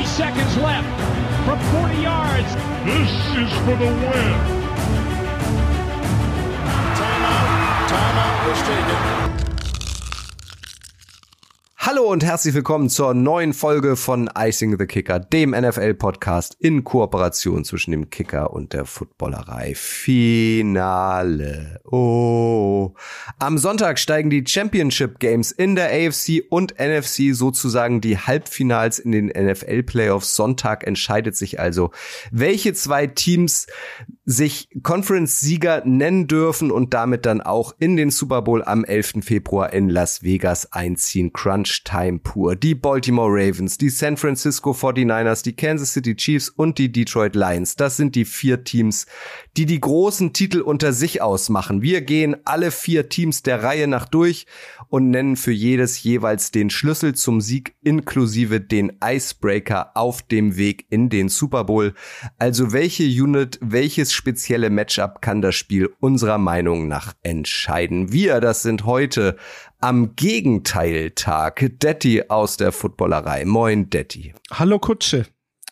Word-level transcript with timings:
Three 0.00 0.08
seconds 0.08 0.56
left 0.56 0.88
from 1.44 1.58
40 1.78 1.94
yards. 2.00 2.54
This 2.86 3.10
is 3.36 3.52
for 3.66 3.76
the 3.76 3.84
win. 3.84 4.32
Timeout. 6.96 7.86
Timeout 7.86 8.48
was 8.48 8.62
taken. 8.62 9.39
Hallo 11.82 12.12
und 12.12 12.22
herzlich 12.22 12.54
willkommen 12.54 12.90
zur 12.90 13.14
neuen 13.14 13.54
Folge 13.54 13.96
von 13.96 14.28
Icing 14.36 14.78
the 14.78 14.84
Kicker, 14.84 15.18
dem 15.18 15.52
NFL-Podcast 15.52 16.54
in 16.58 16.84
Kooperation 16.84 17.64
zwischen 17.64 17.92
dem 17.92 18.10
Kicker 18.10 18.52
und 18.52 18.74
der 18.74 18.84
Footballerei. 18.84 19.72
Finale. 19.74 21.80
Oh. 21.90 22.92
Am 23.38 23.56
Sonntag 23.56 23.98
steigen 23.98 24.28
die 24.28 24.44
Championship 24.46 25.20
Games 25.20 25.52
in 25.52 25.74
der 25.74 25.86
AFC 25.86 26.42
und 26.50 26.74
NFC 26.78 27.34
sozusagen 27.34 28.02
die 28.02 28.18
Halbfinals 28.18 28.98
in 28.98 29.12
den 29.12 29.28
NFL-Playoffs. 29.28 30.36
Sonntag 30.36 30.86
entscheidet 30.86 31.34
sich 31.34 31.60
also, 31.60 31.92
welche 32.30 32.74
zwei 32.74 33.06
Teams 33.06 33.68
sich 34.26 34.68
Conference-Sieger 34.82 35.84
nennen 35.86 36.26
dürfen 36.26 36.70
und 36.70 36.92
damit 36.92 37.24
dann 37.24 37.40
auch 37.40 37.74
in 37.78 37.96
den 37.96 38.10
Super 38.10 38.42
Bowl 38.42 38.62
am 38.62 38.84
11. 38.84 39.20
Februar 39.22 39.72
in 39.72 39.88
Las 39.88 40.22
Vegas 40.22 40.74
einziehen. 40.74 41.32
Crunch 41.32 41.69
Time 41.84 42.18
pur. 42.18 42.56
Die 42.56 42.74
Baltimore 42.74 43.30
Ravens, 43.30 43.78
die 43.78 43.90
San 43.90 44.16
Francisco 44.16 44.72
49ers, 44.72 45.42
die 45.42 45.54
Kansas 45.54 45.92
City 45.92 46.16
Chiefs 46.16 46.48
und 46.48 46.78
die 46.78 46.92
Detroit 46.92 47.34
Lions. 47.34 47.76
Das 47.76 47.96
sind 47.96 48.14
die 48.14 48.24
vier 48.24 48.64
Teams, 48.64 49.06
die 49.56 49.66
die 49.66 49.80
großen 49.80 50.32
Titel 50.32 50.60
unter 50.60 50.92
sich 50.92 51.22
ausmachen. 51.22 51.82
Wir 51.82 52.02
gehen 52.02 52.36
alle 52.44 52.70
vier 52.70 53.08
Teams 53.08 53.42
der 53.42 53.62
Reihe 53.62 53.86
nach 53.86 54.06
durch 54.06 54.46
und 54.88 55.10
nennen 55.10 55.36
für 55.36 55.52
jedes 55.52 56.02
jeweils 56.02 56.50
den 56.50 56.70
Schlüssel 56.70 57.14
zum 57.14 57.40
Sieg 57.40 57.74
inklusive 57.82 58.60
den 58.60 58.98
Icebreaker 59.02 59.92
auf 59.94 60.22
dem 60.22 60.56
Weg 60.56 60.86
in 60.90 61.08
den 61.08 61.28
Super 61.28 61.64
Bowl. 61.64 61.94
Also 62.38 62.72
welche 62.72 63.04
Unit, 63.04 63.58
welches 63.62 64.12
spezielle 64.12 64.70
Matchup 64.70 65.22
kann 65.22 65.42
das 65.42 65.54
Spiel 65.54 65.90
unserer 66.00 66.38
Meinung 66.38 66.88
nach 66.88 67.14
entscheiden? 67.22 68.12
Wir, 68.12 68.40
das 68.40 68.62
sind 68.62 68.84
heute 68.84 69.36
am 69.80 70.14
Gegenteiltag 70.14 71.78
Detti 71.80 72.24
aus 72.28 72.56
der 72.58 72.70
Footballerei. 72.70 73.44
Moin 73.46 73.88
Detti. 73.88 74.34
Hallo 74.50 74.78
Kutsche. 74.78 75.26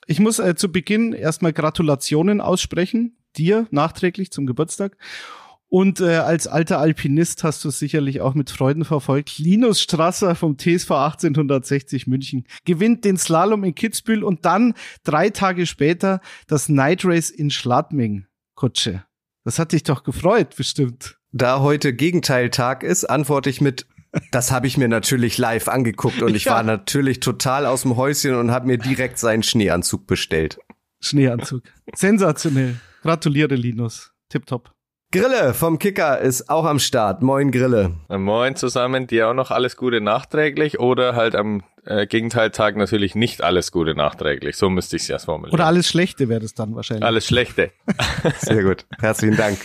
Ich 0.06 0.18
muss 0.18 0.38
äh, 0.38 0.54
zu 0.54 0.72
Beginn 0.72 1.12
erstmal 1.12 1.52
Gratulationen 1.52 2.40
aussprechen, 2.40 3.18
dir 3.36 3.66
nachträglich 3.70 4.30
zum 4.32 4.46
Geburtstag. 4.46 4.96
Und 5.68 6.00
äh, 6.00 6.16
als 6.16 6.46
alter 6.46 6.78
Alpinist 6.78 7.44
hast 7.44 7.62
du 7.62 7.68
sicherlich 7.68 8.22
auch 8.22 8.32
mit 8.32 8.48
Freuden 8.48 8.86
verfolgt. 8.86 9.38
Linus 9.38 9.82
Strasser 9.82 10.34
vom 10.34 10.56
TSV 10.56 10.90
1860 10.90 12.06
München 12.06 12.46
gewinnt 12.64 13.04
den 13.04 13.18
Slalom 13.18 13.64
in 13.64 13.74
Kitzbühel 13.74 14.24
und 14.24 14.46
dann 14.46 14.72
drei 15.04 15.28
Tage 15.28 15.66
später 15.66 16.22
das 16.46 16.70
Night 16.70 17.04
Race 17.04 17.28
in 17.28 17.50
Schladming. 17.50 18.24
Kutsche. 18.54 19.04
Das 19.44 19.58
hat 19.58 19.72
dich 19.72 19.82
doch 19.82 20.04
gefreut, 20.04 20.56
bestimmt. 20.56 21.18
Da 21.32 21.60
heute 21.60 21.92
Gegenteiltag 21.92 22.82
ist, 22.82 23.04
antworte 23.04 23.50
ich 23.50 23.60
mit 23.60 23.86
das 24.30 24.50
habe 24.50 24.66
ich 24.66 24.76
mir 24.76 24.88
natürlich 24.88 25.38
live 25.38 25.68
angeguckt 25.68 26.22
und 26.22 26.34
ich 26.34 26.44
ja. 26.44 26.52
war 26.52 26.62
natürlich 26.62 27.20
total 27.20 27.66
aus 27.66 27.82
dem 27.82 27.96
Häuschen 27.96 28.34
und 28.34 28.50
habe 28.50 28.66
mir 28.66 28.78
direkt 28.78 29.18
seinen 29.18 29.42
Schneeanzug 29.42 30.06
bestellt. 30.06 30.58
Schneeanzug. 31.00 31.62
Sensationell. 31.94 32.76
Gratuliere, 33.02 33.54
Linus. 33.54 34.12
Tipptopp. 34.28 34.72
Grille 35.10 35.54
vom 35.54 35.78
Kicker 35.78 36.20
ist 36.20 36.50
auch 36.50 36.66
am 36.66 36.78
Start. 36.78 37.22
Moin 37.22 37.50
Grille. 37.50 37.94
Moin 38.08 38.56
zusammen, 38.56 39.06
dir 39.06 39.28
auch 39.28 39.34
noch 39.34 39.50
alles 39.50 39.78
Gute 39.78 40.02
nachträglich 40.02 40.80
oder 40.80 41.14
halt 41.14 41.34
am 41.34 41.62
äh, 41.86 42.06
Gegenteiltag 42.06 42.76
natürlich 42.76 43.14
nicht 43.14 43.42
alles 43.42 43.72
Gute 43.72 43.94
nachträglich. 43.94 44.56
So 44.56 44.68
müsste 44.68 44.96
ich 44.96 45.02
es 45.02 45.08
ja 45.08 45.18
formulieren. 45.18 45.54
Oder 45.54 45.66
alles 45.66 45.88
Schlechte 45.88 46.28
wäre 46.28 46.40
das 46.40 46.52
dann 46.52 46.74
wahrscheinlich. 46.74 47.06
Alles 47.06 47.26
Schlechte. 47.26 47.70
Sehr 48.40 48.62
gut. 48.62 48.84
Herzlichen 49.00 49.36
Dank. 49.36 49.58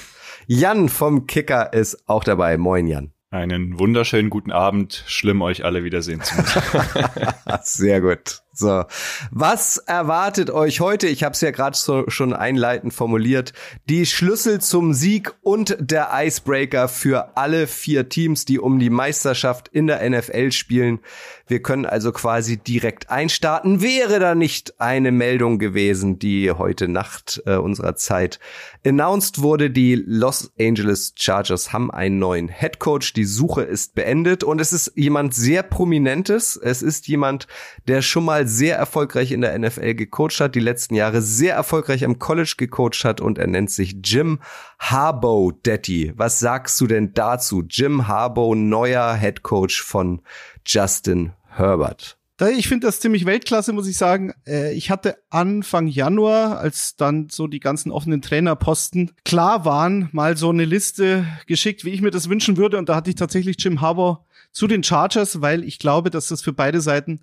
Jan 0.48 0.88
vom 0.88 1.28
Kicker 1.28 1.74
ist 1.74 2.08
auch 2.08 2.24
dabei. 2.24 2.58
Moin 2.58 2.88
Jan. 2.88 3.13
Einen 3.34 3.80
wunderschönen 3.80 4.30
guten 4.30 4.52
Abend. 4.52 5.04
Schlimm, 5.08 5.42
euch 5.42 5.66
alle 5.66 5.84
wiedersehen 5.84 6.22
zu 6.22 6.36
müssen. 6.36 6.62
Sehr 7.64 8.00
gut. 8.00 8.44
So, 8.56 8.86
was 9.32 9.78
erwartet 9.78 10.52
euch 10.52 10.80
heute? 10.80 11.08
Ich 11.08 11.24
habe 11.24 11.34
es 11.34 11.42
ja 11.42 11.50
gerade 11.50 11.76
so, 11.76 12.04
schon 12.08 12.34
einleitend 12.34 12.94
formuliert. 12.94 13.52
Die 13.90 14.06
Schlüssel 14.06 14.62
zum 14.62 14.94
Sieg 14.94 15.34
und 15.42 15.76
der 15.80 16.12
Icebreaker 16.14 16.88
für 16.88 17.36
alle 17.36 17.66
vier 17.66 18.10
Teams, 18.10 18.46
die 18.46 18.60
um 18.60 18.78
die 18.78 18.92
Meisterschaft 18.92 19.70
in 19.70 19.88
der 19.88 20.08
NFL 20.08 20.52
spielen. 20.52 21.00
Wir 21.48 21.62
können 21.62 21.86
also 21.86 22.12
quasi 22.12 22.58
direkt 22.58 23.10
einstarten. 23.10 23.82
Wäre 23.82 24.20
da 24.20 24.36
nicht 24.36 24.80
eine 24.80 25.12
Meldung 25.12 25.60
gewesen, 25.60 26.20
die 26.20 26.52
heute 26.52 26.88
Nacht 26.88 27.42
äh, 27.46 27.56
unserer 27.56 27.96
Zeit 27.96 28.40
announced 28.86 29.42
wurde. 29.42 29.70
Die 29.70 29.96
Los 29.96 30.54
Angeles 30.60 31.14
Chargers 31.18 31.74
haben 31.74 31.92
einen 31.92 32.20
neuen 32.20 32.48
Head 32.48 32.80
Coach. 32.80 33.14
Die 33.14 33.26
Suche 33.26 33.64
ist 33.64 33.96
beendet 33.96 34.44
und 34.44 34.62
es 34.62 34.74
ist 34.74 34.94
jemand 34.96 35.34
sehr 35.34 35.64
prominentes. 35.64 36.56
Es 36.56 36.82
ist 36.82 37.08
jemand, 37.08 37.48
der 37.88 38.02
schon 38.02 38.24
mal 38.24 38.43
sehr 38.48 38.78
erfolgreich 38.78 39.32
in 39.32 39.42
der 39.42 39.58
NFL 39.58 39.96
gecoacht 39.96 40.40
hat, 40.40 40.56
die 40.56 40.60
letzten 40.60 40.96
Jahre 40.96 41.22
sehr 41.22 41.56
erfolgreich 41.56 42.06
am 42.06 42.20
College 42.20 42.56
gecoacht 42.58 43.04
hat 43.04 43.22
und 43.22 43.38
er 43.38 43.48
nennt 43.48 43.72
sich 43.72 43.98
Jim 44.04 44.40
Harbaugh 44.80 45.52
Daddy. 45.64 46.14
Was 46.16 46.40
sagst 46.40 46.80
du 46.82 46.88
denn 46.88 47.14
dazu? 47.14 47.64
Jim 47.68 48.08
Harbaugh, 48.08 48.56
neuer 48.56 49.16
Head 49.16 49.44
Coach 49.44 49.82
von 49.82 50.22
Justin 50.66 51.34
Herbert. 51.50 52.18
Ich 52.50 52.68
finde 52.68 52.88
das 52.88 53.00
ziemlich 53.00 53.26
Weltklasse, 53.26 53.74
muss 53.74 53.88
ich 53.88 53.98
sagen. 53.98 54.34
Äh, 54.46 54.74
ich 54.74 54.90
hatte 54.90 55.18
Anfang 55.30 55.88
Januar, 55.88 56.58
als 56.58 56.96
dann 56.96 57.30
so 57.30 57.48
die 57.48 57.60
ganzen 57.60 57.92
offenen 57.92 58.22
Trainerposten 58.22 59.12
klar 59.24 59.66
waren, 59.66 60.10
mal 60.12 60.36
so 60.36 60.50
eine 60.50 60.66
Liste 60.66 61.26
geschickt, 61.46 61.86
wie 61.86 61.92
ich 61.92 62.02
mir 62.02 62.12
das 62.12 62.30
wünschen 62.30 62.58
würde. 62.58 62.78
Und 62.78 62.90
da 62.90 62.96
hatte 62.96 63.12
ich 63.12 63.16
tatsächlich 63.16 63.58
Jim 63.60 63.82
Harbaugh 63.82 64.26
zu 64.52 64.68
den 64.68 64.84
Chargers, 64.84 65.42
weil 65.42 65.64
ich 65.64 65.80
glaube, 65.80 66.10
dass 66.10 66.28
das 66.28 66.42
für 66.42 66.54
beide 66.54 66.82
Seiten 66.82 67.22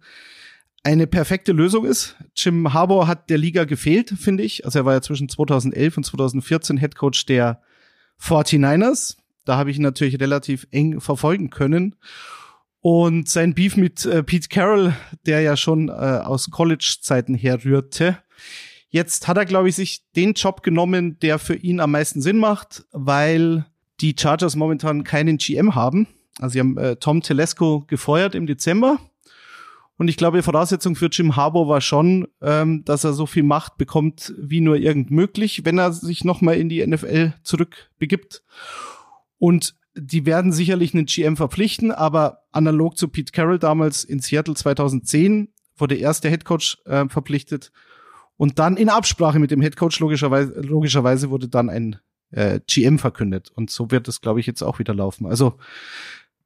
eine 0.82 1.06
perfekte 1.06 1.52
Lösung 1.52 1.84
ist. 1.84 2.16
Jim 2.34 2.72
Harbour 2.72 3.06
hat 3.06 3.28
der 3.30 3.38
Liga 3.38 3.64
gefehlt, 3.64 4.10
finde 4.10 4.42
ich. 4.42 4.64
Also 4.64 4.80
er 4.80 4.84
war 4.84 4.94
ja 4.94 5.02
zwischen 5.02 5.28
2011 5.28 5.96
und 5.96 6.04
2014 6.04 6.78
Head 6.78 6.96
Coach 6.96 7.26
der 7.26 7.60
49ers. 8.20 9.16
Da 9.44 9.56
habe 9.56 9.70
ich 9.70 9.76
ihn 9.76 9.82
natürlich 9.82 10.20
relativ 10.20 10.66
eng 10.70 11.00
verfolgen 11.00 11.50
können. 11.50 11.96
Und 12.80 13.28
sein 13.28 13.54
Beef 13.54 13.76
mit 13.76 14.06
äh, 14.06 14.22
Pete 14.22 14.48
Carroll, 14.48 14.94
der 15.26 15.42
ja 15.42 15.56
schon 15.56 15.88
äh, 15.88 15.92
aus 15.92 16.50
College-Zeiten 16.50 17.34
herrührte. 17.34 18.18
Jetzt 18.88 19.28
hat 19.28 19.36
er, 19.36 19.44
glaube 19.44 19.68
ich, 19.68 19.76
sich 19.76 20.02
den 20.16 20.32
Job 20.32 20.62
genommen, 20.62 21.18
der 21.20 21.38
für 21.38 21.54
ihn 21.54 21.80
am 21.80 21.90
meisten 21.90 22.22
Sinn 22.22 22.38
macht, 22.38 22.84
weil 22.92 23.66
die 24.00 24.16
Chargers 24.18 24.56
momentan 24.56 25.04
keinen 25.04 25.36
GM 25.36 25.74
haben. 25.74 26.06
Also 26.38 26.54
sie 26.54 26.60
haben 26.60 26.78
äh, 26.78 26.96
Tom 26.96 27.20
Telesco 27.20 27.84
gefeuert 27.86 28.34
im 28.34 28.46
Dezember 28.46 28.98
und 30.00 30.08
ich 30.08 30.16
glaube, 30.16 30.42
Voraussetzung 30.42 30.96
für 30.96 31.10
Jim 31.12 31.36
Harbour 31.36 31.68
war 31.68 31.82
schon, 31.82 32.26
ähm, 32.40 32.86
dass 32.86 33.04
er 33.04 33.12
so 33.12 33.26
viel 33.26 33.42
Macht 33.42 33.76
bekommt, 33.76 34.32
wie 34.38 34.62
nur 34.62 34.76
irgend 34.76 35.10
möglich, 35.10 35.66
wenn 35.66 35.76
er 35.76 35.92
sich 35.92 36.24
nochmal 36.24 36.56
in 36.56 36.70
die 36.70 36.86
NFL 36.86 37.34
zurückbegibt. 37.42 38.42
Und 39.36 39.74
die 39.94 40.24
werden 40.24 40.52
sicherlich 40.52 40.94
einen 40.94 41.04
GM 41.04 41.36
verpflichten, 41.36 41.92
aber 41.92 42.44
analog 42.50 42.96
zu 42.96 43.08
Pete 43.08 43.30
Carroll 43.30 43.58
damals 43.58 44.02
in 44.02 44.20
Seattle 44.20 44.54
2010 44.54 45.48
wurde 45.76 45.96
erst 45.96 46.24
der 46.24 46.30
Headcoach 46.30 46.78
äh, 46.86 47.06
verpflichtet 47.06 47.70
und 48.38 48.58
dann 48.58 48.78
in 48.78 48.88
Absprache 48.88 49.38
mit 49.38 49.50
dem 49.50 49.60
Headcoach 49.60 50.00
logischerweise, 50.00 50.62
logischerweise 50.62 51.28
wurde 51.28 51.48
dann 51.48 51.68
ein 51.68 51.96
äh, 52.30 52.60
GM 52.66 52.98
verkündet 52.98 53.50
und 53.54 53.68
so 53.68 53.90
wird 53.90 54.08
es, 54.08 54.22
glaube 54.22 54.40
ich, 54.40 54.46
jetzt 54.46 54.62
auch 54.62 54.78
wieder 54.78 54.94
laufen. 54.94 55.26
Also 55.26 55.58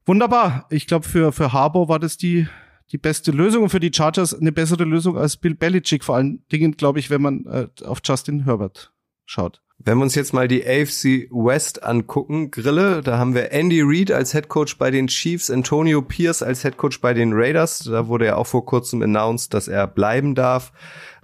wunderbar. 0.06 0.66
Ich 0.70 0.88
glaube, 0.88 1.06
für, 1.06 1.30
für 1.30 1.52
Harbour 1.52 1.88
war 1.88 2.00
das 2.00 2.16
die 2.16 2.48
die 2.92 2.98
beste 2.98 3.30
Lösung 3.30 3.70
für 3.70 3.80
die 3.80 3.92
Chargers 3.92 4.34
eine 4.34 4.52
bessere 4.52 4.84
Lösung 4.84 5.16
als 5.16 5.36
Bill 5.36 5.54
Belichick, 5.54 6.04
vor 6.04 6.16
allen 6.16 6.44
Dingen, 6.52 6.76
glaube 6.76 6.98
ich, 6.98 7.10
wenn 7.10 7.22
man 7.22 7.46
äh, 7.46 7.68
auf 7.84 8.00
Justin 8.04 8.44
Herbert 8.44 8.92
schaut. 9.24 9.60
Wenn 9.78 9.98
wir 9.98 10.04
uns 10.04 10.14
jetzt 10.14 10.32
mal 10.32 10.46
die 10.46 10.64
AFC 10.64 11.28
West 11.30 11.82
angucken, 11.82 12.50
Grille, 12.50 13.02
da 13.02 13.18
haben 13.18 13.34
wir 13.34 13.50
Andy 13.52 13.82
Reid 13.82 14.12
als 14.12 14.32
Head 14.32 14.48
Coach 14.48 14.78
bei 14.78 14.90
den 14.90 15.08
Chiefs, 15.08 15.50
Antonio 15.50 16.00
Pierce 16.00 16.42
als 16.42 16.62
Head 16.62 16.76
Coach 16.76 17.00
bei 17.00 17.12
den 17.12 17.32
Raiders. 17.34 17.80
Da 17.80 18.06
wurde 18.06 18.26
ja 18.26 18.36
auch 18.36 18.46
vor 18.46 18.64
kurzem 18.64 19.02
announced, 19.02 19.52
dass 19.52 19.66
er 19.66 19.86
bleiben 19.88 20.34
darf. 20.34 20.72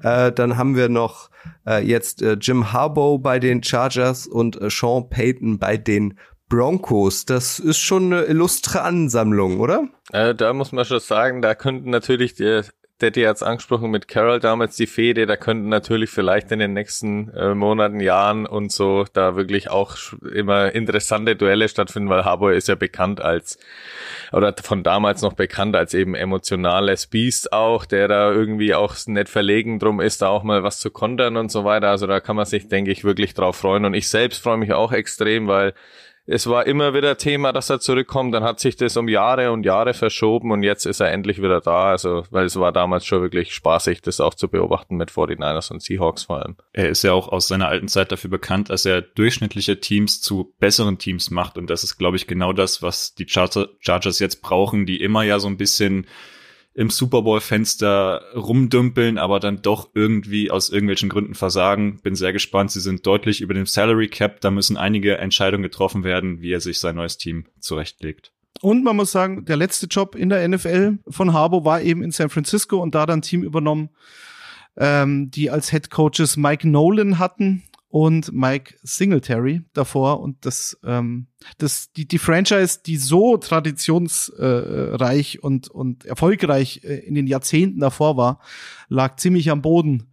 Äh, 0.02 0.32
dann 0.32 0.56
haben 0.56 0.74
wir 0.74 0.88
noch 0.88 1.30
äh, 1.66 1.82
jetzt 1.86 2.22
äh, 2.22 2.32
Jim 2.40 2.72
Harbaugh 2.72 3.18
bei 3.18 3.38
den 3.38 3.62
Chargers 3.62 4.26
und 4.26 4.60
äh, 4.60 4.68
Sean 4.68 5.08
Payton 5.08 5.58
bei 5.58 5.76
den 5.76 6.18
Broncos. 6.50 7.24
Das 7.24 7.58
ist 7.58 7.78
schon 7.78 8.12
eine 8.12 8.24
illustre 8.24 8.82
Ansammlung, 8.82 9.60
oder? 9.60 9.88
Äh, 10.12 10.34
da 10.34 10.52
muss 10.52 10.72
man 10.72 10.84
schon 10.84 11.00
sagen, 11.00 11.40
da 11.40 11.54
könnten 11.54 11.88
natürlich 11.88 12.34
die, 12.34 12.62
Daddy 13.00 13.22
hat's 13.22 13.42
angesprochen 13.42 13.90
mit 13.90 14.08
Carol 14.08 14.40
damals 14.40 14.76
die 14.76 14.86
Fehde, 14.86 15.24
da 15.24 15.36
könnten 15.36 15.68
natürlich 15.68 16.10
vielleicht 16.10 16.52
in 16.52 16.58
den 16.58 16.74
nächsten 16.74 17.30
äh, 17.30 17.54
Monaten, 17.54 18.00
Jahren 18.00 18.46
und 18.46 18.72
so 18.72 19.06
da 19.12 19.36
wirklich 19.36 19.70
auch 19.70 19.96
immer 20.34 20.74
interessante 20.74 21.34
Duelle 21.34 21.68
stattfinden, 21.68 22.10
weil 22.10 22.24
Harbour 22.24 22.52
ist 22.52 22.68
ja 22.68 22.74
bekannt 22.74 23.22
als 23.22 23.58
oder 24.32 24.54
von 24.62 24.82
damals 24.82 25.22
noch 25.22 25.32
bekannt 25.32 25.76
als 25.76 25.94
eben 25.94 26.14
emotionales 26.14 27.06
Biest 27.06 27.52
auch, 27.52 27.86
der 27.86 28.06
da 28.06 28.30
irgendwie 28.30 28.74
auch 28.74 28.94
nicht 29.06 29.28
verlegen 29.28 29.78
drum 29.78 30.00
ist, 30.00 30.20
da 30.20 30.28
auch 30.28 30.42
mal 30.42 30.62
was 30.62 30.78
zu 30.78 30.90
kontern 30.90 31.36
und 31.36 31.50
so 31.50 31.64
weiter. 31.64 31.88
Also 31.88 32.06
da 32.06 32.20
kann 32.20 32.36
man 32.36 32.44
sich, 32.44 32.68
denke 32.68 32.90
ich, 32.90 33.02
wirklich 33.02 33.34
drauf 33.34 33.56
freuen. 33.56 33.84
Und 33.84 33.94
ich 33.94 34.08
selbst 34.08 34.42
freue 34.42 34.58
mich 34.58 34.72
auch 34.72 34.92
extrem, 34.92 35.48
weil 35.48 35.74
es 36.32 36.46
war 36.46 36.66
immer 36.68 36.94
wieder 36.94 37.18
Thema, 37.18 37.52
dass 37.52 37.70
er 37.70 37.80
zurückkommt. 37.80 38.32
Dann 38.32 38.44
hat 38.44 38.60
sich 38.60 38.76
das 38.76 38.96
um 38.96 39.08
Jahre 39.08 39.50
und 39.50 39.64
Jahre 39.64 39.94
verschoben 39.94 40.52
und 40.52 40.62
jetzt 40.62 40.86
ist 40.86 41.00
er 41.00 41.10
endlich 41.10 41.42
wieder 41.42 41.60
da. 41.60 41.90
Also, 41.90 42.22
weil 42.30 42.44
es 42.44 42.54
war 42.54 42.70
damals 42.70 43.04
schon 43.04 43.20
wirklich 43.20 43.52
spaßig, 43.52 44.00
das 44.02 44.20
auch 44.20 44.34
zu 44.34 44.48
beobachten 44.48 44.96
mit 44.96 45.10
49ers 45.10 45.72
und 45.72 45.82
Seahawks 45.82 46.22
vor 46.24 46.38
allem. 46.38 46.56
Er 46.72 46.88
ist 46.88 47.02
ja 47.02 47.12
auch 47.12 47.28
aus 47.28 47.48
seiner 47.48 47.66
alten 47.66 47.88
Zeit 47.88 48.12
dafür 48.12 48.30
bekannt, 48.30 48.70
dass 48.70 48.86
er 48.86 49.02
durchschnittliche 49.02 49.80
Teams 49.80 50.20
zu 50.20 50.54
besseren 50.60 50.98
Teams 50.98 51.30
macht. 51.30 51.58
Und 51.58 51.68
das 51.68 51.82
ist, 51.82 51.98
glaube 51.98 52.16
ich, 52.16 52.28
genau 52.28 52.52
das, 52.52 52.80
was 52.80 53.14
die 53.14 53.26
Chargers 53.28 54.20
jetzt 54.20 54.40
brauchen, 54.40 54.86
die 54.86 55.02
immer 55.02 55.24
ja 55.24 55.40
so 55.40 55.48
ein 55.48 55.56
bisschen 55.56 56.06
im 56.72 56.90
Super 56.90 57.22
Bowl 57.22 57.40
Fenster 57.40 58.22
rumdümpeln, 58.34 59.18
aber 59.18 59.40
dann 59.40 59.62
doch 59.62 59.90
irgendwie 59.94 60.50
aus 60.50 60.70
irgendwelchen 60.70 61.08
Gründen 61.08 61.34
versagen. 61.34 62.00
Bin 62.02 62.14
sehr 62.14 62.32
gespannt. 62.32 62.70
Sie 62.70 62.80
sind 62.80 63.04
deutlich 63.06 63.40
über 63.40 63.54
dem 63.54 63.66
Salary 63.66 64.08
Cap. 64.08 64.40
Da 64.40 64.50
müssen 64.50 64.76
einige 64.76 65.18
Entscheidungen 65.18 65.64
getroffen 65.64 66.04
werden, 66.04 66.40
wie 66.40 66.52
er 66.52 66.60
sich 66.60 66.78
sein 66.78 66.96
neues 66.96 67.18
Team 67.18 67.46
zurechtlegt. 67.58 68.32
Und 68.60 68.84
man 68.84 68.96
muss 68.96 69.10
sagen, 69.10 69.44
der 69.44 69.56
letzte 69.56 69.86
Job 69.86 70.14
in 70.14 70.28
der 70.28 70.46
NFL 70.46 70.98
von 71.08 71.32
Harbo 71.32 71.64
war 71.64 71.80
eben 71.80 72.02
in 72.02 72.12
San 72.12 72.30
Francisco 72.30 72.80
und 72.80 72.94
da 72.94 73.06
dann 73.06 73.22
Team 73.22 73.42
übernommen, 73.42 73.90
ähm, 74.76 75.30
die 75.30 75.50
als 75.50 75.70
Head 75.70 75.90
Coaches 75.90 76.36
Mike 76.36 76.68
Nolan 76.68 77.18
hatten 77.18 77.64
und 77.90 78.32
Mike 78.32 78.76
Singletary 78.84 79.62
davor 79.72 80.20
und 80.20 80.46
das 80.46 80.78
ähm, 80.84 81.26
das 81.58 81.90
die 81.92 82.06
die 82.06 82.18
Franchise 82.18 82.78
die 82.86 82.96
so 82.96 83.36
traditionsreich 83.36 85.42
und 85.42 85.68
und 85.68 86.04
erfolgreich 86.04 86.82
äh, 86.84 87.00
in 87.00 87.16
den 87.16 87.26
Jahrzehnten 87.26 87.80
davor 87.80 88.16
war 88.16 88.40
lag 88.88 89.16
ziemlich 89.16 89.50
am 89.50 89.60
Boden. 89.60 90.12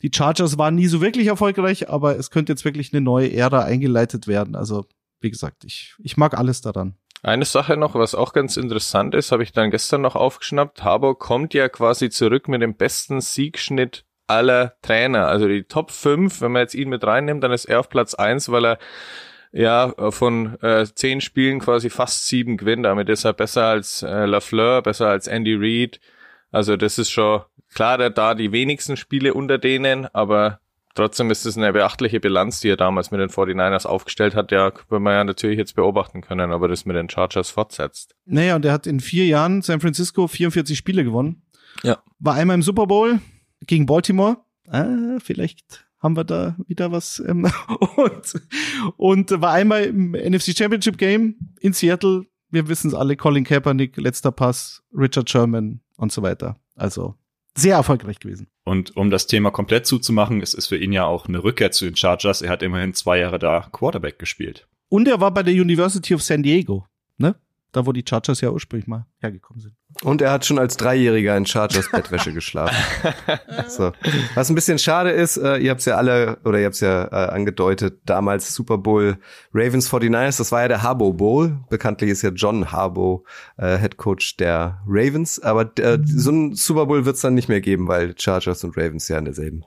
Die 0.00 0.10
Chargers 0.14 0.56
waren 0.56 0.76
nie 0.76 0.86
so 0.86 1.02
wirklich 1.02 1.26
erfolgreich 1.26 1.90
aber 1.90 2.18
es 2.18 2.30
könnte 2.30 2.52
jetzt 2.52 2.64
wirklich 2.64 2.94
eine 2.94 3.02
neue 3.02 3.30
Ära 3.30 3.60
eingeleitet 3.60 4.26
werden. 4.26 4.56
Also 4.56 4.86
wie 5.20 5.30
gesagt 5.30 5.64
ich 5.64 5.94
ich 5.98 6.16
mag 6.16 6.36
alles 6.36 6.62
daran. 6.62 6.96
Eine 7.22 7.44
Sache 7.44 7.76
noch, 7.76 7.96
was 7.96 8.14
auch 8.14 8.32
ganz 8.32 8.56
interessant 8.56 9.14
ist, 9.14 9.32
habe 9.32 9.42
ich 9.42 9.52
dann 9.52 9.72
gestern 9.72 10.02
noch 10.02 10.14
aufgeschnappt. 10.14 10.84
Harbour 10.84 11.18
kommt 11.18 11.52
ja 11.52 11.68
quasi 11.68 12.10
zurück 12.10 12.46
mit 12.46 12.62
dem 12.62 12.76
besten 12.76 13.20
Siegschnitt 13.20 14.04
aller 14.28 14.74
Trainer. 14.82 15.26
Also 15.26 15.48
die 15.48 15.64
Top 15.64 15.90
5, 15.90 16.40
wenn 16.40 16.52
man 16.52 16.62
jetzt 16.62 16.74
ihn 16.74 16.88
mit 16.88 17.04
reinnimmt, 17.04 17.42
dann 17.42 17.52
ist 17.52 17.64
er 17.64 17.80
auf 17.80 17.88
Platz 17.88 18.14
1, 18.14 18.50
weil 18.50 18.64
er 18.64 18.78
ja 19.52 19.94
von 20.10 20.60
äh, 20.62 20.86
zehn 20.86 21.20
Spielen 21.20 21.60
quasi 21.60 21.90
fast 21.90 22.28
sieben 22.28 22.56
gewinnt. 22.56 22.84
Damit 22.84 23.08
ist 23.08 23.24
er 23.24 23.32
besser 23.32 23.64
als 23.64 24.02
äh, 24.02 24.26
Lafleur, 24.26 24.82
besser 24.82 25.08
als 25.08 25.26
Andy 25.26 25.56
Reid. 25.58 26.00
Also 26.50 26.76
das 26.76 26.98
ist 26.98 27.10
schon 27.10 27.42
klar, 27.74 27.98
der 27.98 28.10
da 28.10 28.34
die 28.34 28.52
wenigsten 28.52 28.96
Spiele 28.96 29.34
unter 29.34 29.58
denen, 29.58 30.06
aber 30.12 30.60
trotzdem 30.94 31.30
ist 31.30 31.46
es 31.46 31.56
eine 31.56 31.72
beachtliche 31.72 32.20
Bilanz, 32.20 32.60
die 32.60 32.70
er 32.70 32.76
damals 32.76 33.10
mit 33.10 33.20
den 33.20 33.30
49ers 33.30 33.86
aufgestellt 33.86 34.34
hat. 34.34 34.50
Ja, 34.52 34.70
können 34.70 35.02
wir 35.04 35.12
ja 35.12 35.24
natürlich 35.24 35.58
jetzt 35.58 35.76
beobachten 35.76 36.20
können, 36.20 36.52
aber 36.52 36.68
das 36.68 36.84
mit 36.84 36.96
den 36.96 37.08
Chargers 37.08 37.50
fortsetzt. 37.50 38.14
Naja, 38.24 38.56
und 38.56 38.64
er 38.64 38.72
hat 38.72 38.86
in 38.86 39.00
vier 39.00 39.26
Jahren 39.26 39.62
San 39.62 39.80
Francisco 39.80 40.26
44 40.26 40.76
Spiele 40.76 41.04
gewonnen. 41.04 41.42
Ja. 41.82 42.02
War 42.18 42.34
einmal 42.34 42.54
im 42.54 42.62
Super 42.62 42.86
Bowl, 42.86 43.20
gegen 43.66 43.86
Baltimore. 43.86 44.38
Ah, 44.66 45.18
vielleicht 45.20 45.86
haben 45.98 46.16
wir 46.16 46.24
da 46.24 46.56
wieder 46.66 46.92
was. 46.92 47.22
Ähm, 47.26 47.50
und, 47.96 48.34
und 48.96 49.40
war 49.40 49.52
einmal 49.52 49.84
im 49.84 50.12
NFC 50.12 50.56
Championship 50.56 50.98
Game 50.98 51.36
in 51.60 51.72
Seattle. 51.72 52.26
Wir 52.50 52.68
wissen 52.68 52.88
es 52.88 52.94
alle, 52.94 53.16
Colin 53.16 53.44
Kaepernick, 53.44 53.96
letzter 53.96 54.32
Pass, 54.32 54.82
Richard 54.92 55.28
Sherman 55.28 55.80
und 55.96 56.12
so 56.12 56.22
weiter. 56.22 56.56
Also 56.76 57.14
sehr 57.56 57.74
erfolgreich 57.74 58.20
gewesen. 58.20 58.46
Und 58.64 58.96
um 58.96 59.10
das 59.10 59.26
Thema 59.26 59.50
komplett 59.50 59.86
zuzumachen, 59.86 60.40
es 60.40 60.54
ist 60.54 60.68
für 60.68 60.76
ihn 60.76 60.92
ja 60.92 61.04
auch 61.04 61.26
eine 61.26 61.42
Rückkehr 61.42 61.72
zu 61.72 61.84
den 61.84 61.96
Chargers. 61.96 62.40
Er 62.40 62.50
hat 62.50 62.62
immerhin 62.62 62.94
zwei 62.94 63.18
Jahre 63.18 63.38
da 63.38 63.68
Quarterback 63.72 64.18
gespielt. 64.18 64.68
Und 64.88 65.08
er 65.08 65.20
war 65.20 65.32
bei 65.32 65.42
der 65.42 65.54
University 65.54 66.14
of 66.14 66.22
San 66.22 66.42
Diego, 66.42 66.86
ne? 67.18 67.34
Da, 67.72 67.84
wo 67.84 67.92
die 67.92 68.04
Chargers 68.08 68.40
ja 68.40 68.50
ursprünglich 68.50 68.86
mal 68.86 69.06
hergekommen 69.18 69.60
sind. 69.60 69.74
Und 70.04 70.22
er 70.22 70.30
hat 70.30 70.46
schon 70.46 70.58
als 70.58 70.76
Dreijähriger 70.76 71.36
in 71.36 71.44
Chargers 71.44 71.90
Bettwäsche 71.90 72.32
geschlafen. 72.32 72.76
so. 73.68 73.92
Was 74.34 74.48
ein 74.48 74.54
bisschen 74.54 74.78
schade 74.78 75.10
ist, 75.10 75.38
äh, 75.38 75.56
ihr 75.56 75.70
habt 75.70 75.80
es 75.80 75.86
ja 75.86 75.96
alle, 75.96 76.38
oder 76.44 76.60
ihr 76.60 76.66
habt 76.66 76.74
es 76.74 76.80
ja 76.80 77.04
äh, 77.06 77.30
angedeutet, 77.30 78.00
damals 78.04 78.54
Super 78.54 78.78
Bowl 78.78 79.16
Ravens 79.52 79.90
49ers, 79.90 80.38
das 80.38 80.52
war 80.52 80.62
ja 80.62 80.68
der 80.68 80.82
Harbo 80.82 81.12
Bowl. 81.12 81.58
Bekanntlich 81.68 82.10
ist 82.10 82.22
ja 82.22 82.30
John 82.30 82.70
Harbo 82.70 83.24
äh, 83.56 83.78
Head 83.78 83.96
Coach 83.96 84.36
der 84.36 84.82
Ravens. 84.86 85.40
Aber 85.40 85.70
äh, 85.78 85.98
so 86.04 86.30
ein 86.30 86.54
Super 86.54 86.86
Bowl 86.86 87.04
wird 87.04 87.16
es 87.16 87.22
dann 87.22 87.34
nicht 87.34 87.48
mehr 87.48 87.60
geben, 87.60 87.88
weil 87.88 88.14
Chargers 88.16 88.62
und 88.62 88.76
Ravens 88.76 89.08
ja 89.08 89.18
in 89.18 89.24
derselben 89.24 89.64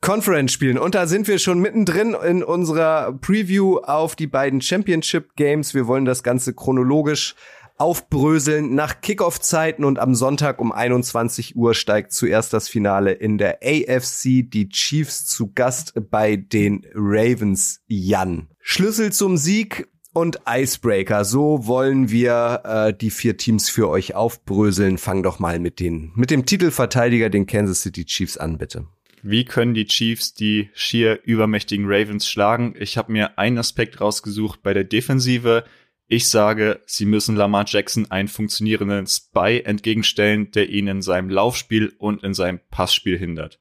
Conference 0.00 0.52
spielen. 0.52 0.78
Und 0.78 0.94
da 0.94 1.06
sind 1.06 1.26
wir 1.28 1.38
schon 1.38 1.58
mittendrin 1.58 2.16
in 2.26 2.42
unserer 2.42 3.12
Preview 3.12 3.78
auf 3.78 4.14
die 4.14 4.28
beiden 4.28 4.60
Championship 4.60 5.34
Games. 5.36 5.74
Wir 5.74 5.86
wollen 5.86 6.04
das 6.04 6.22
Ganze 6.22 6.54
chronologisch 6.54 7.34
aufbröseln 7.78 8.74
nach 8.74 9.00
Kickoff-Zeiten 9.00 9.84
und 9.84 9.98
am 9.98 10.14
Sonntag 10.14 10.60
um 10.60 10.72
21 10.72 11.56
Uhr 11.56 11.74
steigt 11.74 12.12
zuerst 12.12 12.52
das 12.52 12.68
Finale 12.68 13.12
in 13.12 13.38
der 13.38 13.60
AFC. 13.62 14.42
Die 14.50 14.68
Chiefs 14.68 15.26
zu 15.26 15.52
Gast 15.52 15.94
bei 16.10 16.36
den 16.36 16.84
Ravens 16.94 17.80
Jan. 17.86 18.48
Schlüssel 18.60 19.12
zum 19.12 19.36
Sieg 19.36 19.88
und 20.12 20.40
Icebreaker. 20.48 21.24
So 21.24 21.66
wollen 21.66 22.10
wir 22.10 22.62
äh, 22.64 22.94
die 22.94 23.10
vier 23.10 23.36
Teams 23.36 23.70
für 23.70 23.88
euch 23.88 24.14
aufbröseln. 24.14 24.98
Fang 24.98 25.22
doch 25.22 25.38
mal 25.38 25.60
mit 25.60 25.80
den 25.80 26.12
mit 26.16 26.30
dem 26.30 26.44
Titelverteidiger, 26.44 27.30
den 27.30 27.46
Kansas 27.46 27.82
City 27.82 28.04
Chiefs 28.04 28.36
an, 28.36 28.58
bitte. 28.58 28.86
Wie 29.22 29.44
können 29.44 29.74
die 29.74 29.86
Chiefs 29.86 30.34
die 30.34 30.70
schier 30.74 31.20
übermächtigen 31.24 31.86
Ravens 31.88 32.28
schlagen? 32.28 32.74
Ich 32.78 32.96
habe 32.96 33.12
mir 33.12 33.38
einen 33.38 33.58
Aspekt 33.58 34.00
rausgesucht 34.00 34.62
bei 34.62 34.74
der 34.74 34.84
Defensive. 34.84 35.64
Ich 36.10 36.30
sage, 36.30 36.80
sie 36.86 37.04
müssen 37.04 37.36
Lamar 37.36 37.66
Jackson 37.68 38.10
einen 38.10 38.28
funktionierenden 38.28 39.06
Spy 39.06 39.60
entgegenstellen, 39.62 40.50
der 40.52 40.70
ihn 40.70 40.88
in 40.88 41.02
seinem 41.02 41.28
Laufspiel 41.28 41.92
und 41.98 42.24
in 42.24 42.32
seinem 42.32 42.60
Passspiel 42.70 43.18
hindert. 43.18 43.60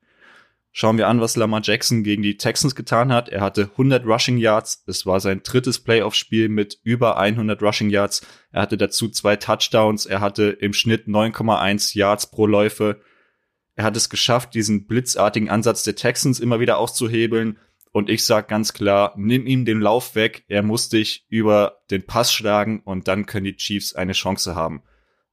Schauen 0.72 0.98
wir 0.98 1.10
an, 1.10 1.20
was 1.20 1.36
Lamar 1.36 1.60
Jackson 1.62 2.04
gegen 2.04 2.24
die 2.24 2.38
Texans 2.38 2.74
getan 2.74 3.12
hat. 3.12 3.28
Er 3.28 3.42
hatte 3.42 3.64
100 3.72 4.06
Rushing 4.06 4.38
Yards. 4.38 4.84
Es 4.88 5.06
war 5.06 5.20
sein 5.20 5.42
drittes 5.44 5.80
Playoff-Spiel 5.80 6.48
mit 6.48 6.80
über 6.84 7.18
100 7.18 7.62
Rushing 7.62 7.90
Yards. 7.90 8.26
Er 8.52 8.62
hatte 8.62 8.78
dazu 8.78 9.10
zwei 9.10 9.36
Touchdowns. 9.36 10.06
Er 10.06 10.22
hatte 10.22 10.44
im 10.44 10.72
Schnitt 10.72 11.08
9,1 11.08 11.98
Yards 11.98 12.32
pro 12.32 12.46
Läufe. 12.46 13.02
Er 13.76 13.84
hat 13.84 13.98
es 13.98 14.10
geschafft, 14.10 14.54
diesen 14.54 14.88
blitzartigen 14.88 15.50
Ansatz 15.50 15.84
der 15.84 15.96
Texans 15.96 16.40
immer 16.40 16.60
wieder 16.62 16.78
auszuhebeln. 16.78 17.58
Und 17.92 18.10
ich 18.10 18.26
sag 18.26 18.48
ganz 18.48 18.74
klar, 18.74 19.14
nimm 19.18 19.48
ihm 19.48 19.66
den 19.66 19.80
Lauf 19.80 20.16
weg. 20.16 20.44
Er 20.48 20.64
muss 20.64 20.90
dich 20.90 21.26
über 21.30 21.80
den 21.90 22.06
Pass 22.06 22.34
schlagen 22.34 22.82
und 22.84 23.08
dann 23.08 23.26
können 23.26 23.46
die 23.46 23.56
Chiefs 23.56 23.94
eine 23.94 24.14
Chance 24.14 24.56
haben. 24.56 24.84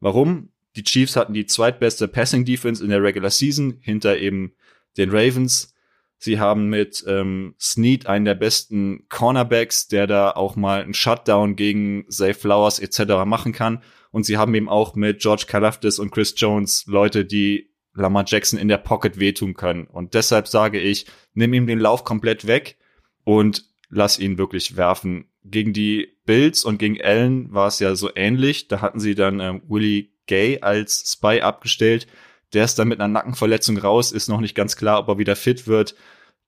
Warum? 0.00 0.50
Die 0.76 0.84
Chiefs 0.84 1.16
hatten 1.16 1.34
die 1.34 1.46
zweitbeste 1.46 2.08
Passing 2.08 2.44
Defense 2.44 2.82
in 2.82 2.90
der 2.90 3.02
Regular 3.02 3.30
Season 3.30 3.78
hinter 3.80 4.18
eben 4.18 4.54
den 4.96 5.10
Ravens. 5.10 5.74
Sie 6.18 6.40
haben 6.40 6.68
mit 6.68 7.04
ähm, 7.06 7.54
Snead 7.60 8.06
einen 8.06 8.24
der 8.24 8.34
besten 8.34 9.06
Cornerbacks, 9.08 9.88
der 9.88 10.06
da 10.06 10.30
auch 10.30 10.56
mal 10.56 10.82
einen 10.82 10.94
Shutdown 10.94 11.54
gegen 11.54 12.06
Zay 12.08 12.34
Flowers 12.34 12.78
etc. 12.78 13.24
machen 13.26 13.52
kann. 13.52 13.82
Und 14.10 14.24
sie 14.24 14.38
haben 14.38 14.54
eben 14.54 14.68
auch 14.68 14.94
mit 14.94 15.20
George 15.20 15.44
Kalafdis 15.46 15.98
und 15.98 16.12
Chris 16.12 16.34
Jones 16.36 16.84
Leute, 16.86 17.24
die 17.24 17.73
Lamar 17.94 18.24
Jackson 18.26 18.58
in 18.58 18.68
der 18.68 18.78
Pocket 18.78 19.18
wehtun 19.18 19.54
können. 19.54 19.86
Und 19.86 20.14
deshalb 20.14 20.48
sage 20.48 20.80
ich, 20.80 21.06
nimm 21.32 21.54
ihm 21.54 21.66
den 21.66 21.78
Lauf 21.78 22.04
komplett 22.04 22.46
weg 22.46 22.76
und 23.24 23.64
lass 23.88 24.18
ihn 24.18 24.38
wirklich 24.38 24.76
werfen. 24.76 25.26
Gegen 25.44 25.72
die 25.72 26.16
Bills 26.24 26.64
und 26.64 26.78
gegen 26.78 27.00
Allen 27.00 27.52
war 27.52 27.68
es 27.68 27.78
ja 27.78 27.94
so 27.94 28.10
ähnlich. 28.14 28.68
Da 28.68 28.80
hatten 28.80 29.00
sie 29.00 29.14
dann 29.14 29.40
ähm, 29.40 29.62
Willie 29.68 30.08
Gay 30.26 30.60
als 30.60 31.12
Spy 31.12 31.40
abgestellt. 31.40 32.06
Der 32.52 32.64
ist 32.64 32.78
dann 32.78 32.88
mit 32.88 33.00
einer 33.00 33.12
Nackenverletzung 33.12 33.78
raus, 33.78 34.12
ist 34.12 34.28
noch 34.28 34.40
nicht 34.40 34.54
ganz 34.54 34.76
klar, 34.76 35.00
ob 35.00 35.08
er 35.08 35.18
wieder 35.18 35.36
fit 35.36 35.66
wird. 35.66 35.94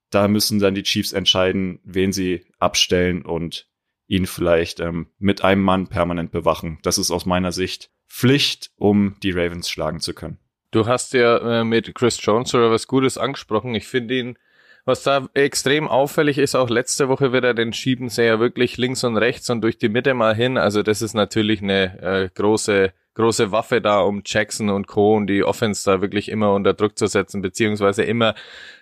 Da 0.09 0.27
müssen 0.27 0.59
dann 0.59 0.75
die 0.75 0.83
Chiefs 0.83 1.11
entscheiden, 1.11 1.79
wen 1.83 2.13
sie 2.13 2.45
abstellen 2.59 3.23
und 3.23 3.67
ihn 4.07 4.25
vielleicht 4.25 4.79
ähm, 4.79 5.07
mit 5.19 5.43
einem 5.43 5.61
Mann 5.61 5.87
permanent 5.87 6.31
bewachen. 6.31 6.79
Das 6.81 6.97
ist 6.97 7.11
aus 7.11 7.25
meiner 7.25 7.51
Sicht 7.51 7.91
Pflicht, 8.07 8.71
um 8.77 9.17
die 9.21 9.31
Ravens 9.31 9.69
schlagen 9.69 9.99
zu 9.99 10.13
können. 10.13 10.39
Du 10.71 10.85
hast 10.85 11.13
ja 11.13 11.61
äh, 11.61 11.63
mit 11.63 11.95
Chris 11.95 12.19
Jones 12.21 12.53
oder 12.53 12.71
was 12.71 12.87
Gutes 12.87 13.17
angesprochen. 13.17 13.73
Ich 13.73 13.87
finde 13.87 14.15
ihn, 14.15 14.37
was 14.85 15.03
da 15.03 15.27
extrem 15.33 15.87
auffällig 15.87 16.37
ist, 16.37 16.55
auch 16.55 16.69
letzte 16.69 17.09
Woche 17.09 17.31
wird 17.31 17.43
er 17.43 17.53
den 17.53 17.73
schieben 17.73 18.09
sie 18.09 18.23
ja 18.23 18.39
wirklich 18.39 18.77
links 18.77 19.03
und 19.03 19.17
rechts 19.17 19.49
und 19.49 19.61
durch 19.61 19.77
die 19.77 19.89
Mitte 19.89 20.13
mal 20.13 20.35
hin. 20.35 20.57
Also 20.57 20.83
das 20.83 21.01
ist 21.01 21.13
natürlich 21.13 21.61
eine 21.61 22.01
äh, 22.01 22.29
große 22.33 22.93
große 23.17 23.51
Waffe 23.51 23.81
da, 23.81 24.01
um 24.01 24.21
Jackson 24.23 24.69
und 24.69 24.87
Co. 24.87 25.15
und 25.15 25.27
die 25.27 25.43
Offense 25.43 25.83
da 25.89 26.01
wirklich 26.01 26.29
immer 26.29 26.53
unter 26.53 26.73
Druck 26.73 26.97
zu 26.97 27.07
setzen, 27.07 27.41
beziehungsweise 27.41 28.03
immer 28.03 28.35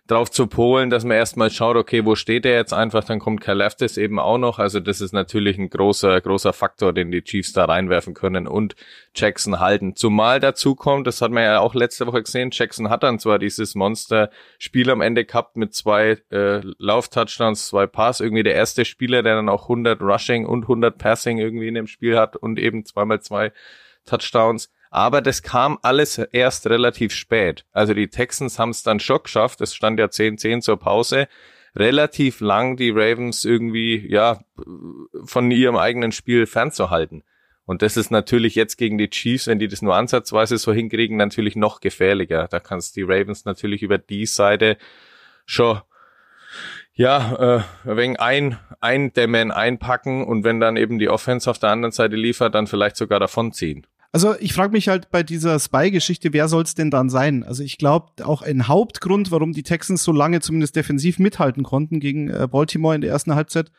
drauf 0.08 0.30
zu 0.30 0.46
polen, 0.46 0.90
dass 0.90 1.04
man 1.06 1.18
erstmal 1.18 1.50
schaut, 1.50 1.78
okay, 1.78 2.06
wo 2.06 2.16
steht 2.16 2.46
er 2.46 2.56
jetzt 2.56 2.74
einfach, 2.74 3.06
dann 3.06 3.20
kommt 3.20 3.42
Kalafdis 3.42 3.98
eben 3.98 4.20
auch 4.20 4.38
noch, 4.38 4.60
also 4.60 4.80
das 4.80 5.02
ist 5.02 5.14
natürlich 5.14 5.58
ein 5.58 5.70
großer, 5.70 6.20
großer 6.22 6.54
Faktor, 6.54 6.94
den 6.94 7.12
die 7.12 7.24
Chiefs 7.24 7.54
da 7.54 7.66
reinwerfen 7.66 8.14
können 8.14 8.46
und 8.46 8.76
Jackson 9.16 9.60
halten. 9.60 9.96
Zumal 9.96 10.40
dazu 10.40 10.76
kommt, 10.76 11.08
das 11.08 11.22
hat 11.22 11.32
man 11.32 11.44
ja 11.44 11.60
auch 11.60 11.74
letzte 11.74 12.06
Woche 12.06 12.22
gesehen, 12.22 12.50
Jackson 12.52 12.90
hat 12.90 13.04
dann 13.04 13.18
zwar 13.18 13.40
dieses 13.40 13.74
Monster-Spiel 13.74 14.92
am 14.92 15.02
Ende 15.02 15.26
gehabt 15.26 15.56
mit 15.56 15.74
zwei 15.74 16.20
äh, 16.30 16.60
Lauf-Touchdowns, 16.78 17.68
zwei 17.68 17.88
Pass, 17.88 18.20
irgendwie 18.20 18.44
der 18.44 18.54
erste 18.54 18.86
Spieler, 18.86 19.24
der 19.24 19.36
dann 19.36 19.50
auch 19.50 19.64
100 19.64 20.02
Rushing 20.02 20.46
und 20.46 20.64
100 20.64 20.98
Passing 20.98 21.40
irgendwie 21.40 21.70
in 21.70 21.74
dem 21.74 21.88
Spiel 21.88 22.18
hat 22.20 22.36
und 22.36 22.60
eben 22.60 22.86
zweimal 22.86 23.22
zwei 23.22 23.54
Touchdowns. 24.06 24.70
Aber 24.92 25.22
das 25.22 25.42
kam 25.42 25.78
alles 25.82 26.18
erst 26.18 26.68
relativ 26.68 27.14
spät. 27.14 27.66
Also 27.74 27.94
die 27.94 28.08
Texans 28.08 28.60
haben 28.60 28.70
es 28.70 28.84
dann 28.84 29.00
schon 29.00 29.24
geschafft. 29.24 29.60
Es 29.62 29.76
stand 29.76 30.00
ja 30.00 30.06
10-10 30.06 30.62
zur 30.62 30.80
Pause. 30.80 31.28
Relativ 31.76 32.40
lang 32.40 32.78
die 32.78 32.92
Ravens 32.92 33.44
irgendwie, 33.44 34.06
ja, 34.10 34.40
von 35.26 35.52
ihrem 35.52 35.76
eigenen 35.76 36.14
Spiel 36.14 36.46
fernzuhalten. 36.46 37.24
Und 37.66 37.82
das 37.82 37.98
ist 37.98 38.12
natürlich 38.12 38.56
jetzt 38.56 38.78
gegen 38.78 38.98
die 38.98 39.10
Chiefs, 39.10 39.48
wenn 39.48 39.60
die 39.60 39.68
das 39.68 39.82
nur 39.82 39.96
ansatzweise 39.96 40.58
so 40.58 40.72
hinkriegen, 40.72 41.18
natürlich 41.18 41.56
noch 41.56 41.82
gefährlicher. 41.82 42.48
Da 42.50 42.60
kannst 42.60 42.96
die 42.96 43.02
Ravens 43.02 43.44
natürlich 43.44 43.82
über 43.82 43.98
die 43.98 44.26
Seite 44.26 44.78
schon 45.46 45.82
ja, 46.94 47.58
äh, 47.58 47.64
wegen 47.84 48.16
ein, 48.18 48.58
eindämmen, 48.80 49.52
einpacken 49.52 50.24
und 50.24 50.46
wenn 50.46 50.62
dann 50.62 50.78
eben 50.78 50.98
die 50.98 51.10
Offense 51.10 51.50
auf 51.50 51.60
der 51.60 51.72
anderen 51.72 51.92
Seite 51.92 52.16
liefert, 52.16 52.56
dann 52.56 52.68
vielleicht 52.68 52.96
sogar 52.96 53.20
davonziehen. 53.20 53.86
Also 54.16 54.34
ich 54.40 54.54
frage 54.54 54.72
mich 54.72 54.88
halt 54.88 55.12
bei 55.12 55.24
dieser 55.24 55.60
Spy-Geschichte, 55.60 56.32
wer 56.32 56.48
soll 56.48 56.64
es 56.64 56.74
denn 56.74 56.90
dann 56.90 57.10
sein? 57.10 57.44
Also 57.44 57.64
ich 57.64 57.78
glaube, 57.78 58.24
auch 58.24 58.42
ein 58.42 58.70
Hauptgrund, 58.70 59.30
warum 59.30 59.52
die 59.52 59.62
Texans 59.62 60.06
so 60.06 60.14
lange 60.14 60.40
zumindest 60.40 60.78
defensiv 60.78 61.20
mithalten 61.20 61.64
konnten 61.64 62.00
gegen 62.00 62.30
äh, 62.30 62.48
Baltimore 62.50 62.96
in 62.96 63.02
der 63.02 63.10
ersten 63.10 63.36
Halbzeit, 63.36 63.74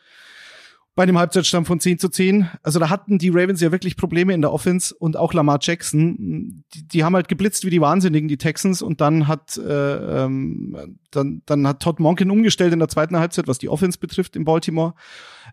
bei 0.97 1.05
dem 1.05 1.19
Halbzeitstand 1.19 1.67
von 1.67 1.79
10 1.79 1.99
zu 1.99 2.09
10. 2.09 2.49
Also 2.63 2.79
da 2.79 2.89
hatten 2.89 3.19
die 3.19 3.29
Ravens 3.29 3.61
ja 3.61 3.71
wirklich 3.71 3.97
Probleme 3.97 4.33
in 4.33 4.41
der 4.41 4.51
Offense 4.51 4.95
und 4.95 5.15
auch 5.15 5.31
Lamar 5.31 5.59
Jackson. 5.61 6.63
Die, 6.73 6.87
die 6.87 7.03
haben 7.03 7.15
halt 7.15 7.27
geblitzt 7.27 7.65
wie 7.65 7.69
die 7.69 7.79
Wahnsinnigen, 7.79 8.27
die 8.27 8.39
Texans. 8.39 8.81
Und 8.81 8.99
dann 8.99 9.27
hat, 9.27 9.57
äh, 9.57 10.23
ähm, 10.25 10.97
dann, 11.11 11.43
dann 11.45 11.67
hat 11.67 11.83
Todd 11.83 11.99
Monken 11.99 12.31
umgestellt 12.31 12.73
in 12.73 12.79
der 12.79 12.87
zweiten 12.87 13.15
Halbzeit, 13.15 13.47
was 13.47 13.59
die 13.59 13.69
Offense 13.69 13.99
betrifft 13.99 14.35
in 14.35 14.43
Baltimore. 14.43 14.95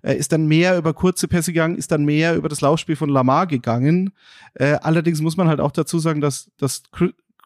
Er 0.01 0.17
ist 0.17 0.33
dann 0.33 0.47
mehr 0.47 0.79
über 0.79 0.95
kurze 0.95 1.29
Pässe 1.29 1.53
gegangen, 1.53 1.77
ist 1.77 1.93
dann 1.93 2.07
mehr 2.07 2.37
über 2.37 2.49
das 2.49 2.63
Laufspiel 2.63 2.97
von 2.97 3.11
Lamar 3.11 3.47
gegangen. 3.47 4.15
Äh, 4.55 4.79
allerdings 4.81 5.21
muss 5.21 5.37
man 5.37 5.49
halt 5.49 5.61
auch 5.61 5.73
dazu 5.73 5.99
sagen, 5.99 6.23
dass, 6.23 6.53
dass 6.57 6.85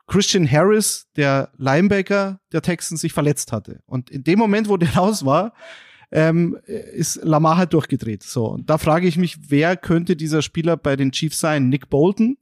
Christian 0.06 0.48
Harris, 0.48 1.08
der 1.16 1.50
Linebacker 1.56 2.38
der 2.52 2.62
Texans, 2.62 3.00
sich 3.00 3.12
verletzt 3.12 3.50
hatte. 3.50 3.80
Und 3.86 4.08
in 4.08 4.22
dem 4.22 4.38
Moment, 4.38 4.68
wo 4.68 4.76
der 4.76 4.94
raus 4.94 5.24
war, 5.24 5.52
ähm, 6.10 6.56
ist 6.64 7.22
Lamar 7.22 7.56
halt 7.56 7.72
durchgedreht. 7.72 8.22
So, 8.22 8.46
und 8.46 8.70
da 8.70 8.78
frage 8.78 9.06
ich 9.06 9.16
mich, 9.16 9.50
wer 9.50 9.76
könnte 9.76 10.16
dieser 10.16 10.42
Spieler 10.42 10.76
bei 10.76 10.96
den 10.96 11.12
Chiefs 11.12 11.40
sein? 11.40 11.68
Nick 11.68 11.90
Bolton? 11.90 12.38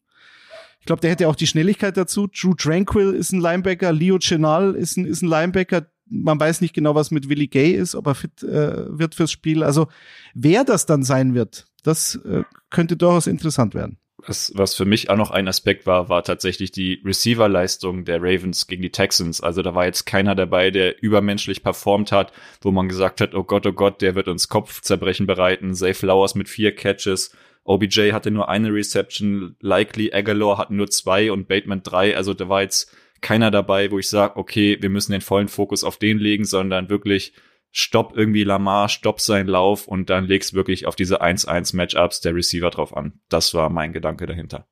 Ich 0.80 0.86
glaube, 0.86 1.00
der 1.00 1.10
hätte 1.10 1.28
auch 1.28 1.34
die 1.34 1.48
Schnelligkeit 1.48 1.96
dazu. 1.96 2.28
Drew 2.28 2.54
Tranquil 2.54 3.12
ist 3.12 3.32
ein 3.32 3.40
Linebacker, 3.40 3.92
Leo 3.92 4.18
Chenal 4.18 4.74
ist 4.74 4.96
ein, 4.96 5.04
ist 5.04 5.22
ein 5.22 5.28
Linebacker. 5.28 5.86
Man 6.08 6.38
weiß 6.38 6.60
nicht 6.60 6.74
genau, 6.74 6.94
was 6.94 7.10
mit 7.10 7.28
Willie 7.28 7.48
Gay 7.48 7.72
ist, 7.72 7.96
ob 7.96 8.06
er 8.06 8.14
fit 8.14 8.42
äh, 8.44 8.96
wird 8.96 9.16
fürs 9.16 9.32
Spiel. 9.32 9.64
Also 9.64 9.88
wer 10.34 10.62
das 10.62 10.86
dann 10.86 11.02
sein 11.02 11.34
wird, 11.34 11.66
das 11.82 12.14
äh, 12.24 12.44
könnte 12.70 12.96
durchaus 12.96 13.26
interessant 13.26 13.74
werden 13.74 13.98
was, 14.28 14.52
was 14.54 14.74
für 14.74 14.84
mich 14.84 15.10
auch 15.10 15.16
noch 15.16 15.30
ein 15.30 15.48
Aspekt 15.48 15.86
war, 15.86 16.08
war 16.08 16.22
tatsächlich 16.22 16.70
die 16.70 17.00
Receiver-Leistung 17.04 18.04
der 18.04 18.22
Ravens 18.22 18.66
gegen 18.66 18.82
die 18.82 18.90
Texans. 18.90 19.40
Also 19.40 19.62
da 19.62 19.74
war 19.74 19.86
jetzt 19.86 20.04
keiner 20.04 20.34
dabei, 20.34 20.70
der 20.70 21.02
übermenschlich 21.02 21.62
performt 21.62 22.12
hat, 22.12 22.32
wo 22.60 22.70
man 22.70 22.88
gesagt 22.88 23.20
hat, 23.20 23.34
oh 23.34 23.44
Gott, 23.44 23.66
oh 23.66 23.72
Gott, 23.72 24.02
der 24.02 24.14
wird 24.14 24.28
uns 24.28 24.48
Kopfzerbrechen 24.48 25.26
bereiten. 25.26 25.74
Zay 25.74 25.94
Flowers 25.94 26.34
mit 26.34 26.48
vier 26.48 26.74
Catches. 26.74 27.34
OBJ 27.64 28.12
hatte 28.12 28.30
nur 28.30 28.48
eine 28.48 28.72
Reception, 28.72 29.56
Likely 29.60 30.12
Aguilar 30.12 30.58
hatten 30.58 30.76
nur 30.76 30.88
zwei 30.88 31.32
und 31.32 31.48
Bateman 31.48 31.82
drei. 31.82 32.16
Also 32.16 32.32
da 32.32 32.48
war 32.48 32.62
jetzt 32.62 32.92
keiner 33.20 33.50
dabei, 33.50 33.90
wo 33.90 33.98
ich 33.98 34.08
sage, 34.08 34.36
okay, 34.36 34.78
wir 34.80 34.90
müssen 34.90 35.12
den 35.12 35.20
vollen 35.20 35.48
Fokus 35.48 35.82
auf 35.82 35.96
den 35.96 36.18
legen, 36.18 36.44
sondern 36.44 36.88
wirklich 36.88 37.32
stopp 37.72 38.16
irgendwie 38.16 38.44
Lamar, 38.44 38.88
stopp 38.88 39.20
seinen 39.20 39.48
Lauf 39.48 39.86
und 39.86 40.08
dann 40.10 40.26
legst 40.26 40.54
wirklich 40.54 40.86
auf 40.86 40.96
diese 40.96 41.22
1-1 41.22 41.76
Matchups 41.76 42.20
der 42.20 42.34
Receiver 42.34 42.70
drauf 42.70 42.96
an. 42.96 43.20
Das 43.28 43.52
war 43.54 43.68
mein 43.70 43.92
Gedanke 43.92 44.26
dahinter. 44.26 44.66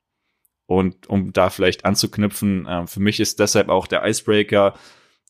Und 0.67 1.09
um 1.09 1.33
da 1.33 1.51
vielleicht 1.51 1.85
anzuknüpfen, 1.85 2.67
äh, 2.67 2.87
für 2.87 3.01
mich 3.01 3.21
ist 3.21 3.39
deshalb 3.39 3.69
auch 3.69 3.87
der 3.87 4.07
Icebreaker 4.07 4.75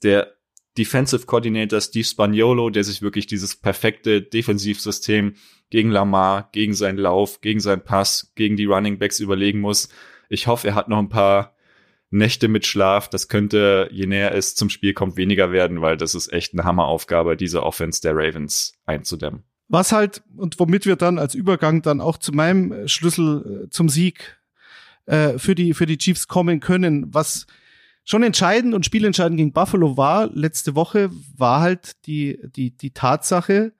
der 0.03 0.35
Defensive 0.77 1.27
Coordinator 1.27 1.81
Steve 1.81 2.05
Spaniolo, 2.05 2.71
der 2.71 2.85
sich 2.85 3.01
wirklich 3.01 3.27
dieses 3.27 3.57
perfekte 3.57 4.23
Defensivsystem 4.23 5.35
gegen 5.71 5.91
Lamar, 5.91 6.51
gegen 6.53 6.75
seinen 6.75 6.99
Lauf, 6.99 7.41
gegen 7.41 7.61
seinen 7.61 7.85
Pass, 7.85 8.33
gegen 8.35 8.57
die 8.57 8.65
Running 8.65 8.99
Backs 8.99 9.21
überlegen 9.21 9.61
muss. 9.61 9.89
Ich 10.29 10.47
hoffe, 10.47 10.69
er 10.69 10.75
hat 10.75 10.89
noch 10.89 10.99
ein 10.99 11.09
paar 11.09 11.54
Nächte 12.15 12.49
mit 12.49 12.65
Schlaf, 12.65 13.09
das 13.09 13.29
könnte, 13.29 13.89
je 13.91 14.07
näher 14.07 14.35
es 14.35 14.55
zum 14.55 14.71
Spiel 14.71 14.95
kommt, 14.95 15.17
weniger 15.17 15.51
werden, 15.51 15.83
weil 15.83 15.97
das 15.97 16.15
ist 16.15 16.33
echt 16.33 16.53
eine 16.53 16.65
Hammeraufgabe, 16.65 17.37
diese 17.37 17.63
Offense 17.65 18.01
der 18.01 18.13
Ravens 18.15 18.75
einzudämmen. 18.87 19.43
Was 19.69 19.93
halt, 19.93 20.23
und 20.37 20.61
womit 20.61 20.87
wir 20.87 20.95
dann 20.95 21.19
als 21.19 21.35
Übergang 21.35 21.83
dann 21.83 22.01
auch 22.01 22.19
zu 22.19 22.33
meinem 22.33 22.71
äh, 22.71 22.89
Schlüssel 22.89 23.65
äh, 23.65 23.71
zum 23.71 23.89
Sieg 23.89 24.39
äh, 25.07 25.39
für, 25.39 25.55
die, 25.55 25.75
für 25.75 25.87
die 25.87 25.99
Chiefs 25.99 26.29
kommen 26.29 26.61
können, 26.61 27.13
was 27.13 27.47
schon 28.05 28.23
entscheidend 28.23 28.75
und 28.75 28.87
spielentscheidend 28.87 29.39
gegen 29.39 29.53
Buffalo 29.53 29.97
war, 29.97 30.31
letzte 30.33 30.77
Woche, 30.77 31.11
war 31.37 31.61
halt 31.61 32.07
die, 32.07 32.39
die, 32.55 32.71
die 32.77 32.93
Tatsache, 32.93 33.73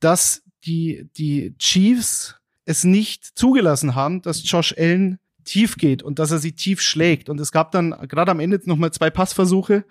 dass 0.00 0.42
die, 0.64 1.10
die 1.18 1.54
Chiefs 1.58 2.36
es 2.64 2.84
nicht 2.84 3.24
zugelassen 3.24 3.94
haben, 3.94 4.22
dass 4.22 4.48
Josh 4.48 4.74
Allen 4.78 5.18
tief 5.44 5.76
geht 5.76 6.02
und 6.02 6.18
dass 6.18 6.30
er 6.30 6.38
sie 6.38 6.52
tief 6.52 6.80
schlägt. 6.80 7.28
Und 7.28 7.40
es 7.40 7.52
gab 7.52 7.72
dann 7.72 7.90
gerade 8.08 8.30
am 8.30 8.40
Ende 8.40 8.60
noch 8.64 8.76
mal 8.76 8.92
zwei 8.92 9.10
Passversuche, 9.10 9.84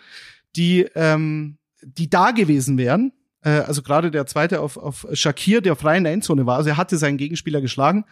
die, 0.55 0.87
ähm, 0.95 1.57
die 1.81 2.09
da 2.09 2.31
gewesen 2.31 2.77
wären. 2.77 3.13
Äh, 3.41 3.49
also 3.49 3.81
gerade 3.81 4.11
der 4.11 4.25
zweite 4.25 4.59
auf, 4.61 4.77
auf 4.77 5.07
Shakir, 5.13 5.61
der 5.61 5.75
frei 5.75 5.97
in 5.97 6.03
der 6.03 6.13
Endzone 6.13 6.45
war. 6.45 6.57
Also 6.57 6.69
er 6.69 6.77
hatte 6.77 6.97
seinen 6.97 7.17
Gegenspieler 7.17 7.61
geschlagen. 7.61 8.05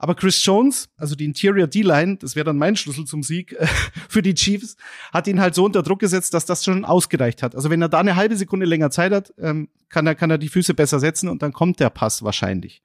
Aber 0.00 0.14
Chris 0.14 0.44
Jones, 0.44 0.88
also 0.96 1.16
die 1.16 1.24
Interior 1.24 1.66
D-Line, 1.66 2.18
das 2.18 2.36
wäre 2.36 2.44
dann 2.44 2.56
mein 2.56 2.76
Schlüssel 2.76 3.04
zum 3.04 3.24
Sieg 3.24 3.52
äh, 3.52 3.66
für 4.08 4.22
die 4.22 4.34
Chiefs, 4.34 4.76
hat 5.12 5.26
ihn 5.26 5.40
halt 5.40 5.56
so 5.56 5.64
unter 5.64 5.82
Druck 5.82 5.98
gesetzt, 5.98 6.34
dass 6.34 6.46
das 6.46 6.64
schon 6.64 6.84
ausgereicht 6.84 7.42
hat. 7.42 7.56
Also 7.56 7.68
wenn 7.68 7.82
er 7.82 7.88
da 7.88 7.98
eine 7.98 8.14
halbe 8.14 8.36
Sekunde 8.36 8.64
länger 8.64 8.90
Zeit 8.90 9.12
hat, 9.12 9.34
ähm, 9.38 9.68
kann 9.88 10.06
er 10.06 10.14
kann 10.14 10.30
er 10.30 10.38
die 10.38 10.48
Füße 10.48 10.74
besser 10.74 11.00
setzen 11.00 11.28
und 11.28 11.42
dann 11.42 11.52
kommt 11.52 11.80
der 11.80 11.90
Pass 11.90 12.22
wahrscheinlich. 12.22 12.82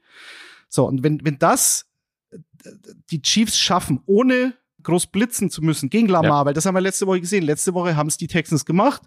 So 0.70 0.86
und 0.86 1.04
wenn 1.04 1.24
wenn 1.24 1.38
das 1.38 1.86
die 3.12 3.22
Chiefs 3.22 3.58
schaffen, 3.58 4.02
ohne 4.06 4.54
groß 4.84 5.08
blitzen 5.08 5.50
zu 5.50 5.62
müssen 5.62 5.90
gegen 5.90 6.08
Lamar, 6.08 6.42
ja. 6.42 6.46
weil 6.46 6.54
das 6.54 6.66
haben 6.66 6.76
wir 6.76 6.82
letzte 6.82 7.08
Woche 7.08 7.22
gesehen. 7.22 7.44
Letzte 7.44 7.74
Woche 7.74 7.96
haben 7.96 8.08
es 8.08 8.18
die 8.18 8.28
Texans 8.28 8.66
gemacht. 8.66 9.02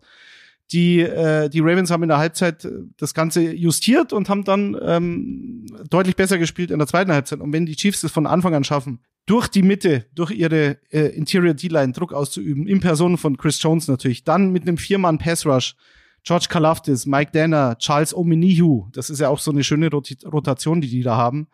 Die, 0.73 1.01
äh, 1.01 1.49
die 1.49 1.61
Ravens 1.61 1.93
haben 1.93 2.03
in 2.03 2.09
der 2.09 2.19
Halbzeit 2.19 2.65
äh, 2.65 2.71
das 2.97 3.15
Ganze 3.15 3.53
justiert 3.53 4.13
und 4.13 4.29
haben 4.29 4.43
dann 4.43 4.77
ähm, 4.83 5.67
deutlich 5.89 6.17
besser 6.17 6.39
gespielt 6.39 6.73
in 6.73 6.79
der 6.79 6.89
zweiten 6.89 7.13
Halbzeit. 7.13 7.41
Und 7.41 7.53
wenn 7.53 7.67
die 7.67 7.77
Chiefs 7.77 8.01
das 8.01 8.11
von 8.11 8.27
Anfang 8.27 8.55
an 8.55 8.65
schaffen, 8.65 9.01
durch 9.27 9.47
die 9.49 9.63
Mitte, 9.63 10.07
durch 10.15 10.33
ihre 10.33 10.79
äh, 10.91 11.15
Interior 11.17 11.55
D-Line 11.55 11.93
Druck 11.93 12.13
auszuüben, 12.13 12.67
in 12.67 12.81
Person 12.81 13.17
von 13.17 13.37
Chris 13.37 13.63
Jones 13.63 13.87
natürlich, 13.87 14.25
dann 14.25 14.51
mit 14.51 14.63
einem 14.63 14.77
Viermann 14.77 15.19
Pass 15.19 15.47
Rush, 15.47 15.77
George 16.25 16.47
Kalafdis, 16.49 17.07
Mike 17.07 17.31
Danner, 17.33 17.79
Charles 17.79 18.13
Omenihu, 18.13 18.89
das 18.93 19.11
ist 19.11 19.21
ja 19.21 19.29
auch 19.29 19.39
so 19.39 19.53
eine 19.53 19.63
schöne 19.63 19.89
Rot 19.91 20.11
Rotation, 20.25 20.81
die 20.81 20.89
die 20.89 21.03
da 21.03 21.17
haben. 21.17 21.47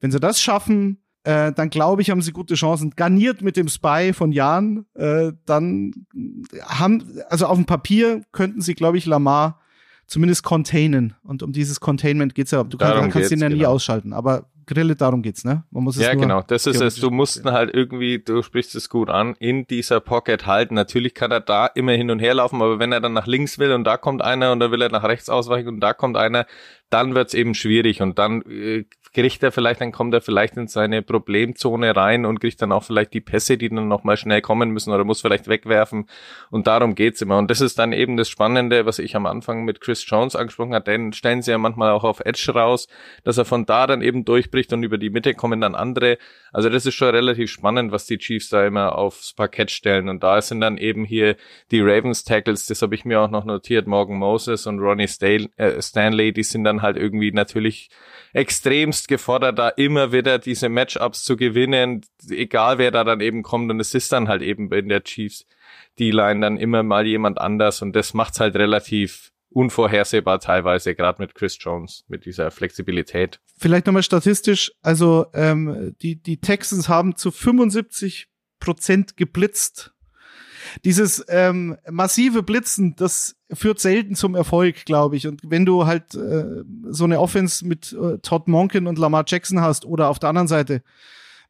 Wenn 0.00 0.10
sie 0.10 0.20
das 0.20 0.40
schaffen, 0.40 1.03
äh, 1.24 1.52
dann 1.52 1.70
glaube 1.70 2.02
ich, 2.02 2.10
haben 2.10 2.22
sie 2.22 2.32
gute 2.32 2.54
Chancen. 2.54 2.90
Garniert 2.90 3.42
mit 3.42 3.56
dem 3.56 3.68
Spy 3.68 4.12
von 4.14 4.30
Jan, 4.30 4.86
äh, 4.94 5.32
dann 5.46 6.06
haben, 6.62 7.18
also 7.28 7.46
auf 7.46 7.56
dem 7.56 7.64
Papier 7.64 8.22
könnten 8.32 8.60
sie, 8.60 8.74
glaube 8.74 8.98
ich, 8.98 9.06
Lamar 9.06 9.60
zumindest 10.06 10.44
containen. 10.44 11.14
Und 11.22 11.42
um 11.42 11.52
dieses 11.52 11.80
Containment 11.80 12.34
geht's 12.34 12.50
ja. 12.50 12.62
Du 12.62 12.76
darum 12.76 13.10
kannst 13.10 13.32
ihn 13.32 13.40
ja 13.40 13.48
nie 13.48 13.58
genau. 13.58 13.70
ausschalten, 13.70 14.12
aber 14.12 14.50
Grille, 14.66 14.96
darum 14.96 15.22
geht's, 15.22 15.44
ne? 15.44 15.64
Man 15.70 15.84
muss 15.84 15.96
es 15.96 16.02
ja, 16.02 16.14
genau. 16.14 16.42
Das 16.42 16.66
ist 16.66 16.80
es. 16.80 16.96
Du 16.96 17.10
musst 17.10 17.44
halt 17.44 17.74
irgendwie, 17.74 18.18
du 18.18 18.42
sprichst 18.42 18.74
es 18.74 18.88
gut 18.88 19.10
an, 19.10 19.34
in 19.38 19.66
dieser 19.66 20.00
Pocket 20.00 20.46
halten. 20.46 20.74
Natürlich 20.74 21.14
kann 21.14 21.30
er 21.30 21.40
da 21.40 21.66
immer 21.66 21.92
hin 21.92 22.10
und 22.10 22.18
her 22.18 22.34
laufen, 22.34 22.62
aber 22.62 22.78
wenn 22.78 22.92
er 22.92 23.00
dann 23.00 23.12
nach 23.12 23.26
links 23.26 23.58
will 23.58 23.72
und 23.72 23.84
da 23.84 23.96
kommt 23.96 24.22
einer 24.22 24.52
und 24.52 24.60
dann 24.60 24.70
will 24.70 24.80
er 24.80 24.90
nach 24.90 25.04
rechts 25.04 25.28
ausweichen 25.28 25.68
und 25.68 25.80
da 25.80 25.92
kommt 25.92 26.16
einer, 26.16 26.46
dann 26.88 27.14
wird's 27.14 27.34
eben 27.34 27.54
schwierig 27.54 28.00
und 28.00 28.18
dann 28.18 28.42
äh, 28.42 28.84
kriegt 29.14 29.42
er 29.42 29.52
vielleicht, 29.52 29.80
dann 29.80 29.92
kommt 29.92 30.12
er 30.12 30.20
vielleicht 30.20 30.56
in 30.56 30.66
seine 30.66 31.00
Problemzone 31.00 31.94
rein 31.94 32.26
und 32.26 32.40
kriegt 32.40 32.60
dann 32.60 32.72
auch 32.72 32.82
vielleicht 32.82 33.14
die 33.14 33.20
Pässe, 33.20 33.56
die 33.56 33.68
dann 33.68 33.86
nochmal 33.86 34.16
schnell 34.16 34.40
kommen 34.40 34.70
müssen 34.70 34.92
oder 34.92 35.04
muss 35.04 35.20
vielleicht 35.20 35.48
wegwerfen. 35.48 36.06
Und 36.50 36.66
darum 36.66 36.96
geht's 36.96 37.22
immer. 37.22 37.38
Und 37.38 37.50
das 37.50 37.60
ist 37.60 37.78
dann 37.78 37.92
eben 37.92 38.16
das 38.16 38.28
Spannende, 38.28 38.86
was 38.86 38.98
ich 38.98 39.14
am 39.14 39.26
Anfang 39.26 39.64
mit 39.64 39.80
Chris 39.80 40.04
Jones 40.06 40.34
angesprochen 40.34 40.74
habe. 40.74 40.84
Den 40.84 41.12
stellen 41.12 41.42
sie 41.42 41.52
ja 41.52 41.58
manchmal 41.58 41.92
auch 41.92 42.02
auf 42.02 42.20
Edge 42.20 42.52
raus, 42.52 42.88
dass 43.22 43.38
er 43.38 43.44
von 43.44 43.64
da 43.64 43.86
dann 43.86 44.02
eben 44.02 44.24
durchbricht 44.24 44.72
und 44.72 44.82
über 44.82 44.98
die 44.98 45.10
Mitte 45.10 45.34
kommen 45.34 45.60
dann 45.60 45.76
andere. 45.76 46.18
Also 46.52 46.68
das 46.68 46.84
ist 46.84 46.94
schon 46.94 47.10
relativ 47.10 47.50
spannend, 47.50 47.92
was 47.92 48.06
die 48.06 48.18
Chiefs 48.18 48.48
da 48.48 48.66
immer 48.66 48.98
aufs 48.98 49.32
Parkett 49.32 49.70
stellen. 49.70 50.08
Und 50.08 50.24
da 50.24 50.42
sind 50.42 50.60
dann 50.60 50.76
eben 50.76 51.04
hier 51.04 51.36
die 51.70 51.80
Ravens 51.80 52.24
Tackles, 52.24 52.66
das 52.66 52.82
habe 52.82 52.96
ich 52.96 53.04
mir 53.04 53.20
auch 53.20 53.30
noch 53.30 53.44
notiert, 53.44 53.86
Morgan 53.86 54.18
Moses 54.18 54.66
und 54.66 54.80
Ronnie 54.80 55.08
äh, 55.20 55.82
Stanley, 55.82 56.32
die 56.32 56.42
sind 56.42 56.64
dann 56.64 56.82
halt 56.82 56.96
irgendwie 56.96 57.30
natürlich 57.30 57.90
extremst 58.32 59.03
gefordert, 59.08 59.58
da 59.58 59.68
immer 59.68 60.12
wieder 60.12 60.38
diese 60.38 60.68
Matchups 60.68 61.24
zu 61.24 61.36
gewinnen, 61.36 62.02
egal 62.28 62.78
wer 62.78 62.90
da 62.90 63.04
dann 63.04 63.20
eben 63.20 63.42
kommt. 63.42 63.70
Und 63.70 63.80
es 63.80 63.94
ist 63.94 64.12
dann 64.12 64.28
halt 64.28 64.42
eben 64.42 64.72
in 64.72 64.88
der 64.88 65.04
Chiefs 65.04 65.46
D-Line 65.98 66.40
dann 66.40 66.56
immer 66.56 66.82
mal 66.82 67.06
jemand 67.06 67.40
anders 67.40 67.82
und 67.82 67.94
das 67.94 68.14
macht's 68.14 68.40
halt 68.40 68.56
relativ 68.56 69.32
unvorhersehbar 69.50 70.40
teilweise, 70.40 70.94
gerade 70.94 71.22
mit 71.22 71.34
Chris 71.34 71.56
Jones, 71.60 72.04
mit 72.08 72.24
dieser 72.26 72.50
Flexibilität. 72.50 73.40
Vielleicht 73.56 73.86
nochmal 73.86 74.02
statistisch, 74.02 74.72
also 74.82 75.26
ähm, 75.32 75.94
die, 76.02 76.20
die 76.20 76.40
Texans 76.40 76.88
haben 76.88 77.16
zu 77.16 77.30
75 77.30 78.28
Prozent 78.58 79.16
geblitzt. 79.16 79.92
Dieses 80.84 81.24
ähm, 81.28 81.76
massive 81.88 82.42
Blitzen, 82.42 82.96
das 82.96 83.36
führt 83.54 83.80
selten 83.80 84.14
zum 84.14 84.34
Erfolg, 84.34 84.84
glaube 84.84 85.16
ich. 85.16 85.26
Und 85.26 85.40
wenn 85.44 85.64
du 85.64 85.86
halt 85.86 86.14
äh, 86.14 86.64
so 86.88 87.04
eine 87.04 87.20
Offense 87.20 87.66
mit 87.66 87.92
äh, 87.92 88.18
Todd 88.18 88.48
Monken 88.48 88.86
und 88.86 88.98
Lamar 88.98 89.24
Jackson 89.26 89.60
hast 89.60 89.84
oder 89.84 90.08
auf 90.08 90.18
der 90.18 90.28
anderen 90.30 90.48
Seite 90.48 90.82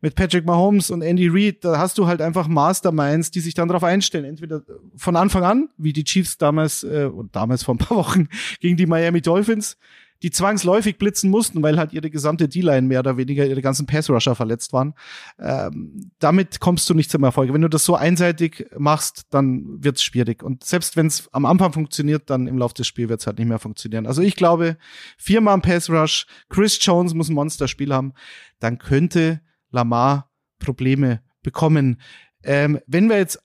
mit 0.01 0.17
Patrick 0.17 0.45
Mahomes 0.45 0.91
und 0.91 1.01
Andy 1.01 1.29
Reid, 1.29 1.65
da 1.65 1.79
hast 1.79 1.97
du 1.97 2.07
halt 2.07 2.21
einfach 2.21 2.47
Masterminds, 2.47 3.31
die 3.31 3.41
sich 3.41 3.55
dann 3.55 3.69
darauf 3.69 3.85
einstellen. 3.85 4.27
Entweder 4.27 4.63
von 4.97 5.17
Anfang 5.17 5.45
an, 5.45 5.69
wie 5.79 5.95
die 5.95 6.05
Chiefs 6.05 6.37
damals, 6.37 6.83
äh, 6.85 7.09
damals 7.33 7.63
vor 7.63 7.75
ein 7.75 7.79
paar 7.79 7.97
Wochen 7.97 8.29
gegen 8.61 8.77
die 8.77 8.87
Miami 8.87 9.23
Dolphins, 9.23 9.79
die 10.25 10.31
zwangsläufig 10.31 10.97
blitzen 10.97 11.29
mussten, 11.29 11.63
weil 11.63 11.77
halt 11.77 11.93
ihre 11.93 12.09
gesamte 12.09 12.49
D-Line 12.49 12.89
mehr 12.89 13.01
oder 13.01 13.19
weniger, 13.19 13.47
ihre 13.47 13.61
ganzen 13.61 13.85
Pass-Rusher 13.85 14.35
verletzt 14.35 14.73
waren. 14.73 14.95
Ähm, 15.39 16.11
damit 16.19 16.61
kommst 16.61 16.89
du 16.89 16.95
nicht 16.95 17.11
zum 17.11 17.25
Erfolg. 17.25 17.53
Wenn 17.53 17.61
du 17.61 17.69
das 17.69 17.85
so 17.85 17.95
einseitig 17.95 18.67
machst, 18.79 19.27
dann 19.29 19.85
wird's 19.85 20.03
schwierig. 20.03 20.43
Und 20.43 20.65
selbst 20.65 20.97
wenn 20.97 21.09
es 21.09 21.29
am 21.35 21.45
Anfang 21.45 21.75
funktioniert, 21.75 22.31
dann 22.31 22.47
im 22.47 22.57
Laufe 22.57 22.73
des 22.73 22.87
Spiels 22.87 23.11
wird's 23.11 23.27
halt 23.27 23.39
nicht 23.39 23.49
mehr 23.49 23.59
funktionieren. 23.59 24.07
Also 24.07 24.23
ich 24.23 24.35
glaube, 24.35 24.79
viermal 25.19 25.61
Pass-Rush, 25.61 26.27
Chris 26.49 26.79
Jones 26.81 27.13
muss 27.13 27.29
ein 27.29 27.35
Monsterspiel 27.35 27.93
haben, 27.93 28.15
dann 28.61 28.79
könnte 28.79 29.43
Lamar 29.71 30.31
Probleme 30.59 31.21
bekommen. 31.43 32.01
Ähm, 32.45 32.81
wenn 32.87 33.11
wir 33.11 33.19
jetzt 33.19 33.41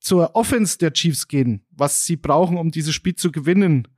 zur 0.00 0.34
Offense 0.34 0.78
der 0.78 0.94
Chiefs 0.94 1.28
gehen, 1.28 1.66
was 1.70 2.06
sie 2.06 2.16
brauchen, 2.16 2.56
um 2.56 2.70
dieses 2.70 2.94
Spiel 2.94 3.14
zu 3.14 3.30
gewinnen, 3.30 3.88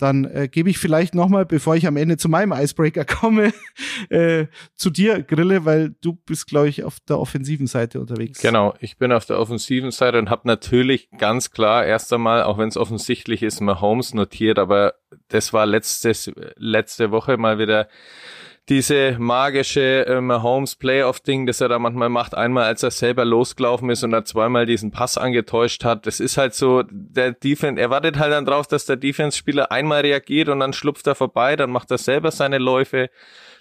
dann 0.00 0.24
äh, 0.24 0.48
gebe 0.48 0.70
ich 0.70 0.78
vielleicht 0.78 1.14
noch 1.14 1.28
mal, 1.28 1.44
bevor 1.44 1.76
ich 1.76 1.86
am 1.86 1.96
Ende 1.96 2.16
zu 2.16 2.28
meinem 2.28 2.52
Icebreaker 2.52 3.04
komme, 3.04 3.52
äh, 4.08 4.46
zu 4.74 4.90
dir, 4.90 5.22
Grille, 5.22 5.64
weil 5.64 5.94
du 6.00 6.14
bist, 6.26 6.46
glaube 6.46 6.68
ich, 6.68 6.84
auf 6.84 6.98
der 7.08 7.18
offensiven 7.18 7.66
Seite 7.66 8.00
unterwegs. 8.00 8.40
Genau, 8.40 8.74
ich 8.80 8.98
bin 8.98 9.12
auf 9.12 9.26
der 9.26 9.38
offensiven 9.38 9.90
Seite 9.90 10.18
und 10.18 10.30
habe 10.30 10.48
natürlich 10.48 11.10
ganz 11.18 11.50
klar 11.50 11.84
erst 11.84 12.12
einmal, 12.12 12.42
auch 12.42 12.58
wenn 12.58 12.68
es 12.68 12.76
offensichtlich 12.76 13.42
ist, 13.42 13.60
Mahomes 13.60 14.14
notiert, 14.14 14.58
aber 14.58 14.94
das 15.28 15.52
war 15.52 15.66
letztes, 15.66 16.30
letzte 16.56 17.10
Woche 17.10 17.36
mal 17.36 17.58
wieder 17.58 17.88
diese 18.70 19.16
magische 19.18 20.06
äh, 20.06 20.20
Mahomes 20.20 20.76
Playoff-Ding, 20.76 21.44
das 21.44 21.60
er 21.60 21.68
da 21.68 21.80
manchmal 21.80 22.08
macht, 22.08 22.36
einmal 22.36 22.64
als 22.64 22.84
er 22.84 22.92
selber 22.92 23.24
losgelaufen 23.24 23.90
ist 23.90 24.04
und 24.04 24.12
er 24.12 24.24
zweimal 24.24 24.64
diesen 24.64 24.92
Pass 24.92 25.18
angetäuscht 25.18 25.84
hat. 25.84 26.06
Das 26.06 26.20
ist 26.20 26.36
halt 26.36 26.54
so, 26.54 26.84
der 26.88 27.32
Defense, 27.32 27.80
er 27.80 27.90
wartet 27.90 28.20
halt 28.20 28.32
dann 28.32 28.46
drauf, 28.46 28.68
dass 28.68 28.86
der 28.86 28.94
Defense-Spieler 28.94 29.72
einmal 29.72 30.02
reagiert 30.02 30.48
und 30.48 30.60
dann 30.60 30.72
schlupft 30.72 31.08
er 31.08 31.16
vorbei, 31.16 31.56
dann 31.56 31.70
macht 31.70 31.90
er 31.90 31.98
selber 31.98 32.30
seine 32.30 32.58
Läufe, 32.58 33.10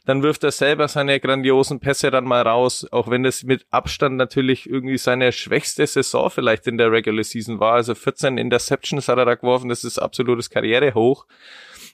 dann 0.05 0.21
wirft 0.21 0.43
er 0.43 0.51
selber 0.51 0.87
seine 0.87 1.19
grandiosen 1.19 1.79
Pässe 1.79 2.11
dann 2.11 2.25
mal 2.25 2.43
raus, 2.43 2.87
auch 2.91 3.09
wenn 3.09 3.23
das 3.23 3.41
mit 3.41 3.65
Abstand 3.71 4.15
natürlich 4.15 4.69
irgendwie 4.69 4.99
seine 4.99 5.31
schwächste 5.31 5.87
Saison 5.87 6.29
vielleicht 6.29 6.67
in 6.67 6.77
der 6.77 6.91
Regular 6.91 7.23
Season 7.23 7.59
war. 7.59 7.73
Also 7.73 7.95
14 7.95 8.37
Interceptions 8.37 9.07
hat 9.07 9.17
er 9.17 9.25
da 9.25 9.33
geworfen, 9.33 9.69
das 9.69 9.83
ist 9.83 9.97
absolutes 9.97 10.51
Karrierehoch. 10.51 11.25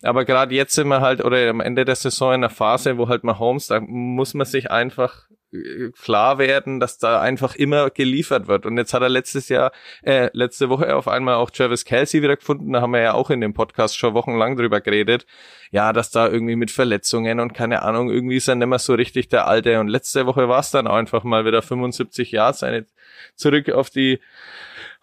Aber 0.05 0.25
gerade 0.25 0.55
jetzt 0.55 0.75
sind 0.75 0.87
wir 0.87 1.01
halt, 1.01 1.23
oder 1.23 1.49
am 1.49 1.61
Ende 1.61 1.85
der 1.85 1.95
Saison 1.95 2.29
in 2.29 2.35
einer 2.35 2.49
Phase, 2.49 2.97
wo 2.97 3.09
halt 3.09 3.23
mal 3.23 3.39
Holmes, 3.39 3.67
da 3.67 3.79
muss 3.79 4.33
man 4.33 4.45
sich 4.45 4.71
einfach 4.71 5.27
äh, 5.53 5.91
klar 5.91 6.37
werden, 6.37 6.79
dass 6.79 6.97
da 6.97 7.21
einfach 7.21 7.55
immer 7.55 7.89
geliefert 7.89 8.47
wird. 8.47 8.65
Und 8.65 8.77
jetzt 8.77 8.93
hat 8.93 9.01
er 9.01 9.09
letztes 9.09 9.49
Jahr, 9.49 9.71
äh, 10.03 10.29
letzte 10.33 10.69
Woche 10.69 10.95
auf 10.95 11.07
einmal 11.07 11.35
auch 11.35 11.49
Travis 11.49 11.85
Kelsey 11.85 12.21
wieder 12.21 12.35
gefunden. 12.35 12.73
Da 12.73 12.81
haben 12.81 12.91
wir 12.91 13.01
ja 13.01 13.13
auch 13.13 13.29
in 13.29 13.41
dem 13.41 13.53
Podcast 13.53 13.97
schon 13.97 14.13
wochenlang 14.13 14.55
drüber 14.55 14.81
geredet. 14.81 15.25
Ja, 15.71 15.93
dass 15.93 16.11
da 16.11 16.27
irgendwie 16.27 16.55
mit 16.55 16.71
Verletzungen 16.71 17.39
und 17.39 17.53
keine 17.53 17.81
Ahnung, 17.81 18.09
irgendwie 18.09 18.37
ist 18.37 18.47
er 18.47 18.55
nicht 18.55 18.67
mehr 18.67 18.79
so 18.79 18.93
richtig 18.93 19.29
der 19.29 19.47
Alte. 19.47 19.79
Und 19.79 19.87
letzte 19.87 20.25
Woche 20.25 20.47
war 20.47 20.59
es 20.59 20.71
dann 20.71 20.87
einfach 20.87 21.23
mal 21.23 21.45
wieder 21.45 21.61
75 21.61 22.31
Jahre 22.31 22.53
seine 22.53 22.85
zurück 23.35 23.69
auf 23.69 23.89
die 23.89 24.19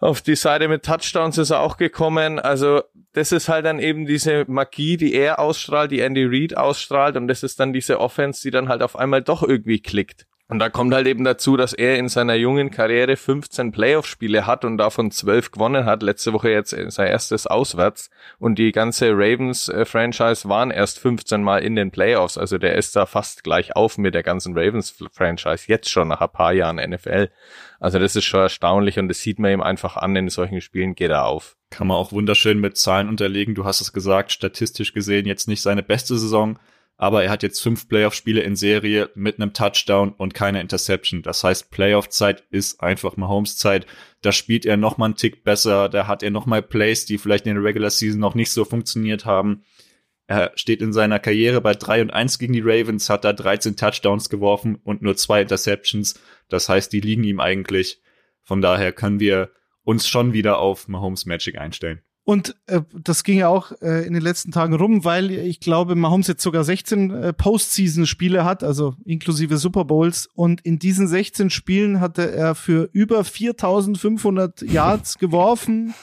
auf 0.03 0.21
die 0.21 0.35
Seite 0.35 0.67
mit 0.67 0.83
Touchdowns 0.83 1.37
ist 1.37 1.49
er 1.49 1.61
auch 1.61 1.77
gekommen. 1.77 2.37
Also 2.37 2.81
das 3.13 3.31
ist 3.31 3.47
halt 3.47 3.65
dann 3.65 3.79
eben 3.79 4.05
diese 4.05 4.45
Magie, 4.47 4.97
die 4.97 5.13
er 5.13 5.39
ausstrahlt, 5.39 5.91
die 5.91 6.01
Andy 6.01 6.25
Reid 6.25 6.57
ausstrahlt 6.57 7.15
und 7.15 7.27
das 7.27 7.41
ist 7.41 7.59
dann 7.59 7.73
diese 7.73 7.99
Offense, 7.99 8.41
die 8.41 8.51
dann 8.51 8.67
halt 8.67 8.81
auf 8.81 8.97
einmal 8.97 9.21
doch 9.21 9.43
irgendwie 9.43 9.79
klickt. 9.79 10.27
Und 10.49 10.59
da 10.59 10.69
kommt 10.69 10.93
halt 10.93 11.07
eben 11.07 11.23
dazu, 11.23 11.55
dass 11.55 11.71
er 11.71 11.97
in 11.97 12.09
seiner 12.09 12.35
jungen 12.35 12.69
Karriere 12.69 13.15
15 13.15 13.71
Playoff-Spiele 13.71 14.45
hat 14.45 14.65
und 14.65 14.77
davon 14.77 15.09
12 15.09 15.51
gewonnen 15.51 15.85
hat. 15.85 16.03
Letzte 16.03 16.33
Woche 16.33 16.49
jetzt 16.49 16.71
sein 16.71 17.07
erstes 17.07 17.47
auswärts. 17.47 18.09
Und 18.39 18.59
die 18.59 18.73
ganze 18.73 19.11
Ravens-Franchise 19.11 20.49
waren 20.49 20.69
erst 20.69 20.99
15 20.99 21.41
Mal 21.41 21.59
in 21.63 21.75
den 21.75 21.91
Playoffs. 21.91 22.37
Also 22.37 22.57
der 22.57 22.75
ist 22.75 22.95
da 22.95 23.05
fast 23.05 23.45
gleich 23.45 23.75
auf 23.77 23.97
mit 23.97 24.13
der 24.13 24.23
ganzen 24.23 24.57
Ravens-Franchise. 24.57 25.63
Jetzt 25.67 25.89
schon 25.89 26.09
nach 26.09 26.21
ein 26.21 26.29
paar 26.29 26.51
Jahren 26.51 26.75
NFL. 26.75 27.29
Also 27.79 27.97
das 27.97 28.15
ist 28.17 28.25
schon 28.25 28.41
erstaunlich 28.41 28.99
und 28.99 29.07
das 29.07 29.21
sieht 29.21 29.39
man 29.39 29.51
ihm 29.51 29.61
einfach 29.61 29.95
an. 29.95 30.15
In 30.17 30.27
solchen 30.27 30.59
Spielen 30.59 30.93
geht 30.93 31.11
er 31.11 31.25
auf. 31.25 31.55
Kann 31.69 31.87
man 31.87 31.97
auch 31.97 32.11
wunderschön 32.11 32.59
mit 32.59 32.77
Zahlen 32.77 33.07
unterlegen. 33.07 33.55
Du 33.55 33.63
hast 33.63 33.79
es 33.79 33.93
gesagt, 33.93 34.33
statistisch 34.33 34.93
gesehen 34.93 35.25
jetzt 35.25 35.47
nicht 35.47 35.61
seine 35.61 35.83
beste 35.83 36.17
Saison 36.17 36.59
aber 36.97 37.23
er 37.23 37.31
hat 37.31 37.43
jetzt 37.43 37.61
fünf 37.61 37.87
Playoff-Spiele 37.87 38.41
in 38.41 38.55
Serie 38.55 39.09
mit 39.15 39.39
einem 39.39 39.53
Touchdown 39.53 40.13
und 40.13 40.33
keine 40.33 40.61
Interception. 40.61 41.21
Das 41.21 41.43
heißt, 41.43 41.71
Playoff-Zeit 41.71 42.43
ist 42.49 42.81
einfach 42.81 43.17
Mahomes-Zeit. 43.17 43.85
Da 44.21 44.31
spielt 44.31 44.65
er 44.65 44.77
noch 44.77 44.97
mal 44.97 45.05
einen 45.05 45.15
Tick 45.15 45.43
besser, 45.43 45.89
da 45.89 46.07
hat 46.07 46.23
er 46.23 46.31
noch 46.31 46.45
mal 46.45 46.61
Plays, 46.61 47.05
die 47.05 47.17
vielleicht 47.17 47.45
in 47.45 47.55
der 47.55 47.63
Regular 47.63 47.89
Season 47.89 48.19
noch 48.19 48.35
nicht 48.35 48.51
so 48.51 48.63
funktioniert 48.63 49.25
haben. 49.25 49.63
Er 50.27 50.53
steht 50.55 50.81
in 50.81 50.93
seiner 50.93 51.19
Karriere 51.19 51.59
bei 51.59 51.73
3 51.73 52.03
und 52.03 52.11
1 52.11 52.39
gegen 52.39 52.53
die 52.53 52.63
Ravens, 52.63 53.09
hat 53.09 53.25
da 53.25 53.33
13 53.33 53.75
Touchdowns 53.75 54.29
geworfen 54.29 54.75
und 54.83 55.01
nur 55.01 55.17
zwei 55.17 55.41
Interceptions. 55.41 56.19
Das 56.47 56.69
heißt, 56.69 56.93
die 56.93 57.01
liegen 57.01 57.23
ihm 57.23 57.39
eigentlich. 57.39 58.01
Von 58.43 58.61
daher 58.61 58.93
können 58.93 59.19
wir 59.19 59.51
uns 59.83 60.07
schon 60.07 60.33
wieder 60.33 60.59
auf 60.59 60.87
Mahomes 60.87 61.25
Magic 61.25 61.57
einstellen. 61.57 62.01
Und 62.25 62.55
äh, 62.67 62.81
das 63.01 63.23
ging 63.23 63.37
ja 63.37 63.49
auch 63.49 63.73
äh, 63.81 64.05
in 64.07 64.13
den 64.13 64.21
letzten 64.21 64.51
Tagen 64.51 64.73
rum, 64.73 65.03
weil 65.03 65.29
ich 65.29 65.59
glaube, 65.59 65.95
Mahomes 65.95 66.27
jetzt 66.27 66.41
sogar 66.41 66.63
16 66.63 67.11
äh, 67.11 67.33
Postseason-Spiele 67.33 68.45
hat, 68.45 68.63
also 68.63 68.95
inklusive 69.03 69.57
Super 69.57 69.83
Bowls. 69.83 70.29
Und 70.33 70.61
in 70.61 70.79
diesen 70.79 71.07
16 71.07 71.49
Spielen 71.49 71.99
hatte 71.99 72.31
er 72.31 72.55
für 72.55 72.89
über 72.93 73.25
4500 73.25 74.61
Yards 74.71 75.17
geworfen. 75.17 75.93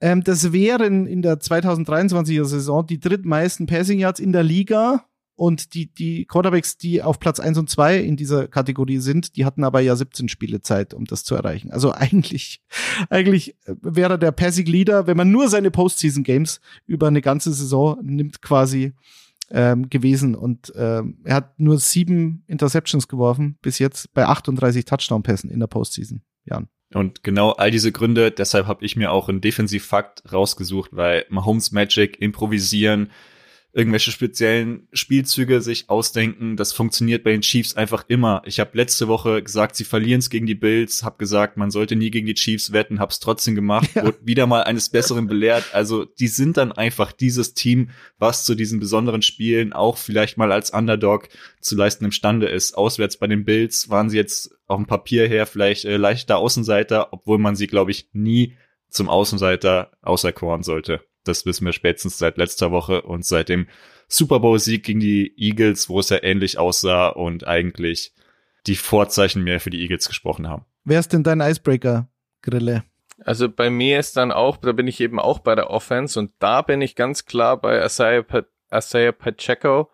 Ähm, 0.00 0.22
das 0.22 0.52
wären 0.52 1.06
in 1.06 1.22
der 1.22 1.38
2023er 1.38 2.44
Saison 2.44 2.86
die 2.86 3.00
drittmeisten 3.00 3.66
Passing 3.66 3.98
Yards 3.98 4.20
in 4.20 4.32
der 4.32 4.42
Liga. 4.42 5.06
Und 5.36 5.74
die, 5.74 5.92
die 5.92 6.24
Quarterbacks, 6.24 6.78
die 6.78 7.02
auf 7.02 7.20
Platz 7.20 7.40
eins 7.40 7.58
und 7.58 7.68
zwei 7.68 7.98
in 7.98 8.16
dieser 8.16 8.48
Kategorie 8.48 8.98
sind, 8.98 9.36
die 9.36 9.44
hatten 9.44 9.64
aber 9.64 9.80
ja 9.80 9.94
17 9.94 10.30
Spiele 10.30 10.62
Zeit, 10.62 10.94
um 10.94 11.04
das 11.04 11.24
zu 11.24 11.34
erreichen. 11.34 11.70
Also 11.70 11.92
eigentlich, 11.92 12.62
eigentlich 13.10 13.54
wäre 13.66 14.18
der 14.18 14.32
Passing 14.32 14.66
Leader, 14.66 15.06
wenn 15.06 15.16
man 15.16 15.30
nur 15.30 15.48
seine 15.48 15.70
Postseason 15.70 16.24
Games 16.24 16.60
über 16.86 17.08
eine 17.08 17.20
ganze 17.20 17.52
Saison 17.52 17.98
nimmt, 18.02 18.40
quasi 18.40 18.94
ähm, 19.50 19.90
gewesen. 19.90 20.34
Und 20.34 20.72
ähm, 20.74 21.18
er 21.24 21.36
hat 21.36 21.60
nur 21.60 21.78
sieben 21.78 22.42
Interceptions 22.46 23.06
geworfen 23.06 23.58
bis 23.60 23.78
jetzt 23.78 24.14
bei 24.14 24.24
38 24.24 24.86
Touchdown-Pässen 24.86 25.50
in 25.50 25.60
der 25.60 25.66
Postseason. 25.66 26.22
Jan. 26.46 26.68
Und 26.94 27.22
genau 27.24 27.50
all 27.50 27.70
diese 27.70 27.92
Gründe, 27.92 28.30
deshalb 28.30 28.66
habe 28.66 28.84
ich 28.84 28.96
mir 28.96 29.10
auch 29.10 29.28
einen 29.28 29.40
Defensivfakt 29.40 30.32
rausgesucht, 30.32 30.90
weil 30.94 31.26
Mahomes 31.28 31.72
Magic 31.72 32.20
improvisieren, 32.22 33.10
irgendwelche 33.76 34.10
speziellen 34.10 34.88
Spielzüge 34.94 35.60
sich 35.60 35.90
ausdenken. 35.90 36.56
Das 36.56 36.72
funktioniert 36.72 37.24
bei 37.24 37.32
den 37.32 37.42
Chiefs 37.42 37.76
einfach 37.76 38.06
immer. 38.08 38.40
Ich 38.46 38.58
habe 38.58 38.70
letzte 38.72 39.06
Woche 39.06 39.42
gesagt, 39.42 39.76
sie 39.76 39.84
verlieren 39.84 40.20
es 40.20 40.30
gegen 40.30 40.46
die 40.46 40.54
Bills, 40.54 41.02
habe 41.02 41.18
gesagt, 41.18 41.58
man 41.58 41.70
sollte 41.70 41.94
nie 41.94 42.10
gegen 42.10 42.26
die 42.26 42.32
Chiefs 42.32 42.72
wetten, 42.72 43.00
hab's 43.00 43.20
trotzdem 43.20 43.54
gemacht, 43.54 43.90
ja. 43.94 44.04
wurde 44.06 44.16
wieder 44.22 44.46
mal 44.46 44.62
eines 44.62 44.88
Besseren 44.88 45.26
belehrt. 45.26 45.74
Also 45.74 46.06
die 46.06 46.28
sind 46.28 46.56
dann 46.56 46.72
einfach 46.72 47.12
dieses 47.12 47.52
Team, 47.52 47.90
was 48.18 48.44
zu 48.44 48.54
diesen 48.54 48.80
besonderen 48.80 49.20
Spielen 49.20 49.74
auch 49.74 49.98
vielleicht 49.98 50.38
mal 50.38 50.52
als 50.52 50.70
Underdog 50.70 51.28
zu 51.60 51.76
leisten 51.76 52.06
imstande 52.06 52.46
ist. 52.46 52.78
Auswärts 52.78 53.18
bei 53.18 53.26
den 53.26 53.44
Bills 53.44 53.90
waren 53.90 54.08
sie 54.08 54.16
jetzt 54.16 54.56
auf 54.68 54.78
dem 54.78 54.86
Papier 54.86 55.28
her 55.28 55.44
vielleicht 55.44 55.84
äh, 55.84 55.98
leichter 55.98 56.38
Außenseiter, 56.38 57.12
obwohl 57.12 57.36
man 57.36 57.56
sie, 57.56 57.66
glaube 57.66 57.90
ich, 57.90 58.08
nie 58.14 58.54
zum 58.88 59.10
Außenseiter 59.10 59.90
auserkoren 60.00 60.62
sollte. 60.62 61.02
Das 61.28 61.46
wissen 61.46 61.66
wir 61.66 61.72
spätestens 61.72 62.18
seit 62.18 62.36
letzter 62.36 62.70
Woche 62.70 63.02
und 63.02 63.24
seit 63.24 63.48
dem 63.48 63.66
Super 64.08 64.40
Bowl-Sieg 64.40 64.84
gegen 64.84 65.00
die 65.00 65.34
Eagles, 65.36 65.88
wo 65.88 66.00
es 66.00 66.10
ja 66.10 66.22
ähnlich 66.22 66.58
aussah 66.58 67.08
und 67.08 67.46
eigentlich 67.46 68.12
die 68.66 68.76
Vorzeichen 68.76 69.42
mehr 69.44 69.60
für 69.60 69.70
die 69.70 69.80
Eagles 69.80 70.08
gesprochen 70.08 70.48
haben. 70.48 70.64
Wer 70.84 71.00
ist 71.00 71.12
denn 71.12 71.22
dein 71.22 71.40
Icebreaker, 71.40 72.08
Grille? 72.42 72.84
Also 73.24 73.48
bei 73.48 73.70
mir 73.70 73.98
ist 73.98 74.16
dann 74.16 74.30
auch, 74.30 74.58
da 74.58 74.72
bin 74.72 74.86
ich 74.86 75.00
eben 75.00 75.18
auch 75.18 75.38
bei 75.38 75.54
der 75.54 75.70
Offense 75.70 76.18
und 76.18 76.32
da 76.38 76.62
bin 76.62 76.82
ich 76.82 76.94
ganz 76.96 77.24
klar 77.24 77.56
bei 77.56 77.82
Asaya, 77.82 78.24
Asaya 78.70 79.12
Pacheco. 79.12 79.90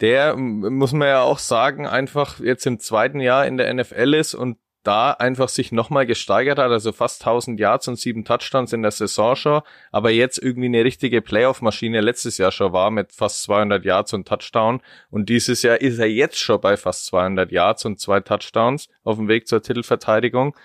Der, 0.00 0.36
muss 0.36 0.92
man 0.92 1.08
ja 1.08 1.22
auch 1.22 1.38
sagen, 1.38 1.86
einfach 1.86 2.40
jetzt 2.40 2.66
im 2.66 2.78
zweiten 2.80 3.20
Jahr 3.20 3.46
in 3.46 3.56
der 3.56 3.72
NFL 3.72 4.14
ist 4.14 4.34
und 4.34 4.58
da 4.82 5.12
einfach 5.12 5.48
sich 5.48 5.72
nochmal 5.72 6.06
gesteigert 6.06 6.58
hat, 6.58 6.70
also 6.70 6.92
fast 6.92 7.20
1000 7.22 7.60
Yards 7.60 7.88
und 7.88 7.98
sieben 7.98 8.24
Touchdowns 8.24 8.72
in 8.72 8.82
der 8.82 8.90
Saison 8.90 9.36
schon, 9.36 9.60
aber 9.92 10.10
jetzt 10.10 10.38
irgendwie 10.38 10.66
eine 10.66 10.84
richtige 10.84 11.20
Playoff-Maschine 11.20 12.00
letztes 12.00 12.38
Jahr 12.38 12.50
schon 12.50 12.72
war 12.72 12.90
mit 12.90 13.12
fast 13.12 13.42
200 13.42 13.84
Yards 13.84 14.14
und 14.14 14.26
Touchdown. 14.26 14.80
Und 15.10 15.28
dieses 15.28 15.62
Jahr 15.62 15.80
ist 15.80 15.98
er 15.98 16.08
jetzt 16.08 16.38
schon 16.38 16.60
bei 16.60 16.76
fast 16.76 17.06
200 17.06 17.52
Yards 17.52 17.84
und 17.84 18.00
zwei 18.00 18.20
Touchdowns 18.20 18.88
auf 19.04 19.16
dem 19.16 19.28
Weg 19.28 19.48
zur 19.48 19.62
Titelverteidigung. 19.62 20.56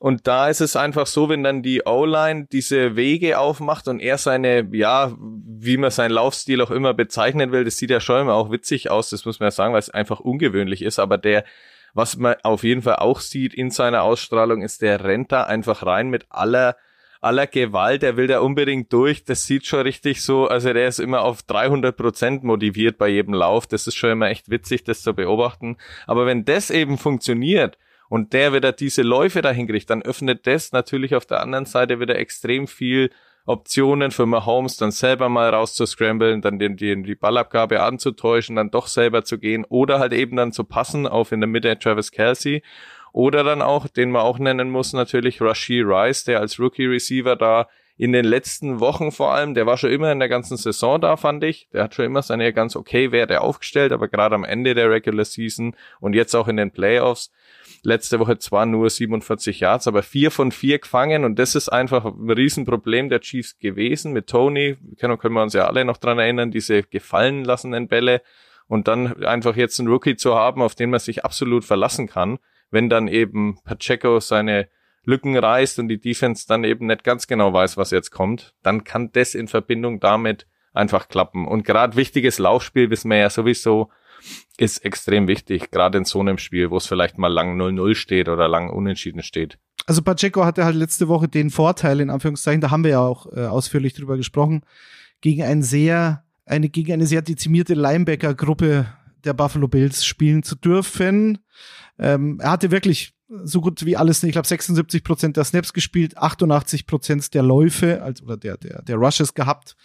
Und 0.00 0.26
da 0.26 0.48
ist 0.48 0.60
es 0.60 0.74
einfach 0.74 1.06
so, 1.06 1.28
wenn 1.28 1.44
dann 1.44 1.62
die 1.62 1.82
O-Line 1.86 2.48
diese 2.50 2.96
Wege 2.96 3.38
aufmacht 3.38 3.86
und 3.86 4.00
er 4.00 4.18
seine, 4.18 4.68
ja, 4.72 5.14
wie 5.18 5.76
man 5.76 5.90
seinen 5.90 6.12
Laufstil 6.12 6.60
auch 6.60 6.70
immer 6.70 6.92
bezeichnen 6.92 7.52
will, 7.52 7.64
das 7.64 7.76
sieht 7.76 7.90
ja 7.90 8.00
schon 8.00 8.22
immer 8.22 8.34
auch 8.34 8.50
witzig 8.50 8.90
aus, 8.90 9.10
das 9.10 9.24
muss 9.24 9.38
man 9.38 9.48
ja 9.48 9.50
sagen, 9.52 9.72
weil 9.72 9.80
es 9.80 9.90
einfach 9.90 10.20
ungewöhnlich 10.20 10.82
ist, 10.82 10.98
aber 10.98 11.18
der 11.18 11.44
was 11.94 12.16
man 12.16 12.34
auf 12.42 12.64
jeden 12.64 12.82
Fall 12.82 12.96
auch 12.96 13.20
sieht 13.20 13.54
in 13.54 13.70
seiner 13.70 14.02
Ausstrahlung, 14.02 14.62
ist, 14.62 14.82
der 14.82 15.04
rennt 15.04 15.32
da 15.32 15.44
einfach 15.44 15.86
rein 15.86 16.10
mit 16.10 16.26
aller 16.28 16.76
aller 17.24 17.46
Gewalt, 17.46 18.02
der 18.02 18.16
will 18.16 18.26
da 18.26 18.40
unbedingt 18.40 18.92
durch. 18.92 19.24
Das 19.24 19.46
sieht 19.46 19.66
schon 19.66 19.80
richtig 19.80 20.22
so, 20.22 20.46
also 20.46 20.72
der 20.72 20.86
ist 20.86 20.98
immer 20.98 21.22
auf 21.22 21.42
300 21.42 21.96
Prozent 21.96 22.44
motiviert 22.44 22.98
bei 22.98 23.08
jedem 23.08 23.32
Lauf. 23.32 23.66
Das 23.66 23.86
ist 23.86 23.94
schon 23.94 24.10
immer 24.10 24.28
echt 24.28 24.50
witzig, 24.50 24.84
das 24.84 25.02
zu 25.02 25.14
beobachten. 25.14 25.78
Aber 26.06 26.26
wenn 26.26 26.44
das 26.44 26.70
eben 26.70 26.98
funktioniert 26.98 27.78
und 28.10 28.34
der 28.34 28.52
wieder 28.52 28.72
diese 28.72 29.02
Läufe 29.02 29.40
dahin 29.40 29.66
kriegt, 29.66 29.88
dann 29.88 30.02
öffnet 30.02 30.46
das 30.46 30.72
natürlich 30.72 31.14
auf 31.14 31.24
der 31.24 31.40
anderen 31.40 31.64
Seite 31.64 31.98
wieder 31.98 32.16
extrem 32.16 32.66
viel 32.68 33.10
Optionen 33.46 34.10
für 34.10 34.24
Mahomes, 34.24 34.78
dann 34.78 34.90
selber 34.90 35.28
mal 35.28 35.50
rauszuscramblen, 35.50 36.40
dann 36.40 36.58
den, 36.58 36.76
den, 36.76 37.02
die 37.04 37.14
Ballabgabe 37.14 37.82
anzutäuschen, 37.82 38.56
dann 38.56 38.70
doch 38.70 38.86
selber 38.86 39.24
zu 39.24 39.38
gehen 39.38 39.64
oder 39.68 39.98
halt 39.98 40.14
eben 40.14 40.36
dann 40.36 40.52
zu 40.52 40.64
passen 40.64 41.06
auf 41.06 41.30
in 41.30 41.40
der 41.40 41.48
Mitte 41.48 41.78
Travis 41.78 42.10
Kelsey. 42.10 42.62
Oder 43.12 43.44
dann 43.44 43.62
auch, 43.62 43.86
den 43.86 44.10
man 44.10 44.22
auch 44.22 44.38
nennen 44.38 44.70
muss, 44.70 44.92
natürlich 44.92 45.40
Rashi 45.40 45.82
Rice, 45.82 46.24
der 46.24 46.40
als 46.40 46.58
Rookie 46.58 46.86
Receiver 46.86 47.36
da 47.36 47.68
in 47.96 48.12
den 48.12 48.24
letzten 48.24 48.80
Wochen 48.80 49.12
vor 49.12 49.34
allem, 49.34 49.54
der 49.54 49.66
war 49.66 49.76
schon 49.76 49.90
immer 49.90 50.10
in 50.10 50.18
der 50.18 50.28
ganzen 50.28 50.56
Saison 50.56 51.00
da, 51.00 51.16
fand 51.16 51.44
ich. 51.44 51.68
Der 51.72 51.84
hat 51.84 51.94
schon 51.94 52.04
immer 52.04 52.22
seine 52.22 52.52
ganz 52.52 52.74
okay 52.74 53.12
Werte 53.12 53.40
aufgestellt, 53.40 53.92
aber 53.92 54.08
gerade 54.08 54.34
am 54.34 54.44
Ende 54.44 54.74
der 54.74 54.90
Regular 54.90 55.24
Season 55.24 55.76
und 56.00 56.14
jetzt 56.14 56.34
auch 56.34 56.48
in 56.48 56.56
den 56.56 56.72
Playoffs 56.72 57.30
letzte 57.84 58.18
Woche 58.18 58.38
zwar 58.38 58.66
nur 58.66 58.90
47 58.90 59.60
Yards, 59.60 59.86
aber 59.86 60.02
vier 60.02 60.30
von 60.30 60.50
vier 60.50 60.78
gefangen 60.78 61.24
und 61.24 61.38
das 61.38 61.54
ist 61.54 61.68
einfach 61.68 62.04
ein 62.04 62.30
Riesenproblem 62.30 63.10
der 63.10 63.20
Chiefs 63.20 63.58
gewesen 63.58 64.12
mit 64.12 64.26
Tony. 64.26 64.76
Können, 64.98 65.18
können 65.18 65.34
wir 65.34 65.42
uns 65.42 65.52
ja 65.52 65.66
alle 65.66 65.84
noch 65.84 65.98
dran 65.98 66.18
erinnern, 66.18 66.50
diese 66.50 66.82
gefallen 66.82 67.44
lassenen 67.44 67.86
Bälle 67.86 68.22
und 68.66 68.88
dann 68.88 69.22
einfach 69.24 69.54
jetzt 69.54 69.78
einen 69.78 69.88
Rookie 69.88 70.16
zu 70.16 70.34
haben, 70.34 70.62
auf 70.62 70.74
den 70.74 70.90
man 70.90 71.00
sich 71.00 71.24
absolut 71.24 71.64
verlassen 71.64 72.08
kann, 72.08 72.38
wenn 72.70 72.88
dann 72.88 73.06
eben 73.06 73.58
Pacheco 73.64 74.18
seine 74.18 74.68
Lücken 75.04 75.36
reißt 75.36 75.78
und 75.78 75.88
die 75.88 76.00
Defense 76.00 76.46
dann 76.48 76.64
eben 76.64 76.86
nicht 76.86 77.04
ganz 77.04 77.26
genau 77.26 77.52
weiß, 77.52 77.76
was 77.76 77.90
jetzt 77.90 78.10
kommt, 78.10 78.54
dann 78.62 78.84
kann 78.84 79.10
das 79.12 79.34
in 79.34 79.48
Verbindung 79.48 80.00
damit 80.00 80.46
einfach 80.72 81.08
klappen. 81.08 81.46
Und 81.46 81.64
gerade 81.64 81.96
wichtiges 81.96 82.38
Laufspiel 82.38 82.90
wissen 82.90 83.10
wir 83.10 83.18
ja 83.18 83.30
sowieso, 83.30 83.90
ist 84.56 84.84
extrem 84.84 85.28
wichtig, 85.28 85.70
gerade 85.70 85.98
in 85.98 86.04
so 86.04 86.20
einem 86.20 86.38
Spiel, 86.38 86.70
wo 86.70 86.76
es 86.76 86.86
vielleicht 86.86 87.18
mal 87.18 87.28
lang 87.28 87.60
0-0 87.60 87.94
steht 87.94 88.28
oder 88.28 88.48
lang 88.48 88.70
unentschieden 88.70 89.22
steht. 89.22 89.58
Also 89.86 90.02
Pacheco 90.02 90.44
hatte 90.44 90.64
halt 90.64 90.76
letzte 90.76 91.08
Woche 91.08 91.28
den 91.28 91.50
Vorteil, 91.50 92.00
in 92.00 92.10
Anführungszeichen, 92.10 92.60
da 92.60 92.70
haben 92.70 92.84
wir 92.84 92.92
ja 92.92 93.00
auch 93.00 93.30
äh, 93.32 93.46
ausführlich 93.46 93.92
drüber 93.94 94.16
gesprochen, 94.16 94.62
gegen 95.20 95.42
ein 95.42 95.62
sehr, 95.62 96.24
eine, 96.46 96.68
gegen 96.68 96.92
eine 96.92 97.06
sehr 97.06 97.22
dezimierte 97.22 97.74
Linebacker-Gruppe 97.74 98.86
der 99.24 99.34
Buffalo 99.34 99.68
Bills 99.68 100.04
spielen 100.04 100.42
zu 100.42 100.54
dürfen. 100.54 101.38
Ähm, 101.98 102.38
er 102.40 102.52
hatte 102.52 102.70
wirklich 102.70 103.13
so 103.28 103.60
gut 103.60 103.84
wie 103.84 103.96
alles, 103.96 104.22
ich 104.22 104.32
glaube 104.32 104.46
76 104.46 105.02
Prozent 105.02 105.36
der 105.36 105.44
Snaps 105.44 105.72
gespielt, 105.72 106.16
88 106.18 106.86
Prozent 106.86 107.34
der 107.34 107.42
Läufe, 107.42 108.02
also 108.02 108.24
oder 108.24 108.36
der, 108.36 108.56
der, 108.56 108.82
der 108.82 108.96
Rushes 108.96 109.34
gehabt. 109.34 109.76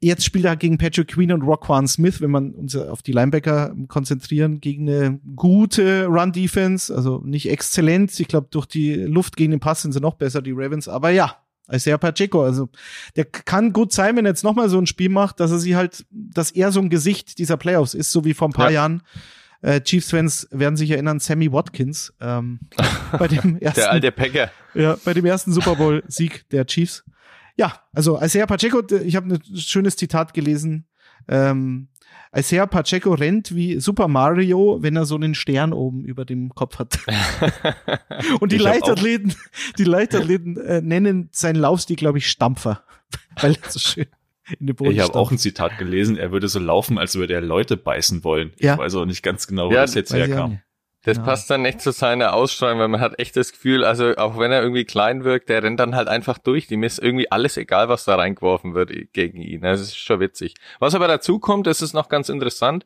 Jetzt 0.00 0.24
spielt 0.24 0.44
er 0.44 0.54
gegen 0.54 0.78
Patrick 0.78 1.08
Queen 1.08 1.32
und 1.32 1.42
Roquan 1.42 1.88
Smith, 1.88 2.20
wenn 2.20 2.30
man 2.30 2.52
uns 2.52 2.76
auf 2.76 3.02
die 3.02 3.10
Linebacker 3.10 3.74
konzentrieren, 3.88 4.60
gegen 4.60 4.88
eine 4.88 5.18
gute 5.34 6.06
Run-Defense, 6.06 6.94
also 6.94 7.20
nicht 7.24 7.50
exzellent. 7.50 8.18
Ich 8.20 8.28
glaube, 8.28 8.46
durch 8.50 8.66
die 8.66 8.94
Luft 8.94 9.36
gegen 9.36 9.50
den 9.50 9.60
Pass 9.60 9.82
sind 9.82 9.92
sie 9.92 10.00
noch 10.00 10.14
besser, 10.14 10.40
die 10.40 10.52
Ravens. 10.52 10.86
Aber 10.86 11.10
ja, 11.10 11.38
Isaiah 11.70 11.98
Pacheco, 11.98 12.44
also 12.44 12.68
der 13.16 13.24
kann 13.24 13.72
gut 13.72 13.92
sein, 13.92 14.16
wenn 14.16 14.24
er 14.24 14.30
jetzt 14.30 14.44
nochmal 14.44 14.68
so 14.68 14.78
ein 14.78 14.86
Spiel 14.86 15.08
macht, 15.08 15.40
dass 15.40 15.50
er 15.50 15.58
sie 15.58 15.74
halt, 15.74 16.06
dass 16.10 16.52
er 16.52 16.70
so 16.70 16.80
ein 16.80 16.90
Gesicht 16.90 17.38
dieser 17.38 17.56
Playoffs 17.56 17.94
ist, 17.94 18.12
so 18.12 18.24
wie 18.24 18.34
vor 18.34 18.48
ein 18.48 18.52
paar 18.52 18.70
ja. 18.70 18.82
Jahren. 18.82 19.02
Äh, 19.60 19.80
Chiefs-Fans 19.80 20.48
werden 20.50 20.76
sich 20.76 20.90
erinnern, 20.90 21.18
Sammy 21.18 21.52
Watkins 21.52 22.12
ähm, 22.20 22.60
bei 23.18 23.28
dem 23.28 23.56
ersten, 23.60 23.80
der 23.80 23.90
alte 23.90 24.12
Packer. 24.12 24.50
Ja, 24.74 24.96
bei 25.04 25.14
dem 25.14 25.24
ersten 25.24 25.52
Super 25.52 25.74
Bowl-Sieg 25.76 26.48
der 26.50 26.66
Chiefs 26.66 27.04
ja, 27.58 27.72
also 27.92 28.20
Isaiah 28.22 28.46
Pacheco, 28.46 28.82
ich 29.04 29.16
habe 29.16 29.34
ein 29.34 29.56
schönes 29.56 29.96
Zitat 29.96 30.32
gelesen. 30.32 30.86
Ähm, 31.26 31.88
Isaiah 32.34 32.66
Pacheco 32.66 33.12
rennt 33.14 33.54
wie 33.54 33.80
Super 33.80 34.06
Mario, 34.06 34.78
wenn 34.80 34.94
er 34.94 35.06
so 35.06 35.16
einen 35.16 35.34
Stern 35.34 35.72
oben 35.72 36.04
über 36.04 36.24
dem 36.24 36.54
Kopf 36.54 36.78
hat. 36.78 37.00
Und 38.40 38.52
die 38.52 38.56
ich 38.56 38.62
Leichtathleten, 38.62 39.34
die 39.76 39.84
Leichtathleten 39.84 40.56
äh, 40.56 40.80
nennen 40.80 41.30
seinen 41.32 41.56
Laufstil, 41.56 41.96
glaube 41.96 42.18
ich, 42.18 42.30
Stampfer, 42.30 42.84
weil 43.40 43.56
er 43.60 43.70
so 43.70 43.80
schön 43.80 44.06
in 44.58 44.66
den 44.66 44.76
Boden 44.76 44.92
Ich 44.92 45.00
habe 45.00 45.14
auch 45.14 45.30
ein 45.30 45.38
Zitat 45.38 45.78
gelesen, 45.78 46.16
er 46.16 46.32
würde 46.32 46.48
so 46.48 46.58
laufen, 46.58 46.98
als 46.98 47.14
würde 47.14 47.34
er 47.34 47.40
Leute 47.40 47.76
beißen 47.76 48.24
wollen. 48.24 48.52
Ja. 48.58 48.74
Ich 48.74 48.78
weiß 48.78 48.94
auch 48.96 49.04
nicht 49.04 49.22
ganz 49.22 49.46
genau, 49.46 49.68
wo 49.68 49.74
ja, 49.74 49.82
das 49.82 49.94
jetzt 49.94 50.12
herkam. 50.12 50.60
Das 51.04 51.16
genau. 51.16 51.28
passt 51.28 51.48
dann 51.48 51.64
echt 51.64 51.80
zu 51.80 51.92
seiner 51.92 52.34
Ausstrahlung, 52.34 52.80
weil 52.80 52.88
man 52.88 53.00
hat 53.00 53.18
echt 53.18 53.36
das 53.36 53.52
Gefühl, 53.52 53.84
also 53.84 54.16
auch 54.16 54.38
wenn 54.38 54.50
er 54.50 54.60
irgendwie 54.60 54.84
klein 54.84 55.22
wirkt, 55.24 55.48
der 55.48 55.62
rennt 55.62 55.78
dann 55.78 55.94
halt 55.94 56.08
einfach 56.08 56.38
durch. 56.38 56.66
Die 56.66 56.74
ist 56.84 56.98
irgendwie 56.98 57.30
alles 57.30 57.56
egal, 57.56 57.88
was 57.88 58.04
da 58.04 58.16
reingeworfen 58.16 58.74
wird 58.74 58.90
gegen 59.12 59.40
ihn. 59.40 59.62
Das 59.62 59.80
ist 59.80 59.96
schon 59.96 60.20
witzig. 60.20 60.54
Was 60.80 60.94
aber 60.94 61.06
dazu 61.06 61.38
kommt, 61.38 61.66
das 61.66 61.82
ist 61.82 61.94
noch 61.94 62.08
ganz 62.08 62.28
interessant. 62.28 62.84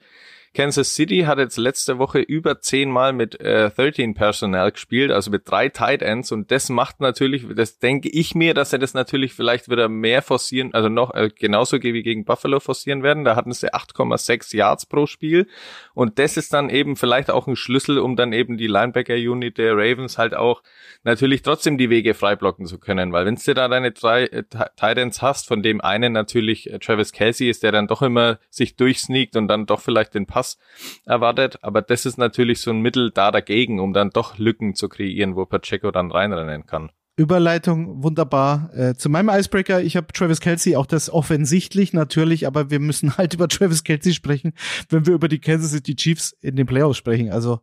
Kansas 0.54 0.94
City 0.94 1.20
hat 1.20 1.38
jetzt 1.38 1.56
letzte 1.56 1.98
Woche 1.98 2.18
über 2.18 2.60
zehnmal 2.60 3.14
mit 3.14 3.40
äh, 3.40 3.70
13 3.70 4.14
Personal 4.14 4.70
gespielt, 4.70 5.10
also 5.10 5.30
mit 5.30 5.50
drei 5.50 5.70
Tight 5.70 6.02
Ends. 6.02 6.30
Und 6.30 6.50
das 6.50 6.68
macht 6.68 7.00
natürlich, 7.00 7.46
das 7.54 7.78
denke 7.78 8.10
ich 8.10 8.34
mir, 8.34 8.52
dass 8.52 8.70
sie 8.70 8.78
das 8.78 8.92
natürlich 8.92 9.32
vielleicht 9.32 9.70
wieder 9.70 9.88
mehr 9.88 10.20
forcieren, 10.20 10.74
also 10.74 10.90
noch 10.90 11.14
äh, 11.14 11.30
genauso 11.34 11.82
wie 11.82 12.02
gegen 12.02 12.26
Buffalo 12.26 12.60
forcieren 12.60 13.02
werden. 13.02 13.24
Da 13.24 13.34
hatten 13.34 13.52
sie 13.52 13.72
8,6 13.72 14.54
Yards 14.54 14.84
pro 14.84 15.06
Spiel. 15.06 15.46
Und 15.94 16.18
das 16.18 16.36
ist 16.36 16.52
dann 16.52 16.68
eben 16.68 16.96
vielleicht 16.96 17.30
auch 17.30 17.46
ein 17.46 17.56
Schlüssel, 17.56 17.98
um 17.98 18.16
dann 18.16 18.34
eben 18.34 18.58
die 18.58 18.66
Linebacker-Unit 18.66 19.56
der 19.56 19.72
Ravens 19.74 20.18
halt 20.18 20.34
auch 20.34 20.62
natürlich 21.02 21.40
trotzdem 21.40 21.78
die 21.78 21.88
Wege 21.88 22.12
frei 22.12 22.36
blocken 22.36 22.66
zu 22.66 22.78
können, 22.78 23.12
weil 23.12 23.24
wenn 23.24 23.36
du 23.36 23.54
da 23.54 23.68
deine 23.68 23.92
drei 23.92 24.24
äh, 24.24 24.44
Tight 24.76 24.98
Ends 24.98 25.22
hast, 25.22 25.48
von 25.48 25.62
dem 25.62 25.80
einen 25.80 26.12
natürlich 26.12 26.70
äh, 26.70 26.78
Travis 26.78 27.12
Kelsey 27.12 27.48
ist, 27.48 27.62
der 27.62 27.72
dann 27.72 27.86
doch 27.86 28.02
immer 28.02 28.38
sich 28.50 28.76
durchsneakt 28.76 29.36
und 29.36 29.48
dann 29.48 29.64
doch 29.64 29.80
vielleicht 29.80 30.14
den 30.14 30.26
Pass 30.26 30.41
Pass 30.42 30.58
erwartet. 31.06 31.58
Aber 31.62 31.82
das 31.82 32.04
ist 32.04 32.18
natürlich 32.18 32.60
so 32.60 32.70
ein 32.70 32.80
Mittel 32.80 33.10
da 33.12 33.30
dagegen, 33.30 33.80
um 33.80 33.92
dann 33.92 34.10
doch 34.10 34.38
Lücken 34.38 34.74
zu 34.74 34.88
kreieren, 34.88 35.36
wo 35.36 35.46
Pacheco 35.46 35.90
dann 35.90 36.10
reinrennen 36.10 36.66
kann. 36.66 36.90
Überleitung, 37.14 38.02
wunderbar. 38.02 38.70
Äh, 38.74 38.94
zu 38.94 39.10
meinem 39.10 39.28
Icebreaker, 39.28 39.82
ich 39.82 39.98
habe 39.98 40.06
Travis 40.14 40.40
Kelsey, 40.40 40.76
auch 40.76 40.86
das 40.86 41.10
offensichtlich 41.10 41.92
natürlich, 41.92 42.46
aber 42.46 42.70
wir 42.70 42.80
müssen 42.80 43.16
halt 43.18 43.34
über 43.34 43.48
Travis 43.48 43.84
Kelsey 43.84 44.14
sprechen, 44.14 44.54
wenn 44.88 45.06
wir 45.06 45.12
über 45.12 45.28
die 45.28 45.38
Kansas 45.38 45.72
City 45.72 45.94
Chiefs 45.94 46.34
in 46.40 46.56
den 46.56 46.66
Playoffs 46.66 46.96
sprechen. 46.96 47.30
Also 47.30 47.60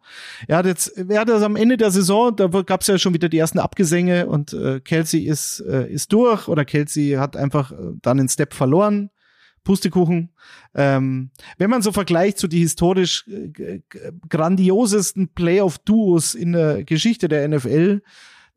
er 0.47 0.57
hat 0.57 0.67
jetzt, 0.67 0.95
er 0.95 1.21
hat 1.21 1.29
das 1.29 1.41
am 1.41 1.55
Ende 1.55 1.77
der 1.77 1.89
Saison, 1.89 2.35
da 2.35 2.47
gab 2.47 2.81
es 2.81 2.87
ja 2.87 2.99
schon 2.99 3.15
wieder 3.15 3.27
die 3.27 3.39
ersten 3.39 3.57
Abgesänge 3.57 4.27
und 4.27 4.53
äh, 4.53 4.81
Kelsey 4.81 5.21
ist, 5.21 5.61
äh, 5.61 5.91
ist 5.91 6.13
durch 6.13 6.47
oder 6.47 6.63
Kelsey 6.63 7.13
hat 7.13 7.35
einfach 7.35 7.71
äh, 7.71 7.75
dann 8.03 8.19
einen 8.19 8.29
Step 8.29 8.53
verloren 8.53 9.09
Pustekuchen. 9.63 10.29
Ähm, 10.75 11.31
wenn 11.57 11.69
man 11.69 11.81
so 11.81 11.91
vergleicht 11.91 12.37
zu 12.37 12.47
die 12.47 12.59
historisch 12.59 13.27
äh, 13.27 13.81
grandiosesten 14.29 15.29
Playoff-Duos 15.29 16.35
in 16.35 16.53
der 16.53 16.83
Geschichte 16.83 17.27
der 17.27 17.47
NFL, 17.47 18.01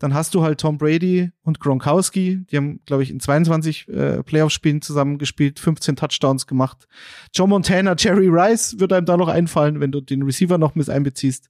dann 0.03 0.15
hast 0.15 0.35
du 0.35 0.43
halt 0.43 0.61
Tom 0.61 0.79
Brady 0.79 1.31
und 1.45 1.61
Gronkowski. 1.61 2.45
Die 2.51 2.57
haben, 2.57 2.81
glaube 2.87 3.05
ich, 3.05 3.11
in 3.11 3.21
22 3.21 3.87
äh, 3.87 4.25
Playoff-Spielen 4.25 4.83
zusammengespielt, 4.83 5.61
15 5.61 5.95
Touchdowns 5.95 6.49
gemacht. 6.49 6.89
Joe 7.33 7.47
Montana, 7.47 7.95
Jerry 7.97 8.27
Rice 8.29 8.81
wird 8.81 8.93
einem 8.93 9.07
da 9.07 9.17
noch 9.17 9.29
einfallen, 9.29 9.79
wenn 9.79 9.93
du 9.93 10.01
den 10.01 10.23
Receiver 10.25 10.59
noch 10.59 10.75
mit 10.75 10.91
einbeziehst. 10.91 11.49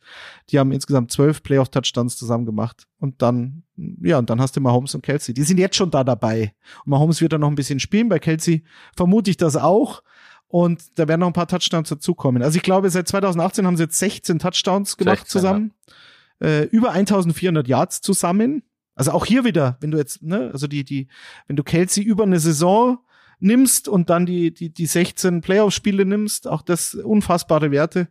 Die 0.51 0.59
haben 0.59 0.71
insgesamt 0.71 1.11
12 1.12 1.43
Playoff-Touchdowns 1.43 2.19
zusammen 2.19 2.45
gemacht. 2.45 2.87
Und 2.99 3.23
dann, 3.23 3.62
ja, 4.03 4.19
und 4.19 4.29
dann 4.29 4.38
hast 4.38 4.55
du 4.55 4.61
Mahomes 4.61 4.95
und 4.95 5.01
Kelsey. 5.01 5.33
Die 5.33 5.45
sind 5.45 5.57
jetzt 5.57 5.77
schon 5.77 5.91
da 5.91 6.05
dabei. 6.05 6.53
Und 6.85 6.91
Mahomes 6.91 7.23
wird 7.23 7.33
dann 7.33 7.41
noch 7.41 7.49
ein 7.49 7.55
bisschen 7.55 7.81
spielen. 7.81 8.11
Bei 8.11 8.19
Kelsey 8.19 8.65
vermute 8.95 9.31
ich 9.31 9.38
das 9.38 9.57
auch. 9.57 10.03
Und 10.49 10.99
da 10.99 11.09
werden 11.09 11.21
noch 11.21 11.29
ein 11.29 11.33
paar 11.33 11.49
Touchdowns 11.49 11.88
dazukommen. 11.88 12.43
Also 12.43 12.59
ich 12.59 12.62
glaube, 12.62 12.91
seit 12.91 13.09
2018 13.09 13.67
haben 13.67 13.79
sie 13.79 13.85
jetzt 13.85 13.99
16 13.99 14.41
Touchdowns 14.41 14.99
gemacht 14.99 15.21
16, 15.21 15.41
zusammen. 15.41 15.73
Ja 15.88 15.95
äh, 16.42 16.64
über 16.64 16.92
1400 16.92 17.68
Yards 17.68 18.00
zusammen. 18.00 18.62
Also 18.94 19.12
auch 19.12 19.24
hier 19.24 19.44
wieder, 19.44 19.78
wenn 19.81 19.90
du 19.90 19.98
jetzt, 19.98 20.22
ne, 20.22 20.50
also 20.52 20.66
die, 20.66 20.85
die, 20.85 21.09
wenn 21.46 21.57
du 21.57 21.62
Kelsey 21.62 22.02
über 22.02 22.24
eine 22.24 22.40
Saison 22.40 22.98
nimmst 23.38 23.88
und 23.88 24.11
dann 24.11 24.26
die, 24.26 24.52
die, 24.52 24.70
die 24.70 24.87
16 24.87 25.40
Playoff-Spiele 25.40 26.05
nimmst, 26.05 26.46
auch 26.46 26.62
das 26.62 26.94
unfassbare 26.94 27.70
Werte. 27.70 28.09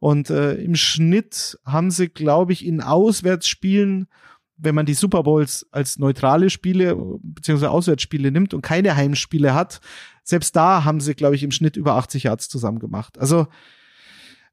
Und 0.00 0.30
äh, 0.30 0.54
im 0.54 0.74
Schnitt 0.74 1.58
haben 1.64 1.90
sie, 1.90 2.08
glaube 2.08 2.52
ich, 2.52 2.66
in 2.66 2.80
Auswärtsspielen, 2.80 4.08
wenn 4.56 4.74
man 4.74 4.86
die 4.86 4.94
Super 4.94 5.22
Bowls 5.22 5.66
als 5.70 5.98
neutrale 5.98 6.50
Spiele 6.50 6.96
beziehungsweise 7.22 7.70
Auswärtsspiele 7.70 8.30
nimmt 8.30 8.54
und 8.54 8.62
keine 8.62 8.96
Heimspiele 8.96 9.54
hat, 9.54 9.80
selbst 10.24 10.56
da 10.56 10.84
haben 10.84 11.00
sie, 11.00 11.14
glaube 11.14 11.34
ich, 11.34 11.42
im 11.42 11.50
Schnitt 11.50 11.76
über 11.76 11.94
80 11.94 12.24
Yards 12.24 12.48
zusammen 12.48 12.78
gemacht. 12.78 13.18
Also, 13.18 13.48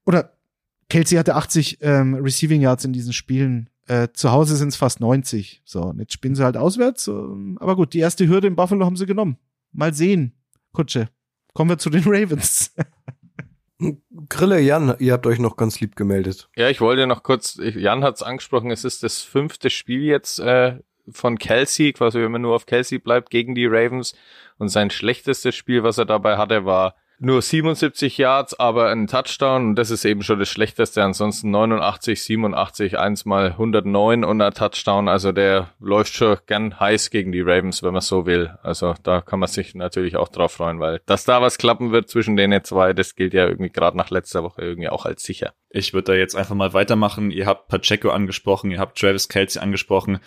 oder 0.04 0.32
Kelsey 0.90 1.16
hatte 1.16 1.36
80 1.36 1.78
ähm, 1.80 2.14
Receiving 2.16 2.60
Yards 2.60 2.84
in 2.84 2.92
diesen 2.92 3.12
Spielen. 3.12 3.70
Äh, 3.86 4.08
zu 4.12 4.30
Hause 4.30 4.56
sind 4.56 4.68
es 4.68 4.76
fast 4.76 5.00
90. 5.00 5.62
So, 5.64 5.82
und 5.82 6.00
jetzt 6.00 6.12
spielen 6.12 6.34
sie 6.34 6.44
halt 6.44 6.56
auswärts. 6.56 7.08
Ähm, 7.08 7.56
aber 7.60 7.76
gut, 7.76 7.94
die 7.94 8.00
erste 8.00 8.28
Hürde 8.28 8.48
in 8.48 8.56
Buffalo 8.56 8.84
haben 8.84 8.96
sie 8.96 9.06
genommen. 9.06 9.38
Mal 9.72 9.94
sehen, 9.94 10.34
Kutsche. 10.72 11.08
Kommen 11.54 11.70
wir 11.70 11.78
zu 11.78 11.90
den 11.90 12.02
Ravens. 12.06 12.74
Grille, 14.28 14.60
Jan, 14.60 14.94
ihr 14.98 15.12
habt 15.14 15.26
euch 15.26 15.38
noch 15.38 15.56
ganz 15.56 15.80
lieb 15.80 15.96
gemeldet. 15.96 16.50
Ja, 16.54 16.68
ich 16.68 16.80
wollte 16.80 17.06
noch 17.06 17.22
kurz, 17.22 17.58
Jan 17.58 18.04
hat 18.04 18.16
es 18.16 18.22
angesprochen, 18.22 18.70
es 18.70 18.84
ist 18.84 19.02
das 19.02 19.22
fünfte 19.22 19.70
Spiel 19.70 20.02
jetzt 20.02 20.38
äh, 20.38 20.78
von 21.08 21.38
Kelsey, 21.38 21.92
quasi 21.92 22.20
wenn 22.20 22.32
man 22.32 22.42
nur 22.42 22.54
auf 22.54 22.66
Kelsey 22.66 22.98
bleibt, 22.98 23.30
gegen 23.30 23.54
die 23.54 23.66
Ravens. 23.66 24.14
Und 24.58 24.68
sein 24.68 24.90
schlechtestes 24.90 25.54
Spiel, 25.54 25.82
was 25.82 25.98
er 25.98 26.04
dabei 26.04 26.36
hatte, 26.36 26.64
war 26.64 26.94
nur 27.20 27.42
77 27.42 28.16
Yards, 28.16 28.58
aber 28.58 28.88
ein 28.88 29.06
Touchdown. 29.06 29.68
Und 29.68 29.74
das 29.76 29.90
ist 29.90 30.04
eben 30.04 30.22
schon 30.22 30.38
das 30.38 30.48
Schlechteste. 30.48 31.04
Ansonsten 31.04 31.50
89, 31.50 32.22
87, 32.22 32.98
eins 32.98 33.26
mal 33.26 33.48
109 33.48 34.24
und 34.24 34.40
ein 34.40 34.54
Touchdown. 34.54 35.08
Also 35.08 35.30
der 35.30 35.68
läuft 35.80 36.14
schon 36.14 36.38
gern 36.46 36.80
heiß 36.80 37.10
gegen 37.10 37.30
die 37.30 37.42
Ravens, 37.42 37.82
wenn 37.82 37.92
man 37.92 38.00
so 38.00 38.24
will. 38.24 38.58
Also 38.62 38.94
da 39.02 39.20
kann 39.20 39.38
man 39.38 39.48
sich 39.48 39.74
natürlich 39.74 40.16
auch 40.16 40.28
drauf 40.28 40.52
freuen, 40.52 40.80
weil 40.80 41.00
dass 41.06 41.24
da 41.24 41.42
was 41.42 41.58
klappen 41.58 41.92
wird 41.92 42.08
zwischen 42.08 42.36
denen 42.36 42.64
zwei, 42.64 42.94
das 42.94 43.14
gilt 43.14 43.34
ja 43.34 43.46
irgendwie 43.46 43.70
gerade 43.70 43.96
nach 43.96 44.10
letzter 44.10 44.42
Woche 44.42 44.62
irgendwie 44.62 44.88
auch 44.88 45.04
als 45.04 45.22
sicher. 45.22 45.52
Ich 45.68 45.92
würde 45.92 46.12
da 46.12 46.18
jetzt 46.18 46.34
einfach 46.34 46.54
mal 46.54 46.72
weitermachen. 46.72 47.30
Ihr 47.30 47.46
habt 47.46 47.68
Pacheco 47.68 48.10
angesprochen, 48.10 48.70
ihr 48.70 48.78
habt 48.78 48.98
Travis 48.98 49.28
Kelsey 49.28 49.62
angesprochen. 49.62 50.20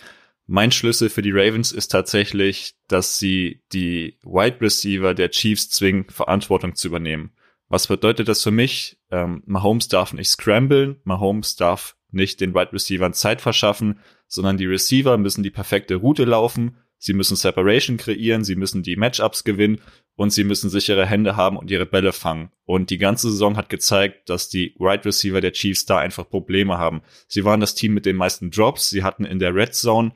Mein 0.46 0.72
Schlüssel 0.72 1.08
für 1.08 1.22
die 1.22 1.32
Ravens 1.32 1.72
ist 1.72 1.88
tatsächlich, 1.88 2.74
dass 2.86 3.18
sie 3.18 3.62
die 3.72 4.18
Wide 4.22 4.60
Receiver 4.60 5.14
der 5.14 5.30
Chiefs 5.30 5.70
zwingen, 5.70 6.06
Verantwortung 6.10 6.74
zu 6.74 6.88
übernehmen. 6.88 7.32
Was 7.68 7.86
bedeutet 7.86 8.28
das 8.28 8.42
für 8.42 8.50
mich? 8.50 8.98
Ähm, 9.10 9.42
Mahomes 9.46 9.88
darf 9.88 10.12
nicht 10.12 10.28
scramblen, 10.28 11.00
Mahomes 11.04 11.56
darf 11.56 11.96
nicht 12.10 12.40
den 12.40 12.54
Wide 12.54 12.72
Receivern 12.74 13.14
Zeit 13.14 13.40
verschaffen, 13.40 14.00
sondern 14.28 14.58
die 14.58 14.66
Receiver 14.66 15.16
müssen 15.16 15.42
die 15.42 15.50
perfekte 15.50 15.96
Route 15.96 16.24
laufen, 16.24 16.76
sie 16.98 17.14
müssen 17.14 17.36
Separation 17.36 17.96
kreieren, 17.96 18.44
sie 18.44 18.54
müssen 18.54 18.82
die 18.82 18.96
Matchups 18.96 19.44
gewinnen 19.44 19.80
und 20.14 20.30
sie 20.30 20.44
müssen 20.44 20.68
sichere 20.68 21.06
Hände 21.06 21.36
haben 21.36 21.56
und 21.56 21.70
ihre 21.70 21.86
Bälle 21.86 22.12
fangen. 22.12 22.50
Und 22.66 22.90
die 22.90 22.98
ganze 22.98 23.30
Saison 23.30 23.56
hat 23.56 23.70
gezeigt, 23.70 24.28
dass 24.28 24.50
die 24.50 24.74
Wide 24.78 25.06
Receiver 25.06 25.40
der 25.40 25.52
Chiefs 25.52 25.86
da 25.86 25.98
einfach 25.98 26.28
Probleme 26.28 26.76
haben. 26.76 27.00
Sie 27.28 27.44
waren 27.44 27.60
das 27.60 27.74
Team 27.74 27.94
mit 27.94 28.04
den 28.04 28.16
meisten 28.16 28.50
Drops, 28.50 28.90
sie 28.90 29.02
hatten 29.02 29.24
in 29.24 29.38
der 29.38 29.54
Red 29.54 29.74
Zone 29.74 30.12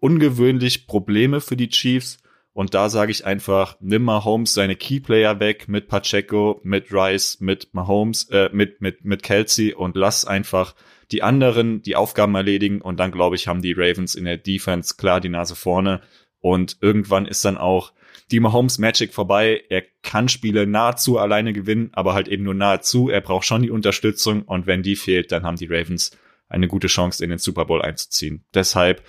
ungewöhnlich 0.00 0.86
Probleme 0.86 1.40
für 1.40 1.56
die 1.56 1.68
Chiefs. 1.68 2.18
Und 2.52 2.74
da 2.74 2.88
sage 2.88 3.12
ich 3.12 3.24
einfach, 3.24 3.76
nimm 3.80 4.02
Mahomes 4.02 4.52
seine 4.52 4.74
Keyplayer 4.74 5.38
weg 5.38 5.68
mit 5.68 5.86
Pacheco, 5.86 6.60
mit 6.64 6.92
Rice, 6.92 7.38
mit 7.40 7.72
Mahomes, 7.72 8.30
äh, 8.30 8.50
mit, 8.52 8.80
mit, 8.80 9.04
mit 9.04 9.22
Kelsey 9.22 9.74
und 9.74 9.94
lass 9.94 10.24
einfach 10.24 10.74
die 11.12 11.22
anderen 11.22 11.82
die 11.82 11.94
Aufgaben 11.94 12.34
erledigen. 12.34 12.80
Und 12.80 12.98
dann, 12.98 13.12
glaube 13.12 13.36
ich, 13.36 13.46
haben 13.46 13.62
die 13.62 13.74
Ravens 13.74 14.14
in 14.14 14.24
der 14.24 14.38
Defense 14.38 14.96
klar 14.96 15.20
die 15.20 15.28
Nase 15.28 15.54
vorne. 15.54 16.00
Und 16.40 16.78
irgendwann 16.80 17.26
ist 17.26 17.44
dann 17.44 17.58
auch 17.58 17.92
die 18.30 18.40
Mahomes 18.40 18.78
Magic 18.78 19.14
vorbei. 19.14 19.62
Er 19.68 19.82
kann 20.02 20.28
Spiele 20.28 20.66
nahezu 20.66 21.18
alleine 21.18 21.52
gewinnen, 21.52 21.90
aber 21.92 22.14
halt 22.14 22.28
eben 22.28 22.44
nur 22.44 22.54
nahezu. 22.54 23.08
Er 23.08 23.20
braucht 23.20 23.46
schon 23.46 23.62
die 23.62 23.70
Unterstützung. 23.70 24.42
Und 24.42 24.66
wenn 24.66 24.82
die 24.82 24.96
fehlt, 24.96 25.32
dann 25.32 25.44
haben 25.44 25.56
die 25.56 25.66
Ravens 25.66 26.10
eine 26.48 26.68
gute 26.68 26.88
Chance, 26.88 27.22
in 27.22 27.30
den 27.30 27.38
Super 27.38 27.66
Bowl 27.66 27.82
einzuziehen. 27.82 28.44
Deshalb 28.54 29.02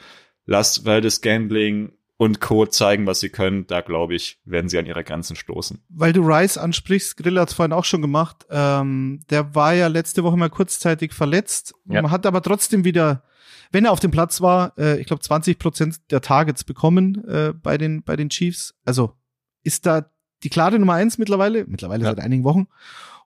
lasst 0.49 0.85
Valdez 0.85 1.21
Gambling 1.21 1.91
und 2.17 2.41
Co. 2.41 2.65
zeigen, 2.65 3.05
was 3.05 3.21
sie 3.21 3.29
können. 3.29 3.67
Da 3.67 3.81
glaube 3.81 4.15
ich, 4.15 4.39
werden 4.43 4.67
sie 4.67 4.77
an 4.77 4.85
ihre 4.85 5.03
Grenzen 5.03 5.35
stoßen. 5.35 5.81
Weil 5.89 6.11
du 6.11 6.21
Rice 6.21 6.57
ansprichst, 6.57 7.15
Grill 7.15 7.39
hat 7.39 7.49
es 7.49 7.55
vorhin 7.55 7.71
auch 7.71 7.85
schon 7.85 8.01
gemacht. 8.01 8.45
Ähm, 8.49 9.21
der 9.29 9.55
war 9.55 9.73
ja 9.73 9.87
letzte 9.87 10.23
Woche 10.23 10.35
mal 10.35 10.49
kurzzeitig 10.49 11.13
verletzt. 11.13 11.75
Ja. 11.85 12.01
Man 12.01 12.11
hat 12.11 12.25
aber 12.25 12.41
trotzdem 12.41 12.83
wieder, 12.83 13.23
wenn 13.71 13.85
er 13.85 13.91
auf 13.91 14.01
dem 14.01 14.11
Platz 14.11 14.41
war, 14.41 14.73
äh, 14.77 14.99
ich 14.99 15.07
glaube 15.07 15.21
20 15.21 15.59
Prozent 15.59 16.11
der 16.11 16.21
Targets 16.21 16.63
bekommen 16.63 17.23
äh, 17.25 17.53
bei 17.53 17.77
den 17.77 18.03
bei 18.03 18.15
den 18.15 18.29
Chiefs. 18.29 18.73
Also 18.83 19.13
ist 19.63 19.85
da 19.85 20.09
die 20.43 20.49
klare 20.49 20.79
Nummer 20.79 20.93
eins 20.93 21.19
mittlerweile, 21.19 21.65
mittlerweile 21.67 22.03
ja. 22.03 22.09
seit 22.09 22.19
einigen 22.19 22.43
Wochen. 22.43 22.67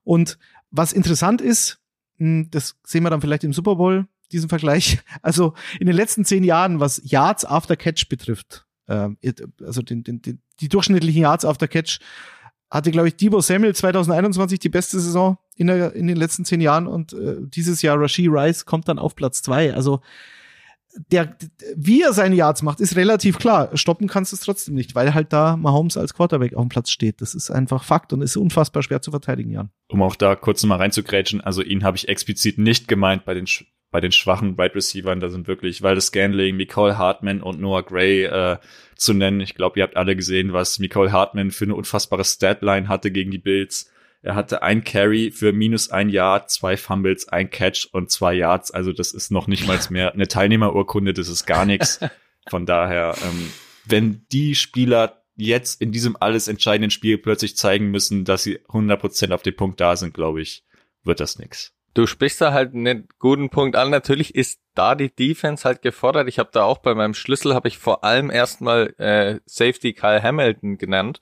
Und 0.04 0.38
was 0.70 0.94
interessant 0.94 1.42
ist, 1.42 1.80
hm, 2.18 2.50
das 2.52 2.76
sehen 2.84 3.04
wir 3.04 3.10
dann 3.10 3.22
vielleicht 3.22 3.44
im 3.44 3.54
Super 3.54 3.76
Bowl, 3.76 4.08
diesen 4.34 4.50
Vergleich. 4.50 5.00
Also 5.22 5.54
in 5.80 5.88
den 5.88 5.96
letzten 5.96 6.26
zehn 6.26 6.44
Jahren, 6.44 6.80
was 6.80 7.02
Yards 7.04 7.46
after 7.46 7.76
Catch 7.76 8.10
betrifft, 8.10 8.66
ähm, 8.88 9.18
also 9.62 9.82
den, 9.82 10.04
den, 10.04 10.22
den, 10.22 10.42
die 10.60 10.70
durchschnittlichen 10.70 11.22
Yards 11.22 11.46
after 11.46 11.68
Catch, 11.68 12.00
hatte, 12.70 12.92
glaube 12.92 13.08
ich, 13.08 13.16
Debo 13.16 13.40
Samuel 13.40 13.76
2021 13.76 14.60
die 14.60 14.70
beste 14.70 15.00
Saison 15.00 15.38
in, 15.56 15.68
der, 15.68 15.94
in 15.94 16.08
den 16.08 16.18
letzten 16.18 16.44
zehn 16.44 16.60
Jahren 16.60 16.88
und 16.88 17.14
äh, 17.14 17.38
dieses 17.40 17.84
Jahr 17.84 18.02
Rashid 18.02 18.30
Rice 18.30 18.66
kommt 18.66 18.88
dann 18.88 18.98
auf 18.98 19.16
Platz 19.16 19.44
zwei. 19.44 19.74
Also 19.74 20.02
der, 21.08 21.36
wie 21.76 22.02
er 22.02 22.14
seine 22.14 22.36
Yards 22.36 22.62
macht, 22.62 22.80
ist 22.80 22.96
relativ 22.96 23.40
klar. 23.40 23.76
Stoppen 23.76 24.08
kannst 24.08 24.32
du 24.32 24.36
es 24.36 24.42
trotzdem 24.42 24.76
nicht, 24.76 24.96
weil 24.96 25.14
halt 25.14 25.34
da 25.34 25.58
Mahomes 25.58 25.98
als 25.98 26.14
Quarterback 26.14 26.56
auf 26.56 26.64
dem 26.64 26.70
Platz 26.70 26.92
steht. 26.92 27.22
Das 27.22 27.36
ist 27.36 27.50
einfach 27.50 27.84
Fakt 27.84 28.14
und 28.14 28.22
ist 28.22 28.38
unfassbar 28.38 28.84
schwer 28.84 29.02
zu 29.02 29.12
verteidigen, 29.12 29.52
Jan. 29.52 29.70
Um 29.90 30.02
auch 30.02 30.16
da 30.16 30.36
kurz 30.36 30.64
mal 30.64 30.78
reinzugrätschen, 30.78 31.42
also 31.42 31.62
ihn 31.62 31.84
habe 31.84 31.98
ich 31.98 32.10
explizit 32.10 32.58
nicht 32.58 32.88
gemeint 32.88 33.26
bei 33.26 33.34
den 33.34 33.48
bei 33.94 34.02
den 34.02 34.12
schwachen 34.12 34.58
Wide 34.58 34.74
Receivers, 34.74 35.20
da 35.20 35.30
sind 35.30 35.48
wirklich 35.48 35.84
Waldes 35.84 36.08
Scandling, 36.08 36.58
Nicole 36.58 36.98
Hartman 36.98 37.44
und 37.44 37.62
Noah 37.62 37.84
Gray 37.84 38.24
äh, 38.24 38.58
zu 38.96 39.14
nennen. 39.14 39.40
Ich 39.40 39.54
glaube, 39.54 39.80
ihr 39.80 39.84
habt 39.84 39.96
alle 39.96 40.16
gesehen, 40.16 40.52
was 40.52 40.80
Nicole 40.80 41.12
Hartman 41.12 41.52
für 41.52 41.66
eine 41.66 41.76
unfassbare 41.76 42.26
Statline 42.26 42.88
hatte 42.90 43.12
gegen 43.12 43.30
die 43.30 43.38
Bills. 43.38 43.92
Er 44.24 44.34
hatte 44.34 44.64
ein 44.64 44.84
Carry 44.84 45.30
für 45.30 45.54
minus 45.54 45.92
ein 45.92 46.10
Yard, 46.10 46.50
zwei 46.50 46.76
Fumbles, 46.76 47.28
ein 47.28 47.52
Catch 47.52 47.90
und 47.92 48.10
zwei 48.10 48.34
Yards. 48.34 48.72
Also 48.72 48.94
das 48.94 49.12
ist 49.14 49.30
noch 49.30 49.46
nicht 49.46 49.68
mal 49.68 49.80
mehr 49.92 50.12
eine 50.12 50.28
Teilnehmerurkunde, 50.28 51.14
das 51.14 51.30
ist 51.30 51.46
gar 51.46 51.66
nichts. 51.66 52.00
Von 52.50 52.66
daher, 52.66 53.16
ähm, 53.24 53.54
wenn 53.86 54.26
die 54.32 54.56
Spieler 54.56 55.24
jetzt 55.36 55.82
in 55.82 55.92
diesem 55.92 56.18
alles 56.20 56.48
entscheidenden 56.48 56.90
Spiel 56.90 57.20
plötzlich 57.20 57.56
zeigen 57.58 57.92
müssen, 57.92 58.26
dass 58.26 58.42
sie 58.42 58.58
100% 58.58 59.32
auf 59.34 59.44
den 59.44 59.56
Punkt 59.56 59.80
da 59.80 59.96
sind, 59.96 60.16
glaube 60.16 60.42
ich, 60.42 60.64
wird 61.04 61.20
das 61.20 61.38
nix. 61.38 61.74
Du 61.94 62.08
sprichst 62.08 62.42
da 62.42 62.54
halt 62.54 62.74
einen 62.74 63.08
guten 63.20 63.50
Punkt 63.50 63.76
an. 63.76 63.90
Natürlich 63.90 64.36
ist 64.36 64.60
da 64.76 64.96
die 64.96 65.14
Defense 65.14 65.64
halt 65.66 65.82
gefordert. 65.82 66.28
Ich 66.28 66.40
habe 66.40 66.50
da 66.52 66.64
auch 66.64 66.80
bei 66.80 66.94
meinem 66.96 67.14
Schlüssel 67.14 67.54
habe 67.54 67.68
ich 67.68 67.78
vor 67.78 68.04
allem 68.04 68.30
erstmal 68.30 68.94
äh, 68.98 69.40
Safety 69.46 69.94
Kyle 69.94 70.22
Hamilton 70.22 70.78
genannt, 70.78 71.22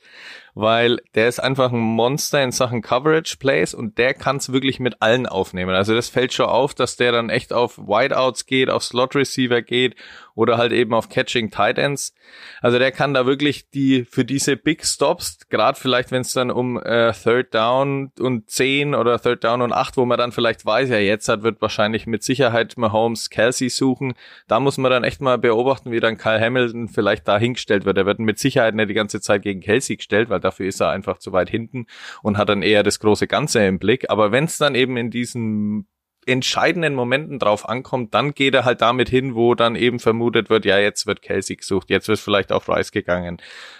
weil 0.54 1.00
der 1.16 1.28
ist 1.28 1.40
einfach 1.40 1.72
ein 1.72 1.80
Monster 1.80 2.44
in 2.44 2.52
Sachen 2.52 2.82
Coverage 2.82 3.38
Plays 3.38 3.74
und 3.74 3.98
der 3.98 4.14
kann 4.14 4.38
es 4.38 4.52
wirklich 4.52 4.80
mit 4.80 5.02
allen 5.02 5.28
aufnehmen. 5.28 5.76
Also 5.76 5.94
das 5.94 6.10
fällt 6.10 6.34
schon 6.34 6.48
auf, 6.48 6.74
dass 6.74 6.98
der 6.98 7.12
dann 7.12 7.30
echt 7.30 7.54
auf 7.54 7.78
Wideouts 7.78 8.46
geht, 8.46 8.70
auf 8.70 8.84
Slot 8.84 9.16
Receiver 9.16 9.62
geht 9.62 9.96
oder 10.36 10.58
halt 10.58 10.72
eben 10.72 10.94
auf 10.94 11.10
Catching 11.10 11.52
Tight 11.52 11.78
Ends. 11.78 12.14
Also 12.62 12.80
der 12.80 12.92
kann 12.92 13.14
da 13.14 13.26
wirklich 13.26 13.70
die 13.70 14.06
für 14.06 14.26
diese 14.26 14.58
Big 14.58 14.86
Stops, 14.86 15.40
gerade 15.50 15.80
vielleicht 15.80 16.12
wenn 16.12 16.22
es 16.22 16.34
dann 16.34 16.52
um 16.52 16.82
äh, 16.82 17.14
Third 17.14 17.54
Down 17.54 18.12
und 18.20 18.50
10 18.50 18.96
oder 18.96 19.22
Third 19.22 19.44
Down 19.44 19.62
und 19.62 19.74
8, 19.74 19.98
wo 19.98 20.06
man 20.06 20.18
dann 20.18 20.32
vielleicht 20.32 20.66
weiß, 20.66 20.90
ja 20.90 20.98
jetzt 20.98 21.30
hat 21.30 21.44
wird 21.44 21.62
wahrscheinlich 21.62 22.08
mit 22.08 22.24
Sicherheit 22.24 22.78
Mahomes 22.78 23.30
Kelsey 23.42 23.70
suchen. 23.70 24.14
Da 24.48 24.60
muss 24.60 24.78
man 24.78 24.92
dann 24.92 25.04
echt 25.04 25.20
mal 25.20 25.40
beobachten, 25.40 25.92
wie 25.92 26.00
dann 26.00 26.18
Kyle 26.18 26.40
Hamilton 26.40 26.88
vielleicht 26.88 27.28
da 27.28 27.40
hingestellt 27.40 27.86
wird. 27.86 27.98
Er 27.98 28.06
wird 28.06 28.20
mit 28.20 28.38
Sicherheit 28.38 28.76
nicht 28.76 28.90
die 28.90 28.94
ganze 28.94 29.20
Zeit 29.20 29.42
gegen 29.42 29.62
Kelsey 29.62 29.98
gestellt, 29.98 30.30
weil 30.30 30.40
dafür 30.40 30.68
ist 30.68 30.80
er 30.80 30.92
einfach 30.92 31.18
zu 31.18 31.34
weit 31.34 31.50
hinten 31.50 31.88
und 32.22 32.38
hat 32.38 32.50
dann 32.50 32.62
eher 32.62 32.84
das 32.84 33.00
große 33.00 33.26
Ganze 33.26 33.66
im 33.66 33.80
Blick. 33.80 34.12
Aber 34.12 34.32
wenn 34.32 34.44
es 34.44 34.60
dann 34.60 34.76
eben 34.76 34.96
in 34.96 35.10
diesen 35.10 35.88
entscheidenden 36.28 36.94
Momenten 36.94 37.40
drauf 37.40 37.68
ankommt, 37.68 38.14
dann 38.14 38.36
geht 38.36 38.54
er 38.54 38.64
halt 38.64 38.82
damit 38.82 39.10
hin, 39.10 39.34
wo 39.34 39.56
dann 39.56 39.76
eben 39.76 39.98
vermutet 39.98 40.52
wird, 40.52 40.66
ja, 40.66 40.78
jetzt 40.78 41.08
wird 41.08 41.24
Kelsey 41.24 41.56
gesucht, 41.56 41.90
jetzt 41.90 42.08
wird 42.10 42.20
vielleicht 42.20 42.52
auf 42.52 42.70
Rice 42.70 42.92
gegangen. 42.92 43.38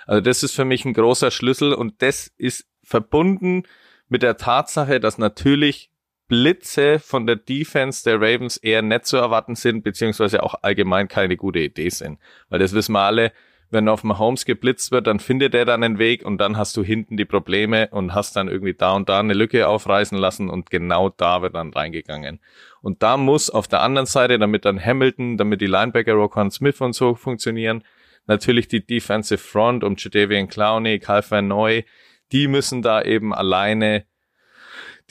Also 0.08 0.22
das 0.22 0.42
ist 0.42 0.56
für 0.56 0.66
mich 0.66 0.86
ein 0.86 0.94
großer 0.94 1.30
Schlüssel 1.30 1.76
und 1.76 2.02
das 2.02 2.32
ist 2.40 2.66
verbunden 2.84 3.62
mit 4.10 4.24
der 4.24 4.38
Tatsache, 4.38 5.00
dass 5.00 5.20
natürlich 5.20 5.91
Blitze 6.32 7.00
von 7.00 7.28
der 7.28 7.36
Defense 7.36 8.06
der 8.06 8.22
Ravens 8.22 8.56
eher 8.56 8.82
nicht 8.82 9.06
zu 9.06 9.18
erwarten 9.18 9.56
sind, 9.56 9.84
beziehungsweise 9.84 10.44
auch 10.44 10.56
allgemein 10.62 11.10
keine 11.10 11.36
gute 11.36 11.60
Idee 11.60 11.90
sind. 11.90 12.20
Weil 12.48 12.60
das 12.60 12.72
wissen 12.72 12.94
wir 12.94 13.02
alle, 13.02 13.34
wenn 13.70 13.90
auf 13.90 14.06
Mahomes 14.06 14.46
geblitzt 14.46 14.94
wird, 14.94 15.08
dann 15.08 15.20
findet 15.20 15.54
er 15.54 15.66
dann 15.66 15.84
einen 15.84 16.00
Weg 16.00 16.26
und 16.26 16.38
dann 16.38 16.56
hast 16.56 16.78
du 16.78 16.84
hinten 16.84 17.18
die 17.18 17.26
Probleme 17.26 17.90
und 17.92 18.14
hast 18.14 18.38
dann 18.38 18.48
irgendwie 18.48 18.74
da 18.74 18.94
und 18.94 19.10
da 19.10 19.20
eine 19.20 19.34
Lücke 19.34 19.68
aufreißen 19.68 20.18
lassen 20.18 20.50
und 20.50 20.70
genau 20.70 21.10
da 21.10 21.42
wird 21.42 21.54
dann 21.54 21.74
reingegangen. 21.74 22.40
Und 22.82 23.04
da 23.04 23.18
muss 23.18 23.50
auf 23.50 23.68
der 23.68 23.82
anderen 23.82 24.06
Seite, 24.06 24.40
damit 24.40 24.64
dann 24.64 24.80
Hamilton, 24.80 25.36
damit 25.36 25.60
die 25.60 25.68
Linebacker 25.68 26.14
Roquan 26.14 26.50
Smith 26.50 26.80
und 26.80 26.94
so 26.94 27.14
funktionieren, 27.14 27.84
natürlich 28.26 28.70
die 28.70 28.86
Defensive 28.86 29.38
Front 29.38 29.84
um 29.84 29.96
Jadavian 29.98 30.48
Clowney, 30.48 31.00
Calvin 31.00 31.50
Neu, 31.50 31.84
die 32.32 32.48
müssen 32.48 32.82
da 32.82 33.02
eben 33.02 33.34
alleine 33.34 34.06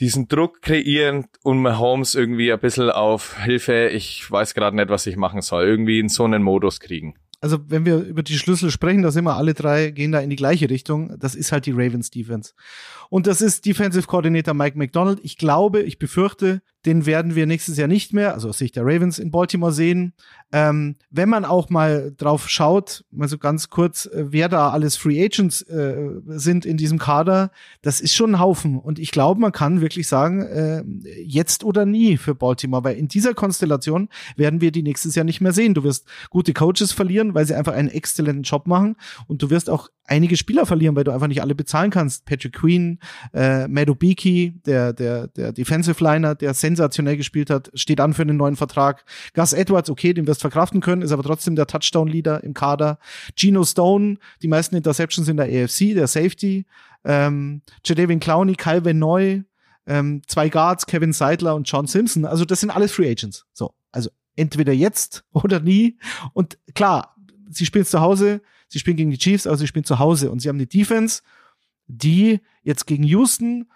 diesen 0.01 0.29
Druck 0.29 0.63
kreieren 0.63 1.27
und 1.43 1.61
Mahomes 1.61 2.15
irgendwie 2.15 2.53
ein 2.53 2.59
bisschen 2.59 2.91
auf 2.91 3.39
Hilfe, 3.39 3.89
ich 3.89 4.31
weiß 4.31 4.55
gerade 4.55 4.75
nicht, 4.75 4.89
was 4.89 5.07
ich 5.07 5.17
machen 5.17 5.43
soll, 5.43 5.67
irgendwie 5.67 6.01
in 6.01 6.09
so 6.09 6.25
einen 6.25 6.43
Modus 6.43 6.81
kriegen 6.81 7.15
also 7.41 7.59
wenn 7.69 7.87
wir 7.87 7.99
über 8.01 8.23
die 8.23 8.39
Schlüssel 8.39 8.71
sprechen, 8.71 9.03
da 9.03 9.11
sind 9.11 9.25
wir 9.25 9.37
alle 9.37 9.55
drei, 9.55 9.91
gehen 9.91 10.13
da 10.13 10.21
in 10.21 10.31
die 10.31 10.37
gleiche 10.37 10.69
Richtung. 10.69 11.19
Das 11.19 11.35
ist 11.35 11.53
halt 11.53 11.67
die 11.67 11.73
Ravens 11.73 12.11
Defense. 12.11 12.53
Und 13.09 13.27
das 13.27 13.41
ist 13.41 13.65
Defensive 13.65 14.07
Coordinator 14.07 14.55
Mike 14.55 14.77
McDonald. 14.77 15.21
Ich 15.23 15.39
glaube, 15.39 15.83
ich 15.83 15.99
befürchte, 15.99 16.61
den 16.87 17.05
werden 17.05 17.35
wir 17.35 17.47
nächstes 17.47 17.77
Jahr 17.77 17.89
nicht 17.89 18.15
mehr, 18.15 18.33
also 18.33 18.49
aus 18.49 18.59
Sicht 18.59 18.77
der 18.77 18.85
Ravens 18.85 19.19
in 19.19 19.31
Baltimore 19.31 19.73
sehen. 19.73 20.15
Ähm, 20.53 20.97
wenn 21.11 21.29
man 21.29 21.45
auch 21.45 21.71
mal 21.71 22.13
drauf 22.17 22.49
schaut, 22.49 23.05
mal 23.11 23.29
so 23.29 23.39
ganz 23.39 23.71
kurz, 23.71 24.07
äh, 24.07 24.27
wer 24.31 24.49
da 24.49 24.71
alles 24.71 24.97
Free 24.97 25.23
Agents 25.23 25.63
äh, 25.63 26.11
sind 26.27 26.65
in 26.65 26.77
diesem 26.77 26.99
Kader, 26.99 27.51
das 27.83 28.01
ist 28.01 28.15
schon 28.15 28.35
ein 28.35 28.41
Haufen. 28.41 28.79
Und 28.79 28.99
ich 28.99 29.11
glaube, 29.11 29.41
man 29.41 29.53
kann 29.53 29.81
wirklich 29.81 30.09
sagen, 30.09 30.43
äh, 30.43 30.83
jetzt 31.23 31.65
oder 31.65 31.85
nie 31.85 32.17
für 32.17 32.35
Baltimore, 32.35 32.83
weil 32.83 32.97
in 32.97 33.09
dieser 33.09 33.35
Konstellation 33.35 34.09
werden 34.37 34.61
wir 34.61 34.73
die 34.73 34.83
nächstes 34.83 35.15
Jahr 35.15 35.25
nicht 35.25 35.41
mehr 35.41 35.53
sehen. 35.53 35.75
Du 35.75 35.85
wirst 35.85 36.09
gute 36.31 36.55
Coaches 36.55 36.93
verlieren, 36.93 37.35
weil 37.35 37.47
sie 37.47 37.55
einfach 37.55 37.75
einen 37.75 37.89
exzellenten 37.89 38.43
Job 38.43 38.67
machen 38.67 38.97
und 39.29 39.43
du 39.43 39.51
wirst 39.51 39.69
auch 39.69 39.89
einige 40.07 40.37
Spieler 40.37 40.67
verlieren, 40.67 40.97
weil 40.97 41.05
du 41.05 41.13
einfach 41.13 41.29
nicht 41.29 41.41
alle 41.41 41.55
bezahlen 41.55 41.91
kannst. 41.91 42.25
Patrick 42.25 42.55
Queen, 42.55 42.99
äh, 43.33 43.69
Madubiki, 43.69 44.61
der, 44.67 44.93
der, 44.93 45.29
der 45.29 45.53
Defensive 45.53 46.03
Liner, 46.03 46.35
der 46.35 46.55
sensationell 46.55 47.17
gespielt 47.17 47.51
hat, 47.51 47.71
steht 47.75 48.01
an 48.01 48.13
für 48.13 48.23
einen 48.23 48.37
neuen 48.37 48.57
Vertrag. 48.57 49.05
Gus 49.35 49.53
Edwards, 49.53 49.91
okay, 49.91 50.13
den 50.13 50.27
wirst 50.27 50.41
verkraften 50.41 50.81
können, 50.81 51.03
ist 51.03 51.13
aber 51.13 51.23
trotzdem 51.23 51.57
der 51.57 51.67
Touchdown-Leader 51.67 52.43
im 52.43 52.55
Kader. 52.55 52.99
Gino 53.37 53.65
Stone, 53.65 54.19
die 54.43 54.49
meisten 54.49 54.77
Interceptions 54.77 55.29
in 55.29 55.37
der 55.37 55.47
AFC, 55.47 55.95
der 55.95 56.07
Safety. 56.07 56.67
Ähm, 57.05 57.63
Jadavian 57.85 58.21
Clowney, 58.21 58.57
Calvin 58.57 58.99
Neu, 58.99 59.43
ähm, 59.87 60.23
zwei 60.27 60.49
Guards, 60.49 60.87
Kevin 60.87 61.13
Seidler 61.13 61.55
und 61.55 61.71
John 61.71 61.87
Simpson. 61.87 62.25
Also 62.25 62.45
das 62.45 62.61
sind 62.61 62.71
alles 62.71 62.93
Free 62.93 63.11
Agents. 63.11 63.47
So, 63.53 63.75
also 63.93 64.11
entweder 64.37 64.73
jetzt 64.73 65.25
oder 65.33 65.61
nie. 65.61 65.99
Und 66.33 66.59
klar, 66.75 67.17
sie 67.49 67.67
spielen 67.67 67.85
zu 67.85 68.01
Hause, 68.01 68.43
sie 68.71 68.79
spielen 68.79 68.97
gegen 68.97 69.11
die 69.11 69.19
Chiefs, 69.19 69.47
aber 69.47 69.57
sie 69.57 69.67
spielen 69.67 69.85
zu 69.85 69.99
Hause 69.99 70.31
und 70.31 70.41
sie 70.41 70.49
haben 70.49 70.57
eine 70.57 70.67
Defense, 70.67 71.23
die 71.87 72.41
jetzt 72.63 72.87
gegen 72.87 73.03
Houston, 73.05 73.67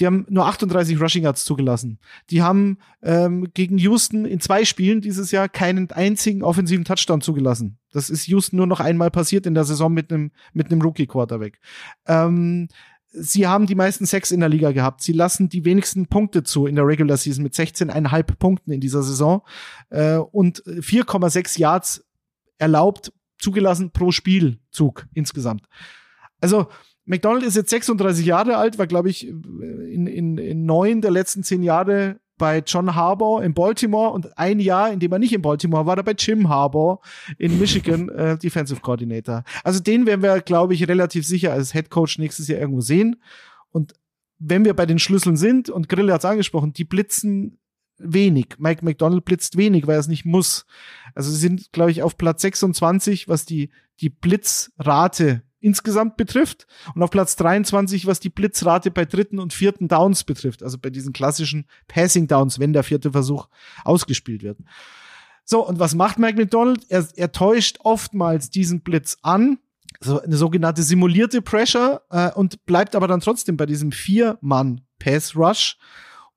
die 0.00 0.06
haben 0.06 0.26
nur 0.28 0.46
38 0.46 1.00
Rushing 1.00 1.24
Yards 1.24 1.44
zugelassen. 1.44 1.98
Die 2.30 2.42
haben 2.42 2.78
ähm, 3.02 3.48
gegen 3.54 3.78
Houston 3.78 4.24
in 4.24 4.40
zwei 4.40 4.64
Spielen 4.64 5.00
dieses 5.00 5.30
Jahr 5.30 5.48
keinen 5.48 5.90
einzigen 5.90 6.42
offensiven 6.42 6.84
Touchdown 6.84 7.20
zugelassen. 7.20 7.78
Das 7.92 8.08
ist 8.08 8.26
Houston 8.26 8.56
nur 8.56 8.66
noch 8.66 8.80
einmal 8.80 9.10
passiert 9.10 9.46
in 9.46 9.54
der 9.54 9.64
Saison 9.64 9.92
mit 9.92 10.12
einem 10.12 10.32
mit 10.54 10.70
einem 10.70 10.80
Rookie 10.80 11.06
Quarterback. 11.06 11.60
Ähm, 12.06 12.68
sie 13.12 13.46
haben 13.46 13.66
die 13.66 13.74
meisten 13.74 14.06
Sex 14.06 14.30
in 14.30 14.40
der 14.40 14.48
Liga 14.48 14.72
gehabt. 14.72 15.02
Sie 15.02 15.12
lassen 15.12 15.48
die 15.50 15.64
wenigsten 15.64 16.06
Punkte 16.06 16.42
zu 16.42 16.66
in 16.66 16.76
der 16.76 16.86
Regular 16.86 17.18
Season 17.18 17.42
mit 17.42 17.54
16,5 17.54 18.22
Punkten 18.38 18.72
in 18.72 18.80
dieser 18.80 19.02
Saison 19.02 19.42
äh, 19.90 20.16
und 20.16 20.64
4,6 20.64 21.58
Yards 21.58 22.04
erlaubt 22.58 23.12
zugelassen 23.42 23.90
pro 23.90 24.10
Spielzug 24.12 25.06
insgesamt. 25.12 25.66
Also 26.40 26.68
McDonald 27.04 27.44
ist 27.44 27.56
jetzt 27.56 27.70
36 27.70 28.24
Jahre 28.24 28.56
alt, 28.56 28.78
war, 28.78 28.86
glaube 28.86 29.10
ich, 29.10 29.26
in, 29.26 30.06
in, 30.06 30.38
in 30.38 30.64
neun 30.64 31.00
der 31.00 31.10
letzten 31.10 31.42
zehn 31.42 31.62
Jahre 31.62 32.20
bei 32.38 32.62
John 32.66 32.94
Harbour 32.94 33.44
in 33.44 33.54
Baltimore 33.54 34.10
und 34.10 34.36
ein 34.38 34.58
Jahr, 34.58 34.92
in 34.92 34.98
dem 34.98 35.12
er 35.12 35.18
nicht 35.18 35.32
in 35.32 35.42
Baltimore 35.42 35.86
war, 35.86 35.96
er 35.96 36.02
bei 36.02 36.14
Jim 36.18 36.48
Harbour 36.48 37.00
in 37.38 37.58
Michigan 37.58 38.08
äh, 38.16 38.38
Defensive 38.38 38.80
Coordinator. 38.80 39.44
Also 39.62 39.80
den 39.80 40.06
werden 40.06 40.22
wir, 40.22 40.40
glaube 40.40 40.74
ich, 40.74 40.88
relativ 40.88 41.26
sicher 41.26 41.52
als 41.52 41.72
Head 41.72 41.90
Coach 41.90 42.18
nächstes 42.18 42.48
Jahr 42.48 42.60
irgendwo 42.60 42.80
sehen. 42.80 43.22
Und 43.70 43.92
wenn 44.38 44.64
wir 44.64 44.74
bei 44.74 44.86
den 44.86 44.98
Schlüsseln 44.98 45.36
sind, 45.36 45.70
und 45.70 45.88
Grille 45.88 46.12
hat 46.12 46.22
es 46.22 46.24
angesprochen, 46.24 46.72
die 46.72 46.84
blitzen 46.84 47.58
wenig. 48.04 48.56
Mike 48.58 48.84
McDonald 48.84 49.24
blitzt 49.24 49.56
wenig, 49.56 49.86
weil 49.86 49.96
er 49.96 50.00
es 50.00 50.08
nicht 50.08 50.24
muss. 50.24 50.64
Also 51.14 51.30
sie 51.30 51.38
sind, 51.38 51.72
glaube 51.72 51.90
ich, 51.90 52.02
auf 52.02 52.16
Platz 52.16 52.42
26, 52.42 53.28
was 53.28 53.44
die, 53.44 53.70
die 54.00 54.10
Blitzrate 54.10 55.42
insgesamt 55.60 56.16
betrifft 56.16 56.66
und 56.94 57.02
auf 57.02 57.10
Platz 57.10 57.36
23, 57.36 58.06
was 58.06 58.20
die 58.20 58.30
Blitzrate 58.30 58.90
bei 58.90 59.04
dritten 59.04 59.38
und 59.38 59.52
vierten 59.52 59.88
Downs 59.88 60.24
betrifft, 60.24 60.62
also 60.62 60.76
bei 60.76 60.90
diesen 60.90 61.12
klassischen 61.12 61.66
Passing 61.86 62.26
Downs, 62.26 62.58
wenn 62.58 62.72
der 62.72 62.82
vierte 62.82 63.12
Versuch 63.12 63.48
ausgespielt 63.84 64.42
wird. 64.42 64.58
So, 65.44 65.66
und 65.66 65.78
was 65.78 65.94
macht 65.94 66.18
Mike 66.18 66.38
McDonald? 66.38 66.84
Er, 66.88 67.06
er 67.16 67.32
täuscht 67.32 67.78
oftmals 67.84 68.50
diesen 68.50 68.80
Blitz 68.82 69.18
an, 69.22 69.58
so 70.00 70.20
eine 70.20 70.36
sogenannte 70.36 70.82
simulierte 70.82 71.42
Pressure 71.42 72.02
äh, 72.10 72.30
und 72.32 72.64
bleibt 72.66 72.96
aber 72.96 73.06
dann 73.06 73.20
trotzdem 73.20 73.56
bei 73.56 73.66
diesem 73.66 73.92
Vier-Mann-Pass-Rush 73.92 75.78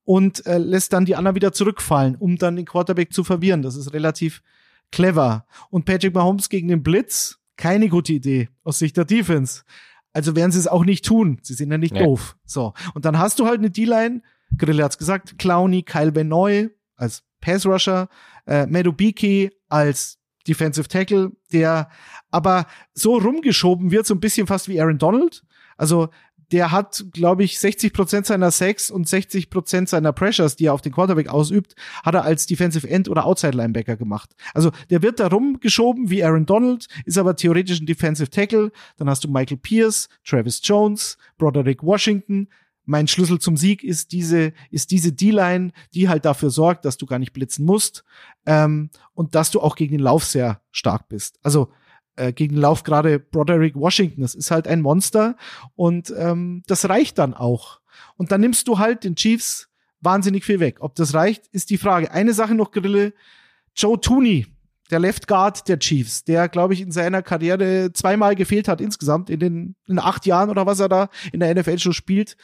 und 0.05 0.45
äh, 0.45 0.57
lässt 0.57 0.93
dann 0.93 1.05
die 1.05 1.15
anderen 1.15 1.35
wieder 1.35 1.51
zurückfallen, 1.51 2.15
um 2.15 2.37
dann 2.37 2.55
den 2.55 2.65
Quarterback 2.65 3.11
zu 3.11 3.23
verwirren. 3.23 3.61
Das 3.61 3.75
ist 3.75 3.93
relativ 3.93 4.41
clever. 4.91 5.45
Und 5.69 5.85
Patrick 5.85 6.13
Mahomes 6.13 6.47
gegen 6.49 6.67
den 6.67 6.83
Blitz, 6.83 7.39
keine 7.57 7.89
gute 7.89 8.13
Idee 8.13 8.49
aus 8.63 8.79
Sicht 8.79 8.95
der 8.97 9.05
Defense. 9.05 9.63
Also 10.13 10.35
werden 10.35 10.51
sie 10.51 10.59
es 10.59 10.67
auch 10.67 10.85
nicht 10.85 11.03
tun. 11.03 11.39
Sie 11.41 11.55
sind 11.55 11.71
ja 11.71 11.77
nicht 11.77 11.93
nee. 11.93 12.03
doof. 12.03 12.37
So. 12.45 12.73
Und 12.93 13.03
dann 13.03 13.19
hast 13.19 13.39
du 13.39 13.47
halt 13.47 13.59
eine 13.59 13.69
D-Line. 13.69 14.21
Grille 14.57 14.83
hat's 14.83 14.97
gesagt. 14.97 15.37
Clowney, 15.37 15.83
Kyle 15.83 16.11
Benoy 16.11 16.69
als 16.95 17.23
Pass 17.41 17.65
Rusher, 17.65 18.07
äh, 18.47 18.65
Medubiki 18.67 19.51
als 19.67 20.19
Defensive 20.47 20.87
Tackle, 20.87 21.31
der 21.51 21.89
aber 22.31 22.67
so 22.93 23.17
rumgeschoben 23.17 23.91
wird, 23.91 24.05
so 24.05 24.13
ein 24.13 24.19
bisschen 24.19 24.47
fast 24.47 24.69
wie 24.69 24.79
Aaron 24.79 24.97
Donald. 24.97 25.43
Also 25.77 26.09
der 26.51 26.71
hat, 26.71 27.05
glaube 27.11 27.43
ich, 27.43 27.59
60 27.59 27.93
Prozent 27.93 28.25
seiner 28.25 28.51
Sacks 28.51 28.91
und 28.91 29.07
60 29.07 29.49
Prozent 29.49 29.89
seiner 29.89 30.13
Pressures, 30.13 30.55
die 30.55 30.65
er 30.65 30.73
auf 30.73 30.81
den 30.81 30.91
Quarterback 30.91 31.27
ausübt, 31.27 31.75
hat 32.03 32.13
er 32.13 32.23
als 32.23 32.45
Defensive 32.45 32.87
End 32.89 33.09
oder 33.09 33.25
Outside 33.25 33.57
Linebacker 33.57 33.95
gemacht. 33.95 34.35
Also 34.53 34.71
der 34.89 35.01
wird 35.01 35.19
da 35.19 35.27
rumgeschoben 35.27 36.09
wie 36.09 36.23
Aaron 36.23 36.45
Donald, 36.45 36.87
ist 37.05 37.17
aber 37.17 37.35
theoretisch 37.35 37.79
ein 37.79 37.85
Defensive 37.85 38.29
Tackle. 38.29 38.71
Dann 38.97 39.09
hast 39.09 39.23
du 39.23 39.29
Michael 39.29 39.57
Pierce, 39.57 40.07
Travis 40.23 40.61
Jones, 40.63 41.17
Broderick 41.37 41.83
Washington. 41.83 42.47
Mein 42.85 43.07
Schlüssel 43.07 43.39
zum 43.39 43.57
Sieg 43.57 43.83
ist 43.83 44.11
diese, 44.11 44.53
ist 44.69 44.91
diese 44.91 45.11
D-Line, 45.11 45.71
die 45.95 46.07
halt 46.07 46.23
dafür 46.23 46.51
sorgt, 46.51 46.85
dass 46.85 46.97
du 46.97 47.07
gar 47.07 47.17
nicht 47.17 47.33
blitzen 47.33 47.65
musst 47.65 48.03
ähm, 48.45 48.91
und 49.13 49.33
dass 49.33 49.49
du 49.49 49.59
auch 49.59 49.75
gegen 49.75 49.93
den 49.93 50.03
Lauf 50.03 50.23
sehr 50.23 50.61
stark 50.71 51.09
bist. 51.09 51.39
Also 51.41 51.71
äh, 52.15 52.33
gegen 52.33 52.55
Lauf 52.55 52.83
gerade 52.83 53.19
Broderick 53.19 53.75
Washington. 53.75 54.21
Das 54.21 54.35
ist 54.35 54.51
halt 54.51 54.67
ein 54.67 54.81
Monster 54.81 55.35
und 55.75 56.13
ähm, 56.17 56.63
das 56.67 56.87
reicht 56.89 57.17
dann 57.17 57.33
auch. 57.33 57.79
Und 58.17 58.31
dann 58.31 58.41
nimmst 58.41 58.67
du 58.67 58.79
halt 58.79 59.03
den 59.03 59.15
Chiefs 59.15 59.69
wahnsinnig 60.01 60.45
viel 60.45 60.59
weg. 60.59 60.77
Ob 60.79 60.95
das 60.95 61.13
reicht, 61.13 61.47
ist 61.47 61.69
die 61.69 61.77
Frage. 61.77 62.11
Eine 62.11 62.33
Sache 62.33 62.55
noch, 62.55 62.71
Grille. 62.71 63.13
Joe 63.75 63.99
Tooney, 63.99 64.47
der 64.91 64.99
Left 64.99 65.27
Guard 65.27 65.67
der 65.67 65.79
Chiefs, 65.79 66.23
der, 66.23 66.47
glaube 66.47 66.73
ich, 66.73 66.81
in 66.81 66.91
seiner 66.91 67.21
Karriere 67.21 67.91
zweimal 67.93 68.35
gefehlt 68.35 68.67
hat 68.67 68.79
insgesamt 68.79 69.29
in 69.29 69.39
den 69.39 69.75
in 69.87 69.99
acht 69.99 70.25
Jahren 70.25 70.49
oder 70.49 70.65
was 70.65 70.79
er 70.79 70.89
da 70.89 71.09
in 71.33 71.39
der 71.41 71.53
NFL 71.53 71.79
schon 71.79 71.93
spielt, 71.93 72.37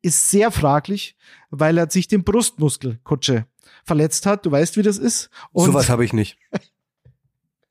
ist 0.00 0.30
sehr 0.30 0.50
fraglich, 0.50 1.16
weil 1.50 1.76
er 1.76 1.90
sich 1.90 2.08
den 2.08 2.24
Brustmuskel, 2.24 3.00
Kutsche, 3.02 3.46
verletzt 3.84 4.26
hat. 4.26 4.46
Du 4.46 4.50
weißt, 4.50 4.76
wie 4.76 4.82
das 4.82 4.98
ist. 4.98 5.28
Und 5.52 5.66
Sowas 5.66 5.88
habe 5.88 6.04
ich 6.04 6.12
nicht. 6.12 6.38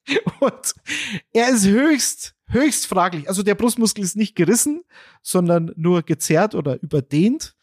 Und 0.39 0.73
er 1.33 1.49
ist 1.49 1.65
höchst, 1.65 2.35
höchst 2.47 2.87
fraglich. 2.87 3.27
Also 3.27 3.43
der 3.43 3.55
Brustmuskel 3.55 4.03
ist 4.03 4.15
nicht 4.15 4.35
gerissen, 4.35 4.83
sondern 5.21 5.71
nur 5.75 6.03
gezerrt 6.03 6.55
oder 6.55 6.81
überdehnt. 6.81 7.55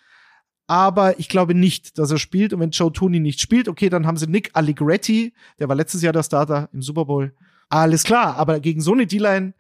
aber 0.66 1.18
ich 1.18 1.28
glaube 1.28 1.54
nicht, 1.54 1.98
dass 1.98 2.11
er 2.11 2.18
spielt. 2.18 2.52
Und 2.52 2.61
wenn 2.61 2.70
Joe 2.70 2.92
Tooney 2.92 3.20
nicht 3.20 3.40
spielt, 3.40 3.68
okay, 3.68 3.88
dann 3.90 4.07
haben 4.07 4.16
sie 4.16 4.26
Nick 4.26 4.50
Allegretti, 4.54 5.35
der 5.59 5.68
war 5.68 5.76
letztes 5.76 6.02
Jahr 6.02 6.12
der 6.12 6.22
Starter 6.22 6.68
im 6.72 6.83
Super 6.83 7.04
Bowl. 7.04 7.35
Alles 7.68 8.04
klar, 8.04 8.37
aber 8.37 8.61
gegen 8.61 8.80
so 8.80 8.92
eine 8.92 9.07
D-Line 9.07 9.54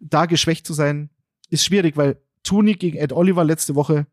da 0.00 0.26
geschwächt 0.26 0.66
zu 0.66 0.72
sein, 0.72 1.10
ist 1.50 1.64
schwierig, 1.64 1.96
weil 1.96 2.20
Tooney 2.42 2.74
gegen 2.74 2.96
Ed 2.98 3.12
Oliver 3.12 3.44
letzte 3.44 3.74
Woche 3.74 4.06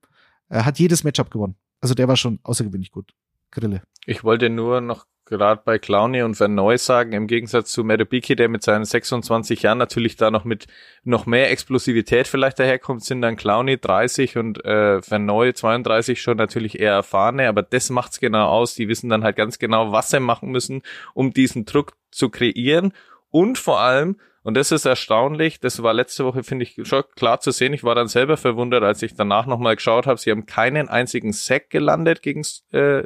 äh, 0.50 0.64
hat 0.64 0.80
jedes 0.80 1.04
Matchup 1.04 1.32
gewonnen. 1.32 1.56
Also 1.82 1.94
der 1.94 2.08
war 2.08 2.18
schon 2.18 2.40
außergewöhnlich 2.44 2.92
gut. 2.92 3.14
Grille. 3.52 3.82
Ich 4.06 4.24
wollte 4.24 4.50
nur 4.50 4.82
noch 4.82 5.06
gerade 5.28 5.62
bei 5.64 5.78
Clowny 5.78 6.24
und 6.24 6.40
Van 6.40 6.56
Neu 6.56 6.78
sagen, 6.78 7.12
im 7.14 7.28
Gegensatz 7.28 7.72
zu 7.72 7.84
Merubiki, 7.84 8.36
der 8.36 8.50
mit 8.50 8.64
seinen 8.64 8.86
26 8.86 9.62
Jahren 9.62 9.78
natürlich 9.78 10.16
da 10.16 10.32
noch 10.32 10.44
mit 10.44 10.68
noch 11.04 11.26
mehr 11.26 11.52
Explosivität 11.52 12.28
vielleicht 12.28 12.60
daherkommt, 12.60 13.04
sind 13.04 13.22
dann 13.22 13.36
Clowny 13.36 13.78
30 13.78 14.38
und 14.38 14.64
äh, 14.66 15.02
Van 15.08 15.26
Neu 15.26 15.52
32 15.52 16.22
schon 16.22 16.38
natürlich 16.38 16.80
eher 16.80 16.94
erfahrene, 16.94 17.48
aber 17.48 17.62
das 17.62 17.90
macht's 17.90 18.20
genau 18.20 18.48
aus. 18.48 18.76
Die 18.76 18.88
wissen 18.88 19.10
dann 19.10 19.24
halt 19.24 19.36
ganz 19.36 19.60
genau, 19.60 19.92
was 19.92 20.10
sie 20.10 20.20
machen 20.20 20.50
müssen, 20.50 20.82
um 21.14 21.32
diesen 21.32 21.66
Druck 21.66 21.94
zu 22.12 22.30
kreieren 22.30 22.94
und 23.30 23.58
vor 23.58 23.80
allem, 23.80 24.18
und 24.44 24.56
das 24.56 24.72
ist 24.72 24.86
erstaunlich, 24.86 25.60
das 25.60 25.84
war 25.84 25.94
letzte 25.94 26.24
Woche, 26.24 26.42
finde 26.44 26.64
ich, 26.64 26.80
schon 26.88 27.04
klar 27.16 27.42
zu 27.42 27.52
sehen. 27.52 27.74
Ich 27.74 27.84
war 27.84 27.96
dann 27.96 28.08
selber 28.08 28.38
verwundert, 28.38 28.82
als 28.82 29.02
ich 29.02 29.14
danach 29.14 29.46
nochmal 29.46 29.76
geschaut 29.76 30.08
habe. 30.08 30.20
Sie 30.20 30.32
haben 30.32 30.46
keinen 30.46 30.88
einzigen 30.88 31.34
Sack 31.34 31.70
gelandet 31.70 32.22
gegen, 32.22 32.46
äh, 32.72 33.04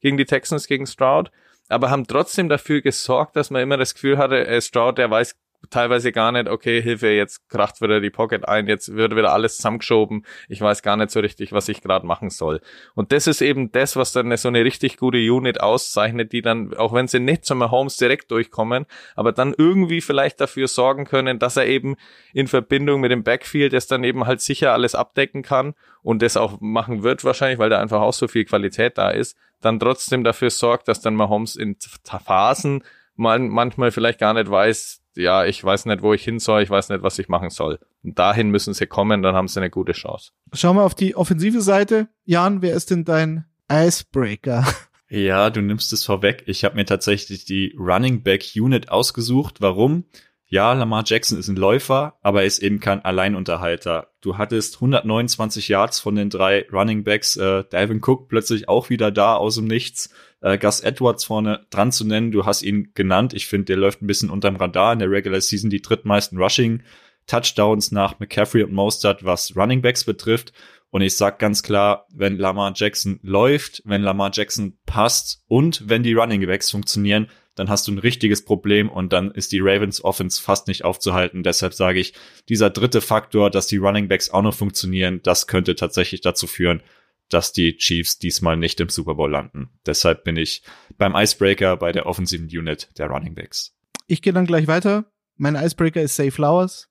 gegen 0.00 0.16
die 0.16 0.24
Texans, 0.24 0.68
gegen 0.68 0.86
Stroud 0.86 1.32
aber 1.68 1.90
haben 1.90 2.06
trotzdem 2.06 2.48
dafür 2.48 2.82
gesorgt, 2.82 3.36
dass 3.36 3.50
man 3.50 3.62
immer 3.62 3.76
das 3.76 3.94
Gefühl 3.94 4.18
hatte, 4.18 4.46
äh, 4.46 4.60
Stroud, 4.60 4.98
der 4.98 5.10
weiß 5.10 5.34
teilweise 5.70 6.12
gar 6.12 6.32
nicht, 6.32 6.48
okay, 6.48 6.80
Hilfe, 6.82 7.08
jetzt 7.08 7.48
kracht 7.48 7.80
wieder 7.80 8.00
die 8.00 8.10
Pocket 8.10 8.46
ein, 8.46 8.66
jetzt 8.66 8.94
wird 8.94 9.16
wieder 9.16 9.32
alles 9.32 9.56
zusammengeschoben, 9.56 10.24
ich 10.48 10.60
weiß 10.60 10.82
gar 10.82 10.96
nicht 10.96 11.10
so 11.10 11.20
richtig, 11.20 11.52
was 11.52 11.68
ich 11.68 11.82
gerade 11.82 12.06
machen 12.06 12.30
soll. 12.30 12.60
Und 12.94 13.12
das 13.12 13.26
ist 13.26 13.42
eben 13.42 13.72
das, 13.72 13.96
was 13.96 14.12
dann 14.12 14.36
so 14.36 14.48
eine 14.48 14.64
richtig 14.64 14.96
gute 14.96 15.18
Unit 15.18 15.60
auszeichnet, 15.60 16.32
die 16.32 16.42
dann, 16.42 16.74
auch 16.74 16.92
wenn 16.92 17.08
sie 17.08 17.20
nicht 17.20 17.44
zum 17.44 17.70
Holmes 17.70 17.96
direkt 17.96 18.30
durchkommen, 18.30 18.86
aber 19.16 19.32
dann 19.32 19.54
irgendwie 19.56 20.00
vielleicht 20.00 20.40
dafür 20.40 20.68
sorgen 20.68 21.04
können, 21.04 21.38
dass 21.38 21.56
er 21.56 21.66
eben 21.66 21.96
in 22.32 22.46
Verbindung 22.46 23.00
mit 23.00 23.10
dem 23.10 23.24
Backfield 23.24 23.72
es 23.72 23.86
dann 23.86 24.04
eben 24.04 24.26
halt 24.26 24.40
sicher 24.40 24.72
alles 24.72 24.94
abdecken 24.94 25.42
kann 25.42 25.74
und 26.02 26.22
das 26.22 26.36
auch 26.36 26.60
machen 26.60 27.02
wird 27.02 27.24
wahrscheinlich, 27.24 27.58
weil 27.58 27.70
da 27.70 27.80
einfach 27.80 28.00
auch 28.00 28.12
so 28.12 28.28
viel 28.28 28.44
Qualität 28.44 28.98
da 28.98 29.10
ist, 29.10 29.36
dann 29.60 29.80
trotzdem 29.80 30.24
dafür 30.24 30.50
sorgt, 30.50 30.88
dass 30.88 31.00
dann 31.00 31.14
Mahomes 31.14 31.56
in 31.56 31.76
Phasen 32.24 32.82
man 33.16 33.48
manchmal 33.48 33.90
vielleicht 33.90 34.18
gar 34.18 34.34
nicht 34.34 34.50
weiß, 34.50 35.02
ja, 35.16 35.44
ich 35.44 35.62
weiß 35.62 35.86
nicht, 35.86 36.02
wo 36.02 36.12
ich 36.12 36.24
hin 36.24 36.38
soll, 36.38 36.62
ich 36.62 36.70
weiß 36.70 36.88
nicht, 36.88 37.02
was 37.02 37.18
ich 37.18 37.28
machen 37.28 37.50
soll. 37.50 37.78
Und 38.02 38.18
dahin 38.18 38.50
müssen 38.50 38.74
sie 38.74 38.86
kommen, 38.86 39.22
dann 39.22 39.34
haben 39.34 39.48
sie 39.48 39.60
eine 39.60 39.70
gute 39.70 39.92
Chance. 39.92 40.32
Schauen 40.52 40.76
wir 40.76 40.84
auf 40.84 40.94
die 40.94 41.16
offensive 41.16 41.60
Seite. 41.60 42.08
Jan, 42.24 42.62
wer 42.62 42.74
ist 42.74 42.90
denn 42.90 43.04
dein 43.04 43.44
Icebreaker? 43.70 44.66
Ja, 45.10 45.50
du 45.50 45.60
nimmst 45.60 45.92
es 45.92 46.02
vorweg. 46.02 46.42
Ich 46.46 46.64
habe 46.64 46.74
mir 46.74 46.86
tatsächlich 46.86 47.44
die 47.44 47.76
Running 47.78 48.22
Back 48.22 48.52
Unit 48.56 48.88
ausgesucht. 48.88 49.60
Warum? 49.60 50.06
ja, 50.54 50.72
Lamar 50.72 51.02
Jackson 51.04 51.36
ist 51.36 51.48
ein 51.48 51.56
Läufer, 51.56 52.16
aber 52.22 52.42
er 52.42 52.46
ist 52.46 52.60
eben 52.60 52.78
kein 52.78 53.04
Alleinunterhalter. 53.04 54.12
Du 54.20 54.38
hattest 54.38 54.76
129 54.76 55.66
Yards 55.66 55.98
von 55.98 56.14
den 56.14 56.30
drei 56.30 56.66
Running 56.72 57.02
Backs, 57.02 57.34
äh, 57.36 57.64
Dalvin 57.68 58.00
Cook 58.00 58.28
plötzlich 58.28 58.68
auch 58.68 58.88
wieder 58.88 59.10
da 59.10 59.34
aus 59.34 59.56
dem 59.56 59.66
Nichts, 59.66 60.10
äh, 60.44 60.58
Gus 60.58 60.80
Edwards 60.80 61.24
vorne 61.24 61.66
dran 61.70 61.90
zu 61.90 62.04
nennen. 62.04 62.30
Du 62.30 62.44
hast 62.44 62.62
ihn 62.62 62.92
genannt. 62.94 63.32
Ich 63.32 63.46
finde, 63.46 63.64
der 63.66 63.78
läuft 63.78 64.02
ein 64.02 64.06
bisschen 64.06 64.30
unterm 64.30 64.56
Radar 64.56 64.92
in 64.92 64.98
der 64.98 65.10
Regular 65.10 65.40
Season 65.40 65.70
die 65.70 65.82
drittmeisten 65.82 66.38
Rushing 66.38 66.82
Touchdowns 67.26 67.90
nach 67.90 68.20
McCaffrey 68.20 68.62
und 68.62 68.72
Mostert, 68.74 69.24
was 69.24 69.56
Running 69.56 69.80
Backs 69.80 70.04
betrifft. 70.04 70.52
Und 70.90 71.00
ich 71.00 71.16
sag 71.16 71.38
ganz 71.38 71.62
klar, 71.62 72.06
wenn 72.12 72.36
Lamar 72.36 72.74
Jackson 72.76 73.18
läuft, 73.22 73.82
wenn 73.86 74.02
Lamar 74.02 74.30
Jackson 74.32 74.76
passt 74.84 75.42
und 75.48 75.88
wenn 75.88 76.02
die 76.02 76.12
Running 76.12 76.46
Backs 76.46 76.70
funktionieren, 76.70 77.28
dann 77.54 77.70
hast 77.70 77.88
du 77.88 77.92
ein 77.92 77.98
richtiges 77.98 78.44
Problem 78.44 78.90
und 78.90 79.12
dann 79.12 79.30
ist 79.30 79.52
die 79.52 79.60
Ravens 79.60 80.04
Offense 80.04 80.42
fast 80.42 80.68
nicht 80.68 80.84
aufzuhalten. 80.84 81.42
Deshalb 81.42 81.72
sage 81.72 82.00
ich, 82.00 82.12
dieser 82.48 82.68
dritte 82.68 83.00
Faktor, 83.00 83.48
dass 83.48 83.66
die 83.66 83.78
Running 83.78 84.08
Backs 84.08 84.28
auch 84.28 84.42
noch 84.42 84.54
funktionieren, 84.54 85.20
das 85.22 85.46
könnte 85.46 85.74
tatsächlich 85.74 86.20
dazu 86.20 86.46
führen, 86.46 86.82
dass 87.28 87.52
die 87.52 87.76
Chiefs 87.76 88.18
diesmal 88.18 88.56
nicht 88.56 88.80
im 88.80 88.88
Super 88.88 89.14
Bowl 89.14 89.30
landen. 89.30 89.70
Deshalb 89.86 90.24
bin 90.24 90.36
ich 90.36 90.62
beim 90.98 91.14
Icebreaker 91.14 91.76
bei 91.76 91.92
der 91.92 92.06
offensiven 92.06 92.46
Unit 92.46 92.88
der 92.98 93.06
Running 93.08 93.34
Backs. 93.34 93.74
Ich 94.06 94.22
gehe 94.22 94.32
dann 94.32 94.46
gleich 94.46 94.66
weiter. 94.66 95.10
Mein 95.36 95.56
Icebreaker 95.56 96.02
ist 96.02 96.16
Safe 96.16 96.30
Flowers. 96.30 96.88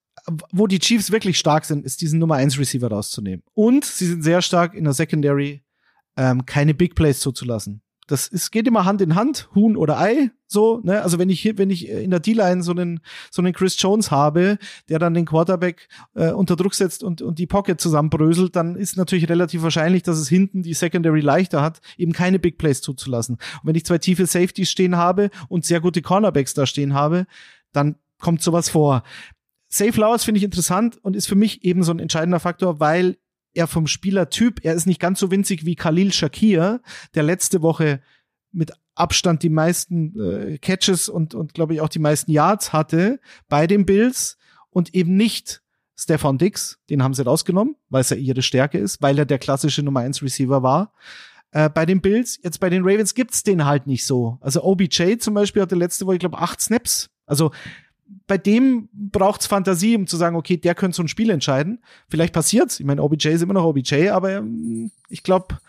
Wo 0.52 0.68
die 0.68 0.80
Chiefs 0.80 1.12
wirklich 1.12 1.38
stark 1.38 1.66
sind, 1.66 1.86
ist 1.86 2.02
diesen 2.02 2.20
Nummer 2.20 2.36
1 2.36 2.58
Receiver 2.58 2.88
rauszunehmen. 2.88 3.44
Und 3.54 3.86
sie 3.86 4.08
sind 4.08 4.24
sehr 4.24 4.42
stark 4.42 4.74
in 4.74 4.84
der 4.84 4.94
Secondary, 4.94 5.64
ähm, 6.18 6.46
keine 6.46 6.74
Big 6.74 6.96
Plays 6.96 7.20
zuzulassen 7.20 7.83
das 8.08 8.28
ist, 8.28 8.52
geht 8.52 8.68
immer 8.68 8.86
Hand 8.86 9.02
in 9.02 9.16
Hand, 9.16 9.50
Huhn 9.56 9.78
oder 9.78 10.00
Ei, 10.00 10.32
so, 10.48 10.82
ne? 10.84 11.02
Also 11.02 11.20
wenn 11.20 11.30
ich 11.30 11.42
hier, 11.42 11.58
wenn 11.58 11.70
ich 11.70 11.88
in 11.90 12.12
der 12.12 12.20
D-Line 12.20 12.62
so 12.62 12.72
einen, 12.72 13.00
so 13.32 13.42
einen 13.42 13.54
Chris 13.54 13.82
Jones 13.82 14.12
habe, 14.12 14.58
der 14.90 15.00
dann 15.00 15.14
den 15.14 15.26
Quarterback 15.26 15.88
äh, 16.14 16.32
unter 16.32 16.56
Druck 16.56 16.76
setzt 16.76 17.04
und, 17.04 17.22
und 17.22 17.40
die 17.40 17.48
Pocket 17.48 17.80
zusammenbröselt, 17.80 18.56
dann 18.56 18.76
ist 18.76 18.98
natürlich 18.98 19.30
relativ 19.30 19.64
wahrscheinlich, 19.64 20.04
dass 20.04 20.18
es 20.18 20.30
hinten 20.30 20.62
die 20.62 20.74
Secondary 20.74 21.22
leichter 21.22 21.62
hat, 21.62 21.82
eben 21.98 22.14
keine 22.14 22.40
Big 22.40 22.58
Plays 22.58 22.82
zuzulassen. 22.82 23.36
Und 23.36 23.68
wenn 23.68 23.76
ich 23.76 23.86
zwei 23.86 23.98
tiefe 23.98 24.26
Safeties 24.26 24.70
stehen 24.70 24.98
habe 24.98 25.30
und 25.50 25.66
sehr 25.66 25.82
gute 25.82 26.02
Cornerbacks 26.02 26.54
da 26.54 26.66
stehen 26.66 26.94
habe, 26.94 27.26
dann 27.72 27.96
kommt 28.20 28.42
sowas 28.42 28.70
vor. 28.70 29.04
Safe 29.70 29.92
Flowers 29.92 30.24
finde 30.24 30.38
ich 30.38 30.44
interessant 30.44 31.00
und 31.02 31.16
ist 31.16 31.28
für 31.28 31.36
mich 31.36 31.64
eben 31.64 31.82
so 31.82 31.92
ein 31.92 32.00
entscheidender 32.00 32.40
Faktor, 32.40 32.80
weil 32.80 33.18
er 33.54 33.68
vom 33.68 33.88
Spielertyp, 33.88 34.60
er 34.64 34.74
ist 34.74 34.88
nicht 34.88 35.00
ganz 35.00 35.20
so 35.20 35.32
winzig 35.32 35.66
wie 35.66 35.76
Khalil 35.76 36.12
Shakir, 36.12 36.82
der 37.16 37.24
letzte 37.24 37.62
Woche 37.62 38.02
mit 38.52 38.72
Abstand 38.96 39.44
die 39.44 39.50
meisten 39.50 40.20
äh, 40.20 40.58
Catches 40.60 41.10
und, 41.10 41.34
und 41.34 41.54
glaube 41.54 41.74
ich 41.74 41.82
auch 41.82 41.90
die 41.90 42.00
meisten 42.00 42.32
Yards 42.32 42.74
hatte 42.74 43.20
bei 43.50 43.66
den 43.68 43.86
Bills 43.86 44.38
und 44.70 44.94
eben 44.94 45.16
nicht 45.16 45.62
Stefan 45.96 46.38
Dix, 46.38 46.80
den 46.90 47.04
haben 47.04 47.14
sie 47.14 47.24
rausgenommen, 47.24 47.76
weil 47.90 48.02
es 48.02 48.10
ja 48.10 48.18
ihre 48.18 48.42
Stärke 48.42 48.78
ist, 48.78 49.02
weil 49.02 49.18
er 49.18 49.26
der 49.26 49.40
klassische 49.40 49.84
Nummer 49.84 50.02
1 50.02 50.22
Receiver 50.22 50.64
war. 50.64 50.94
Äh, 51.52 51.70
bei 51.70 51.86
den 51.86 52.02
Bills, 52.02 52.40
jetzt 52.44 52.60
bei 52.60 52.70
den 52.70 52.84
Ravens 52.84 53.14
gibt's 53.14 53.44
den 53.44 53.66
halt 53.66 53.88
nicht 53.88 54.06
so. 54.06 54.38
Also 54.42 54.64
OBJ 54.64 55.18
zum 55.18 55.36
Beispiel 55.36 55.62
hatte 55.62 55.76
letzte 55.76 56.06
Woche, 56.06 56.16
ich 56.16 56.20
glaube, 56.20 56.40
acht 56.40 56.60
Snaps. 56.62 57.10
Also 57.26 57.52
bei 58.34 58.40
dem 58.40 58.90
braucht's 58.92 59.46
Fantasie, 59.46 59.96
um 59.96 60.08
zu 60.08 60.18
sagen, 60.18 60.36
okay, 60.36 60.58
der 60.58 60.74
könnte 60.74 60.96
so 60.96 61.04
ein 61.04 61.08
Spiel 61.08 61.30
entscheiden. 61.30 61.84
Vielleicht 62.10 62.34
passiert's. 62.34 62.80
Ich 62.80 62.86
meine, 62.88 63.04
OBJ 63.04 63.28
ist 63.28 63.44
immer 63.44 63.54
noch 63.54 63.64
OBJ, 63.64 64.10
aber 64.10 64.38
ähm, 64.38 64.90
ich 65.08 65.22
glaube, 65.22 65.60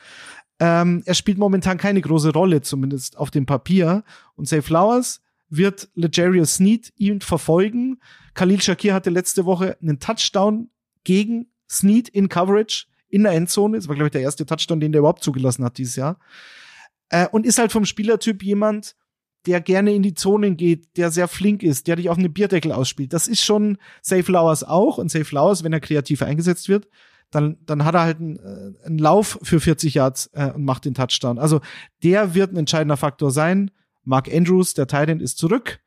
ähm, 0.60 1.02
er 1.04 1.12
spielt 1.12 1.36
momentan 1.36 1.76
keine 1.76 2.00
große 2.00 2.32
Rolle, 2.32 2.62
zumindest 2.62 3.18
auf 3.18 3.30
dem 3.30 3.44
Papier. 3.44 4.02
Und 4.34 4.48
Safe 4.48 4.62
Flowers 4.62 5.20
wird 5.50 5.90
Legarius 5.94 6.54
Sneed 6.54 6.90
ihn 6.96 7.20
verfolgen. 7.20 8.00
Khalil 8.32 8.62
Shakir 8.62 8.94
hatte 8.94 9.10
letzte 9.10 9.44
Woche 9.44 9.76
einen 9.82 9.98
Touchdown 9.98 10.70
gegen 11.04 11.48
Sneed 11.68 12.08
in 12.08 12.30
Coverage 12.30 12.86
in 13.10 13.24
der 13.24 13.32
Endzone. 13.32 13.76
Das 13.76 13.88
war, 13.88 13.94
glaube 13.94 14.06
ich, 14.06 14.12
der 14.12 14.22
erste 14.22 14.46
Touchdown, 14.46 14.80
den 14.80 14.92
der 14.92 15.00
überhaupt 15.00 15.22
zugelassen 15.22 15.66
hat 15.66 15.76
dieses 15.76 15.96
Jahr. 15.96 16.18
Äh, 17.10 17.28
und 17.28 17.44
ist 17.44 17.58
halt 17.58 17.72
vom 17.72 17.84
Spielertyp 17.84 18.42
jemand, 18.42 18.96
der 19.46 19.60
gerne 19.60 19.94
in 19.94 20.02
die 20.02 20.14
Zonen 20.14 20.56
geht, 20.56 20.96
der 20.96 21.10
sehr 21.10 21.28
flink 21.28 21.62
ist, 21.62 21.86
der 21.86 21.96
dich 21.96 22.08
auf 22.08 22.18
eine 22.18 22.28
Bierdeckel 22.28 22.72
ausspielt. 22.72 23.12
Das 23.12 23.28
ist 23.28 23.42
schon 23.42 23.78
Safe 24.02 24.22
Flowers 24.22 24.64
auch. 24.64 24.98
Und 24.98 25.10
Safe 25.10 25.24
Flowers, 25.24 25.64
wenn 25.64 25.72
er 25.72 25.80
kreativ 25.80 26.22
eingesetzt 26.22 26.68
wird, 26.68 26.88
dann, 27.30 27.56
dann 27.66 27.84
hat 27.84 27.94
er 27.94 28.02
halt 28.02 28.20
einen, 28.20 28.36
äh, 28.36 28.86
einen 28.86 28.98
Lauf 28.98 29.38
für 29.42 29.60
40 29.60 29.94
Yards 29.94 30.30
äh, 30.34 30.50
und 30.52 30.64
macht 30.64 30.84
den 30.84 30.94
Touchdown. 30.94 31.38
Also 31.38 31.60
der 32.02 32.34
wird 32.34 32.52
ein 32.52 32.56
entscheidender 32.56 32.96
Faktor 32.96 33.30
sein. 33.30 33.70
Mark 34.04 34.32
Andrews, 34.32 34.74
der 34.74 34.86
Titan, 34.86 35.20
ist 35.20 35.38
zurück. 35.38 35.80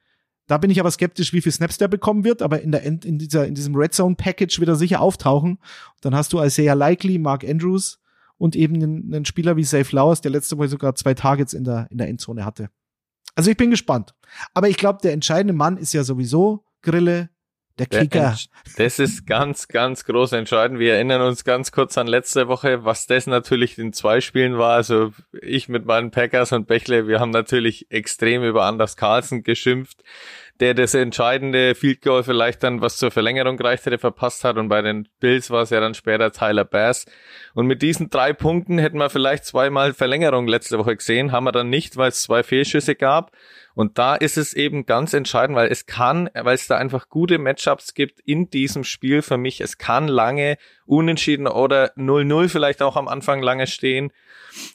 Da 0.48 0.58
bin 0.58 0.72
ich 0.72 0.80
aber 0.80 0.92
skeptisch, 0.92 1.34
wie 1.34 1.42
viel 1.42 1.52
Snaps 1.52 1.78
der 1.78 1.90
bekommen 1.90 2.24
wird, 2.24 2.42
aber 2.42 2.62
in, 2.62 2.72
der, 2.72 2.82
in, 2.84 3.18
dieser, 3.18 3.46
in 3.46 3.54
diesem 3.54 3.76
Red 3.76 3.94
Zone 3.94 4.16
Package 4.16 4.60
wird 4.60 4.70
er 4.70 4.76
sicher 4.76 5.02
auftauchen. 5.02 5.60
Dann 6.02 6.16
hast 6.16 6.32
du 6.32 6.42
Isaiah 6.42 6.74
Likely, 6.74 7.18
Mark 7.18 7.44
Andrews 7.44 8.00
und 8.38 8.56
eben 8.56 8.76
einen, 8.76 9.14
einen 9.14 9.26
Spieler 9.26 9.58
wie 9.58 9.66
Safe 9.66 9.84
Flowers, 9.84 10.22
der 10.22 10.32
letzte 10.32 10.58
Woche 10.58 10.70
sogar 10.70 10.96
zwei 10.96 11.14
Targets 11.14 11.54
in 11.54 11.66
der, 11.66 11.88
in 11.92 11.98
der 11.98 12.08
Endzone 12.08 12.46
hatte. 12.46 12.70
Also 13.38 13.52
ich 13.52 13.58
bin 13.58 13.70
gespannt. 13.70 14.16
Aber 14.56 14.68
ich 14.68 14.78
glaube, 14.78 15.00
der 15.04 15.14
entscheidende 15.14 15.54
Mann 15.54 15.78
ist 15.78 15.94
ja 15.94 16.04
sowieso 16.04 16.66
Grille, 16.82 17.30
der 17.78 17.86
Kicker. 17.86 18.36
Das 18.78 18.98
ist 18.98 19.28
ganz, 19.28 19.68
ganz 19.68 20.06
groß 20.06 20.32
entscheidend. 20.32 20.80
Wir 20.80 20.96
erinnern 20.96 21.22
uns 21.22 21.44
ganz 21.44 21.72
kurz 21.72 22.00
an 22.00 22.08
letzte 22.08 22.48
Woche, 22.48 22.84
was 22.84 23.06
das 23.06 23.28
natürlich 23.28 23.78
in 23.78 23.94
zwei 23.94 24.22
Spielen 24.22 24.58
war. 24.58 24.74
Also 24.74 25.14
ich 25.40 25.70
mit 25.70 25.86
meinen 25.86 26.10
Packers 26.10 26.52
und 26.52 26.66
Bächle, 26.66 27.08
wir 27.08 27.20
haben 27.20 27.30
natürlich 27.30 27.92
extrem 27.92 28.44
über 28.44 28.66
Anders 28.66 28.98
Carlsen 28.98 29.44
geschimpft 29.44 30.02
der 30.60 30.74
das 30.74 30.94
entscheidende 30.94 31.76
Field 31.76 32.02
Goal 32.02 32.24
vielleicht 32.24 32.64
dann, 32.64 32.82
was 32.82 32.98
zur 32.98 33.12
Verlängerung 33.12 33.58
gereicht 33.58 33.86
hätte, 33.86 33.98
verpasst 33.98 34.44
hat. 34.44 34.58
Und 34.58 34.70
bei 34.70 34.82
den 34.82 35.08
Bills 35.20 35.50
war 35.52 35.62
es 35.64 35.70
ja 35.70 35.80
dann 35.80 35.94
später 35.94 36.32
Tyler 36.32 36.66
Bass. 36.66 37.06
Und 37.54 37.68
mit 37.68 37.82
diesen 37.82 38.10
drei 38.10 38.34
Punkten 38.34 38.78
hätten 38.78 38.98
wir 38.98 39.10
vielleicht 39.10 39.46
zweimal 39.46 39.94
Verlängerung 39.94 40.48
letzte 40.48 40.78
Woche 40.80 40.96
gesehen, 40.96 41.32
haben 41.32 41.44
wir 41.44 41.52
dann 41.52 41.70
nicht, 41.70 41.98
weil 41.98 42.10
es 42.10 42.24
zwei 42.24 42.44
Fehlschüsse 42.44 42.96
gab. 42.96 43.32
Und 43.76 44.00
da 44.00 44.16
ist 44.16 44.38
es 44.38 44.54
eben 44.54 44.88
ganz 44.88 45.14
entscheidend, 45.14 45.56
weil 45.56 45.72
es 45.72 45.86
kann, 45.86 46.32
weil 46.34 46.56
es 46.56 46.66
da 46.66 46.78
einfach 46.78 47.10
gute 47.10 47.38
Matchups 47.38 47.94
gibt 47.94 48.20
in 48.22 48.50
diesem 48.50 48.84
Spiel 48.84 49.22
für 49.22 49.38
mich. 49.38 49.62
Es 49.62 49.78
kann 49.78 50.08
lange 50.08 50.58
unentschieden 50.88 51.46
oder 51.46 51.96
0-0 51.96 52.50
vielleicht 52.50 52.82
auch 52.82 52.96
am 52.96 53.08
Anfang 53.08 53.44
lange 53.44 53.68
stehen. 53.68 54.12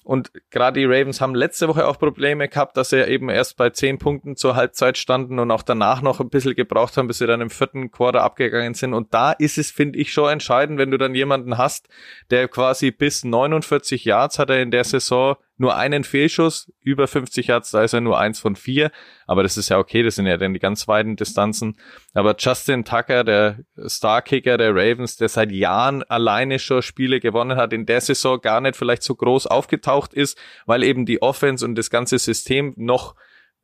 Und 0.05 0.33
gerade 0.51 0.81
die 0.81 0.87
Ravens 0.87 1.21
haben 1.21 1.35
letzte 1.35 1.69
Woche 1.69 1.87
auch 1.87 1.99
Probleme 1.99 2.49
gehabt, 2.49 2.77
dass 2.77 2.91
sie 2.91 3.07
eben 3.07 3.29
erst 3.29 3.57
bei 3.57 3.71
zehn 3.71 3.99
Punkten 3.99 4.37
zur 4.37 4.57
Halbzeit 4.57 4.99
standen 4.99 5.39
und 5.39 5.51
auch 5.51 5.63
danach 5.63 6.03
noch 6.03 6.21
ein 6.21 6.31
bisschen 6.31 6.55
gebraucht 6.55 6.97
haben, 6.97 7.09
bis 7.09 7.19
sie 7.19 7.27
dann 7.27 7.41
im 7.41 7.51
vierten 7.51 7.91
Quarter 7.91 8.23
abgegangen 8.23 8.75
sind. 8.75 8.95
Und 8.95 9.15
da 9.15 9.33
ist 9.33 9.59
es, 9.59 9.71
finde 9.71 9.99
ich, 9.99 10.13
schon 10.13 10.31
entscheidend, 10.31 10.79
wenn 10.79 10.91
du 10.91 10.99
dann 10.99 11.15
jemanden 11.15 11.59
hast, 11.59 11.89
der 12.31 12.49
quasi 12.49 12.91
bis 12.91 13.25
49 13.25 14.05
Yards 14.05 14.39
hat 14.39 14.51
er 14.51 14.61
in 14.61 14.71
der 14.71 14.85
Saison 14.85 15.37
nur 15.57 15.77
einen 15.77 16.05
Fehlschuss, 16.05 16.73
über 16.81 17.07
50 17.07 17.47
Yards, 17.47 17.71
da 17.71 17.83
ist 17.83 17.93
er 17.93 18.01
nur 18.01 18.19
eins 18.19 18.39
von 18.39 18.57
vier. 18.57 18.91
Aber 19.27 19.43
das 19.43 19.57
ist 19.57 19.69
ja 19.69 19.79
okay, 19.79 20.03
das 20.03 20.17
sind 20.17 20.27
ja 20.27 20.37
dann 20.37 20.55
die 20.55 20.61
ganz 20.61 20.89
weiten 20.89 21.17
Distanzen. 21.17 21.77
Aber 22.15 22.35
Justin 22.39 22.85
Tucker, 22.85 23.23
der 23.25 23.61
Starkicker 23.87 24.57
der 24.57 24.75
Ravens, 24.75 25.17
der 25.17 25.29
seit 25.29 25.53
Jahren 25.53 26.03
alleine 26.05 26.59
schon 26.59 26.83
Spiele 26.83 27.21
gewonnen 27.21 27.57
hat, 27.57 27.73
in 27.73 27.87
der 27.87 28.01
Saison 28.01 28.41
gar 28.41 28.61
nicht 28.61 28.77
vielleicht 28.77 29.03
so 29.03 29.15
groß 29.15 29.47
aufgetaucht 29.47 30.15
ist, 30.15 30.39
weil 30.67 30.83
eben 30.83 31.07
die 31.07 31.23
Offense 31.23 31.65
und 31.65 31.77
das 31.77 31.91
ganze 31.91 32.19
System 32.19 32.75
noch 32.77 33.15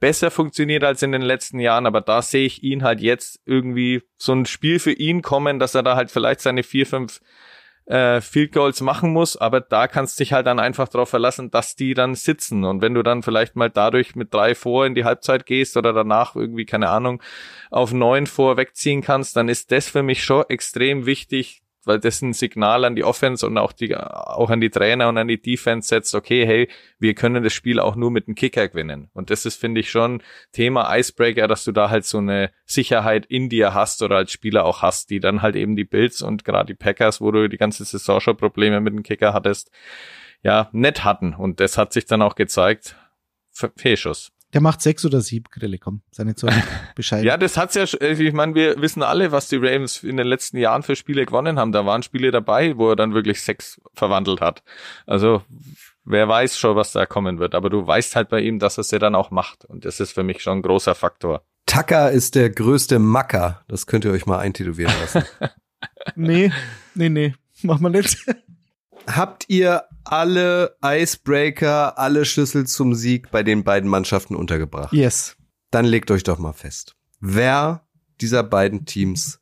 besser 0.01 0.31
funktioniert 0.31 0.85
als 0.85 1.03
in 1.03 1.13
den 1.13 1.23
letzten 1.23 1.59
Jahren, 1.59 1.87
aber 1.87 2.01
da 2.01 2.23
sehe 2.23 2.47
ich 2.47 2.63
ihn 2.63 2.85
halt 2.85 3.01
jetzt 3.01 3.41
irgendwie 3.47 4.03
so 4.17 4.33
ein 4.33 4.47
Spiel 4.47 4.79
für 4.79 4.93
ihn 4.93 5.23
kommen, 5.23 5.59
dass 5.59 5.75
er 5.75 5.83
da 5.83 5.97
halt 5.97 6.11
vielleicht 6.11 6.41
seine 6.41 6.63
vier, 6.63 6.87
fünf 6.87 7.21
äh, 7.89 8.21
Field 8.21 8.53
Goals 8.53 8.81
machen 8.83 9.13
muss, 9.13 9.37
aber 9.37 9.61
da 9.61 9.89
kannst 9.89 10.19
du 10.19 10.23
dich 10.23 10.33
halt 10.33 10.47
dann 10.47 10.61
einfach 10.61 10.89
darauf 10.89 11.09
verlassen, 11.09 11.51
dass 11.51 11.75
die 11.75 11.95
dann 11.95 12.15
sitzen. 12.15 12.65
Und 12.65 12.83
wenn 12.83 12.95
du 12.95 13.03
dann 13.03 13.23
vielleicht 13.23 13.57
mal 13.57 13.71
dadurch 13.71 14.15
mit 14.15 14.33
drei 14.33 14.55
vor 14.55 14.85
in 14.85 14.95
die 14.95 15.05
Halbzeit 15.05 15.47
gehst 15.47 15.77
oder 15.77 15.93
danach 15.93 16.37
irgendwie, 16.37 16.67
keine 16.67 16.91
Ahnung, 16.91 17.23
auf 17.71 17.93
neun 17.93 18.27
vor 18.27 18.57
wegziehen 18.59 19.01
kannst, 19.01 19.37
dann 19.37 19.49
ist 19.49 19.73
das 19.73 19.89
für 19.89 20.03
mich 20.03 20.23
schon 20.23 20.45
extrem 20.49 21.07
wichtig, 21.07 21.63
weil 21.89 21.99
das 21.99 22.23
ein 22.23 22.35
Signal 22.35 22.85
an 22.85 22.95
die 22.95 23.03
Offense 23.03 23.47
und 23.47 23.57
auch 23.59 23.73
die, 23.73 23.97
auch 23.97 24.51
an 24.51 24.61
die 24.61 24.71
Trainer 24.71 25.09
und 25.09 25.17
an 25.19 25.27
die 25.27 25.41
Defense 25.41 25.89
setzt, 25.89 26.15
okay, 26.15 26.47
hey, 26.47 26.69
wir 26.99 27.15
können 27.15 27.43
das 27.43 27.55
Spiel 27.55 27.81
auch 27.81 27.97
nur 27.97 28.11
mit 28.11 28.29
einem 28.29 28.35
Kicker 28.35 28.69
gewinnen. 28.69 29.11
Und 29.15 29.31
das 29.31 29.47
ist, 29.47 29.57
finde 29.57 29.81
ich, 29.81 29.91
schon 29.91 30.23
Thema 30.53 30.97
Icebreaker, 30.97 31.49
dass 31.49 31.65
du 31.65 31.73
da 31.73 31.91
halt 31.91 32.05
so 32.05 32.19
eine 32.19 32.53
Sicherheit 32.67 33.27
in 33.27 33.49
dir 33.49 33.75
hast 33.75 34.03
oder 34.03 34.17
als 34.17 34.31
Spieler 34.31 34.67
auch 34.67 34.83
hast, 34.83 35.11
die 35.11 35.19
dann 35.19 35.43
halt 35.43 35.57
eben 35.57 35.77
die 35.77 35.85
Bills 35.85 36.23
und 36.23 36.45
gerade 36.45 36.67
die 36.67 36.79
Packers, 36.79 37.21
wo 37.21 37.31
du 37.31 37.49
die 37.49 37.57
ganze 37.57 37.85
Saison 37.85 38.21
schon 38.21 38.37
Probleme 38.37 38.81
mit 38.81 38.93
dem 38.93 39.03
Kicker 39.03 39.33
hattest, 39.33 39.71
ja, 40.43 40.69
nett 40.73 41.05
hatten. 41.05 41.35
Und 41.35 41.59
das 41.59 41.79
hat 41.79 41.93
sich 41.93 42.05
dann 42.05 42.23
auch 42.23 42.35
gezeigt. 42.35 42.97
Fehlschuss. 43.77 44.31
Der 44.55 44.63
macht 44.63 44.81
sechs 44.81 45.05
oder 45.05 45.21
sieben 45.21 45.45
Grille, 45.51 45.79
komm, 45.79 46.01
seine 46.11 46.35
Zeug 46.35 46.55
bescheiden. 46.95 47.27
ja, 47.27 47.37
das 47.37 47.57
hat's 47.57 47.75
ja, 47.75 47.85
ich 47.85 48.33
meine, 48.33 48.55
wir 48.55 48.81
wissen 48.81 49.03
alle, 49.03 49.31
was 49.31 49.49
die 49.49 49.57
Ravens 49.57 50.03
in 50.03 50.17
den 50.17 50.27
letzten 50.27 50.57
Jahren 50.57 50.83
für 50.83 50.97
Spiele 50.97 51.27
gewonnen 51.27 51.59
haben. 51.59 51.73
Da 51.73 51.85
waren 51.85 52.03
Spiele 52.03 52.31
dabei, 52.31 52.77
wo 52.79 52.91
er 52.91 52.97
dann 52.97 53.13
wirklich 53.13 53.43
sechs 53.43 53.81
verwandelt 53.93 54.41
hat. 54.41 54.63
Also, 55.07 55.43
wer 56.05 56.29
weiß 56.29 56.59
schon, 56.59 56.77
was 56.77 56.93
da 56.93 57.05
kommen 57.05 57.39
wird. 57.39 57.55
Aber 57.55 57.69
du 57.69 57.87
weißt 57.87 58.17
halt 58.17 58.31
bei 58.31 58.41
ihm, 58.41 58.59
dass 58.59 58.79
er 58.79 58.83
es 58.83 58.91
ja 58.91 58.99
dann 58.99 59.15
auch 59.15 59.31
macht. 59.31 59.67
Und 59.67 59.85
das 59.85 60.01
ist 60.01 60.13
für 60.13 60.23
mich 60.23 60.43
schon 60.43 60.59
ein 60.59 60.63
großer 60.63 60.95
Faktor. 60.95 61.43
Tucker 61.67 62.11
ist 62.11 62.35
der 62.35 62.49
größte 62.49 62.99
Macker. 62.99 63.63
Das 63.69 63.87
könnt 63.87 64.07
ihr 64.07 64.13
euch 64.13 64.25
mal 64.25 64.39
eintätowieren 64.39 64.95
lassen. 65.01 65.25
nee, 66.17 66.51
nee, 66.95 67.11
nee. 67.11 67.35
Mach 67.63 67.81
mal 67.81 67.91
nicht. 67.91 68.17
Habt 69.09 69.47
ihr 69.49 69.85
alle 70.05 70.77
Icebreaker, 70.85 71.99
alle 71.99 72.27
Schlüssel 72.27 72.67
zum 72.67 72.95
Sieg 72.95 73.31
bei 73.31 73.43
den 73.43 73.65
beiden 73.65 73.89
Mannschaften 73.89 74.37
untergebracht? 74.37 74.93
Yes. 74.93 75.37
Dann 75.71 75.87
legt 75.87 76.11
euch 76.11 76.25
doch 76.25 76.39
mal 76.39 76.53
fest. 76.53 76.95
Wer 77.19 77.87
dieser 78.21 78.43
beiden 78.43 78.85
Teams 78.85 79.41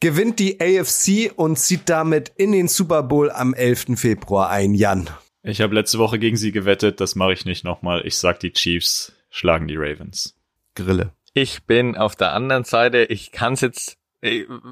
gewinnt 0.00 0.40
die 0.40 0.60
AFC 0.60 1.32
und 1.36 1.58
zieht 1.58 1.88
damit 1.88 2.32
in 2.36 2.52
den 2.52 2.66
Super 2.68 3.04
Bowl 3.04 3.30
am 3.30 3.54
11. 3.54 3.96
Februar 3.96 4.50
ein, 4.50 4.74
Jan? 4.74 5.08
Ich 5.42 5.60
habe 5.60 5.74
letzte 5.74 5.98
Woche 5.98 6.18
gegen 6.18 6.36
sie 6.36 6.52
gewettet, 6.52 7.00
das 7.00 7.14
mache 7.14 7.32
ich 7.32 7.44
nicht 7.44 7.64
nochmal. 7.64 8.04
Ich 8.04 8.18
sag, 8.18 8.40
die 8.40 8.52
Chiefs 8.52 9.12
schlagen 9.30 9.68
die 9.68 9.76
Ravens. 9.76 10.36
Grille. 10.74 11.12
Ich 11.32 11.64
bin 11.64 11.96
auf 11.96 12.16
der 12.16 12.32
anderen 12.32 12.64
Seite. 12.64 13.04
Ich 13.04 13.30
kann 13.30 13.52
es 13.52 13.60
jetzt, 13.60 13.98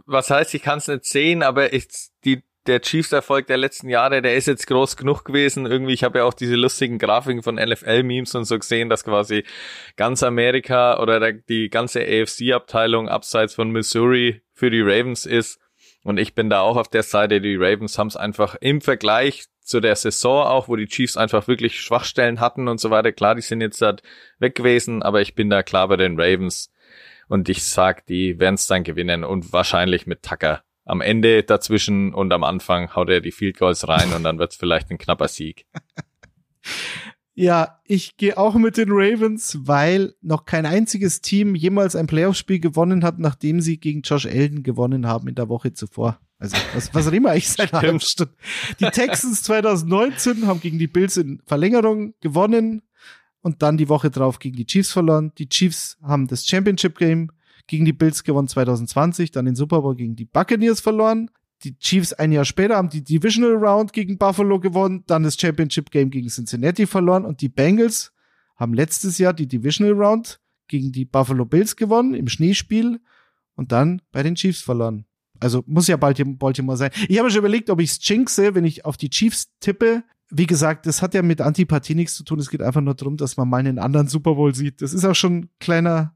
was 0.07 0.30
heißt, 0.30 0.55
ich 0.55 0.62
kann 0.62 0.78
es 0.78 0.88
nicht 0.88 1.05
sehen, 1.05 1.42
aber 1.42 1.72
ich, 1.72 1.86
die 2.24 2.42
der 2.66 2.80
Chiefs-Erfolg 2.80 3.46
der 3.46 3.56
letzten 3.56 3.88
Jahre, 3.88 4.22
der 4.22 4.36
ist 4.36 4.46
jetzt 4.46 4.66
groß 4.66 4.96
genug 4.96 5.24
gewesen. 5.24 5.66
Irgendwie, 5.66 5.94
ich 5.94 6.04
habe 6.04 6.18
ja 6.18 6.24
auch 6.24 6.34
diese 6.34 6.54
lustigen 6.54 6.98
Grafiken 6.98 7.42
von 7.42 7.56
NFL-Memes 7.56 8.34
und 8.34 8.44
so 8.44 8.58
gesehen, 8.58 8.88
dass 8.88 9.04
quasi 9.04 9.44
ganz 9.96 10.22
Amerika 10.22 11.00
oder 11.00 11.18
der, 11.18 11.32
die 11.32 11.70
ganze 11.70 12.00
AFC-Abteilung 12.00 13.08
abseits 13.08 13.54
von 13.54 13.70
Missouri 13.70 14.42
für 14.52 14.70
die 14.70 14.80
Ravens 14.80 15.26
ist. 15.26 15.60
Und 16.04 16.18
ich 16.18 16.34
bin 16.34 16.50
da 16.50 16.60
auch 16.60 16.76
auf 16.76 16.88
der 16.88 17.02
Seite. 17.02 17.40
Die 17.40 17.56
Ravens 17.56 17.98
haben 17.98 18.08
es 18.08 18.16
einfach 18.16 18.56
im 18.60 18.80
Vergleich 18.80 19.44
zu 19.60 19.80
der 19.80 19.96
Saison 19.96 20.44
auch, 20.44 20.68
wo 20.68 20.76
die 20.76 20.86
Chiefs 20.86 21.16
einfach 21.16 21.48
wirklich 21.48 21.80
Schwachstellen 21.80 22.40
hatten 22.40 22.68
und 22.68 22.80
so 22.80 22.90
weiter. 22.90 23.12
Klar, 23.12 23.34
die 23.34 23.42
sind 23.42 23.60
jetzt 23.60 23.80
halt 23.80 24.02
weg 24.38 24.54
gewesen, 24.54 25.02
aber 25.02 25.20
ich 25.20 25.34
bin 25.34 25.50
da 25.50 25.62
klar 25.62 25.88
bei 25.88 25.96
den 25.96 26.20
Ravens. 26.20 26.72
Und 27.28 27.48
ich 27.48 27.64
sag, 27.64 28.06
die 28.06 28.38
werden 28.40 28.56
es 28.56 28.66
dann 28.66 28.84
gewinnen 28.84 29.24
und 29.24 29.52
wahrscheinlich 29.52 30.06
mit 30.06 30.22
Tucker 30.22 30.64
am 30.84 31.00
Ende 31.00 31.42
dazwischen 31.42 32.12
und 32.12 32.32
am 32.32 32.44
Anfang 32.44 32.94
haut 32.94 33.08
er 33.08 33.20
die 33.20 33.32
Field 33.32 33.58
Goals 33.58 33.86
rein 33.88 34.12
und 34.12 34.24
dann 34.24 34.38
wird 34.38 34.52
es 34.52 34.56
vielleicht 34.56 34.90
ein 34.90 34.98
knapper 34.98 35.28
Sieg. 35.28 35.66
Ja, 37.34 37.80
ich 37.84 38.18
gehe 38.18 38.36
auch 38.36 38.56
mit 38.56 38.76
den 38.76 38.90
Ravens, 38.90 39.58
weil 39.62 40.14
noch 40.20 40.44
kein 40.44 40.66
einziges 40.66 41.22
Team 41.22 41.54
jemals 41.54 41.96
ein 41.96 42.06
Playoff-Spiel 42.06 42.60
gewonnen 42.60 43.04
hat, 43.04 43.18
nachdem 43.18 43.62
sie 43.62 43.78
gegen 43.78 44.02
Josh 44.02 44.26
Elden 44.26 44.62
gewonnen 44.62 45.06
haben 45.06 45.28
in 45.28 45.34
der 45.34 45.48
Woche 45.48 45.72
zuvor. 45.72 46.20
Also, 46.38 46.58
was, 46.74 46.92
was 46.94 47.10
wir 47.10 47.30
eigentlich 47.30 47.48
seit 47.48 47.72
einer 47.72 47.98
Stunde? 48.00 48.34
Die 48.80 48.84
Texans 48.84 49.42
2019 49.44 50.46
haben 50.46 50.60
gegen 50.60 50.78
die 50.78 50.88
Bills 50.88 51.16
in 51.16 51.40
Verlängerung 51.46 52.14
gewonnen 52.20 52.82
und 53.40 53.62
dann 53.62 53.78
die 53.78 53.88
Woche 53.88 54.10
drauf 54.10 54.38
gegen 54.38 54.56
die 54.56 54.66
Chiefs 54.66 54.92
verloren. 54.92 55.32
Die 55.38 55.48
Chiefs 55.48 55.96
haben 56.02 56.26
das 56.26 56.46
Championship 56.46 56.98
Game 56.98 57.30
gegen 57.66 57.84
die 57.84 57.92
Bills 57.92 58.24
gewonnen 58.24 58.48
2020, 58.48 59.30
dann 59.30 59.44
den 59.44 59.54
Super 59.54 59.82
Bowl 59.82 59.94
gegen 59.94 60.16
die 60.16 60.24
Buccaneers 60.24 60.80
verloren. 60.80 61.30
Die 61.64 61.78
Chiefs 61.78 62.12
ein 62.12 62.32
Jahr 62.32 62.44
später 62.44 62.76
haben 62.76 62.88
die 62.88 63.04
Divisional 63.04 63.54
Round 63.54 63.92
gegen 63.92 64.18
Buffalo 64.18 64.58
gewonnen, 64.58 65.04
dann 65.06 65.22
das 65.22 65.38
Championship 65.38 65.90
Game 65.90 66.10
gegen 66.10 66.28
Cincinnati 66.28 66.86
verloren 66.86 67.24
und 67.24 67.40
die 67.40 67.48
Bengals 67.48 68.12
haben 68.56 68.74
letztes 68.74 69.18
Jahr 69.18 69.32
die 69.32 69.46
Divisional 69.46 69.94
Round 69.94 70.40
gegen 70.68 70.92
die 70.92 71.04
Buffalo 71.04 71.44
Bills 71.44 71.76
gewonnen 71.76 72.14
im 72.14 72.28
Schneespiel 72.28 73.00
und 73.54 73.72
dann 73.72 74.02
bei 74.10 74.22
den 74.22 74.34
Chiefs 74.34 74.62
verloren. 74.62 75.04
Also 75.38 75.64
muss 75.66 75.88
ja 75.88 75.96
Baltimore 75.96 76.76
sein. 76.76 76.90
Ich 77.08 77.18
habe 77.18 77.30
schon 77.30 77.40
überlegt, 77.40 77.68
ob 77.68 77.80
ich 77.80 77.90
es 77.90 78.08
jinxe, 78.08 78.54
wenn 78.54 78.64
ich 78.64 78.84
auf 78.84 78.96
die 78.96 79.10
Chiefs 79.10 79.52
tippe. 79.60 80.04
Wie 80.30 80.46
gesagt, 80.46 80.86
das 80.86 81.02
hat 81.02 81.14
ja 81.14 81.22
mit 81.22 81.40
Antipathie 81.40 81.94
nichts 81.94 82.14
zu 82.14 82.22
tun. 82.24 82.38
Es 82.38 82.48
geht 82.48 82.62
einfach 82.62 82.80
nur 82.80 82.94
darum, 82.94 83.16
dass 83.16 83.36
man 83.36 83.48
mal 83.48 83.58
einen 83.58 83.78
anderen 83.78 84.06
Super 84.06 84.34
Bowl 84.34 84.54
sieht. 84.54 84.80
Das 84.80 84.94
ist 84.94 85.04
auch 85.04 85.14
schon 85.14 85.34
ein 85.34 85.50
kleiner 85.58 86.14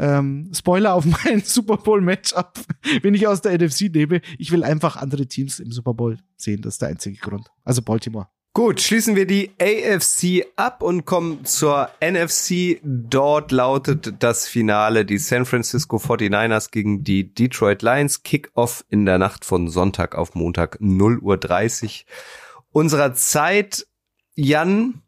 ähm, 0.00 0.50
Spoiler 0.52 0.94
auf 0.94 1.04
mein 1.24 1.42
Super 1.42 1.76
Bowl 1.76 2.00
Matchup, 2.00 2.58
wenn 3.02 3.14
ich 3.14 3.28
aus 3.28 3.42
der 3.42 3.56
NFC 3.58 3.92
nehme. 3.94 4.22
Ich 4.38 4.50
will 4.50 4.64
einfach 4.64 4.96
andere 4.96 5.26
Teams 5.26 5.60
im 5.60 5.70
Super 5.70 5.94
Bowl 5.94 6.18
sehen. 6.36 6.62
Das 6.62 6.74
ist 6.74 6.82
der 6.82 6.88
einzige 6.88 7.18
Grund. 7.18 7.48
Also 7.64 7.82
Baltimore. 7.82 8.28
Gut, 8.52 8.80
schließen 8.80 9.14
wir 9.14 9.26
die 9.26 9.52
AFC 9.60 10.44
ab 10.56 10.82
und 10.82 11.04
kommen 11.04 11.44
zur 11.44 11.88
NFC. 12.00 12.80
Dort 12.82 13.52
lautet 13.52 14.14
das 14.18 14.48
Finale 14.48 15.04
die 15.04 15.18
San 15.18 15.44
Francisco 15.44 15.98
49ers 15.98 16.72
gegen 16.72 17.04
die 17.04 17.32
Detroit 17.32 17.82
Lions. 17.82 18.24
Kickoff 18.24 18.84
in 18.88 19.06
der 19.06 19.18
Nacht 19.18 19.44
von 19.44 19.68
Sonntag 19.68 20.16
auf 20.16 20.34
Montag 20.34 20.78
0 20.80 21.20
Uhr 21.20 21.36
30 21.36 22.06
unserer 22.72 23.14
Zeit. 23.14 23.86
Jan, 24.34 25.02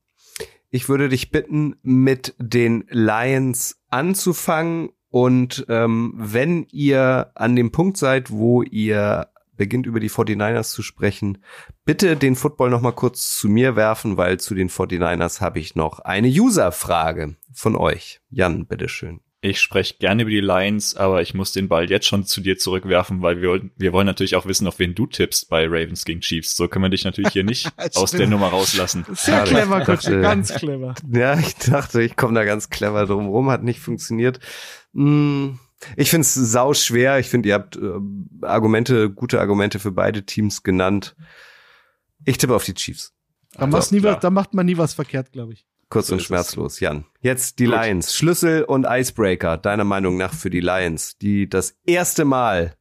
ich 0.73 0.89
würde 0.89 1.11
dich 1.11 1.31
bitten, 1.31 1.77
mit 1.83 2.35
den 2.39 2.85
Lions 2.89 3.83
anzufangen. 3.91 4.89
Und 5.11 5.66
ähm, 5.68 6.14
wenn 6.16 6.66
ihr 6.73 7.31
an 7.35 7.55
dem 7.55 7.70
Punkt 7.70 7.99
seid, 7.99 8.31
wo 8.31 8.62
ihr 8.62 9.29
beginnt 9.55 9.87
über 9.87 10.01
die 10.01 10.11
49ers 10.11 10.73
zu 10.73 10.83
sprechen, 10.83 11.45
bitte 11.85 12.16
den 12.16 12.37
Football 12.37 12.70
noch 12.70 12.81
mal 12.81 12.93
kurz 12.93 13.39
zu 13.39 13.51
mir 13.51 13.77
werfen, 13.77 14.16
weil 14.16 14.41
zu 14.41 14.55
den 14.55 14.70
49ers 14.70 15.43
habe 15.43 15.61
ich 15.61 15.77
noch 15.77 15.99
eine 16.01 16.29
User-Frage 16.29 17.37
von 17.53 17.77
euch. 17.77 18.23
Jan, 18.31 18.66
bitteschön. 18.66 19.20
Ich 19.45 19.61
spreche 19.61 19.95
gerne 19.99 20.22
über 20.22 20.30
die 20.30 20.38
Lions, 20.38 20.95
aber 20.95 21.20
ich 21.20 21.34
muss 21.34 21.51
den 21.51 21.68
Ball 21.68 21.90
jetzt 21.90 22.07
schon 22.07 22.24
zu 22.24 22.40
dir 22.40 22.59
zurückwerfen, 22.59 23.22
weil 23.22 23.43
wir, 23.43 23.61
wir 23.76 23.93
wollen 23.93 24.07
natürlich 24.07 24.36
auch 24.36 24.47
wissen, 24.47 24.68
auf 24.68 24.78
wen 24.78 24.95
du 24.95 25.09
tippst 25.09 25.49
bei 25.49 25.64
Ravens 25.66 26.05
gegen 26.05 26.20
Chiefs. 26.20 26.55
So 26.55 26.68
können 26.68 26.84
wir 26.84 26.90
dich 26.90 27.05
natürlich 27.05 27.32
hier 27.32 27.43
nicht 27.43 27.68
aus 27.97 28.12
der 28.12 28.28
Nummer 28.28 28.47
rauslassen. 28.47 29.05
Sehr 29.14 29.38
ja, 29.38 29.43
clever, 29.43 29.80
dachte, 29.80 30.20
ganz 30.20 30.55
clever. 30.55 30.95
Ja, 31.12 31.36
ich 31.36 31.57
dachte, 31.57 32.03
ich 32.03 32.14
komme 32.16 32.34
da 32.34 32.45
ganz 32.45 32.70
clever 32.70 33.05
drum 33.07 33.26
rum, 33.26 33.51
hat 33.51 33.64
nicht 33.64 33.80
funktioniert. 33.80 34.38
Hm, 34.95 35.59
ich 35.97 36.11
finde 36.11 36.22
es 36.22 36.34
sau 36.34 36.72
schwer. 36.72 37.18
Ich 37.18 37.28
finde, 37.28 37.49
ihr 37.49 37.55
habt 37.57 37.74
äh, 37.74 37.95
Argumente, 38.43 39.11
gute 39.11 39.40
Argumente 39.40 39.80
für 39.80 39.90
beide 39.90 40.24
Teams 40.24 40.62
genannt. 40.62 41.16
Ich 42.24 42.38
tippe 42.38 42.55
auf 42.55 42.64
die 42.64 42.74
Chiefs. 42.74 43.12
Da, 43.55 43.64
also, 43.64 43.93
nie 43.93 44.05
was, 44.05 44.20
da 44.20 44.30
macht 44.30 44.55
man 44.55 44.66
nie 44.66 44.78
was 44.78 44.95
verkehrt, 44.95 45.32
glaube 45.32 45.55
ich. 45.55 45.66
Kurz 45.93 46.07
so 46.07 46.14
und 46.14 46.22
schmerzlos, 46.22 46.80
Jan. 46.80 47.05
Jetzt 47.20 47.59
die 47.59 47.66
Gut. 47.66 47.74
Lions. 47.74 48.14
Schlüssel 48.14 48.64
und 48.64 48.86
Icebreaker, 48.88 49.59
deiner 49.59 49.84
Meinung 49.84 50.16
nach 50.16 50.32
für 50.32 50.49
die 50.49 50.61
Lions, 50.61 51.18
die 51.18 51.51
das 51.51 51.76
erste 51.84 52.24
Mal, 52.24 52.76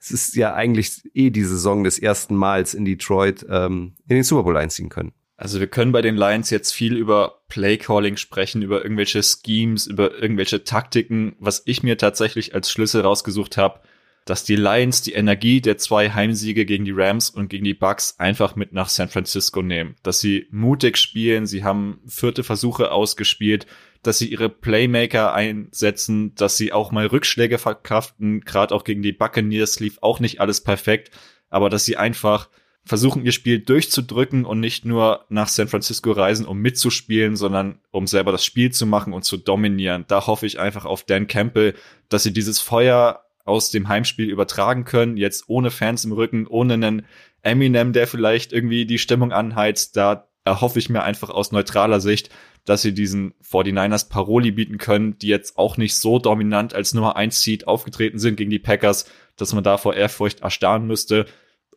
es 0.00 0.12
ist 0.12 0.34
ja 0.34 0.54
eigentlich 0.54 1.02
eh 1.12 1.28
die 1.28 1.44
Saison 1.44 1.84
des 1.84 1.98
ersten 1.98 2.34
Mals 2.34 2.72
in 2.72 2.86
Detroit, 2.86 3.44
ähm, 3.50 3.96
in 4.08 4.16
den 4.16 4.24
Super 4.24 4.44
Bowl 4.44 4.56
einziehen 4.56 4.88
können. 4.88 5.12
Also 5.36 5.60
wir 5.60 5.66
können 5.66 5.92
bei 5.92 6.00
den 6.00 6.16
Lions 6.16 6.48
jetzt 6.48 6.72
viel 6.72 6.96
über 6.96 7.42
Playcalling 7.48 8.16
sprechen, 8.16 8.62
über 8.62 8.82
irgendwelche 8.82 9.22
Schemes, 9.22 9.86
über 9.86 10.18
irgendwelche 10.18 10.64
Taktiken. 10.64 11.36
Was 11.38 11.62
ich 11.66 11.82
mir 11.82 11.98
tatsächlich 11.98 12.54
als 12.54 12.72
Schlüssel 12.72 13.02
rausgesucht 13.02 13.58
habe, 13.58 13.80
dass 14.28 14.44
die 14.44 14.56
Lions 14.56 15.00
die 15.00 15.14
Energie 15.14 15.62
der 15.62 15.78
zwei 15.78 16.10
Heimsiege 16.10 16.66
gegen 16.66 16.84
die 16.84 16.92
Rams 16.92 17.30
und 17.30 17.48
gegen 17.48 17.64
die 17.64 17.72
Bucks 17.72 18.14
einfach 18.18 18.56
mit 18.56 18.74
nach 18.74 18.90
San 18.90 19.08
Francisco 19.08 19.62
nehmen. 19.62 19.96
Dass 20.02 20.20
sie 20.20 20.48
mutig 20.50 20.98
spielen, 20.98 21.46
sie 21.46 21.64
haben 21.64 22.00
vierte 22.06 22.44
Versuche 22.44 22.92
ausgespielt, 22.92 23.66
dass 24.02 24.18
sie 24.18 24.30
ihre 24.30 24.50
Playmaker 24.50 25.32
einsetzen, 25.32 26.34
dass 26.34 26.58
sie 26.58 26.74
auch 26.74 26.92
mal 26.92 27.06
Rückschläge 27.06 27.56
verkraften. 27.56 28.42
Gerade 28.42 28.74
auch 28.74 28.84
gegen 28.84 29.00
die 29.00 29.12
Buccaneers 29.12 29.80
lief 29.80 29.96
auch 30.02 30.20
nicht 30.20 30.42
alles 30.42 30.60
perfekt, 30.62 31.10
aber 31.48 31.70
dass 31.70 31.86
sie 31.86 31.96
einfach 31.96 32.50
versuchen, 32.84 33.24
ihr 33.24 33.32
Spiel 33.32 33.60
durchzudrücken 33.60 34.44
und 34.44 34.60
nicht 34.60 34.84
nur 34.84 35.24
nach 35.30 35.48
San 35.48 35.68
Francisco 35.68 36.12
reisen, 36.12 36.46
um 36.46 36.58
mitzuspielen, 36.58 37.34
sondern 37.34 37.78
um 37.90 38.06
selber 38.06 38.32
das 38.32 38.44
Spiel 38.44 38.72
zu 38.72 38.84
machen 38.84 39.14
und 39.14 39.24
zu 39.24 39.38
dominieren. 39.38 40.04
Da 40.06 40.26
hoffe 40.26 40.44
ich 40.44 40.60
einfach 40.60 40.84
auf 40.84 41.04
Dan 41.04 41.28
Campbell, 41.28 41.74
dass 42.10 42.24
sie 42.24 42.32
dieses 42.32 42.60
Feuer 42.60 43.24
aus 43.48 43.70
dem 43.70 43.88
Heimspiel 43.88 44.28
übertragen 44.28 44.84
können, 44.84 45.16
jetzt 45.16 45.44
ohne 45.48 45.70
Fans 45.70 46.04
im 46.04 46.12
Rücken, 46.12 46.46
ohne 46.46 46.74
einen 46.74 47.06
Eminem, 47.42 47.92
der 47.92 48.06
vielleicht 48.06 48.52
irgendwie 48.52 48.86
die 48.86 48.98
Stimmung 48.98 49.32
anheizt. 49.32 49.96
Da 49.96 50.28
erhoffe 50.44 50.78
ich 50.78 50.88
mir 50.88 51.02
einfach 51.02 51.30
aus 51.30 51.52
neutraler 51.52 52.00
Sicht, 52.00 52.30
dass 52.64 52.82
sie 52.82 52.94
diesen 52.94 53.34
49ers 53.42 54.08
Paroli 54.08 54.50
bieten 54.50 54.78
können, 54.78 55.18
die 55.18 55.28
jetzt 55.28 55.58
auch 55.58 55.76
nicht 55.76 55.96
so 55.96 56.18
dominant 56.18 56.74
als 56.74 56.94
Nummer 56.94 57.16
1 57.16 57.42
Seed 57.42 57.66
aufgetreten 57.66 58.18
sind 58.18 58.36
gegen 58.36 58.50
die 58.50 58.58
Packers, 58.58 59.10
dass 59.36 59.52
man 59.52 59.64
da 59.64 59.78
vor 59.78 59.94
Ehrfurcht 59.94 60.40
erstarren 60.40 60.86
müsste 60.86 61.26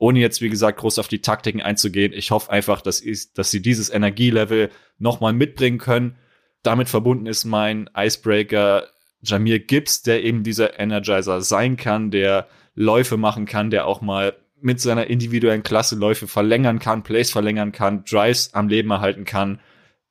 ohne 0.01 0.17
jetzt, 0.17 0.41
wie 0.41 0.49
gesagt, 0.49 0.79
groß 0.79 0.97
auf 0.97 1.07
die 1.07 1.21
Taktiken 1.21 1.61
einzugehen. 1.61 2.11
Ich 2.11 2.31
hoffe 2.31 2.51
einfach, 2.51 2.81
dass, 2.81 3.01
ich, 3.01 3.33
dass 3.33 3.51
sie 3.51 3.61
dieses 3.61 3.91
Energielevel 3.91 4.71
nochmal 4.97 5.31
mitbringen 5.31 5.77
können. 5.77 6.17
Damit 6.63 6.89
verbunden 6.89 7.27
ist 7.27 7.45
mein 7.45 7.87
Icebreaker 7.95 8.87
Jamir 9.23 9.59
Gibbs, 9.59 10.01
der 10.01 10.23
eben 10.23 10.43
dieser 10.43 10.79
Energizer 10.79 11.41
sein 11.41 11.77
kann, 11.77 12.11
der 12.11 12.47
Läufe 12.73 13.17
machen 13.17 13.45
kann, 13.45 13.69
der 13.69 13.85
auch 13.85 14.01
mal 14.01 14.35
mit 14.59 14.79
seiner 14.79 15.07
individuellen 15.07 15.63
Klasse 15.63 15.95
Läufe 15.95 16.27
verlängern 16.27 16.79
kann, 16.79 17.03
Plays 17.03 17.31
verlängern 17.31 17.71
kann, 17.71 18.05
Drives 18.05 18.53
am 18.53 18.67
Leben 18.67 18.91
erhalten 18.91 19.25
kann. 19.25 19.59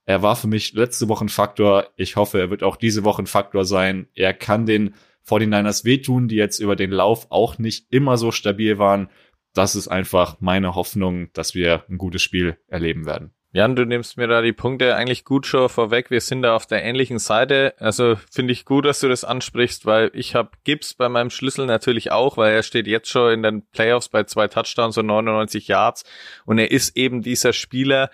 Er 0.07 0.23
war 0.23 0.35
für 0.35 0.49
mich 0.49 0.73
letzte 0.73 1.09
Woche 1.09 1.25
ein 1.25 1.29
Faktor. 1.29 1.87
Ich 1.97 2.17
hoffe, 2.17 2.41
er 2.41 2.51
wird 2.51 2.63
auch 2.63 2.77
diese 2.77 3.05
Woche 3.05 3.23
ein 3.23 3.27
Faktor 3.27 3.65
sein. 3.65 4.09
Er 4.15 4.35
kann 4.35 4.67
den 4.67 4.95
49ers 5.27 5.85
wehtun, 5.85 6.27
die 6.27 6.37
jetzt 6.37 6.59
über 6.59 6.75
den 6.75 6.91
Lauf 6.91 7.27
auch 7.31 7.59
nicht 7.59 7.87
immer 7.93 8.17
so 8.17 8.33
stabil 8.33 8.79
waren 8.79 9.09
das 9.55 9.75
ist 9.75 9.89
einfach 9.89 10.41
meine 10.41 10.75
Hoffnung, 10.75 11.33
dass 11.33 11.55
wir 11.55 11.85
ein 11.89 11.99
gutes 11.99 12.23
Spiel 12.23 12.59
erleben 12.69 13.07
werden. 13.07 13.33
Jan, 13.53 13.75
du 13.75 13.85
nimmst 13.85 14.17
mir 14.17 14.29
da 14.29 14.43
die 14.43 14.53
Punkte 14.53 14.95
eigentlich 14.95 15.25
gut 15.25 15.45
schon 15.45 15.69
vorweg. 15.69 16.13
Wir 16.13 16.21
sind 16.21 16.43
da 16.43 16.55
auf 16.55 16.67
der 16.67 16.85
ähnlichen 16.85 17.19
Seite. 17.19 17.75
Also 17.79 18.17
finde 18.31 18.53
ich 18.53 18.65
gut, 18.65 18.85
dass 18.85 19.01
du 19.01 19.09
das 19.09 19.25
ansprichst, 19.25 19.87
weil 19.87 20.13
ich 20.15 20.37
habe 20.37 20.51
Gibbs 20.63 20.95
bei 20.95 21.09
meinem 21.09 21.31
Schlüssel 21.31 21.67
natürlich 21.67 22.13
auch, 22.13 22.37
weil 22.37 22.55
er 22.55 22.63
steht 22.63 22.87
jetzt 22.87 23.09
schon 23.09 23.33
in 23.33 23.43
den 23.43 23.67
Playoffs 23.67 24.09
bei 24.09 24.23
zwei 24.23 24.47
Touchdowns 24.47 24.99
und 24.99 25.07
99 25.07 25.67
Yards 25.67 26.05
und 26.45 26.59
er 26.59 26.71
ist 26.71 26.97
eben 26.97 27.23
dieser 27.23 27.53
Spieler, 27.53 28.11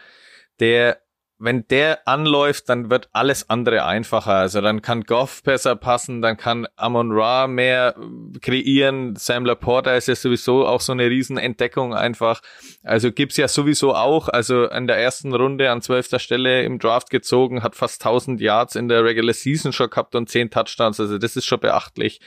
der 0.59 1.03
wenn 1.39 1.69
der 1.69 2.09
anläuft, 2.09 2.69
dann 2.69 2.89
wird 2.91 3.11
alles 3.13 3.51
andere 3.51 3.85
einfacher. 3.85 4.35
Also 4.35 4.61
dann 4.63 4.81
kann 4.81 5.03
Goff 5.03 5.43
besser 5.43 5.77
passen, 5.77 6.23
dann 6.23 6.37
kann 6.37 6.67
Amon 6.77 7.13
Ra 7.13 7.47
mehr 7.47 7.95
kreieren. 8.41 9.17
Sam 9.17 9.45
Laporta 9.45 9.95
ist 9.95 10.09
ja 10.09 10.15
sowieso 10.15 10.67
auch 10.67 10.81
so 10.81 10.93
eine 10.93 11.11
Riesenentdeckung 11.11 11.95
einfach. 11.95 12.41
Also 12.83 13.13
gibt's 13.13 13.37
ja 13.37 13.49
sowieso 13.49 13.95
auch. 13.95 14.29
Also 14.29 14.65
in 14.69 14.87
der 14.87 14.97
ersten 14.97 15.35
Runde 15.35 15.71
an 15.71 15.83
zwölfter 15.83 16.19
Stelle 16.19 16.63
im 16.63 16.79
Draft 16.79 17.11
gezogen, 17.11 17.63
hat 17.63 17.77
fast 17.77 18.01
1000 18.05 18.41
Yards 18.41 18.75
in 18.75 18.89
der 18.89 19.05
Regular 19.05 19.35
Season 19.35 19.73
schon 19.73 19.91
gehabt 19.91 20.15
und 20.15 20.31
10 20.31 20.51
Touchdowns. 20.51 21.01
Also 21.01 21.19
das 21.19 21.37
ist 21.37 21.45
schon 21.45 21.61
beachtlich. 21.61 22.21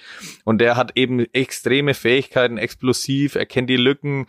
Und 0.46 0.60
der 0.60 0.76
hat 0.76 0.92
eben 0.96 1.26
extreme 1.34 1.96
Fähigkeiten, 1.96 2.58
explosiv, 2.58 3.36
er 3.36 3.48
kennt 3.48 3.70
die 3.72 3.78
Lücken, 3.78 4.28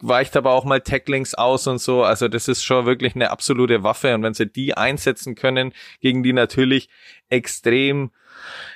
weicht 0.00 0.36
aber 0.36 0.52
auch 0.52 0.64
mal 0.64 0.80
Tacklings 0.80 1.34
aus 1.34 1.66
und 1.66 1.78
so. 1.78 2.02
Also 2.02 2.28
das 2.28 2.48
ist 2.48 2.64
schon 2.64 2.86
wirklich 2.86 3.14
eine 3.14 3.30
absolute 3.30 3.82
Waffe. 3.82 4.14
Und 4.14 4.22
wenn 4.22 4.34
sie 4.34 4.46
die 4.46 4.76
einsetzen 4.76 5.34
können, 5.34 5.72
gegen 6.00 6.22
die 6.22 6.32
natürlich 6.32 6.88
extrem 7.28 8.10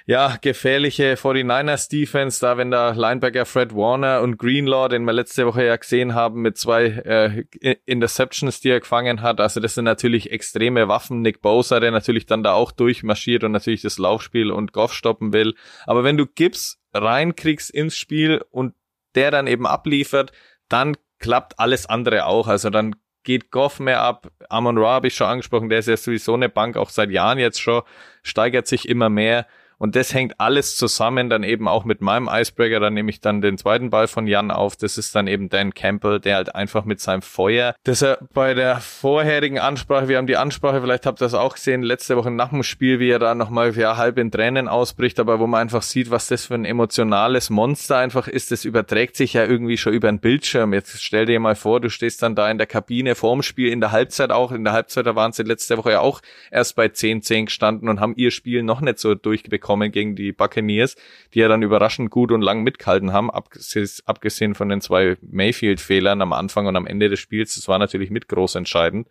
ja, 0.06 0.36
gefährliche 0.40 1.14
49ers 1.14 1.90
Defense, 1.90 2.40
da 2.40 2.56
wenn 2.56 2.70
der 2.70 2.94
Linebacker 2.94 3.44
Fred 3.44 3.74
Warner 3.74 4.20
und 4.20 4.38
Greenlaw, 4.38 4.88
den 4.88 5.04
wir 5.04 5.12
letzte 5.12 5.46
Woche 5.46 5.64
ja 5.64 5.76
gesehen 5.76 6.14
haben, 6.14 6.42
mit 6.42 6.56
zwei 6.56 6.84
äh, 6.84 7.76
Interceptions, 7.86 8.60
die 8.60 8.70
er 8.70 8.80
gefangen 8.80 9.22
hat, 9.22 9.40
also 9.40 9.58
das 9.58 9.74
sind 9.74 9.84
natürlich 9.84 10.30
extreme 10.30 10.86
Waffen. 10.86 11.22
Nick 11.22 11.42
Bosa, 11.42 11.80
der 11.80 11.90
natürlich 11.90 12.26
dann 12.26 12.44
da 12.44 12.52
auch 12.52 12.70
durchmarschiert 12.70 13.42
und 13.42 13.52
natürlich 13.52 13.82
das 13.82 13.98
Laufspiel 13.98 14.52
und 14.52 14.72
Goff 14.72 14.92
stoppen 14.92 15.32
will. 15.32 15.54
Aber 15.86 16.04
wenn 16.04 16.16
du 16.16 16.26
Gibbs 16.26 16.80
reinkriegst 16.92 17.70
ins 17.70 17.96
Spiel 17.96 18.44
und 18.50 18.74
der 19.16 19.30
dann 19.30 19.46
eben 19.46 19.66
abliefert, 19.66 20.30
dann 20.68 20.96
klappt 21.18 21.58
alles 21.58 21.86
andere 21.86 22.26
auch. 22.26 22.48
Also 22.48 22.70
dann 22.70 22.96
geht 23.22 23.50
Goff 23.50 23.80
mehr 23.80 24.00
ab. 24.00 24.30
Amon 24.48 24.78
Ra 24.78 24.94
habe 24.94 25.08
ich 25.08 25.14
schon 25.14 25.26
angesprochen, 25.26 25.68
der 25.68 25.80
ist 25.80 25.88
ja 25.88 25.96
sowieso 25.96 26.34
eine 26.34 26.48
Bank, 26.48 26.76
auch 26.76 26.90
seit 26.90 27.10
Jahren 27.10 27.38
jetzt 27.38 27.60
schon, 27.60 27.82
steigert 28.22 28.66
sich 28.66 28.88
immer 28.88 29.08
mehr. 29.10 29.46
Und 29.78 29.94
das 29.94 30.14
hängt 30.14 30.40
alles 30.40 30.76
zusammen 30.76 31.28
dann 31.28 31.42
eben 31.42 31.68
auch 31.68 31.84
mit 31.84 32.00
meinem 32.00 32.30
Icebreaker. 32.32 32.80
Dann 32.80 32.94
nehme 32.94 33.10
ich 33.10 33.20
dann 33.20 33.42
den 33.42 33.58
zweiten 33.58 33.90
Ball 33.90 34.08
von 34.08 34.26
Jan 34.26 34.50
auf. 34.50 34.74
Das 34.76 34.96
ist 34.96 35.14
dann 35.14 35.26
eben 35.26 35.50
Dan 35.50 35.74
Campbell, 35.74 36.18
der 36.18 36.36
halt 36.36 36.54
einfach 36.54 36.86
mit 36.86 37.00
seinem 37.00 37.20
Feuer, 37.20 37.74
dass 37.84 38.00
er 38.00 38.18
bei 38.32 38.54
der 38.54 38.80
vorherigen 38.80 39.58
Ansprache, 39.58 40.08
wir 40.08 40.16
haben 40.16 40.26
die 40.26 40.38
Ansprache, 40.38 40.80
vielleicht 40.80 41.04
habt 41.04 41.20
ihr 41.20 41.26
das 41.26 41.34
auch 41.34 41.54
gesehen, 41.54 41.82
letzte 41.82 42.16
Woche 42.16 42.30
nach 42.30 42.50
dem 42.50 42.62
Spiel, 42.62 43.00
wie 43.00 43.10
er 43.10 43.18
da 43.18 43.34
nochmal 43.34 43.76
ja, 43.76 43.98
halb 43.98 44.16
in 44.18 44.30
Tränen 44.30 44.66
ausbricht, 44.66 45.20
aber 45.20 45.40
wo 45.40 45.46
man 45.46 45.60
einfach 45.60 45.82
sieht, 45.82 46.10
was 46.10 46.28
das 46.28 46.46
für 46.46 46.54
ein 46.54 46.64
emotionales 46.64 47.50
Monster 47.50 47.98
einfach 47.98 48.28
ist. 48.28 48.50
Das 48.52 48.64
überträgt 48.64 49.16
sich 49.16 49.34
ja 49.34 49.44
irgendwie 49.44 49.76
schon 49.76 49.92
über 49.92 50.08
einen 50.08 50.20
Bildschirm. 50.20 50.72
Jetzt 50.72 51.02
stell 51.02 51.26
dir 51.26 51.38
mal 51.38 51.54
vor, 51.54 51.80
du 51.80 51.90
stehst 51.90 52.22
dann 52.22 52.34
da 52.34 52.50
in 52.50 52.56
der 52.56 52.66
Kabine 52.66 53.14
vorm 53.14 53.42
Spiel, 53.42 53.70
in 53.70 53.80
der 53.80 53.92
Halbzeit 53.92 54.30
auch. 54.30 54.52
In 54.52 54.64
der 54.64 54.72
Halbzeit, 54.72 55.06
da 55.06 55.14
waren 55.14 55.32
sie 55.32 55.42
letzte 55.42 55.76
Woche 55.76 55.92
ja 55.92 56.00
auch 56.00 56.22
erst 56.50 56.76
bei 56.76 56.86
10-10 56.86 57.46
gestanden 57.46 57.90
und 57.90 58.00
haben 58.00 58.14
ihr 58.16 58.30
Spiel 58.30 58.62
noch 58.62 58.80
nicht 58.80 58.98
so 58.98 59.14
durchbekommen 59.14 59.65
bekommen 59.66 59.90
gegen 59.90 60.14
die 60.14 60.30
Buccaneers, 60.30 60.94
die 61.34 61.40
ja 61.40 61.48
dann 61.48 61.62
überraschend 61.62 62.10
gut 62.12 62.30
und 62.30 62.40
lang 62.40 62.62
mitgehalten 62.62 63.12
haben, 63.12 63.30
abgesehen 63.32 64.54
von 64.54 64.68
den 64.68 64.80
zwei 64.80 65.16
Mayfield-Fehlern 65.22 66.22
am 66.22 66.32
Anfang 66.32 66.66
und 66.66 66.76
am 66.76 66.86
Ende 66.86 67.08
des 67.08 67.18
Spiels. 67.18 67.56
Das 67.56 67.66
war 67.66 67.80
natürlich 67.80 68.10
mit 68.10 68.28
groß 68.28 68.54
entscheidend. 68.54 69.08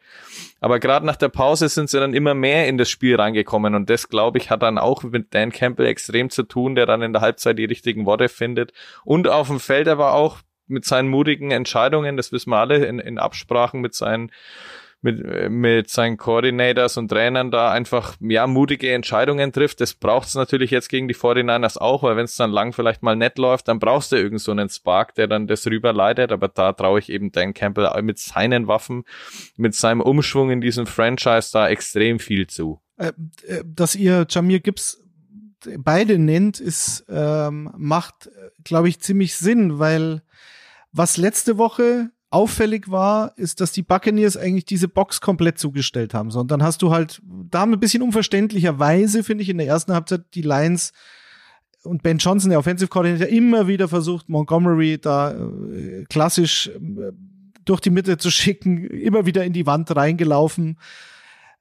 Aber 0.62 0.80
gerade 0.80 1.06
nach 1.06 1.18
der 1.18 1.28
Pause 1.28 1.68
sind 1.68 1.90
sie 1.90 2.00
dann 2.00 2.14
immer 2.14 2.34
mehr 2.34 2.70
in 2.70 2.78
das 2.78 2.90
Spiel 2.90 3.18
reingekommen 3.18 3.76
und 3.76 3.90
das, 3.90 4.08
glaube 4.08 4.38
ich, 4.38 4.50
hat 4.50 4.64
dann 4.64 4.78
auch 4.78 5.04
mit 5.04 5.34
Dan 5.34 5.52
Campbell 5.52 5.88
extrem 5.88 6.30
zu 6.30 6.44
tun, 6.44 6.76
der 6.76 6.86
dann 6.86 7.02
in 7.02 7.12
der 7.12 7.22
Halbzeit 7.22 7.60
die 7.60 7.66
richtigen 7.66 8.06
Worte 8.06 8.30
findet 8.30 8.72
und 9.04 9.28
auf 9.28 9.48
dem 9.48 9.60
Feld 9.60 9.90
aber 9.90 10.14
auch 10.14 10.40
mit 10.68 10.86
seinen 10.86 11.10
mutigen 11.10 11.52
Entscheidungen, 11.52 12.16
das 12.16 12.32
wissen 12.32 12.50
wir 12.50 12.58
alle, 12.58 12.86
in, 12.86 13.00
in 13.00 13.20
Absprachen 13.20 13.82
mit 13.82 13.94
seinen 13.94 14.32
mit, 15.06 15.52
mit 15.52 15.90
seinen 15.90 16.18
Coordinators 16.18 16.98
und 16.98 17.10
Trainern 17.10 17.52
da 17.52 17.72
einfach 17.72 18.16
ja 18.20 18.48
mutige 18.48 18.92
Entscheidungen 18.92 19.54
trifft. 19.54 19.80
Das 19.80 19.94
braucht 19.94 20.28
es 20.28 20.36
natürlich 20.36 20.72
jetzt 20.72 20.90
gegen 20.90 21.08
die 21.08 21.16
49ers 21.16 21.78
auch, 21.78 22.04
weil 22.04 22.18
wenn 22.18 22.26
es 22.26 22.36
dann 22.36 22.52
lang 22.52 22.74
vielleicht 22.74 23.04
mal 23.04 23.16
nett 23.16 23.38
läuft, 23.38 23.68
dann 23.68 23.80
brauchst 23.80 24.12
du 24.12 24.16
irgend 24.18 24.42
so 24.42 24.52
einen 24.52 24.68
Spark, 24.68 25.14
der 25.16 25.28
dann 25.28 25.48
das 25.48 25.68
rüberleitet. 25.68 26.32
Aber 26.32 26.48
da 26.48 26.74
traue 26.74 27.00
ich 27.00 27.10
eben 27.10 27.32
Dan 27.32 27.54
Campbell 27.54 27.90
mit 28.02 28.18
seinen 28.18 28.68
Waffen, 28.68 29.04
mit 29.56 29.76
seinem 29.76 30.02
Umschwung 30.02 30.50
in 30.50 30.60
diesem 30.60 30.88
Franchise 30.88 31.52
da 31.54 31.70
extrem 31.70 32.20
viel 32.20 32.48
zu. 32.48 32.82
Äh, 32.98 33.12
äh, 33.48 33.64
dass 33.64 33.96
ihr 33.96 34.26
Jamir 34.28 34.60
Gibbs 34.60 35.04
beide 35.78 36.18
nennt, 36.18 36.60
ist 36.60 37.06
ähm, 37.10 37.72
macht, 37.78 38.30
glaube 38.64 38.90
ich, 38.90 39.00
ziemlich 39.00 39.36
Sinn, 39.36 39.78
weil 39.78 40.24
was 40.92 41.18
letzte 41.18 41.60
Woche 41.60 42.10
auffällig 42.36 42.92
war, 42.92 43.32
ist, 43.38 43.62
dass 43.62 43.72
die 43.72 43.82
Buccaneers 43.82 44.36
eigentlich 44.36 44.66
diese 44.66 44.90
Box 44.90 45.22
komplett 45.22 45.58
zugestellt 45.58 46.14
haben. 46.14 46.32
So, 46.32 46.42
und 46.42 46.52
dann 46.52 46.62
hast 46.62 46.82
du 46.82 46.92
halt, 46.92 47.22
da 47.50 47.62
haben 47.62 47.72
ein 47.72 47.80
bisschen 47.80 48.04
unverständlicherweise, 48.04 49.24
finde 49.24 49.44
ich, 49.44 49.50
in 49.50 49.58
der 49.58 49.68
ersten 49.68 49.94
Halbzeit 49.94 50.26
die 50.34 50.42
Lions 50.42 50.92
und 51.84 52.04
Ben 52.04 52.18
Johnson, 52.18 52.50
der 52.50 52.60
Offensive 52.60 52.90
Coordinator, 52.90 53.28
immer 53.28 53.68
wieder 53.68 53.88
versucht, 53.88 54.28
Montgomery 54.28 54.98
da 55.00 55.32
äh, 55.32 56.04
klassisch 56.10 56.68
äh, 56.68 57.14
durch 57.64 57.80
die 57.80 57.90
Mitte 57.90 58.18
zu 58.18 58.30
schicken, 58.30 58.86
immer 58.86 59.26
wieder 59.26 59.46
in 59.46 59.54
die 59.54 59.66
Wand 59.66 59.96
reingelaufen. 59.96 60.78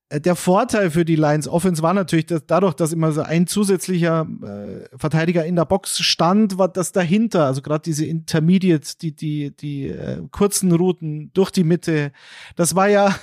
Äh, 0.09 0.21
der 0.21 0.37
Vorteil 0.37 0.91
für 0.91 1.05
die 1.05 1.17
Lions 1.17 1.49
Offense 1.49 1.83
war 1.83 1.95
natürlich, 1.95 2.27
dass 2.27 2.47
dadurch, 2.47 2.75
dass 2.75 2.93
immer 2.93 3.13
so 3.13 3.23
ein 3.23 3.47
zusätzlicher 3.47 4.27
äh, 4.43 4.99
Verteidiger 4.99 5.45
in 5.45 5.57
der 5.57 5.65
Box 5.65 6.01
stand, 6.01 6.59
war 6.59 6.69
das 6.69 6.93
dahinter, 6.93 7.47
also 7.47 7.63
gerade 7.63 7.83
diese 7.83 8.07
Intermediate, 8.07 8.99
die 9.01 9.15
die 9.15 9.57
die 9.57 9.89
äh, 9.89 10.23
kurzen 10.31 10.73
Routen 10.73 11.31
durch 11.35 11.51
die 11.51 11.65
Mitte, 11.65 12.13
das 12.57 12.75
war 12.75 12.89
ja 12.89 13.15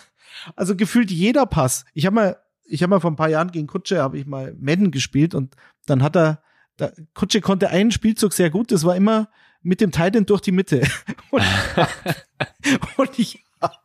Also 0.56 0.76
gefühlt 0.76 1.12
jeder 1.12 1.46
Pass. 1.46 1.86
Ich 1.94 2.06
habe 2.06 2.16
mal, 2.16 2.38
ich 2.66 2.84
habe 2.84 2.92
mal 2.92 3.00
vor 3.00 3.12
ein 3.12 3.16
paar 3.16 3.30
Jahren 3.30 3.52
gegen 3.52 3.68
Kutsche 3.68 4.02
habe 4.02 4.18
ich 4.18 4.26
mal 4.26 4.56
Madden 4.60 4.92
gespielt 4.92 5.36
und 5.36 5.56
dann 5.86 6.04
hat 6.04 6.16
er, 6.16 6.42
da, 6.78 6.92
Kutsche 7.14 7.42
konnte 7.42 7.70
einen 7.70 7.92
Spielzug 7.92 8.34
sehr 8.34 8.50
gut. 8.50 8.72
Das 8.72 8.86
war 8.86 8.96
immer 8.96 9.30
mit 9.62 9.82
dem 9.82 9.92
Titan 9.92 10.26
durch 10.26 10.42
die 10.42 10.52
Mitte. 10.52 10.82
Und, 11.30 11.44
und 12.98 13.20
ich 13.20 13.44
hab 13.62 13.84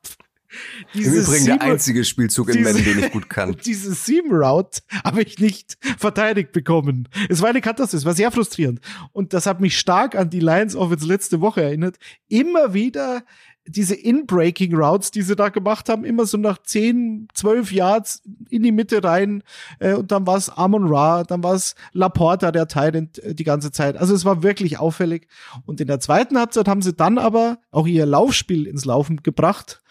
Im 0.94 1.12
Übrigen 1.12 1.44
der 1.46 1.62
einzige 1.62 2.04
Spielzug 2.04 2.54
in 2.54 2.62
Madden, 2.62 2.84
den 2.84 2.98
ich 2.98 3.10
gut 3.10 3.28
kann. 3.28 3.56
Diese 3.64 3.94
Seam 3.94 4.30
Route 4.30 4.80
habe 5.04 5.22
ich 5.22 5.38
nicht 5.38 5.78
verteidigt 5.98 6.52
bekommen. 6.52 7.08
Es 7.28 7.42
war 7.42 7.50
eine 7.50 7.60
Katastrophe, 7.60 7.96
es 7.96 8.04
war 8.04 8.14
sehr 8.14 8.30
frustrierend. 8.30 8.80
Und 9.12 9.32
das 9.32 9.46
hat 9.46 9.60
mich 9.60 9.78
stark 9.78 10.14
an 10.14 10.30
die 10.30 10.40
Lions 10.40 10.76
Offense 10.76 11.06
letzte 11.06 11.40
Woche 11.40 11.62
erinnert. 11.62 11.96
Immer 12.28 12.74
wieder 12.74 13.22
diese 13.68 13.94
In-Breaking 13.94 14.74
Routes, 14.74 15.10
die 15.10 15.22
sie 15.22 15.34
da 15.34 15.48
gemacht 15.48 15.88
haben, 15.88 16.04
immer 16.04 16.26
so 16.26 16.38
nach 16.38 16.58
10, 16.58 17.28
12 17.34 17.72
Yards 17.72 18.22
in 18.48 18.62
die 18.62 18.72
Mitte 18.72 19.02
rein. 19.02 19.42
Äh, 19.78 19.94
und 19.94 20.12
dann 20.12 20.26
war 20.26 20.36
es 20.36 20.48
Amon 20.48 20.86
Ra, 20.86 21.24
dann 21.24 21.42
war 21.42 21.54
es 21.54 21.74
Laporta, 21.92 22.52
der 22.52 22.68
Teil 22.68 22.94
äh, 22.94 23.34
die 23.34 23.44
ganze 23.44 23.72
Zeit. 23.72 23.96
Also 23.96 24.14
es 24.14 24.24
war 24.24 24.42
wirklich 24.42 24.78
auffällig. 24.78 25.28
Und 25.64 25.80
in 25.80 25.88
der 25.88 26.00
zweiten 26.00 26.38
Halbzeit 26.38 26.68
haben 26.68 26.82
sie 26.82 26.94
dann 26.94 27.18
aber 27.18 27.58
auch 27.70 27.86
ihr 27.86 28.06
Laufspiel 28.06 28.66
ins 28.66 28.84
Laufen 28.84 29.22
gebracht, 29.22 29.82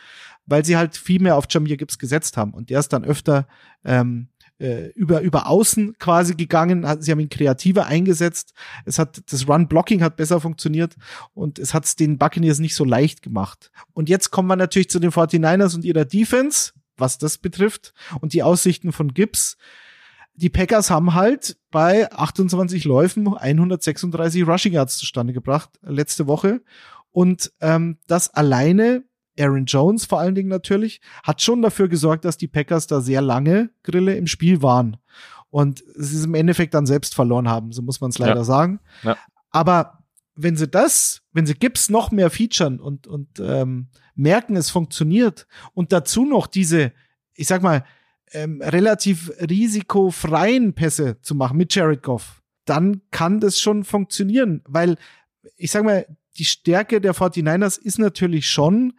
weil 0.46 0.66
sie 0.66 0.78
halt 0.78 0.96
viel 0.96 1.22
mehr 1.22 1.36
auf 1.36 1.46
Jamir 1.50 1.78
Gibbs 1.78 1.98
gesetzt 1.98 2.38
haben. 2.38 2.54
Und 2.54 2.70
der 2.70 2.80
ist 2.80 2.94
dann 2.94 3.04
öfter 3.04 3.48
ähm, 3.84 4.30
äh, 4.58 4.88
über, 4.92 5.22
über 5.22 5.48
außen 5.48 5.98
quasi 5.98 6.36
gegangen. 6.36 6.86
Sie 7.02 7.12
haben 7.12 7.20
ihn 7.20 7.30
kreativer 7.30 7.88
eingesetzt. 7.88 8.54
Es 8.86 9.00
hat, 9.00 9.22
das 9.32 9.48
Run-Blocking 9.48 10.02
hat 10.02 10.16
besser 10.16 10.40
funktioniert 10.40 10.96
und 11.34 11.60
es 11.60 11.74
hat 11.74 11.86
es 11.86 11.96
den 11.96 12.18
Buccaneers 12.18 12.60
nicht 12.60 12.76
so 12.76 12.86
leicht 12.86 13.22
gemacht. 13.22 13.72
Und 13.94 14.08
jetzt 14.10 14.32
kommen 14.32 14.48
wir 14.48 14.56
natürlich 14.56 14.90
zu 14.90 15.00
den 15.00 15.12
49ers 15.12 15.76
und 15.76 15.84
ihrer 15.84 16.06
Defense, 16.06 16.72
was 16.98 17.18
das 17.18 17.38
betrifft 17.38 17.94
und 18.22 18.34
die 18.34 18.44
Aussichten 18.44 18.92
von 18.92 19.14
Gibbs. 19.14 19.58
Die 20.36 20.50
Packers 20.50 20.90
haben 20.90 21.14
halt 21.14 21.58
bei 21.72 22.12
28 22.12 22.84
Läufen 22.86 23.28
136 23.36 24.48
Rushing 24.48 24.74
Yards 24.74 24.98
zustande 24.98 25.34
gebracht 25.34 25.70
letzte 25.82 26.28
Woche. 26.28 26.62
Und 27.12 27.54
ähm, 27.62 27.98
das 28.08 28.34
alleine 28.34 29.04
Aaron 29.40 29.66
Jones 29.66 30.06
vor 30.06 30.20
allen 30.20 30.36
Dingen 30.36 30.50
natürlich, 30.50 31.02
hat 31.24 31.42
schon 31.42 31.62
dafür 31.62 31.88
gesorgt, 31.88 32.26
dass 32.26 32.38
die 32.38 32.48
Packers 32.48 32.88
da 32.88 33.02
sehr 33.02 33.22
lange 33.22 33.70
Grille 33.84 34.16
im 34.16 34.28
Spiel 34.28 34.62
waren. 34.62 34.98
Und 35.50 35.84
sie 35.96 36.18
es 36.18 36.26
im 36.26 36.36
Endeffekt 36.36 36.74
dann 36.74 36.86
selbst 36.86 37.16
verloren 37.16 37.48
haben, 37.48 37.72
so 37.72 37.82
muss 37.82 38.02
man 38.02 38.10
es 38.10 38.18
leider 38.18 38.38
ja. 38.38 38.44
sagen. 38.44 38.80
Ja. 39.04 39.18
Aber 39.52 40.04
wenn 40.36 40.58
sie 40.58 40.68
das, 40.68 41.22
wenn 41.32 41.46
sie 41.46 41.54
Gibbs 41.54 41.90
noch 41.90 42.12
mehr 42.12 42.30
featuren 42.30 42.80
und, 42.80 43.08
und 43.08 43.40
ähm, 43.40 43.88
merken, 44.16 44.58
es 44.58 44.70
funktioniert 44.70 45.48
und 45.74 45.94
dazu 45.94 46.26
noch 46.26 46.48
diese, 46.48 46.92
ich 47.34 47.48
sag 47.48 47.62
mal, 47.62 47.86
ähm, 48.32 48.62
relativ 48.62 49.32
risikofreien 49.40 50.74
Pässe 50.74 51.22
zu 51.22 51.36
machen 51.36 51.58
mit 51.58 51.74
Jared 51.74 52.04
Goff, 52.04 52.42
dann 52.66 53.02
kann 53.12 53.40
das 53.40 53.60
schon 53.60 53.84
funktionieren, 53.84 54.62
weil 54.68 54.98
ich 55.56 55.72
sag 55.72 55.86
mal, 55.86 56.06
die 56.38 56.46
Stärke 56.46 57.00
der 57.00 57.16
49ers 57.16 57.80
ist 57.80 58.00
natürlich 58.00 58.50
schon, 58.50 58.94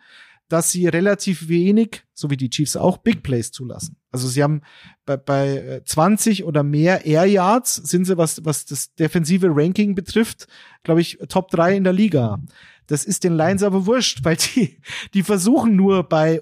dass 0.48 0.70
sie 0.70 0.86
relativ 0.86 1.48
wenig, 1.48 2.04
so 2.14 2.30
wie 2.30 2.36
die 2.36 2.50
Chiefs 2.50 2.76
auch, 2.76 2.98
Big 2.98 3.22
Plays 3.22 3.50
zulassen. 3.50 3.96
Also 4.12 4.28
sie 4.28 4.42
haben 4.42 4.62
bei, 5.04 5.16
bei 5.16 5.82
20 5.84 6.40
äh, 6.40 6.42
oder 6.44 6.62
mehr 6.62 7.04
Air 7.04 7.26
Yards 7.26 7.76
sind 7.76 8.04
sie, 8.04 8.16
was, 8.16 8.44
was 8.44 8.64
das 8.64 8.94
defensive 8.94 9.48
Ranking 9.50 9.94
betrifft, 9.94 10.46
glaube 10.84 11.00
ich, 11.00 11.18
Top 11.28 11.50
3 11.50 11.76
in 11.76 11.84
der 11.84 11.92
Liga. 11.92 12.40
Das 12.86 13.04
ist 13.04 13.24
den 13.24 13.36
Lions 13.36 13.62
aber 13.62 13.86
wurscht, 13.86 14.20
weil 14.24 14.36
die, 14.36 14.78
die 15.14 15.22
versuchen 15.22 15.74
nur 15.74 16.04
bei 16.04 16.40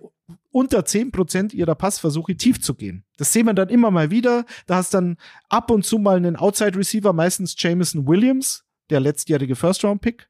unter 0.50 0.84
zehn 0.84 1.10
Prozent 1.10 1.52
ihrer 1.52 1.74
Passversuche 1.74 2.36
tief 2.36 2.60
zu 2.60 2.74
gehen. 2.74 3.04
Das 3.16 3.32
sehen 3.32 3.46
wir 3.46 3.54
dann 3.54 3.68
immer 3.68 3.90
mal 3.90 4.10
wieder. 4.10 4.44
Da 4.66 4.76
hast 4.76 4.94
dann 4.94 5.16
ab 5.48 5.70
und 5.70 5.84
zu 5.84 5.98
mal 5.98 6.16
einen 6.16 6.36
Outside 6.36 6.78
Receiver, 6.78 7.12
meistens 7.12 7.56
Jameson 7.58 8.06
Williams, 8.06 8.64
der 8.90 9.00
letztjährige 9.00 9.56
First-Round-Pick. 9.56 10.28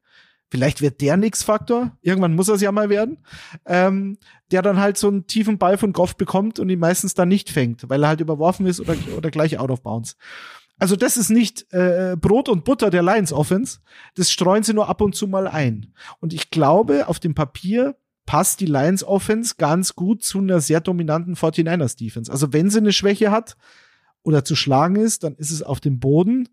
Vielleicht 0.54 0.82
wird 0.82 1.00
der 1.00 1.16
nix 1.16 1.42
Faktor. 1.42 1.98
Irgendwann 2.00 2.36
muss 2.36 2.46
er 2.46 2.54
es 2.54 2.60
ja 2.60 2.70
mal 2.70 2.88
werden. 2.88 3.18
Ähm, 3.66 4.18
der 4.52 4.62
dann 4.62 4.78
halt 4.78 4.96
so 4.96 5.08
einen 5.08 5.26
tiefen 5.26 5.58
Ball 5.58 5.76
von 5.76 5.92
Goff 5.92 6.16
bekommt 6.16 6.60
und 6.60 6.68
ihn 6.68 6.78
meistens 6.78 7.14
dann 7.14 7.28
nicht 7.28 7.50
fängt, 7.50 7.90
weil 7.90 8.04
er 8.04 8.10
halt 8.10 8.20
überworfen 8.20 8.64
ist 8.64 8.78
oder, 8.78 8.94
oder 9.16 9.32
gleich 9.32 9.58
out 9.58 9.72
of 9.72 9.82
bounds. 9.82 10.16
Also 10.78 10.94
das 10.94 11.16
ist 11.16 11.28
nicht 11.28 11.72
äh, 11.72 12.14
Brot 12.16 12.48
und 12.48 12.64
Butter 12.64 12.90
der 12.90 13.02
Lions 13.02 13.32
Offense. 13.32 13.80
Das 14.14 14.30
streuen 14.30 14.62
sie 14.62 14.74
nur 14.74 14.88
ab 14.88 15.00
und 15.00 15.16
zu 15.16 15.26
mal 15.26 15.48
ein. 15.48 15.92
Und 16.20 16.32
ich 16.32 16.50
glaube, 16.50 17.08
auf 17.08 17.18
dem 17.18 17.34
Papier 17.34 17.96
passt 18.24 18.60
die 18.60 18.66
Lions 18.66 19.02
Offense 19.02 19.56
ganz 19.58 19.96
gut 19.96 20.22
zu 20.22 20.38
einer 20.38 20.60
sehr 20.60 20.80
dominanten 20.80 21.34
49ers 21.34 21.98
Defense. 21.98 22.30
Also 22.30 22.52
wenn 22.52 22.70
sie 22.70 22.78
eine 22.78 22.92
Schwäche 22.92 23.32
hat 23.32 23.56
oder 24.22 24.44
zu 24.44 24.54
schlagen 24.54 24.94
ist, 24.94 25.24
dann 25.24 25.34
ist 25.34 25.50
es 25.50 25.64
auf 25.64 25.80
dem 25.80 25.98
Boden 25.98 26.48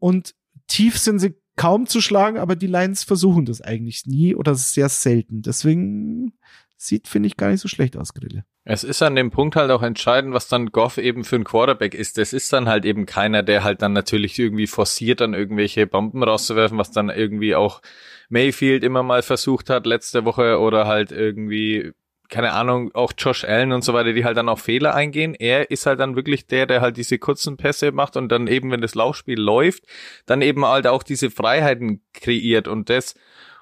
und 0.00 0.34
tief 0.66 0.98
sind 0.98 1.20
sie 1.20 1.36
kaum 1.56 1.86
zu 1.86 2.00
schlagen, 2.00 2.38
aber 2.38 2.56
die 2.56 2.66
Lions 2.66 3.04
versuchen 3.04 3.44
das 3.44 3.60
eigentlich 3.60 4.06
nie 4.06 4.34
oder 4.34 4.54
sehr 4.54 4.88
selten. 4.88 5.42
Deswegen 5.42 6.32
sieht, 6.76 7.08
finde 7.08 7.28
ich, 7.28 7.36
gar 7.36 7.50
nicht 7.50 7.60
so 7.60 7.68
schlecht 7.68 7.96
aus, 7.96 8.14
Grille. 8.14 8.44
Es 8.64 8.82
ist 8.82 9.02
an 9.02 9.14
dem 9.14 9.30
Punkt 9.30 9.56
halt 9.56 9.70
auch 9.70 9.82
entscheidend, 9.82 10.32
was 10.32 10.48
dann 10.48 10.72
Goff 10.72 10.96
eben 10.96 11.24
für 11.24 11.36
ein 11.36 11.44
Quarterback 11.44 11.94
ist. 11.94 12.16
Das 12.16 12.32
ist 12.32 12.52
dann 12.52 12.68
halt 12.68 12.84
eben 12.84 13.04
keiner, 13.04 13.42
der 13.42 13.62
halt 13.62 13.82
dann 13.82 13.92
natürlich 13.92 14.38
irgendwie 14.38 14.66
forciert, 14.66 15.20
dann 15.20 15.34
irgendwelche 15.34 15.86
Bomben 15.86 16.22
rauszuwerfen, 16.22 16.78
was 16.78 16.90
dann 16.90 17.10
irgendwie 17.10 17.54
auch 17.54 17.82
Mayfield 18.30 18.82
immer 18.82 19.02
mal 19.02 19.22
versucht 19.22 19.68
hat 19.68 19.86
letzte 19.86 20.24
Woche 20.24 20.58
oder 20.58 20.86
halt 20.86 21.12
irgendwie 21.12 21.92
keine 22.28 22.52
Ahnung, 22.52 22.90
auch 22.94 23.12
Josh 23.16 23.44
Allen 23.44 23.72
und 23.72 23.84
so 23.84 23.92
weiter, 23.92 24.12
die 24.12 24.24
halt 24.24 24.36
dann 24.36 24.48
auch 24.48 24.58
Fehler 24.58 24.94
eingehen. 24.94 25.34
Er 25.34 25.70
ist 25.70 25.86
halt 25.86 26.00
dann 26.00 26.16
wirklich 26.16 26.46
der, 26.46 26.66
der 26.66 26.80
halt 26.80 26.96
diese 26.96 27.18
kurzen 27.18 27.56
Pässe 27.56 27.92
macht 27.92 28.16
und 28.16 28.30
dann 28.30 28.46
eben, 28.46 28.70
wenn 28.70 28.80
das 28.80 28.94
Laufspiel 28.94 29.38
läuft, 29.38 29.84
dann 30.26 30.42
eben 30.42 30.64
halt 30.64 30.86
auch 30.86 31.02
diese 31.02 31.30
Freiheiten 31.30 32.02
kreiert 32.12 32.68
und 32.68 32.90
das 32.90 33.14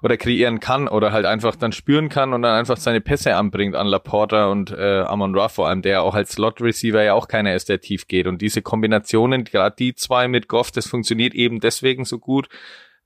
oder 0.03 0.17
kreieren 0.17 0.59
kann 0.59 0.89
oder 0.89 1.13
halt 1.13 1.27
einfach 1.27 1.55
dann 1.55 1.73
spüren 1.73 2.09
kann 2.09 2.33
und 2.33 2.43
dann 2.43 2.59
einfach 2.59 2.77
seine 2.77 3.01
Pässe 3.01 3.37
anbringt 3.37 3.77
an 3.77 3.87
Laporta 3.87 4.47
und 4.47 4.73
äh, 4.73 5.03
Amon 5.03 5.37
Ra 5.37 5.49
vor 5.49 5.69
allem, 5.69 5.83
der 5.83 6.03
auch 6.03 6.15
als 6.15 6.33
Slot 6.33 6.61
Receiver 6.61 7.03
ja 7.03 7.15
auch 7.15 7.29
keiner 7.29 7.55
ist, 7.55 7.69
der 7.69 7.81
tief 7.81 8.09
geht. 8.09 8.27
Und 8.27 8.43
diese 8.43 8.63
Kombinationen, 8.63 9.45
gerade 9.45 9.77
die 9.79 9.95
zwei 9.95 10.27
mit 10.29 10.49
Goff, 10.49 10.73
das 10.73 10.89
funktioniert 10.89 11.35
eben 11.35 11.61
deswegen 11.61 12.05
so 12.05 12.19
gut, 12.19 12.49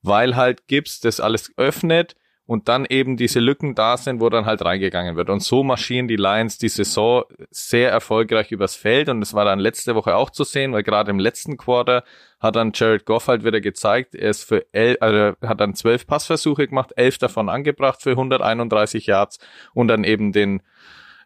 weil 0.02 0.36
halt 0.36 0.68
Gibbs 0.68 1.00
das 1.00 1.20
alles 1.20 1.52
öffnet 1.56 2.16
und 2.46 2.68
dann 2.68 2.86
eben 2.86 3.16
diese 3.16 3.40
Lücken 3.40 3.74
da 3.74 3.96
sind, 3.96 4.20
wo 4.20 4.28
dann 4.28 4.46
halt 4.46 4.64
reingegangen 4.64 5.16
wird. 5.16 5.30
Und 5.30 5.40
so 5.40 5.64
marschieren 5.64 6.06
die 6.06 6.16
Lions 6.16 6.58
die 6.58 6.68
Saison 6.68 7.24
sehr 7.50 7.90
erfolgreich 7.90 8.52
übers 8.52 8.76
Feld 8.76 9.08
und 9.08 9.20
das 9.20 9.34
war 9.34 9.44
dann 9.44 9.58
letzte 9.58 9.94
Woche 9.94 10.14
auch 10.14 10.30
zu 10.30 10.44
sehen, 10.44 10.72
weil 10.72 10.84
gerade 10.84 11.10
im 11.10 11.18
letzten 11.18 11.56
Quarter 11.56 12.04
hat 12.38 12.56
dann 12.56 12.72
Jared 12.74 13.04
Goff 13.04 13.28
halt 13.28 13.44
wieder 13.44 13.60
gezeigt, 13.60 14.14
er 14.14 14.30
ist 14.30 14.44
für 14.44 14.64
elf, 14.72 14.98
also 15.00 15.36
hat 15.42 15.60
dann 15.60 15.74
zwölf 15.74 16.06
Passversuche 16.06 16.68
gemacht, 16.68 16.92
elf 16.96 17.18
davon 17.18 17.48
angebracht 17.48 18.02
für 18.02 18.10
131 18.10 19.06
Yards 19.06 19.38
und 19.74 19.88
dann 19.88 20.04
eben 20.04 20.32
den 20.32 20.62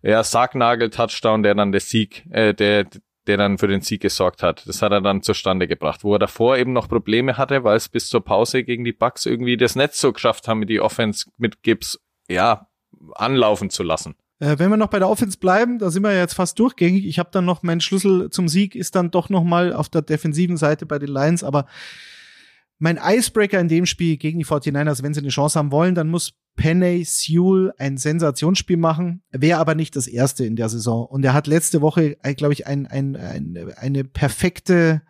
ja, 0.02 0.24
Sargnagel-Touchdown, 0.24 1.42
der 1.42 1.54
dann 1.54 1.72
der 1.72 1.80
Sieg, 1.82 2.24
äh, 2.30 2.54
der 2.54 2.86
der 3.26 3.36
dann 3.36 3.58
für 3.58 3.68
den 3.68 3.80
Sieg 3.82 4.00
gesorgt 4.00 4.42
hat. 4.42 4.66
Das 4.66 4.82
hat 4.82 4.92
er 4.92 5.00
dann 5.00 5.22
zustande 5.22 5.68
gebracht, 5.68 6.04
wo 6.04 6.14
er 6.14 6.18
davor 6.18 6.56
eben 6.56 6.72
noch 6.72 6.88
Probleme 6.88 7.36
hatte, 7.36 7.64
weil 7.64 7.76
es 7.76 7.88
bis 7.88 8.08
zur 8.08 8.24
Pause 8.24 8.64
gegen 8.64 8.84
die 8.84 8.92
Bucks 8.92 9.26
irgendwie 9.26 9.56
das 9.56 9.76
Netz 9.76 10.00
so 10.00 10.12
geschafft 10.12 10.48
haben, 10.48 10.66
die 10.66 10.80
Offense 10.80 11.30
mit 11.36 11.62
Gibbs, 11.62 12.00
ja, 12.28 12.68
anlaufen 13.14 13.70
zu 13.70 13.82
lassen. 13.82 14.14
Äh, 14.40 14.58
wenn 14.58 14.70
wir 14.70 14.76
noch 14.76 14.88
bei 14.88 14.98
der 14.98 15.08
Offense 15.08 15.38
bleiben, 15.38 15.78
da 15.78 15.90
sind 15.90 16.02
wir 16.02 16.16
jetzt 16.16 16.34
fast 16.34 16.58
durchgängig. 16.58 17.06
Ich 17.06 17.18
habe 17.18 17.30
dann 17.32 17.44
noch 17.44 17.62
mein 17.62 17.80
Schlüssel 17.80 18.30
zum 18.30 18.48
Sieg 18.48 18.74
ist 18.74 18.96
dann 18.96 19.10
doch 19.10 19.28
noch 19.28 19.44
mal 19.44 19.72
auf 19.72 19.88
der 19.88 20.02
defensiven 20.02 20.56
Seite 20.56 20.86
bei 20.86 20.98
den 20.98 21.10
Lions, 21.10 21.44
aber 21.44 21.66
mein 22.78 22.98
Icebreaker 23.02 23.60
in 23.60 23.68
dem 23.68 23.84
Spiel 23.84 24.16
gegen 24.16 24.38
die 24.38 24.46
49ers, 24.46 25.02
wenn 25.02 25.12
sie 25.12 25.20
eine 25.20 25.28
Chance 25.28 25.58
haben 25.58 25.70
wollen, 25.70 25.94
dann 25.94 26.08
muss 26.08 26.32
Penny 26.56 27.04
Sewell 27.04 27.72
ein 27.78 27.96
Sensationsspiel 27.96 28.76
machen, 28.76 29.22
wäre 29.30 29.58
aber 29.58 29.74
nicht 29.74 29.96
das 29.96 30.06
erste 30.06 30.44
in 30.44 30.56
der 30.56 30.68
Saison. 30.68 31.06
Und 31.06 31.24
er 31.24 31.32
hat 31.32 31.46
letzte 31.46 31.80
Woche, 31.80 32.16
äh, 32.22 32.34
glaube 32.34 32.52
ich, 32.52 32.66
ein, 32.66 32.86
ein, 32.86 33.16
ein, 33.16 33.72
eine 33.76 34.04
perfekte 34.04 35.02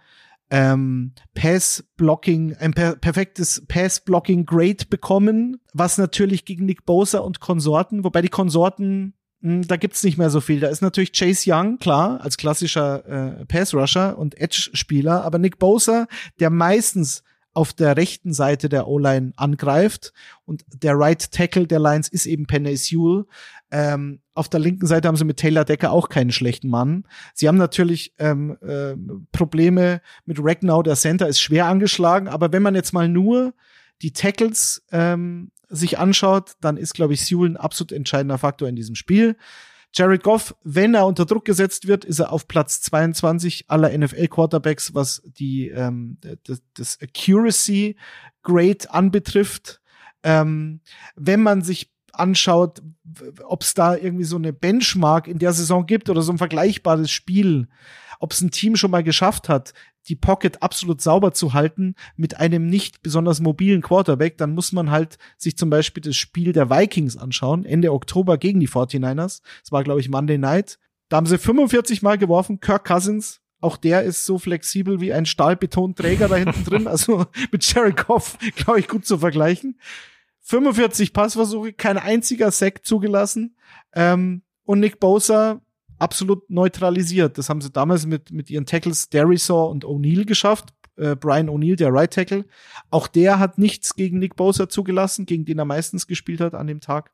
ähm, 0.50 1.12
Pass-Blocking, 1.34 2.56
ein 2.56 2.72
per 2.72 2.96
perfektes 2.96 3.64
Pass-Blocking-Grade 3.68 4.86
bekommen, 4.88 5.60
was 5.72 5.98
natürlich 5.98 6.44
gegen 6.44 6.66
Nick 6.66 6.84
Bosa 6.84 7.18
und 7.18 7.40
Konsorten, 7.40 8.04
wobei 8.04 8.22
die 8.22 8.28
Konsorten 8.28 9.14
hm, 9.42 9.66
da 9.66 9.76
gibt's 9.76 10.02
nicht 10.02 10.18
mehr 10.18 10.30
so 10.30 10.40
viel. 10.40 10.60
Da 10.60 10.68
ist 10.68 10.82
natürlich 10.82 11.12
Chase 11.12 11.50
Young, 11.50 11.78
klar, 11.78 12.20
als 12.20 12.36
klassischer 12.36 13.40
äh, 13.40 13.46
Pass-Rusher 13.46 14.18
und 14.18 14.38
Edge-Spieler, 14.38 15.24
aber 15.24 15.38
Nick 15.38 15.58
Bosa, 15.58 16.06
der 16.40 16.50
meistens 16.50 17.22
auf 17.60 17.74
der 17.74 17.98
rechten 17.98 18.32
Seite 18.32 18.70
der 18.70 18.88
O-Line 18.88 19.34
angreift. 19.36 20.14
Und 20.46 20.64
der 20.72 20.94
Right 20.98 21.30
Tackle 21.30 21.66
der 21.66 21.78
Lions 21.78 22.08
ist 22.08 22.24
eben 22.24 22.46
Penny 22.46 22.74
Sewell. 22.74 23.26
Ähm, 23.70 24.20
auf 24.32 24.48
der 24.48 24.60
linken 24.60 24.86
Seite 24.86 25.06
haben 25.06 25.16
sie 25.16 25.26
mit 25.26 25.36
Taylor 25.36 25.66
Decker 25.66 25.92
auch 25.92 26.08
keinen 26.08 26.32
schlechten 26.32 26.70
Mann. 26.70 27.04
Sie 27.34 27.48
haben 27.48 27.58
natürlich 27.58 28.14
ähm, 28.18 28.56
äh, 28.62 28.94
Probleme 29.30 30.00
mit 30.24 30.38
Ragnow. 30.40 30.82
Der 30.82 30.96
Center 30.96 31.28
ist 31.28 31.38
schwer 31.38 31.66
angeschlagen. 31.66 32.28
Aber 32.28 32.50
wenn 32.50 32.62
man 32.62 32.74
jetzt 32.74 32.94
mal 32.94 33.10
nur 33.10 33.52
die 34.00 34.14
Tackles 34.14 34.82
ähm, 34.90 35.50
sich 35.68 35.98
anschaut, 35.98 36.52
dann 36.62 36.78
ist, 36.78 36.94
glaube 36.94 37.12
ich, 37.12 37.26
Sewell 37.26 37.50
ein 37.50 37.56
absolut 37.58 37.92
entscheidender 37.92 38.38
Faktor 38.38 38.68
in 38.68 38.76
diesem 38.76 38.94
Spiel. 38.94 39.36
Jared 39.92 40.22
Goff, 40.22 40.54
wenn 40.62 40.94
er 40.94 41.06
unter 41.06 41.26
Druck 41.26 41.44
gesetzt 41.44 41.88
wird, 41.88 42.04
ist 42.04 42.20
er 42.20 42.32
auf 42.32 42.46
Platz 42.46 42.80
22 42.82 43.64
aller 43.68 43.96
NFL-Quarterbacks, 43.96 44.94
was 44.94 45.22
die 45.24 45.68
ähm, 45.68 46.18
das, 46.44 46.62
das 46.74 46.98
Accuracy 47.00 47.96
Grade 48.42 48.90
anbetrifft. 48.90 49.80
Ähm, 50.22 50.80
wenn 51.16 51.42
man 51.42 51.62
sich 51.62 51.90
anschaut, 52.12 52.82
ob 53.44 53.62
es 53.62 53.74
da 53.74 53.96
irgendwie 53.96 54.24
so 54.24 54.36
eine 54.36 54.52
Benchmark 54.52 55.26
in 55.26 55.38
der 55.38 55.52
Saison 55.52 55.86
gibt 55.86 56.08
oder 56.08 56.22
so 56.22 56.32
ein 56.32 56.38
vergleichbares 56.38 57.10
Spiel, 57.10 57.68
ob 58.18 58.32
es 58.32 58.40
ein 58.40 58.50
Team 58.50 58.76
schon 58.76 58.90
mal 58.90 59.02
geschafft 59.02 59.48
hat, 59.48 59.72
die 60.08 60.16
Pocket 60.16 60.62
absolut 60.62 61.00
sauber 61.00 61.32
zu 61.32 61.52
halten 61.52 61.94
mit 62.16 62.38
einem 62.38 62.66
nicht 62.66 63.02
besonders 63.02 63.40
mobilen 63.40 63.82
Quarterback, 63.82 64.38
dann 64.38 64.54
muss 64.54 64.72
man 64.72 64.90
halt 64.90 65.18
sich 65.36 65.56
zum 65.56 65.70
Beispiel 65.70 66.02
das 66.02 66.16
Spiel 66.16 66.52
der 66.52 66.70
Vikings 66.70 67.16
anschauen, 67.16 67.64
Ende 67.64 67.92
Oktober 67.92 68.38
gegen 68.38 68.60
die 68.60 68.68
49ers. 68.68 69.42
Das 69.62 69.72
war, 69.72 69.84
glaube 69.84 70.00
ich, 70.00 70.08
Monday 70.08 70.38
Night. 70.38 70.78
Da 71.08 71.16
haben 71.16 71.26
sie 71.26 71.38
45 71.38 72.02
Mal 72.02 72.18
geworfen. 72.18 72.60
Kirk 72.60 72.86
Cousins, 72.86 73.40
auch 73.60 73.76
der 73.76 74.02
ist 74.02 74.24
so 74.24 74.38
flexibel 74.38 75.00
wie 75.00 75.12
ein 75.12 75.26
Stahlbetonträger 75.26 76.28
da 76.28 76.36
hinten 76.36 76.64
drin. 76.64 76.86
Also 76.88 77.26
mit 77.52 77.64
Jared 77.64 78.06
Goff, 78.06 78.38
glaube 78.56 78.80
ich, 78.80 78.88
gut 78.88 79.06
zu 79.06 79.18
vergleichen. 79.18 79.78
45 80.40 81.12
Passversuche, 81.12 81.72
kein 81.72 81.98
einziger 81.98 82.50
Sack 82.50 82.84
zugelassen. 82.84 83.56
Ähm, 83.92 84.42
und 84.64 84.80
Nick 84.80 84.98
Bosa 85.00 85.60
absolut 86.00 86.48
neutralisiert. 86.50 87.38
Das 87.38 87.48
haben 87.48 87.60
sie 87.60 87.70
damals 87.70 88.06
mit, 88.06 88.30
mit 88.30 88.50
ihren 88.50 88.66
Tackles 88.66 89.08
Derisaw 89.08 89.70
und 89.70 89.84
O'Neill 89.84 90.24
geschafft. 90.24 90.70
Äh, 90.96 91.16
Brian 91.16 91.48
O'Neill, 91.48 91.76
der 91.76 91.92
Right 91.92 92.12
Tackle. 92.12 92.44
Auch 92.90 93.06
der 93.06 93.38
hat 93.38 93.58
nichts 93.58 93.94
gegen 93.94 94.18
Nick 94.18 94.36
Bosa 94.36 94.68
zugelassen, 94.68 95.26
gegen 95.26 95.44
den 95.44 95.58
er 95.58 95.64
meistens 95.64 96.06
gespielt 96.06 96.40
hat 96.40 96.54
an 96.54 96.66
dem 96.66 96.80
Tag. 96.80 97.12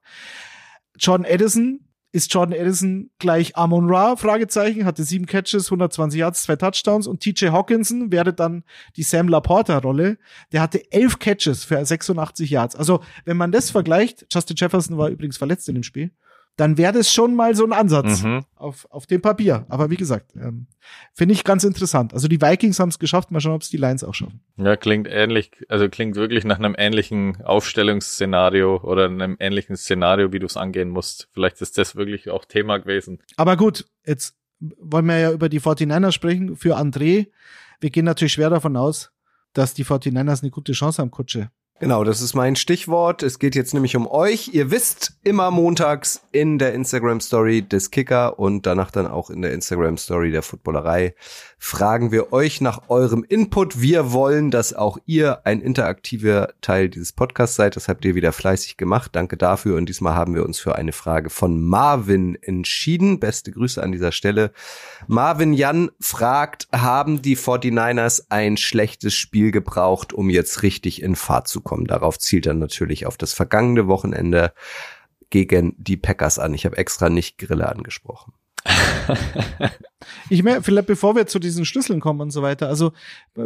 Jordan 0.98 1.26
Edison, 1.26 1.86
ist 2.16 2.32
Jordan 2.32 2.58
Edison 2.58 3.10
gleich 3.18 3.56
Amon 3.56 3.90
Ra? 3.90 4.16
Fragezeichen, 4.16 4.86
hatte 4.86 5.04
sieben 5.04 5.26
Catches, 5.26 5.66
120 5.66 6.18
Yards, 6.18 6.44
zwei 6.44 6.56
Touchdowns 6.56 7.06
und 7.06 7.20
TJ 7.20 7.48
Hawkinson 7.48 8.10
wäre 8.10 8.32
dann 8.32 8.64
die 8.96 9.02
Sam 9.02 9.28
Laporta-Rolle. 9.28 10.16
Der 10.50 10.62
hatte 10.62 10.90
elf 10.92 11.18
Catches 11.18 11.64
für 11.64 11.84
86 11.84 12.48
Yards. 12.48 12.74
Also, 12.74 13.00
wenn 13.26 13.36
man 13.36 13.52
das 13.52 13.70
vergleicht, 13.70 14.26
Justin 14.32 14.56
Jefferson 14.58 14.96
war 14.96 15.10
übrigens 15.10 15.36
verletzt 15.36 15.68
in 15.68 15.74
dem 15.74 15.82
Spiel, 15.82 16.10
dann 16.56 16.78
wäre 16.78 16.92
das 16.92 17.12
schon 17.12 17.34
mal 17.34 17.54
so 17.54 17.64
ein 17.64 17.72
Ansatz 17.72 18.22
mhm. 18.22 18.44
auf, 18.54 18.86
auf 18.90 19.06
dem 19.06 19.20
Papier. 19.20 19.66
Aber 19.68 19.90
wie 19.90 19.96
gesagt, 19.96 20.34
ähm, 20.36 20.66
finde 21.12 21.34
ich 21.34 21.44
ganz 21.44 21.64
interessant. 21.64 22.14
Also 22.14 22.28
die 22.28 22.40
Vikings 22.40 22.80
haben 22.80 22.88
es 22.88 22.98
geschafft, 22.98 23.30
mal 23.30 23.40
schauen, 23.40 23.54
ob 23.54 23.62
es 23.62 23.68
die 23.68 23.76
Lions 23.76 24.02
auch 24.02 24.14
schaffen. 24.14 24.40
Ja, 24.56 24.76
klingt 24.76 25.06
ähnlich, 25.06 25.50
also 25.68 25.88
klingt 25.88 26.16
wirklich 26.16 26.44
nach 26.44 26.58
einem 26.58 26.74
ähnlichen 26.76 27.42
Aufstellungsszenario 27.42 28.80
oder 28.82 29.04
einem 29.04 29.36
ähnlichen 29.38 29.76
Szenario, 29.76 30.32
wie 30.32 30.38
du 30.38 30.46
es 30.46 30.56
angehen 30.56 30.88
musst. 30.88 31.28
Vielleicht 31.32 31.60
ist 31.60 31.76
das 31.76 31.94
wirklich 31.94 32.30
auch 32.30 32.46
Thema 32.46 32.78
gewesen. 32.78 33.20
Aber 33.36 33.56
gut, 33.56 33.84
jetzt 34.06 34.34
wollen 34.58 35.06
wir 35.06 35.18
ja 35.18 35.32
über 35.32 35.50
die 35.50 35.60
49ers 35.60 36.12
sprechen. 36.12 36.56
Für 36.56 36.78
André, 36.78 37.28
wir 37.80 37.90
gehen 37.90 38.06
natürlich 38.06 38.32
schwer 38.32 38.48
davon 38.48 38.76
aus, 38.76 39.12
dass 39.52 39.74
die 39.74 39.84
49ers 39.84 40.42
eine 40.42 40.50
gute 40.50 40.72
Chance 40.72 41.02
haben, 41.02 41.10
Kutsche. 41.10 41.50
Genau, 41.78 42.04
das 42.04 42.22
ist 42.22 42.34
mein 42.34 42.56
Stichwort. 42.56 43.22
Es 43.22 43.38
geht 43.38 43.54
jetzt 43.54 43.74
nämlich 43.74 43.96
um 43.96 44.06
euch. 44.06 44.48
Ihr 44.54 44.70
wisst, 44.70 45.18
immer 45.24 45.50
montags 45.50 46.22
in 46.32 46.58
der 46.58 46.72
Instagram 46.72 47.20
Story 47.20 47.60
des 47.60 47.90
Kicker 47.90 48.38
und 48.38 48.64
danach 48.64 48.90
dann 48.90 49.06
auch 49.06 49.28
in 49.28 49.42
der 49.42 49.52
Instagram 49.52 49.98
Story 49.98 50.30
der 50.30 50.40
Footballerei 50.42 51.14
fragen 51.58 52.12
wir 52.12 52.32
euch 52.32 52.60
nach 52.60 52.88
eurem 52.88 53.24
Input. 53.24 53.80
Wir 53.80 54.12
wollen, 54.12 54.50
dass 54.50 54.74
auch 54.74 54.98
ihr 55.06 55.46
ein 55.46 55.60
interaktiver 55.60 56.50
Teil 56.60 56.88
dieses 56.88 57.12
Podcasts 57.12 57.56
seid. 57.56 57.76
Das 57.76 57.88
habt 57.88 58.04
ihr 58.04 58.14
wieder 58.14 58.32
fleißig 58.32 58.76
gemacht. 58.76 59.10
Danke 59.14 59.36
dafür. 59.36 59.76
Und 59.76 59.88
diesmal 59.88 60.14
haben 60.14 60.34
wir 60.34 60.44
uns 60.44 60.58
für 60.58 60.76
eine 60.76 60.92
Frage 60.92 61.30
von 61.30 61.60
Marvin 61.60 62.36
entschieden. 62.40 63.20
Beste 63.20 63.52
Grüße 63.52 63.82
an 63.82 63.92
dieser 63.92 64.12
Stelle. 64.12 64.52
Marvin 65.08 65.52
Jan 65.52 65.90
fragt, 65.98 66.68
haben 66.72 67.22
die 67.22 67.36
49ers 67.36 68.26
ein 68.28 68.56
schlechtes 68.56 69.14
Spiel 69.14 69.50
gebraucht, 69.50 70.12
um 70.12 70.30
jetzt 70.30 70.62
richtig 70.62 71.02
in 71.02 71.16
Fahrt 71.16 71.48
zu 71.48 71.62
kommen? 71.66 71.86
Darauf 71.86 72.18
zielt 72.18 72.46
er 72.46 72.54
natürlich 72.54 73.04
auf 73.04 73.18
das 73.18 73.34
vergangene 73.34 73.88
Wochenende 73.88 74.52
gegen 75.28 75.74
die 75.76 75.96
Packers 75.96 76.38
an. 76.38 76.54
Ich 76.54 76.64
habe 76.64 76.78
extra 76.78 77.10
nicht 77.10 77.36
Grille 77.36 77.68
angesprochen. 77.68 78.32
ich 80.30 80.42
meine, 80.42 80.62
vielleicht 80.62 80.86
bevor 80.86 81.14
wir 81.14 81.26
zu 81.26 81.38
diesen 81.38 81.64
Schlüsseln 81.64 82.00
kommen 82.00 82.20
und 82.20 82.30
so 82.30 82.42
weiter, 82.42 82.68
also 82.68 82.92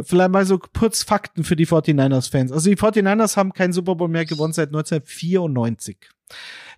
vielleicht 0.03 0.31
mal 0.31 0.45
so 0.45 0.59
kurz 0.59 1.03
Fakten 1.03 1.43
für 1.43 1.55
die 1.55 1.67
49ers-Fans. 1.67 2.51
Also 2.51 2.69
die 2.69 2.77
49ers 2.77 3.35
haben 3.35 3.53
keinen 3.53 3.73
Super 3.73 3.95
Bowl 3.95 4.07
mehr 4.07 4.25
gewonnen 4.25 4.53
seit 4.53 4.69
1994. 4.69 5.97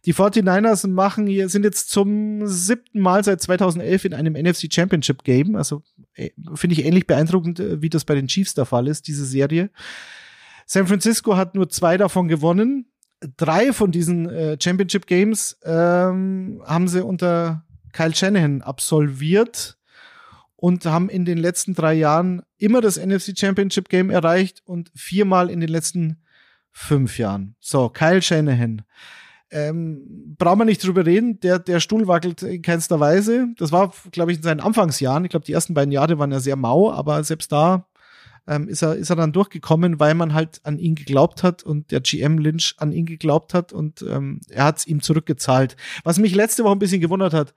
Die 0.06 0.14
49ers 0.14 0.88
machen 0.88 1.28
hier, 1.28 1.48
sind 1.48 1.64
jetzt 1.64 1.90
zum 1.90 2.46
siebten 2.46 3.00
Mal 3.00 3.24
seit 3.24 3.42
2011 3.42 4.06
in 4.06 4.14
einem 4.14 4.34
NFC 4.34 4.68
Championship 4.72 5.24
Game. 5.24 5.56
Also 5.56 5.84
äh, 6.16 6.32
finde 6.56 6.74
ich 6.74 6.86
ähnlich 6.86 7.08
beeindruckend, 7.08 7.60
äh, 7.60 7.82
wie 7.82 7.90
das 7.90 8.04
bei 8.04 8.16
den 8.16 8.28
Chiefs 8.28 8.54
der 8.54 8.66
Fall 8.66 8.88
ist, 8.88 9.08
diese 9.08 9.26
Serie. 9.26 9.70
San 10.66 10.88
Francisco 10.88 11.36
hat 11.36 11.56
nur 11.56 11.70
zwei 11.70 11.98
davon 11.98 12.28
gewonnen. 12.28 12.88
Drei 13.38 13.72
von 13.72 13.92
diesen 13.92 14.30
äh, 14.30 14.58
Championship 14.62 15.08
Games 15.08 15.58
ähm, 15.64 16.62
haben 16.66 16.88
sie 16.88 17.04
unter 17.06 17.64
Kyle 17.94 18.14
Shanahan 18.14 18.62
absolviert 18.62 19.78
und 20.56 20.86
haben 20.86 21.10
in 21.10 21.26
den 21.26 21.38
letzten 21.38 21.74
drei 21.74 21.94
Jahren 21.94 22.42
immer 22.58 22.82
das 22.82 22.98
NFC 22.98 23.38
Championship 23.38 23.90
Game 23.90 24.10
erreicht 24.10 24.62
und 24.66 24.92
viermal 24.96 25.50
in 25.50 25.60
den 25.60 25.70
letzten 25.70 26.24
fünf 26.72 27.18
Jahren. 27.18 27.56
So, 27.60 27.90
Kyle 27.90 28.22
Shanahan. 28.22 28.82
Ähm, 29.52 30.36
braucht 30.38 30.58
man 30.58 30.68
nicht 30.68 30.84
drüber 30.84 31.06
reden, 31.06 31.40
der, 31.40 31.60
der 31.60 31.80
Stuhl 31.80 32.08
wackelt 32.08 32.42
in 32.42 32.64
keinster 32.64 33.00
Weise. 33.00 33.50
Das 33.58 33.72
war, 33.72 33.94
glaube 34.12 34.32
ich, 34.32 34.38
in 34.38 34.44
seinen 34.44 34.62
Anfangsjahren. 34.62 35.26
Ich 35.26 35.30
glaube, 35.30 35.46
die 35.46 35.54
ersten 35.54 35.76
beiden 35.76 35.92
Jahre 35.92 36.18
waren 36.18 36.32
ja 36.32 36.40
sehr 36.40 36.56
mau, 36.56 36.92
aber 36.92 37.24
selbst 37.24 37.52
da 37.52 37.86
ähm, 38.48 38.68
ist, 38.68 38.82
er, 38.82 38.96
ist 38.96 39.10
er 39.10 39.16
dann 39.16 39.32
durchgekommen, 39.32 40.00
weil 40.00 40.16
man 40.16 40.34
halt 40.34 40.62
an 40.64 40.80
ihn 40.80 40.96
geglaubt 40.96 41.44
hat 41.44 41.64
und 41.64 41.92
der 41.92 42.02
GM 42.02 42.38
Lynch 42.38 42.76
an 42.78 42.92
ihn 42.92 43.06
geglaubt 43.06 43.54
hat 43.54 43.74
und 43.74 44.02
ähm, 44.02 44.42
er 44.50 44.66
hat 44.66 44.80
es 44.80 44.88
ihm 44.88 45.02
zurückgezahlt. 45.02 45.76
Was 46.04 46.20
mich 46.20 46.36
letzte 46.36 46.64
Woche 46.64 46.74
ein 46.76 46.80
bisschen 46.80 47.02
gewundert 47.02 47.34
hat, 47.34 47.54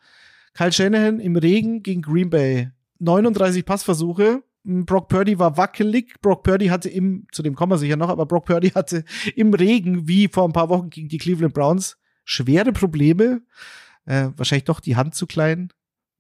Kyle 0.54 0.72
Shanahan 0.72 1.20
im 1.20 1.36
Regen 1.36 1.82
gegen 1.82 2.02
Green 2.02 2.30
Bay. 2.30 2.70
39 2.98 3.64
Passversuche. 3.64 4.42
Brock 4.64 5.08
Purdy 5.08 5.38
war 5.38 5.56
wackelig. 5.56 6.20
Brock 6.22 6.42
Purdy 6.42 6.68
hatte 6.68 6.88
im, 6.88 7.26
zu 7.30 7.42
dem 7.42 7.54
kommen 7.54 7.72
wir 7.72 7.78
sicher 7.78 7.96
noch, 7.96 8.08
aber 8.08 8.26
Brock 8.26 8.46
Purdy 8.46 8.70
hatte 8.70 9.04
im 9.34 9.54
Regen, 9.54 10.08
wie 10.08 10.28
vor 10.28 10.48
ein 10.48 10.52
paar 10.52 10.68
Wochen 10.68 10.90
gegen 10.90 11.08
die 11.08 11.18
Cleveland 11.18 11.54
Browns, 11.54 11.98
schwere 12.24 12.72
Probleme. 12.72 13.42
Äh, 14.06 14.30
wahrscheinlich 14.36 14.64
doch 14.64 14.80
die 14.80 14.96
Hand 14.96 15.14
zu 15.14 15.26
klein. 15.26 15.72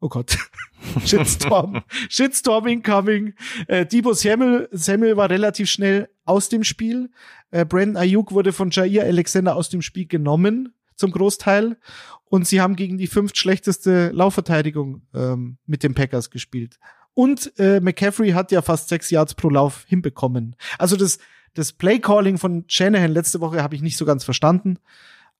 Oh 0.06 0.08
Gott. 0.08 0.38
Shitstorm. 1.04 1.82
Shitstorm 2.08 2.68
incoming. 2.68 3.34
Äh, 3.66 3.86
Debo 3.86 4.12
Samuel, 4.12 4.68
Samuel 4.70 5.16
war 5.16 5.28
relativ 5.28 5.68
schnell 5.68 6.08
aus 6.24 6.48
dem 6.48 6.62
Spiel. 6.62 7.10
Äh, 7.50 7.64
Brandon 7.64 7.96
Ayuk 7.96 8.30
wurde 8.30 8.52
von 8.52 8.70
Jair 8.70 9.02
Alexander 9.02 9.56
aus 9.56 9.68
dem 9.68 9.82
Spiel 9.82 10.06
genommen, 10.06 10.72
zum 10.94 11.10
Großteil 11.10 11.76
und 12.26 12.46
sie 12.46 12.60
haben 12.60 12.76
gegen 12.76 12.98
die 12.98 13.08
fünft 13.08 13.36
schlechteste 13.36 14.10
Laufverteidigung 14.10 15.02
ähm, 15.12 15.58
mit 15.66 15.82
den 15.82 15.94
Packers 15.94 16.30
gespielt. 16.30 16.78
Und 17.12 17.52
äh, 17.58 17.80
McCaffrey 17.80 18.30
hat 18.30 18.52
ja 18.52 18.62
fast 18.62 18.88
sechs 18.88 19.10
Yards 19.10 19.34
pro 19.34 19.50
Lauf 19.50 19.86
hinbekommen. 19.88 20.54
Also 20.78 20.94
das, 20.94 21.18
das 21.54 21.72
Playcalling 21.72 22.38
von 22.38 22.62
Shanahan 22.68 23.10
letzte 23.10 23.40
Woche 23.40 23.60
habe 23.60 23.74
ich 23.74 23.82
nicht 23.82 23.96
so 23.96 24.04
ganz 24.04 24.22
verstanden. 24.22 24.78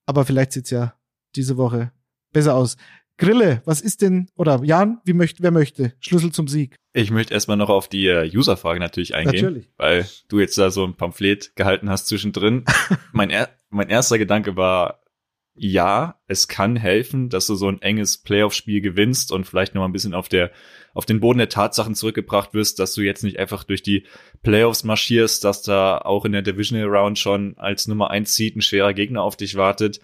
Aber 0.07 0.25
vielleicht 0.25 0.51
sieht's 0.51 0.71
ja 0.71 0.95
diese 1.37 1.57
Woche 1.57 1.93
besser 2.33 2.57
aus. 2.57 2.77
Grille, 3.19 3.63
was 3.65 3.81
ist 3.81 4.03
denn, 4.03 4.29
oder 4.37 4.61
Jan, 4.63 4.99
wie 5.05 5.15
möchte, 5.15 5.43
wer 5.43 5.51
möchte? 5.51 5.95
Schlüssel 6.01 6.33
zum 6.33 6.49
Sieg. 6.49 6.77
Ich 6.93 7.11
möchte 7.11 7.35
erstmal 7.35 7.57
noch 7.57 7.71
auf 7.71 7.89
die 7.89 8.07
äh, 8.07 8.31
User-Frage 8.35 8.81
natürlich 8.81 9.15
eingehen. 9.15 9.45
Natürlich. 9.45 9.71
Weil 9.77 10.07
du 10.29 10.39
jetzt 10.39 10.59
da 10.59 10.71
so 10.71 10.85
ein 10.85 10.95
Pamphlet 10.95 11.55
gehalten 11.57 11.89
hast 11.89 12.09
zwischendrin. 12.09 12.65
mein, 13.13 13.31
er 13.31 13.49
mein 13.71 13.89
erster 13.89 14.19
Gedanke 14.19 14.57
war, 14.57 15.01
ja, 15.59 16.21
es 16.27 16.49
kann 16.49 16.77
helfen, 16.77 17.31
dass 17.31 17.47
du 17.47 17.55
so 17.55 17.69
ein 17.69 17.81
enges 17.81 18.19
Playoff-Spiel 18.19 18.83
gewinnst 18.83 19.33
und 19.33 19.45
vielleicht 19.45 19.75
noch 19.75 19.81
mal 19.81 19.89
ein 19.89 19.93
bisschen 19.93 20.15
auf 20.15 20.29
der 20.29 20.51
auf 20.93 21.05
den 21.05 21.21
Boden 21.21 21.39
der 21.39 21.51
Tatsachen 21.51 21.95
zurückgebracht 21.95 22.55
wirst, 22.55 22.79
dass 22.79 22.95
du 22.95 23.03
jetzt 23.03 23.23
nicht 23.23 23.39
einfach 23.39 23.65
durch 23.65 23.83
die 23.83 24.05
Playoffs 24.43 24.83
marschierst, 24.83 25.45
dass 25.45 25.61
da 25.61 25.99
auch 25.99 26.25
in 26.25 26.33
der 26.33 26.41
Divisional 26.41 26.89
Round 26.89 27.19
schon 27.19 27.55
als 27.59 27.87
Nummer 27.87 28.11
eins 28.11 28.35
Seed 28.35 28.57
ein 28.57 28.63
schwerer 28.63 28.95
Gegner 28.95 29.23
auf 29.23 29.37
dich 29.37 29.57
wartet. 29.57 30.01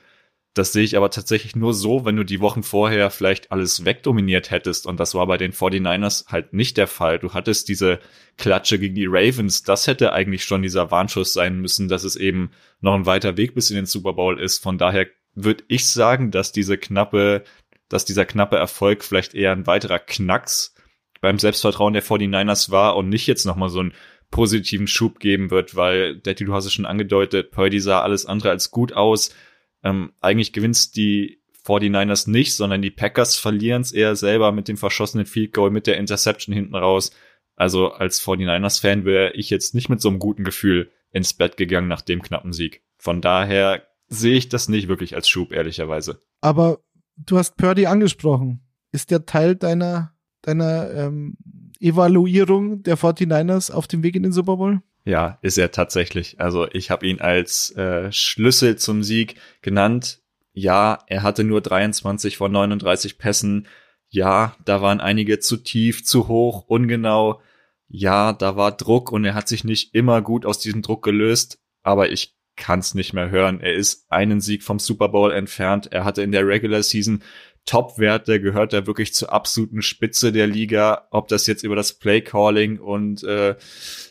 Das 0.54 0.72
sehe 0.72 0.84
ich 0.84 0.98
aber 0.98 1.10
tatsächlich 1.10 1.56
nur 1.56 1.72
so, 1.72 2.04
wenn 2.04 2.16
du 2.16 2.24
die 2.24 2.40
Wochen 2.40 2.62
vorher 2.62 3.10
vielleicht 3.10 3.50
alles 3.52 3.86
wegdominiert 3.86 4.50
hättest. 4.50 4.86
Und 4.86 5.00
das 5.00 5.14
war 5.14 5.26
bei 5.26 5.38
den 5.38 5.52
49ers 5.52 6.26
halt 6.26 6.52
nicht 6.52 6.76
der 6.76 6.86
Fall. 6.86 7.18
Du 7.18 7.32
hattest 7.32 7.68
diese 7.70 8.00
Klatsche 8.36 8.78
gegen 8.78 8.94
die 8.94 9.06
Ravens. 9.06 9.62
Das 9.62 9.86
hätte 9.86 10.12
eigentlich 10.12 10.44
schon 10.44 10.62
dieser 10.62 10.90
Warnschuss 10.90 11.32
sein 11.32 11.60
müssen, 11.60 11.88
dass 11.88 12.04
es 12.04 12.16
eben 12.16 12.50
noch 12.80 12.94
ein 12.94 13.06
weiter 13.06 13.38
Weg 13.38 13.54
bis 13.54 13.70
in 13.70 13.76
den 13.76 13.86
Super 13.86 14.12
Bowl 14.12 14.38
ist. 14.38 14.62
Von 14.62 14.76
daher 14.76 15.06
würde 15.34 15.64
ich 15.68 15.88
sagen, 15.88 16.30
dass 16.30 16.52
diese 16.52 16.76
knappe, 16.76 17.44
dass 17.88 18.04
dieser 18.04 18.26
knappe 18.26 18.56
Erfolg 18.56 19.04
vielleicht 19.04 19.34
eher 19.34 19.52
ein 19.52 19.66
weiterer 19.66 20.00
Knacks 20.00 20.74
beim 21.22 21.38
Selbstvertrauen 21.38 21.94
der 21.94 22.02
49ers 22.02 22.70
war 22.70 22.96
und 22.96 23.08
nicht 23.08 23.26
jetzt 23.26 23.46
nochmal 23.46 23.70
so 23.70 23.80
einen 23.80 23.94
positiven 24.30 24.86
Schub 24.86 25.18
geben 25.20 25.50
wird, 25.50 25.76
weil, 25.76 26.18
Daddy, 26.18 26.44
du 26.44 26.52
hast 26.52 26.66
es 26.66 26.72
schon 26.72 26.86
angedeutet, 26.86 27.52
Purdy 27.52 27.80
sah 27.80 28.00
alles 28.02 28.26
andere 28.26 28.50
als 28.50 28.70
gut 28.70 28.92
aus. 28.92 29.34
Ähm, 29.82 30.12
eigentlich 30.20 30.52
gewinnst 30.52 30.96
die 30.96 31.42
49ers 31.64 32.28
nicht, 32.30 32.54
sondern 32.54 32.82
die 32.82 32.90
Packers 32.90 33.36
verlieren 33.36 33.82
es 33.82 33.92
eher 33.92 34.16
selber 34.16 34.52
mit 34.52 34.68
dem 34.68 34.76
verschossenen 34.76 35.26
Field 35.26 35.52
Goal, 35.52 35.70
mit 35.70 35.86
der 35.86 35.96
Interception 35.96 36.54
hinten 36.54 36.74
raus. 36.74 37.12
Also 37.56 37.92
als 37.92 38.20
49ers-Fan 38.22 39.04
wäre 39.04 39.32
ich 39.34 39.50
jetzt 39.50 39.74
nicht 39.74 39.88
mit 39.88 40.00
so 40.00 40.08
einem 40.08 40.18
guten 40.18 40.44
Gefühl 40.44 40.90
ins 41.12 41.34
Bett 41.34 41.56
gegangen 41.56 41.88
nach 41.88 42.00
dem 42.00 42.22
knappen 42.22 42.52
Sieg. 42.52 42.82
Von 42.96 43.20
daher 43.20 43.86
sehe 44.08 44.36
ich 44.36 44.48
das 44.48 44.68
nicht 44.68 44.88
wirklich 44.88 45.14
als 45.14 45.28
Schub, 45.28 45.52
ehrlicherweise. 45.52 46.22
Aber 46.40 46.80
du 47.16 47.38
hast 47.38 47.56
Purdy 47.56 47.86
angesprochen. 47.86 48.60
Ist 48.90 49.10
der 49.10 49.26
Teil 49.26 49.56
deiner, 49.56 50.14
deiner 50.42 50.90
ähm, 50.92 51.36
Evaluierung 51.78 52.82
der 52.82 52.96
49ers 52.98 53.72
auf 53.72 53.86
dem 53.86 54.02
Weg 54.02 54.16
in 54.16 54.22
den 54.22 54.32
Super 54.32 54.56
Bowl? 54.56 54.82
Ja, 55.04 55.38
ist 55.42 55.58
er 55.58 55.72
tatsächlich. 55.72 56.40
Also 56.40 56.68
ich 56.70 56.90
habe 56.90 57.06
ihn 57.06 57.20
als 57.20 57.70
äh, 57.72 58.12
Schlüssel 58.12 58.76
zum 58.76 59.02
Sieg 59.02 59.36
genannt. 59.60 60.20
Ja, 60.52 60.98
er 61.06 61.22
hatte 61.22 61.44
nur 61.44 61.60
23 61.60 62.36
von 62.36 62.52
39 62.52 63.18
Pässen. 63.18 63.66
Ja, 64.08 64.54
da 64.64 64.80
waren 64.82 65.00
einige 65.00 65.38
zu 65.40 65.56
tief, 65.56 66.04
zu 66.04 66.28
hoch, 66.28 66.64
ungenau. 66.68 67.40
Ja, 67.88 68.32
da 68.32 68.56
war 68.56 68.76
Druck 68.76 69.10
und 69.10 69.24
er 69.24 69.34
hat 69.34 69.48
sich 69.48 69.64
nicht 69.64 69.94
immer 69.94 70.22
gut 70.22 70.46
aus 70.46 70.58
diesem 70.58 70.82
Druck 70.82 71.02
gelöst. 71.02 71.58
Aber 71.82 72.10
ich 72.10 72.36
kann 72.56 72.80
es 72.80 72.94
nicht 72.94 73.12
mehr 73.12 73.30
hören. 73.30 73.60
Er 73.60 73.74
ist 73.74 74.06
einen 74.10 74.40
Sieg 74.40 74.62
vom 74.62 74.78
Super 74.78 75.08
Bowl 75.08 75.32
entfernt. 75.32 75.90
Er 75.90 76.04
hatte 76.04 76.22
in 76.22 76.32
der 76.32 76.46
Regular 76.46 76.82
Season 76.82 77.22
Top-Werte, 77.64 78.40
gehört 78.40 78.72
er 78.72 78.86
wirklich 78.86 79.14
zur 79.14 79.32
absoluten 79.32 79.82
Spitze 79.82 80.32
der 80.32 80.46
Liga. 80.46 81.06
Ob 81.10 81.28
das 81.28 81.46
jetzt 81.46 81.62
über 81.62 81.76
das 81.76 81.94
Play-Calling 81.94 82.78
und 82.78 83.22
äh, 83.24 83.56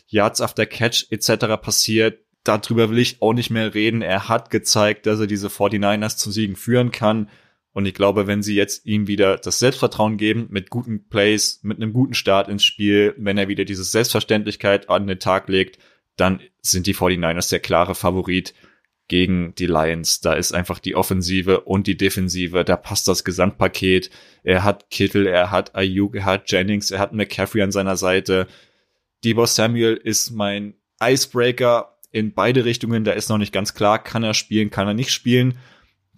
Yards 0.06 0.40
after 0.40 0.66
Catch 0.66 1.06
etc. 1.10 1.60
passiert, 1.60 2.20
darüber 2.44 2.90
will 2.90 2.98
ich 2.98 3.20
auch 3.20 3.34
nicht 3.34 3.50
mehr 3.50 3.74
reden. 3.74 4.02
Er 4.02 4.28
hat 4.28 4.50
gezeigt, 4.50 5.06
dass 5.06 5.20
er 5.20 5.26
diese 5.26 5.48
49ers 5.48 6.16
zu 6.16 6.30
Siegen 6.30 6.56
führen 6.56 6.90
kann. 6.92 7.28
Und 7.72 7.86
ich 7.86 7.94
glaube, 7.94 8.26
wenn 8.26 8.42
sie 8.42 8.54
jetzt 8.54 8.84
ihm 8.84 9.06
wieder 9.06 9.38
das 9.38 9.58
Selbstvertrauen 9.58 10.18
geben, 10.18 10.48
mit 10.50 10.68
guten 10.68 11.08
Plays, 11.08 11.60
mit 11.62 11.78
einem 11.78 11.92
guten 11.92 12.14
Start 12.14 12.48
ins 12.48 12.64
Spiel, 12.64 13.14
wenn 13.16 13.38
er 13.38 13.48
wieder 13.48 13.64
diese 13.64 13.84
Selbstverständlichkeit 13.84 14.90
an 14.90 15.06
den 15.06 15.18
Tag 15.18 15.48
legt, 15.48 15.78
dann 16.16 16.40
sind 16.60 16.86
die 16.86 16.94
49ers 16.94 17.48
der 17.48 17.60
klare 17.60 17.94
Favorit 17.94 18.52
gegen 19.08 19.54
die 19.56 19.66
Lions. 19.66 20.20
Da 20.20 20.34
ist 20.34 20.52
einfach 20.52 20.78
die 20.78 20.94
Offensive 20.94 21.60
und 21.60 21.86
die 21.86 21.96
Defensive, 21.96 22.64
da 22.64 22.76
passt 22.76 23.08
das 23.08 23.24
Gesamtpaket. 23.24 24.10
Er 24.42 24.64
hat 24.64 24.90
Kittel, 24.90 25.26
er 25.26 25.50
hat 25.50 25.74
Ayuk, 25.74 26.16
er 26.16 26.24
hat 26.24 26.50
Jennings, 26.50 26.90
er 26.90 26.98
hat 26.98 27.12
McCaffrey 27.12 27.62
an 27.62 27.72
seiner 27.72 27.96
Seite. 27.96 28.46
Debo 29.24 29.46
Samuel 29.46 29.94
ist 29.94 30.30
mein 30.30 30.74
Icebreaker 31.02 31.98
in 32.10 32.32
beide 32.32 32.64
Richtungen. 32.64 33.04
Da 33.04 33.12
ist 33.12 33.28
noch 33.28 33.38
nicht 33.38 33.52
ganz 33.52 33.74
klar, 33.74 34.02
kann 34.02 34.22
er 34.22 34.34
spielen, 34.34 34.70
kann 34.70 34.86
er 34.86 34.94
nicht 34.94 35.12
spielen. 35.12 35.58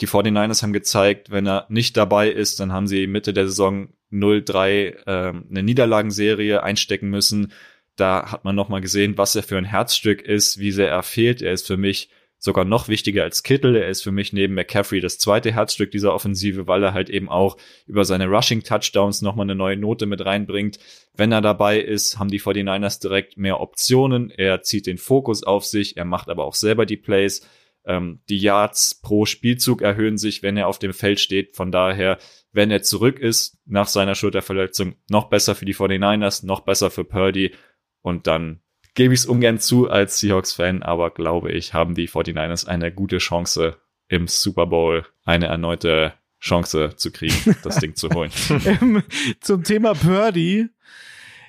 Die 0.00 0.08
49ers 0.08 0.62
haben 0.62 0.72
gezeigt, 0.72 1.30
wenn 1.30 1.46
er 1.46 1.66
nicht 1.68 1.96
dabei 1.96 2.28
ist, 2.28 2.58
dann 2.58 2.72
haben 2.72 2.88
sie 2.88 3.06
Mitte 3.06 3.32
der 3.32 3.46
Saison 3.46 3.88
0-3 4.12 4.68
äh, 4.68 4.94
eine 5.06 5.62
Niederlagenserie 5.62 6.62
einstecken 6.62 7.10
müssen. 7.10 7.52
Da 7.96 8.32
hat 8.32 8.44
man 8.44 8.56
nochmal 8.56 8.80
gesehen, 8.80 9.16
was 9.16 9.36
er 9.36 9.44
für 9.44 9.56
ein 9.56 9.64
Herzstück 9.64 10.20
ist, 10.22 10.58
wie 10.58 10.72
sehr 10.72 10.88
er 10.88 11.04
fehlt. 11.04 11.42
Er 11.42 11.52
ist 11.52 11.66
für 11.66 11.76
mich 11.76 12.10
sogar 12.44 12.66
noch 12.66 12.88
wichtiger 12.88 13.22
als 13.22 13.42
Kittel. 13.42 13.74
Er 13.74 13.88
ist 13.88 14.02
für 14.02 14.12
mich 14.12 14.34
neben 14.34 14.52
McCaffrey 14.52 15.00
das 15.00 15.18
zweite 15.18 15.50
Herzstück 15.50 15.90
dieser 15.90 16.12
Offensive, 16.12 16.66
weil 16.66 16.82
er 16.82 16.92
halt 16.92 17.08
eben 17.08 17.30
auch 17.30 17.56
über 17.86 18.04
seine 18.04 18.26
Rushing 18.26 18.62
Touchdowns 18.62 19.22
nochmal 19.22 19.46
eine 19.46 19.54
neue 19.54 19.78
Note 19.78 20.04
mit 20.04 20.22
reinbringt. 20.22 20.78
Wenn 21.14 21.32
er 21.32 21.40
dabei 21.40 21.80
ist, 21.80 22.18
haben 22.18 22.28
die 22.28 22.42
49ers 22.42 23.00
direkt 23.00 23.38
mehr 23.38 23.60
Optionen. 23.60 24.30
Er 24.30 24.60
zieht 24.60 24.86
den 24.86 24.98
Fokus 24.98 25.42
auf 25.42 25.64
sich, 25.64 25.96
er 25.96 26.04
macht 26.04 26.28
aber 26.28 26.44
auch 26.44 26.54
selber 26.54 26.84
die 26.84 26.98
Plays. 26.98 27.48
Ähm, 27.86 28.20
die 28.28 28.38
Yards 28.38 29.00
pro 29.00 29.24
Spielzug 29.24 29.80
erhöhen 29.80 30.18
sich, 30.18 30.42
wenn 30.42 30.58
er 30.58 30.68
auf 30.68 30.78
dem 30.78 30.92
Feld 30.92 31.20
steht. 31.20 31.56
Von 31.56 31.72
daher, 31.72 32.18
wenn 32.52 32.70
er 32.70 32.82
zurück 32.82 33.18
ist 33.18 33.56
nach 33.64 33.88
seiner 33.88 34.14
Schulterverletzung, 34.14 34.96
noch 35.08 35.30
besser 35.30 35.54
für 35.54 35.64
die 35.64 35.74
49ers, 35.74 36.44
noch 36.44 36.60
besser 36.60 36.90
für 36.90 37.04
Purdy. 37.04 37.54
Und 38.02 38.26
dann 38.26 38.60
gebe 38.94 39.14
ich 39.14 39.20
es 39.20 39.26
ungern 39.26 39.58
zu 39.58 39.90
als 39.90 40.18
Seahawks-Fan, 40.18 40.82
aber 40.82 41.10
glaube 41.10 41.52
ich, 41.52 41.74
haben 41.74 41.94
die 41.94 42.08
49ers 42.08 42.66
eine 42.66 42.92
gute 42.92 43.18
Chance 43.18 43.76
im 44.08 44.28
Super 44.28 44.66
Bowl 44.66 45.04
eine 45.24 45.46
erneute 45.46 46.14
Chance 46.40 46.92
zu 46.96 47.10
kriegen, 47.10 47.56
das 47.62 47.78
Ding 47.78 47.94
zu 47.94 48.10
holen. 48.10 48.30
zum 49.40 49.64
Thema 49.64 49.94
Purdy. 49.94 50.68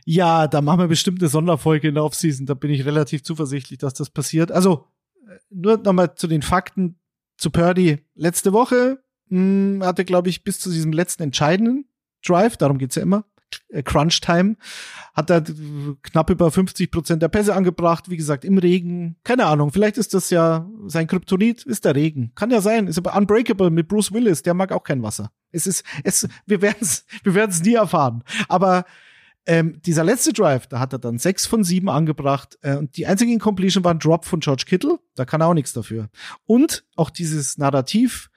Ja, 0.06 0.48
da 0.48 0.62
machen 0.62 0.80
wir 0.80 0.88
bestimmt 0.88 1.22
eine 1.22 1.30
Sonderfolge 1.30 1.90
in 1.90 1.96
der 1.96 2.04
Offseason. 2.04 2.46
Da 2.46 2.54
bin 2.54 2.72
ich 2.72 2.86
relativ 2.86 3.24
zuversichtlich, 3.24 3.80
dass 3.80 3.94
das 3.94 4.10
passiert. 4.10 4.52
Also, 4.52 4.88
äh, 5.28 5.38
nur 5.50 5.78
nochmal 5.78 6.16
zu 6.16 6.28
den 6.28 6.44
Fakten 6.44 7.00
zu 7.38 7.50
Purdy. 7.50 8.06
Letzte 8.14 8.54
Woche 8.54 9.04
mh, 9.30 9.40
hm, 9.40 9.84
hatte, 9.84 10.06
glaube 10.06 10.30
ich, 10.30 10.44
bis 10.44 10.60
zu 10.60 10.70
diesem 10.70 10.94
letzten 10.94 11.24
entscheidenden 11.24 11.90
Drive, 12.26 12.58
darum 12.58 12.78
geht's 12.78 12.96
ja 12.96 13.02
immer, 13.02 13.26
äh, 13.70 13.84
Crunch 13.84 14.22
Time, 14.22 14.58
hat 15.14 15.30
er 15.30 15.44
knapp 16.02 16.30
über 16.30 16.52
50 16.52 16.92
Prozent 16.92 17.22
der 17.22 17.30
Pässe 17.30 17.56
angebracht. 17.56 18.10
Wie 18.10 18.18
gesagt, 18.18 18.46
im 18.46 18.58
Regen. 18.58 19.16
Keine 19.24 19.46
Ahnung. 19.46 19.72
Vielleicht 19.72 19.98
ist 19.98 20.14
das 20.14 20.30
ja 20.30 20.70
sein 20.88 21.08
Kryptonit, 21.08 21.64
ist 21.64 21.86
der 21.86 21.96
Regen. 21.96 22.32
Kann 22.36 22.52
ja 22.52 22.62
sein. 22.62 22.88
Ist 22.88 22.98
aber 22.98 23.16
unbreakable 23.16 23.70
mit 23.70 23.88
Bruce 23.88 24.12
Willis. 24.12 24.42
Der 24.42 24.54
mag 24.54 24.72
auch 24.72 24.84
kein 24.84 25.04
Wasser. 25.04 25.32
Es 25.52 25.68
ist, 25.68 25.86
es, 26.04 26.28
wir 26.46 26.62
werden 26.62 26.78
es, 26.82 27.06
wir 27.24 27.34
werden 27.34 27.52
es 27.52 27.64
nie 27.64 27.76
erfahren. 27.76 28.24
Aber 28.50 28.86
ähm, 29.48 29.80
dieser 29.86 30.04
letzte 30.04 30.34
Drive, 30.34 30.68
da 30.68 30.80
hat 30.80 30.94
er 30.94 31.00
dann 31.00 31.20
sechs 31.20 31.46
von 31.46 31.64
sieben 31.64 31.90
angebracht. 31.90 32.58
Äh, 32.62 32.78
und 32.78 32.98
die 32.98 33.06
einzige 33.06 33.32
Incompletion 33.32 33.84
war 33.84 33.94
ein 33.94 34.00
Drop 34.00 34.26
von 34.26 34.40
George 34.40 34.64
Kittle. 34.68 35.00
Da 35.16 35.26
kann 35.26 35.42
er 35.42 35.48
auch 35.48 35.54
nichts 35.54 35.74
dafür. 35.74 36.10
Und 36.46 36.86
auch 36.96 37.10
dieses 37.10 37.58
Narrativ, 37.58 38.30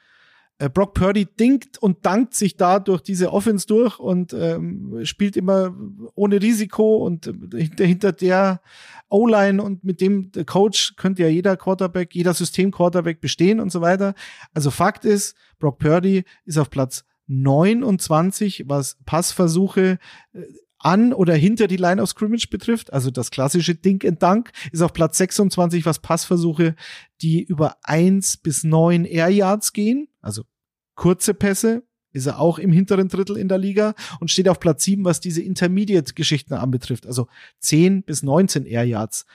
Brock 0.58 0.94
Purdy 0.94 1.24
dingt 1.24 1.78
und 1.78 2.04
dankt 2.04 2.34
sich 2.34 2.56
da 2.56 2.80
durch 2.80 3.00
diese 3.00 3.32
Offense 3.32 3.66
durch 3.66 4.00
und 4.00 4.32
ähm, 4.32 5.04
spielt 5.04 5.36
immer 5.36 5.72
ohne 6.16 6.42
Risiko 6.42 6.96
und 6.96 7.32
hinter, 7.54 7.84
hinter 7.84 8.12
der 8.12 8.60
O-Line 9.08 9.62
und 9.62 9.84
mit 9.84 10.00
dem 10.00 10.32
Coach 10.46 10.96
könnte 10.96 11.22
ja 11.22 11.28
jeder 11.28 11.56
Quarterback, 11.56 12.12
jeder 12.14 12.34
System-Quarterback 12.34 13.20
bestehen 13.20 13.60
und 13.60 13.70
so 13.70 13.80
weiter. 13.80 14.14
Also 14.52 14.72
Fakt 14.72 15.04
ist, 15.04 15.36
Brock 15.60 15.78
Purdy 15.78 16.24
ist 16.44 16.58
auf 16.58 16.70
Platz 16.70 17.04
29, 17.28 18.64
was 18.66 18.96
Passversuche 19.06 19.98
äh, 20.32 20.40
an 20.78 21.12
oder 21.12 21.34
hinter 21.34 21.66
die 21.66 21.76
Line 21.76 22.00
of 22.00 22.08
Scrimmage 22.08 22.48
betrifft, 22.50 22.92
also 22.92 23.10
das 23.10 23.30
klassische 23.30 23.74
Dink 23.74 24.04
and 24.04 24.22
Dunk, 24.22 24.52
ist 24.72 24.82
auf 24.82 24.92
Platz 24.92 25.18
26, 25.18 25.84
was 25.84 25.98
Passversuche, 25.98 26.74
die 27.20 27.42
über 27.42 27.76
eins 27.82 28.36
bis 28.36 28.64
neun 28.64 29.04
Air 29.04 29.28
Yards 29.28 29.72
gehen, 29.72 30.08
also 30.20 30.42
kurze 30.94 31.34
Pässe, 31.34 31.82
ist 32.12 32.26
er 32.26 32.40
auch 32.40 32.58
im 32.58 32.72
hinteren 32.72 33.08
Drittel 33.08 33.36
in 33.36 33.48
der 33.48 33.58
Liga 33.58 33.94
und 34.20 34.30
steht 34.30 34.48
auf 34.48 34.60
Platz 34.60 34.84
sieben, 34.84 35.04
was 35.04 35.20
diese 35.20 35.42
Intermediate-Geschichten 35.42 36.54
anbetrifft, 36.54 37.06
also 37.06 37.28
zehn 37.58 38.02
bis 38.02 38.22
neunzehn 38.22 38.64
Air 38.64 38.84
Yards. 38.84 39.26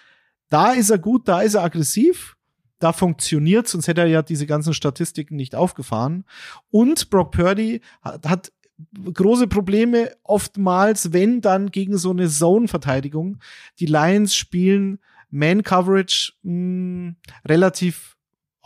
Da 0.50 0.74
ist 0.74 0.90
er 0.90 0.98
gut, 0.98 1.28
da 1.28 1.42
ist 1.42 1.56
er 1.56 1.64
aggressiv, 1.64 2.36
da 2.80 2.92
funktioniert, 2.92 3.68
sonst 3.68 3.88
hätte 3.88 4.02
er 4.02 4.08
ja 4.08 4.22
diese 4.22 4.46
ganzen 4.46 4.74
Statistiken 4.74 5.36
nicht 5.36 5.56
aufgefahren. 5.56 6.26
Und 6.70 7.10
Brock 7.10 7.32
Purdy 7.32 7.82
hat, 8.02 8.28
hat 8.28 8.52
große 9.14 9.48
Probleme 9.48 10.12
oftmals, 10.24 11.14
wenn 11.14 11.42
dann 11.42 11.72
gegen 11.72 11.98
so 11.98 12.12
eine 12.12 12.28
Zone-Verteidigung. 12.28 13.40
Die 13.80 13.86
Lions 13.86 14.36
spielen 14.36 15.00
Man-Coverage 15.30 16.34
hm, 16.44 17.16
relativ 17.46 18.18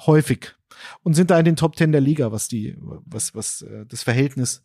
häufig 0.06 0.56
und 1.04 1.16
sind 1.16 1.32
da 1.32 1.40
in 1.40 1.46
den 1.46 1.56
Top 1.56 1.76
10 1.76 1.92
der 1.92 2.02
Liga, 2.02 2.32
was 2.32 2.48
die, 2.48 2.76
was, 2.80 3.34
was 3.34 3.62
äh, 3.62 3.86
das 3.86 4.04
Verhältnis 4.04 4.62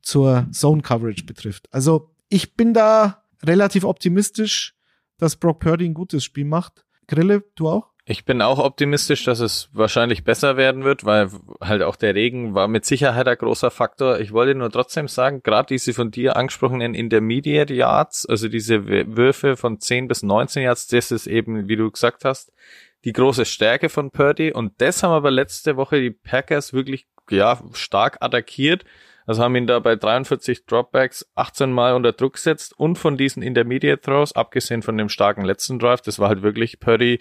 zur 0.00 0.48
Zone-Coverage 0.50 1.24
betrifft. 1.24 1.68
Also 1.72 2.14
ich 2.28 2.56
bin 2.56 2.74
da 2.74 3.24
relativ 3.42 3.84
optimistisch, 3.84 4.74
dass 5.18 5.36
Brock 5.36 5.60
Purdy 5.60 5.84
ein 5.84 5.94
gutes 5.94 6.24
Spiel 6.24 6.44
macht. 6.44 6.84
Grille, 7.06 7.44
du 7.54 7.68
auch? 7.68 7.91
Ich 8.12 8.26
bin 8.26 8.42
auch 8.42 8.58
optimistisch, 8.58 9.24
dass 9.24 9.40
es 9.40 9.70
wahrscheinlich 9.72 10.22
besser 10.22 10.58
werden 10.58 10.84
wird, 10.84 11.06
weil 11.06 11.30
halt 11.62 11.80
auch 11.80 11.96
der 11.96 12.14
Regen 12.14 12.54
war 12.54 12.68
mit 12.68 12.84
Sicherheit 12.84 13.26
ein 13.26 13.38
großer 13.38 13.70
Faktor. 13.70 14.20
Ich 14.20 14.32
wollte 14.32 14.54
nur 14.54 14.70
trotzdem 14.70 15.08
sagen, 15.08 15.42
gerade 15.42 15.68
diese 15.68 15.94
von 15.94 16.10
dir 16.10 16.36
angesprochenen 16.36 16.92
Intermediate 16.92 17.72
Yards, 17.72 18.26
also 18.26 18.48
diese 18.48 18.86
Würfe 18.86 19.56
von 19.56 19.80
10 19.80 20.08
bis 20.08 20.22
19 20.22 20.64
Yards, 20.64 20.88
das 20.88 21.10
ist 21.10 21.26
eben, 21.26 21.68
wie 21.68 21.76
du 21.76 21.90
gesagt 21.90 22.26
hast, 22.26 22.52
die 23.06 23.14
große 23.14 23.46
Stärke 23.46 23.88
von 23.88 24.10
Purdy. 24.10 24.52
Und 24.52 24.78
das 24.82 25.02
haben 25.02 25.12
aber 25.12 25.30
letzte 25.30 25.78
Woche 25.78 25.98
die 25.98 26.10
Packers 26.10 26.74
wirklich, 26.74 27.06
ja, 27.30 27.62
stark 27.72 28.18
attackiert. 28.20 28.84
Also 29.24 29.42
haben 29.42 29.56
ihn 29.56 29.66
da 29.66 29.78
bei 29.78 29.96
43 29.96 30.66
Dropbacks 30.66 31.26
18 31.34 31.72
Mal 31.72 31.94
unter 31.94 32.12
Druck 32.12 32.34
gesetzt 32.34 32.78
und 32.78 32.98
von 32.98 33.16
diesen 33.16 33.42
Intermediate 33.42 34.02
Throws, 34.02 34.36
abgesehen 34.36 34.82
von 34.82 34.98
dem 34.98 35.08
starken 35.08 35.46
letzten 35.46 35.78
Drive, 35.78 36.02
das 36.02 36.18
war 36.18 36.28
halt 36.28 36.42
wirklich 36.42 36.78
Purdy 36.78 37.18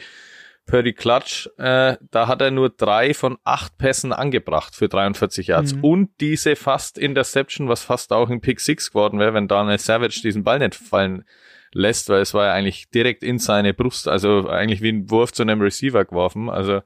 Purdy 0.66 0.94
Clutch, 0.94 1.50
äh, 1.58 1.98
da 2.12 2.28
hat 2.28 2.42
er 2.42 2.52
nur 2.52 2.70
drei 2.70 3.14
von 3.14 3.38
acht 3.44 3.78
Pässen 3.78 4.14
angebracht 4.14 4.76
für 4.76 4.88
43 4.88 5.48
Yards. 5.48 5.76
Mhm. 5.76 5.84
Und 5.84 6.10
diese 6.20 6.56
fast 6.56 6.98
Interception, 6.98 7.68
was 7.68 7.84
fast 7.84 8.14
auch 8.14 8.30
ein 8.30 8.42
Pick 8.42 8.60
Six 8.60 8.92
geworden 8.92 9.20
wäre, 9.20 9.34
wenn 9.34 9.48
Daniel 9.48 9.80
Savage 9.80 10.22
diesen 10.24 10.44
Ball 10.44 10.60
nicht 10.60 10.76
fallen 10.76 11.26
lässt, 11.74 12.10
weil 12.10 12.22
es 12.22 12.34
war 12.34 12.48
ja 12.48 12.54
eigentlich 12.54 12.90
direkt 12.90 13.24
in 13.24 13.40
seine 13.40 13.74
Brust, 13.74 14.08
also 14.08 14.48
eigentlich 14.50 14.82
wie 14.82 14.92
ein 14.92 15.10
Wurf 15.10 15.32
zu 15.32 15.44
einem 15.44 15.62
Receiver 15.62 16.06
geworfen. 16.06 16.50
Also 16.50 16.82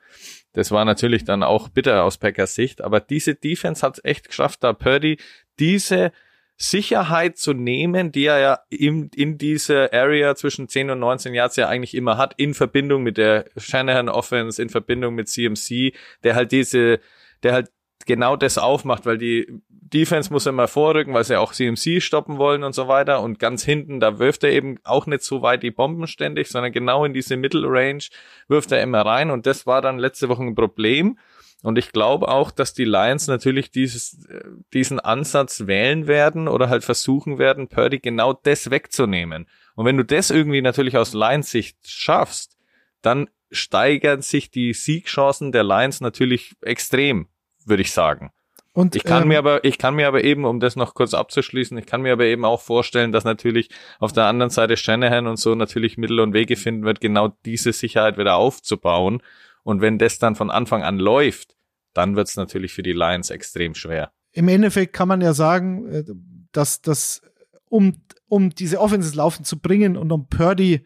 Das 0.53 0.71
war 0.71 0.85
natürlich 0.85 1.25
dann 1.25 1.43
auch 1.43 1.69
bitter 1.69 2.03
aus 2.03 2.17
Packers 2.17 2.55
Sicht, 2.55 2.81
aber 2.81 3.01
diese 3.01 3.35
Defense 3.35 3.85
hat 3.85 3.97
es 3.97 4.05
echt 4.05 4.29
geschafft, 4.29 4.63
da 4.63 4.73
Purdy 4.73 5.17
diese 5.59 6.11
Sicherheit 6.57 7.37
zu 7.37 7.53
nehmen, 7.53 8.11
die 8.11 8.25
er 8.25 8.39
ja 8.39 8.59
in, 8.69 9.09
in 9.13 9.37
dieser 9.37 9.93
Area 9.93 10.35
zwischen 10.35 10.69
10 10.69 10.89
und 10.91 10.99
19 10.99 11.33
Yards 11.33 11.57
ja 11.57 11.67
eigentlich 11.67 11.93
immer 11.93 12.17
hat, 12.17 12.33
in 12.37 12.53
Verbindung 12.53 13.03
mit 13.03 13.17
der 13.17 13.45
Shanahan 13.57 14.09
Offense, 14.09 14.61
in 14.61 14.69
Verbindung 14.69 15.15
mit 15.15 15.27
CMC, 15.27 15.93
der 16.23 16.35
halt 16.35 16.51
diese, 16.51 16.99
der 17.43 17.53
halt 17.53 17.71
genau 18.05 18.35
das 18.35 18.57
aufmacht, 18.57 19.05
weil 19.05 19.17
die 19.17 19.61
Defense 19.67 20.31
muss 20.31 20.45
immer 20.45 20.67
vorrücken, 20.67 21.13
weil 21.13 21.23
sie 21.23 21.39
auch 21.39 21.53
CMC 21.53 22.01
stoppen 22.01 22.37
wollen 22.37 22.63
und 22.63 22.73
so 22.73 22.87
weiter. 22.87 23.21
Und 23.21 23.37
ganz 23.37 23.63
hinten, 23.63 23.99
da 23.99 24.17
wirft 24.17 24.43
er 24.43 24.51
eben 24.51 24.77
auch 24.83 25.05
nicht 25.05 25.23
so 25.23 25.41
weit 25.41 25.61
die 25.61 25.71
Bomben 25.71 26.07
ständig, 26.07 26.47
sondern 26.47 26.71
genau 26.71 27.05
in 27.05 27.13
diese 27.13 27.37
Middle 27.37 27.67
Range 27.67 28.03
wirft 28.47 28.71
er 28.71 28.81
immer 28.81 29.01
rein. 29.01 29.29
Und 29.29 29.45
das 29.45 29.67
war 29.67 29.81
dann 29.81 29.99
letzte 29.99 30.27
Woche 30.27 30.43
ein 30.43 30.55
Problem. 30.55 31.19
Und 31.65 31.79
ich 31.79 31.91
glaube 31.91 32.27
auch, 32.27 32.51
dass 32.51 32.75
die 32.75 32.85
Lions 32.85 33.25
natürlich 33.25 33.71
dieses, 33.71 34.27
diesen 34.71 34.99
Ansatz 34.99 35.65
wählen 35.65 36.05
werden 36.05 36.47
oder 36.47 36.69
halt 36.69 36.83
versuchen 36.83 37.39
werden, 37.39 37.69
Purdy 37.69 37.97
genau 37.97 38.33
das 38.33 38.69
wegzunehmen. 38.69 39.47
Und 39.73 39.85
wenn 39.85 39.97
du 39.97 40.05
das 40.05 40.29
irgendwie 40.29 40.61
natürlich 40.61 40.95
aus 40.95 41.13
Lions 41.13 41.49
Sicht 41.49 41.77
schaffst, 41.83 42.55
dann 43.01 43.29
steigern 43.49 44.21
sich 44.21 44.51
die 44.51 44.73
Siegchancen 44.73 45.51
der 45.51 45.63
Lions 45.63 46.01
natürlich 46.01 46.53
extrem, 46.61 47.29
würde 47.65 47.81
ich 47.81 47.91
sagen. 47.91 48.31
Und, 48.71 48.95
ich 48.95 49.03
kann 49.03 49.23
ähm, 49.23 49.29
mir 49.29 49.39
aber, 49.39 49.63
ich 49.63 49.79
kann 49.79 49.95
mir 49.95 50.07
aber 50.07 50.23
eben, 50.23 50.45
um 50.45 50.59
das 50.59 50.75
noch 50.75 50.93
kurz 50.93 51.15
abzuschließen, 51.15 51.79
ich 51.79 51.87
kann 51.87 52.03
mir 52.03 52.13
aber 52.13 52.25
eben 52.25 52.45
auch 52.45 52.61
vorstellen, 52.61 53.11
dass 53.11 53.23
natürlich 53.23 53.69
auf 53.97 54.13
der 54.13 54.25
anderen 54.25 54.51
Seite 54.51 54.77
Shanahan 54.77 55.25
und 55.25 55.37
so 55.37 55.55
natürlich 55.55 55.97
Mittel 55.97 56.19
und 56.19 56.33
Wege 56.33 56.57
finden 56.57 56.83
wird, 56.83 57.01
genau 57.01 57.29
diese 57.43 57.73
Sicherheit 57.73 58.19
wieder 58.19 58.35
aufzubauen. 58.35 59.23
Und 59.63 59.81
wenn 59.81 59.97
das 59.97 60.19
dann 60.19 60.35
von 60.35 60.51
Anfang 60.51 60.83
an 60.83 60.99
läuft, 60.99 61.54
dann 61.95 62.15
wird 62.15 62.27
es 62.27 62.35
natürlich 62.35 62.73
für 62.73 62.83
die 62.83 62.93
Lions 62.93 63.29
extrem 63.29 63.73
schwer. 63.73 64.11
Im 64.31 64.47
Endeffekt 64.47 64.93
kann 64.93 65.07
man 65.07 65.21
ja 65.21 65.33
sagen, 65.33 65.87
äh, 65.87 66.03
dass 66.51 66.81
das, 66.81 67.21
um, 67.69 67.95
um 68.27 68.49
diese 68.51 68.79
Offenses 68.79 69.15
laufen 69.15 69.43
zu 69.45 69.59
bringen 69.59 69.97
und 69.97 70.11
um 70.11 70.27
Purdy 70.27 70.85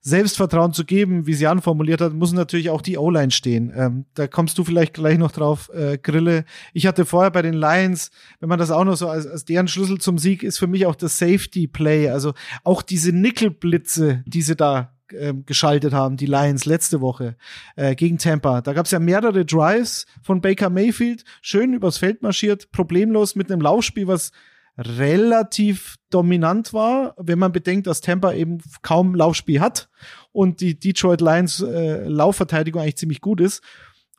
Selbstvertrauen 0.00 0.72
zu 0.72 0.84
geben, 0.84 1.26
wie 1.26 1.34
sie 1.34 1.46
anformuliert 1.46 2.00
hat, 2.00 2.12
muss 2.12 2.32
natürlich 2.32 2.70
auch 2.70 2.82
die 2.82 2.98
O-Line 2.98 3.30
stehen. 3.30 3.72
Ähm, 3.74 4.04
da 4.14 4.26
kommst 4.26 4.56
du 4.58 4.64
vielleicht 4.64 4.94
gleich 4.94 5.18
noch 5.18 5.32
drauf, 5.32 5.70
äh, 5.74 5.98
Grille. 5.98 6.44
Ich 6.72 6.86
hatte 6.86 7.04
vorher 7.04 7.30
bei 7.30 7.42
den 7.42 7.54
Lions, 7.54 8.10
wenn 8.40 8.48
man 8.48 8.58
das 8.58 8.70
auch 8.70 8.84
noch 8.84 8.96
so 8.96 9.08
als, 9.08 9.26
als 9.26 9.44
deren 9.44 9.68
Schlüssel 9.68 9.98
zum 9.98 10.18
Sieg 10.18 10.42
ist, 10.42 10.58
für 10.58 10.66
mich 10.66 10.86
auch 10.86 10.94
das 10.94 11.18
Safety 11.18 11.66
Play. 11.66 12.08
Also 12.08 12.32
auch 12.64 12.82
diese 12.82 13.12
Nickelblitze, 13.12 14.22
die 14.26 14.42
sie 14.42 14.56
da 14.56 14.97
äh, 15.12 15.34
geschaltet 15.34 15.92
haben, 15.92 16.16
die 16.16 16.26
Lions 16.26 16.64
letzte 16.64 17.00
Woche 17.00 17.36
äh, 17.76 17.94
gegen 17.94 18.18
Tampa. 18.18 18.60
Da 18.60 18.72
gab 18.72 18.86
es 18.86 18.92
ja 18.92 18.98
mehrere 18.98 19.44
Drives 19.44 20.06
von 20.22 20.40
Baker 20.40 20.70
Mayfield, 20.70 21.24
schön 21.42 21.74
übers 21.74 21.98
Feld 21.98 22.22
marschiert, 22.22 22.70
problemlos 22.72 23.34
mit 23.34 23.50
einem 23.50 23.60
Laufspiel, 23.60 24.06
was 24.06 24.32
relativ 24.78 25.96
dominant 26.10 26.72
war, 26.72 27.14
wenn 27.18 27.38
man 27.38 27.50
bedenkt, 27.50 27.86
dass 27.88 28.00
Tampa 28.00 28.32
eben 28.32 28.58
kaum 28.82 29.14
Laufspiel 29.14 29.60
hat 29.60 29.90
und 30.30 30.60
die 30.60 30.78
Detroit 30.78 31.20
Lions 31.20 31.60
äh, 31.60 32.06
Laufverteidigung 32.06 32.80
eigentlich 32.80 32.96
ziemlich 32.96 33.20
gut 33.20 33.40
ist. 33.40 33.62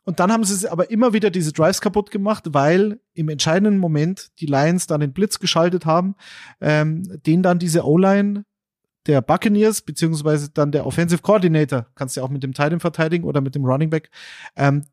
Und 0.04 0.18
dann 0.20 0.32
haben 0.32 0.44
sie 0.44 0.70
aber 0.70 0.90
immer 0.90 1.12
wieder 1.12 1.30
diese 1.30 1.52
Drives 1.52 1.80
kaputt 1.80 2.10
gemacht, 2.10 2.44
weil 2.48 3.00
im 3.14 3.28
entscheidenden 3.28 3.78
Moment 3.78 4.28
die 4.40 4.46
Lions 4.46 4.86
dann 4.86 5.00
den 5.00 5.12
Blitz 5.12 5.38
geschaltet 5.38 5.86
haben, 5.86 6.14
ähm, 6.60 7.02
den 7.26 7.42
dann 7.42 7.58
diese 7.58 7.86
O-Line 7.86 8.44
der 9.06 9.22
Buccaneers, 9.22 9.82
beziehungsweise 9.82 10.50
dann 10.50 10.72
der 10.72 10.86
Offensive 10.86 11.22
Coordinator, 11.22 11.86
kannst 11.94 12.16
du 12.16 12.20
ja 12.20 12.26
auch 12.26 12.30
mit 12.30 12.42
dem 12.42 12.52
Titan 12.52 12.80
verteidigen 12.80 13.24
oder 13.24 13.40
mit 13.40 13.54
dem 13.54 13.64
Running 13.64 13.90
Back, 13.90 14.10
ähm, 14.56 14.84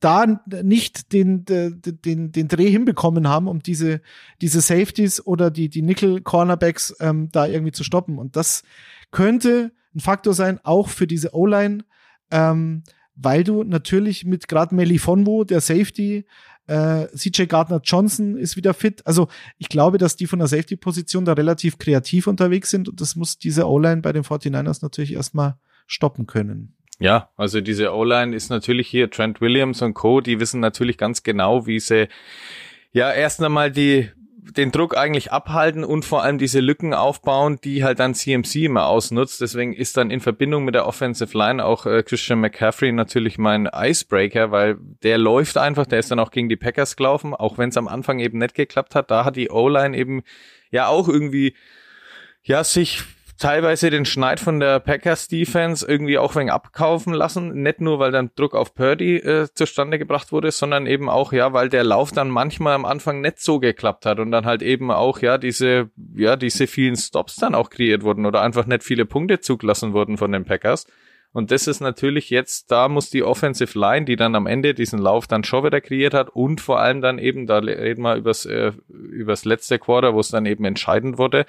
da 0.00 0.26
nicht 0.62 1.12
den, 1.12 1.44
den, 1.44 2.32
den 2.32 2.48
Dreh 2.48 2.70
hinbekommen 2.70 3.28
haben, 3.28 3.46
um 3.46 3.60
diese, 3.60 4.00
diese 4.40 4.60
Safeties 4.60 5.24
oder 5.24 5.50
die, 5.50 5.68
die 5.68 5.82
Nickel-Cornerbacks 5.82 6.96
ähm, 7.00 7.30
da 7.30 7.46
irgendwie 7.46 7.72
zu 7.72 7.84
stoppen. 7.84 8.18
Und 8.18 8.36
das 8.36 8.64
könnte 9.12 9.72
ein 9.94 10.00
Faktor 10.00 10.34
sein, 10.34 10.60
auch 10.64 10.88
für 10.88 11.06
diese 11.06 11.34
O-Line, 11.34 11.84
ähm, 12.30 12.82
weil 13.20 13.44
du 13.44 13.64
natürlich 13.64 14.24
mit 14.24 14.48
gerade 14.48 14.74
Melifonwu, 14.74 15.44
der 15.44 15.60
Safety, 15.60 16.24
äh, 16.66 17.06
CJ 17.16 17.46
Gardner 17.46 17.80
Johnson 17.82 18.36
ist 18.36 18.56
wieder 18.56 18.74
fit. 18.74 19.06
Also 19.06 19.28
ich 19.58 19.68
glaube, 19.68 19.98
dass 19.98 20.16
die 20.16 20.26
von 20.26 20.38
der 20.38 20.48
Safety-Position 20.48 21.24
da 21.24 21.32
relativ 21.32 21.78
kreativ 21.78 22.26
unterwegs 22.26 22.70
sind 22.70 22.88
und 22.88 23.00
das 23.00 23.16
muss 23.16 23.38
diese 23.38 23.66
O-Line 23.66 24.02
bei 24.02 24.12
den 24.12 24.22
49ers 24.22 24.80
natürlich 24.82 25.14
erstmal 25.14 25.56
stoppen 25.86 26.26
können. 26.26 26.74
Ja, 27.00 27.30
also 27.36 27.60
diese 27.60 27.92
O-Line 27.94 28.34
ist 28.34 28.50
natürlich 28.50 28.88
hier 28.88 29.10
Trent 29.10 29.40
Williams 29.40 29.82
und 29.82 29.94
Co., 29.94 30.20
die 30.20 30.40
wissen 30.40 30.60
natürlich 30.60 30.98
ganz 30.98 31.22
genau, 31.22 31.66
wie 31.66 31.80
sie 31.80 32.08
ja 32.92 33.12
erst 33.12 33.42
einmal 33.42 33.70
die 33.70 34.10
den 34.56 34.72
Druck 34.72 34.96
eigentlich 34.96 35.32
abhalten 35.32 35.84
und 35.84 36.04
vor 36.04 36.22
allem 36.22 36.38
diese 36.38 36.60
Lücken 36.60 36.94
aufbauen, 36.94 37.58
die 37.62 37.84
halt 37.84 37.98
dann 37.98 38.14
CMC 38.14 38.64
immer 38.64 38.86
ausnutzt. 38.86 39.40
Deswegen 39.40 39.72
ist 39.72 39.96
dann 39.96 40.10
in 40.10 40.20
Verbindung 40.20 40.64
mit 40.64 40.74
der 40.74 40.86
Offensive 40.86 41.36
Line 41.36 41.64
auch 41.64 41.86
äh, 41.86 42.02
Christian 42.02 42.40
McCaffrey 42.40 42.92
natürlich 42.92 43.38
mein 43.38 43.68
Icebreaker, 43.72 44.50
weil 44.50 44.76
der 45.02 45.18
läuft 45.18 45.58
einfach, 45.58 45.86
der 45.86 45.98
ist 45.98 46.10
dann 46.10 46.20
auch 46.20 46.30
gegen 46.30 46.48
die 46.48 46.56
Packers 46.56 46.96
gelaufen, 46.96 47.34
auch 47.34 47.58
wenn 47.58 47.68
es 47.68 47.76
am 47.76 47.88
Anfang 47.88 48.18
eben 48.18 48.38
nicht 48.38 48.54
geklappt 48.54 48.94
hat. 48.94 49.10
Da 49.10 49.24
hat 49.24 49.36
die 49.36 49.50
O-Line 49.50 49.96
eben 49.96 50.22
ja 50.70 50.88
auch 50.88 51.08
irgendwie 51.08 51.54
ja 52.42 52.64
sich 52.64 53.02
teilweise 53.38 53.90
den 53.90 54.04
Schneid 54.04 54.40
von 54.40 54.60
der 54.60 54.80
Packers 54.80 55.28
Defense 55.28 55.86
irgendwie 55.86 56.18
auch 56.18 56.34
wegen 56.36 56.50
abkaufen 56.50 57.14
lassen. 57.14 57.62
Nicht 57.62 57.80
nur, 57.80 57.98
weil 57.98 58.10
dann 58.10 58.30
Druck 58.34 58.54
auf 58.54 58.74
Purdy 58.74 59.16
äh, 59.16 59.48
zustande 59.54 59.98
gebracht 59.98 60.32
wurde, 60.32 60.50
sondern 60.50 60.86
eben 60.86 61.08
auch, 61.08 61.32
ja, 61.32 61.52
weil 61.52 61.68
der 61.68 61.84
Lauf 61.84 62.12
dann 62.12 62.30
manchmal 62.30 62.74
am 62.74 62.84
Anfang 62.84 63.20
nicht 63.20 63.40
so 63.40 63.60
geklappt 63.60 64.06
hat 64.06 64.18
und 64.18 64.30
dann 64.32 64.44
halt 64.44 64.62
eben 64.62 64.90
auch, 64.90 65.20
ja, 65.20 65.38
diese, 65.38 65.90
ja, 66.14 66.36
diese 66.36 66.66
vielen 66.66 66.96
Stops 66.96 67.36
dann 67.36 67.54
auch 67.54 67.70
kreiert 67.70 68.02
wurden 68.02 68.26
oder 68.26 68.42
einfach 68.42 68.66
nicht 68.66 68.82
viele 68.82 69.06
Punkte 69.06 69.40
zugelassen 69.40 69.92
wurden 69.92 70.18
von 70.18 70.32
den 70.32 70.44
Packers. 70.44 70.86
Und 71.32 71.50
das 71.50 71.66
ist 71.66 71.80
natürlich 71.80 72.30
jetzt, 72.30 72.70
da 72.70 72.88
muss 72.88 73.10
die 73.10 73.22
Offensive 73.22 73.78
Line, 73.78 74.06
die 74.06 74.16
dann 74.16 74.34
am 74.34 74.46
Ende 74.46 74.72
diesen 74.72 74.98
Lauf 74.98 75.26
dann 75.26 75.44
schon 75.44 75.62
wieder 75.62 75.80
kreiert 75.80 76.14
hat 76.14 76.30
und 76.30 76.60
vor 76.60 76.80
allem 76.80 77.02
dann 77.02 77.18
eben, 77.18 77.46
da 77.46 77.58
reden 77.58 78.02
wir 78.02 78.16
übers, 78.16 78.46
äh, 78.46 78.72
übers 78.88 79.44
letzte 79.44 79.78
Quarter, 79.78 80.14
wo 80.14 80.20
es 80.20 80.30
dann 80.30 80.46
eben 80.46 80.64
entscheidend 80.64 81.18
wurde, 81.18 81.44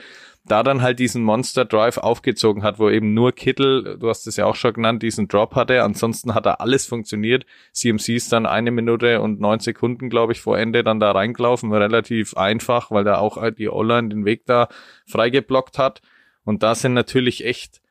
da 0.46 0.64
dann 0.64 0.82
halt 0.82 1.00
diesen 1.00 1.24
Monster 1.24 1.66
Drive 1.66 1.98
aufgezogen 1.98 2.64
hat, 2.64 2.80
wo 2.80 2.90
eben 2.90 3.14
nur 3.14 3.34
Kittel, 3.34 3.98
du 4.00 4.10
hast 4.10 4.26
es 4.26 4.36
ja 4.38 4.46
auch 4.46 4.56
schon 4.56 4.74
genannt, 4.74 5.04
diesen 5.04 5.28
Drop 5.28 5.56
hatte. 5.56 5.84
Ansonsten 5.84 6.34
hat 6.34 6.46
da 6.46 6.56
alles 6.56 6.86
funktioniert. 6.86 7.46
CMC 7.74 8.10
ist 8.10 8.32
dann 8.32 8.46
eine 8.46 8.72
Minute 8.72 9.22
und 9.22 9.40
neun 9.40 9.60
Sekunden, 9.60 10.10
glaube 10.10 10.34
ich, 10.34 10.42
vor 10.42 10.58
Ende 10.58 10.84
dann 10.84 11.00
da 11.00 11.12
reingelaufen. 11.12 11.72
Relativ 11.72 12.36
einfach, 12.36 12.90
weil 12.90 13.04
da 13.04 13.18
auch 13.18 13.38
die 13.52 13.70
O-Line 13.70 14.10
den 14.10 14.26
Weg 14.26 14.46
da 14.46 14.70
freigeblockt 15.06 15.78
hat. 15.78 16.02
Und 16.44 16.64
da 16.64 16.74
sind 16.74 16.94
natürlich 16.94 17.46
echt 17.46 17.82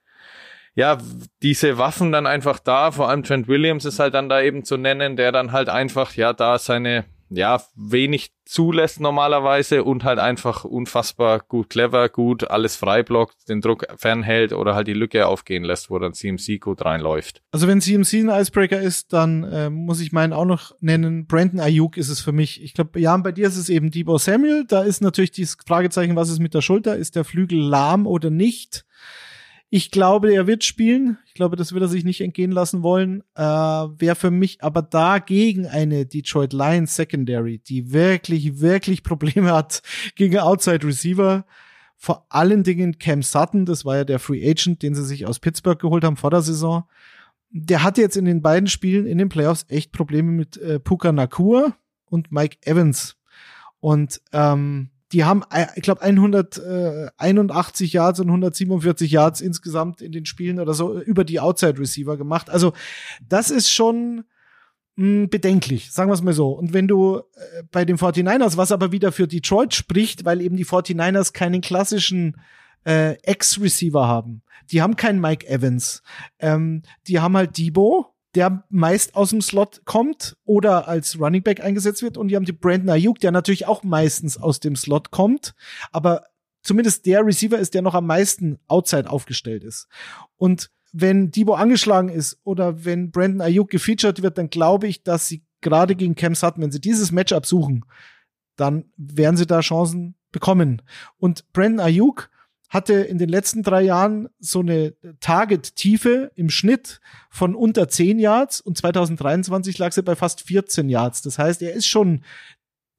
ja, 0.78 0.96
diese 1.42 1.76
Waffen 1.76 2.12
dann 2.12 2.28
einfach 2.28 2.60
da, 2.60 2.92
vor 2.92 3.08
allem 3.08 3.24
Trent 3.24 3.48
Williams 3.48 3.84
ist 3.84 3.98
halt 3.98 4.14
dann 4.14 4.28
da 4.28 4.40
eben 4.40 4.62
zu 4.62 4.76
nennen, 4.76 5.16
der 5.16 5.32
dann 5.32 5.50
halt 5.50 5.68
einfach, 5.68 6.14
ja, 6.14 6.32
da 6.32 6.56
seine, 6.56 7.04
ja, 7.30 7.62
wenig 7.74 8.32
zulässt 8.44 9.00
normalerweise 9.00 9.84
und 9.84 10.04
halt 10.04 10.18
einfach 10.18 10.64
unfassbar 10.64 11.40
gut, 11.40 11.68
clever, 11.68 12.08
gut, 12.08 12.50
alles 12.50 12.76
freiblockt, 12.76 13.48
den 13.48 13.60
Druck 13.60 13.86
fernhält 13.96 14.52
oder 14.52 14.74
halt 14.74 14.88
die 14.88 14.94
Lücke 14.94 15.26
aufgehen 15.26 15.64
lässt, 15.64 15.90
wo 15.90 15.98
dann 15.98 16.14
CMC 16.14 16.58
gut 16.60 16.84
reinläuft. 16.84 17.42
Also 17.52 17.68
wenn 17.68 17.80
CMC 17.80 18.14
ein 18.14 18.40
Icebreaker 18.40 18.80
ist, 18.80 19.12
dann 19.12 19.44
äh, 19.44 19.68
muss 19.68 20.00
ich 20.00 20.12
meinen 20.12 20.32
auch 20.32 20.46
noch 20.46 20.72
nennen, 20.80 21.26
Brandon 21.26 21.60
Ayuk 21.60 21.96
ist 21.96 22.08
es 22.08 22.20
für 22.20 22.32
mich. 22.32 22.62
Ich 22.62 22.74
glaube, 22.74 22.98
ja, 23.00 23.16
bei 23.18 23.32
dir 23.32 23.46
ist 23.46 23.56
es 23.56 23.68
eben 23.68 23.90
Debo 23.90 24.16
Samuel, 24.18 24.64
da 24.66 24.82
ist 24.82 25.02
natürlich 25.02 25.32
dieses 25.32 25.56
Fragezeichen, 25.66 26.16
was 26.16 26.30
ist 26.30 26.38
mit 26.38 26.54
der 26.54 26.62
Schulter, 26.62 26.96
ist 26.96 27.16
der 27.16 27.24
Flügel 27.24 27.60
lahm 27.60 28.06
oder 28.06 28.30
nicht? 28.30 28.86
Ich 29.70 29.90
glaube, 29.90 30.32
er 30.32 30.46
wird 30.46 30.64
spielen. 30.64 31.18
Ich 31.26 31.34
glaube, 31.34 31.56
das 31.56 31.72
wird 31.72 31.82
er 31.82 31.88
sich 31.88 32.04
nicht 32.04 32.22
entgehen 32.22 32.52
lassen 32.52 32.82
wollen. 32.82 33.22
Äh, 33.34 33.42
Wäre 33.42 34.16
für 34.16 34.30
mich 34.30 34.62
aber 34.62 34.80
dagegen 34.80 35.66
eine 35.66 36.06
Detroit 36.06 36.54
Lions 36.54 36.94
Secondary, 36.96 37.58
die 37.58 37.92
wirklich, 37.92 38.60
wirklich 38.60 39.02
Probleme 39.02 39.52
hat 39.52 39.82
gegen 40.14 40.38
Outside 40.38 40.86
Receiver. 40.86 41.44
Vor 41.96 42.26
allen 42.30 42.62
Dingen 42.62 42.98
Cam 42.98 43.22
Sutton, 43.22 43.66
das 43.66 43.84
war 43.84 43.96
ja 43.96 44.04
der 44.04 44.18
Free 44.18 44.48
Agent, 44.48 44.82
den 44.82 44.94
sie 44.94 45.04
sich 45.04 45.26
aus 45.26 45.38
Pittsburgh 45.38 45.80
geholt 45.80 46.04
haben 46.04 46.16
vor 46.16 46.30
der 46.30 46.42
Saison. 46.42 46.84
Der 47.50 47.82
hatte 47.82 48.00
jetzt 48.00 48.16
in 48.16 48.24
den 48.24 48.40
beiden 48.40 48.68
Spielen 48.68 49.06
in 49.06 49.18
den 49.18 49.28
Playoffs 49.28 49.66
echt 49.68 49.92
Probleme 49.92 50.30
mit 50.32 50.56
äh, 50.56 50.80
Puka 50.80 51.12
Nakua 51.12 51.76
und 52.06 52.32
Mike 52.32 52.58
Evans. 52.62 53.16
Und 53.80 54.20
ähm, 54.32 54.90
die 55.12 55.24
haben, 55.24 55.42
äh, 55.50 55.66
ich 55.74 55.82
glaube, 55.82 56.02
181 56.02 57.92
Yards 57.92 58.20
und 58.20 58.28
147 58.28 59.10
Yards 59.10 59.40
insgesamt 59.40 60.02
in 60.02 60.12
den 60.12 60.26
Spielen 60.26 60.60
oder 60.60 60.74
so 60.74 61.00
über 61.00 61.24
die 61.24 61.40
Outside 61.40 61.78
Receiver 61.78 62.16
gemacht. 62.16 62.50
Also 62.50 62.72
das 63.26 63.50
ist 63.50 63.70
schon 63.70 64.24
mh, 64.96 65.04
hm, 65.04 65.28
bedenklich, 65.30 65.90
sagen 65.92 66.10
wir 66.10 66.14
es 66.14 66.22
mal 66.22 66.34
so. 66.34 66.50
Und 66.50 66.72
wenn 66.74 66.88
du 66.88 67.18
äh, 67.18 67.62
bei 67.70 67.84
den 67.84 67.96
49ers, 67.96 68.56
was 68.56 68.72
aber 68.72 68.92
wieder 68.92 69.12
für 69.12 69.26
Detroit 69.26 69.74
spricht, 69.74 70.24
weil 70.24 70.40
eben 70.40 70.56
die 70.56 70.66
49ers 70.66 71.32
keinen 71.32 71.60
klassischen 71.60 72.36
äh, 72.84 73.14
Ex-Receiver 73.22 74.06
haben. 74.06 74.42
Die 74.70 74.82
haben 74.82 74.96
keinen 74.96 75.20
Mike 75.20 75.46
Evans. 75.48 76.02
Ähm, 76.38 76.82
die 77.06 77.20
haben 77.20 77.36
halt 77.36 77.56
Debo, 77.56 78.14
der 78.38 78.62
meist 78.70 79.16
aus 79.16 79.30
dem 79.30 79.42
Slot 79.42 79.82
kommt 79.84 80.36
oder 80.44 80.86
als 80.86 81.18
Running 81.18 81.42
Back 81.42 81.60
eingesetzt 81.60 82.02
wird. 82.02 82.16
Und 82.16 82.28
die 82.28 82.36
haben 82.36 82.44
die 82.44 82.52
Brandon 82.52 82.90
Ayuk, 82.90 83.18
der 83.18 83.32
natürlich 83.32 83.66
auch 83.66 83.82
meistens 83.82 84.38
aus 84.38 84.60
dem 84.60 84.76
Slot 84.76 85.10
kommt, 85.10 85.56
aber 85.90 86.22
zumindest 86.62 87.04
der 87.06 87.26
Receiver 87.26 87.58
ist, 87.58 87.74
der 87.74 87.82
noch 87.82 87.94
am 87.94 88.06
meisten 88.06 88.60
outside 88.68 89.10
aufgestellt 89.10 89.64
ist. 89.64 89.88
Und 90.36 90.70
wenn 90.92 91.32
Debo 91.32 91.54
angeschlagen 91.54 92.10
ist 92.10 92.38
oder 92.44 92.84
wenn 92.84 93.10
Brandon 93.10 93.40
Ayuk 93.40 93.70
gefeatured 93.70 94.22
wird, 94.22 94.38
dann 94.38 94.50
glaube 94.50 94.86
ich, 94.86 95.02
dass 95.02 95.26
sie 95.26 95.44
gerade 95.60 95.96
gegen 95.96 96.14
Cam 96.14 96.36
Sutton, 96.36 96.62
wenn 96.62 96.70
sie 96.70 96.80
dieses 96.80 97.10
Matchup 97.10 97.44
suchen, 97.44 97.84
dann 98.54 98.84
werden 98.96 99.36
sie 99.36 99.48
da 99.48 99.58
Chancen 99.58 100.14
bekommen. 100.30 100.80
Und 101.18 101.52
Brandon 101.52 101.80
Ayuk 101.80 102.30
hatte 102.68 102.94
in 102.94 103.18
den 103.18 103.28
letzten 103.28 103.62
drei 103.62 103.82
Jahren 103.82 104.28
so 104.38 104.60
eine 104.60 104.94
Target-Tiefe 105.20 106.30
im 106.34 106.50
Schnitt 106.50 107.00
von 107.30 107.54
unter 107.54 107.88
10 107.88 108.18
Yards 108.18 108.60
und 108.60 108.76
2023 108.76 109.78
lag 109.78 109.92
sie 109.92 110.02
bei 110.02 110.16
fast 110.16 110.42
14 110.42 110.88
Yards. 110.88 111.22
Das 111.22 111.38
heißt, 111.38 111.62
er 111.62 111.72
ist 111.72 111.86
schon 111.86 112.22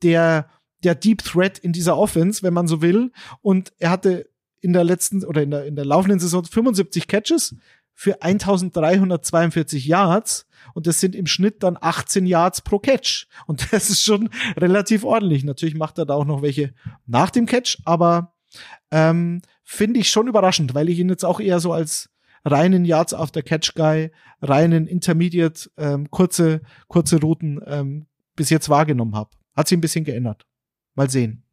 der, 0.01 0.49
der 0.83 0.95
Deep 0.95 1.23
Threat 1.23 1.59
in 1.59 1.71
dieser 1.71 1.97
Offense, 1.97 2.41
wenn 2.41 2.53
man 2.53 2.67
so 2.67 2.81
will. 2.81 3.11
Und 3.41 3.71
er 3.77 3.91
hatte 3.91 4.29
in 4.61 4.73
der 4.73 4.83
letzten 4.83 5.23
oder 5.23 5.43
in 5.43 5.51
der, 5.51 5.65
in 5.65 5.75
der 5.75 5.85
laufenden 5.85 6.19
Saison 6.19 6.43
75 6.43 7.07
Catches 7.07 7.55
für 7.93 8.21
1342 8.21 9.85
Yards 9.85 10.47
und 10.73 10.87
das 10.87 10.99
sind 10.99 11.15
im 11.15 11.27
Schnitt 11.27 11.63
dann 11.63 11.77
18 11.79 12.25
Yards 12.25 12.61
pro 12.61 12.79
Catch. 12.79 13.27
Und 13.47 13.67
das 13.73 13.89
ist 13.89 14.03
schon 14.03 14.29
relativ 14.57 15.03
ordentlich. 15.03 15.43
Natürlich 15.43 15.75
macht 15.75 15.97
er 15.97 16.05
da 16.05 16.13
auch 16.13 16.25
noch 16.25 16.41
welche 16.41 16.73
nach 17.05 17.29
dem 17.29 17.45
Catch, 17.45 17.79
aber 17.85 18.33
ähm, 18.91 19.41
finde 19.69 19.99
ich 19.99 20.09
schon 20.09 20.27
überraschend, 20.27 20.73
weil 20.73 20.89
ich 20.89 20.97
ihn 20.97 21.09
jetzt 21.09 21.23
auch 21.23 21.39
eher 21.39 21.59
so 21.59 21.71
als 21.71 22.09
reinen 22.43 22.85
Yards 22.85 23.13
after 23.13 23.43
Catch 23.43 23.75
Guy, 23.75 24.11
reinen 24.41 24.87
Intermediate, 24.87 25.69
ähm, 25.77 26.09
kurze, 26.09 26.61
kurze 26.87 27.21
Routen 27.21 27.61
ähm, 27.67 28.07
bis 28.35 28.49
jetzt 28.49 28.69
wahrgenommen 28.69 29.15
habe. 29.15 29.29
Hat 29.55 29.67
sich 29.67 29.77
ein 29.77 29.81
bisschen 29.81 30.05
geändert. 30.05 30.47
Mal 30.95 31.11
sehen, 31.11 31.43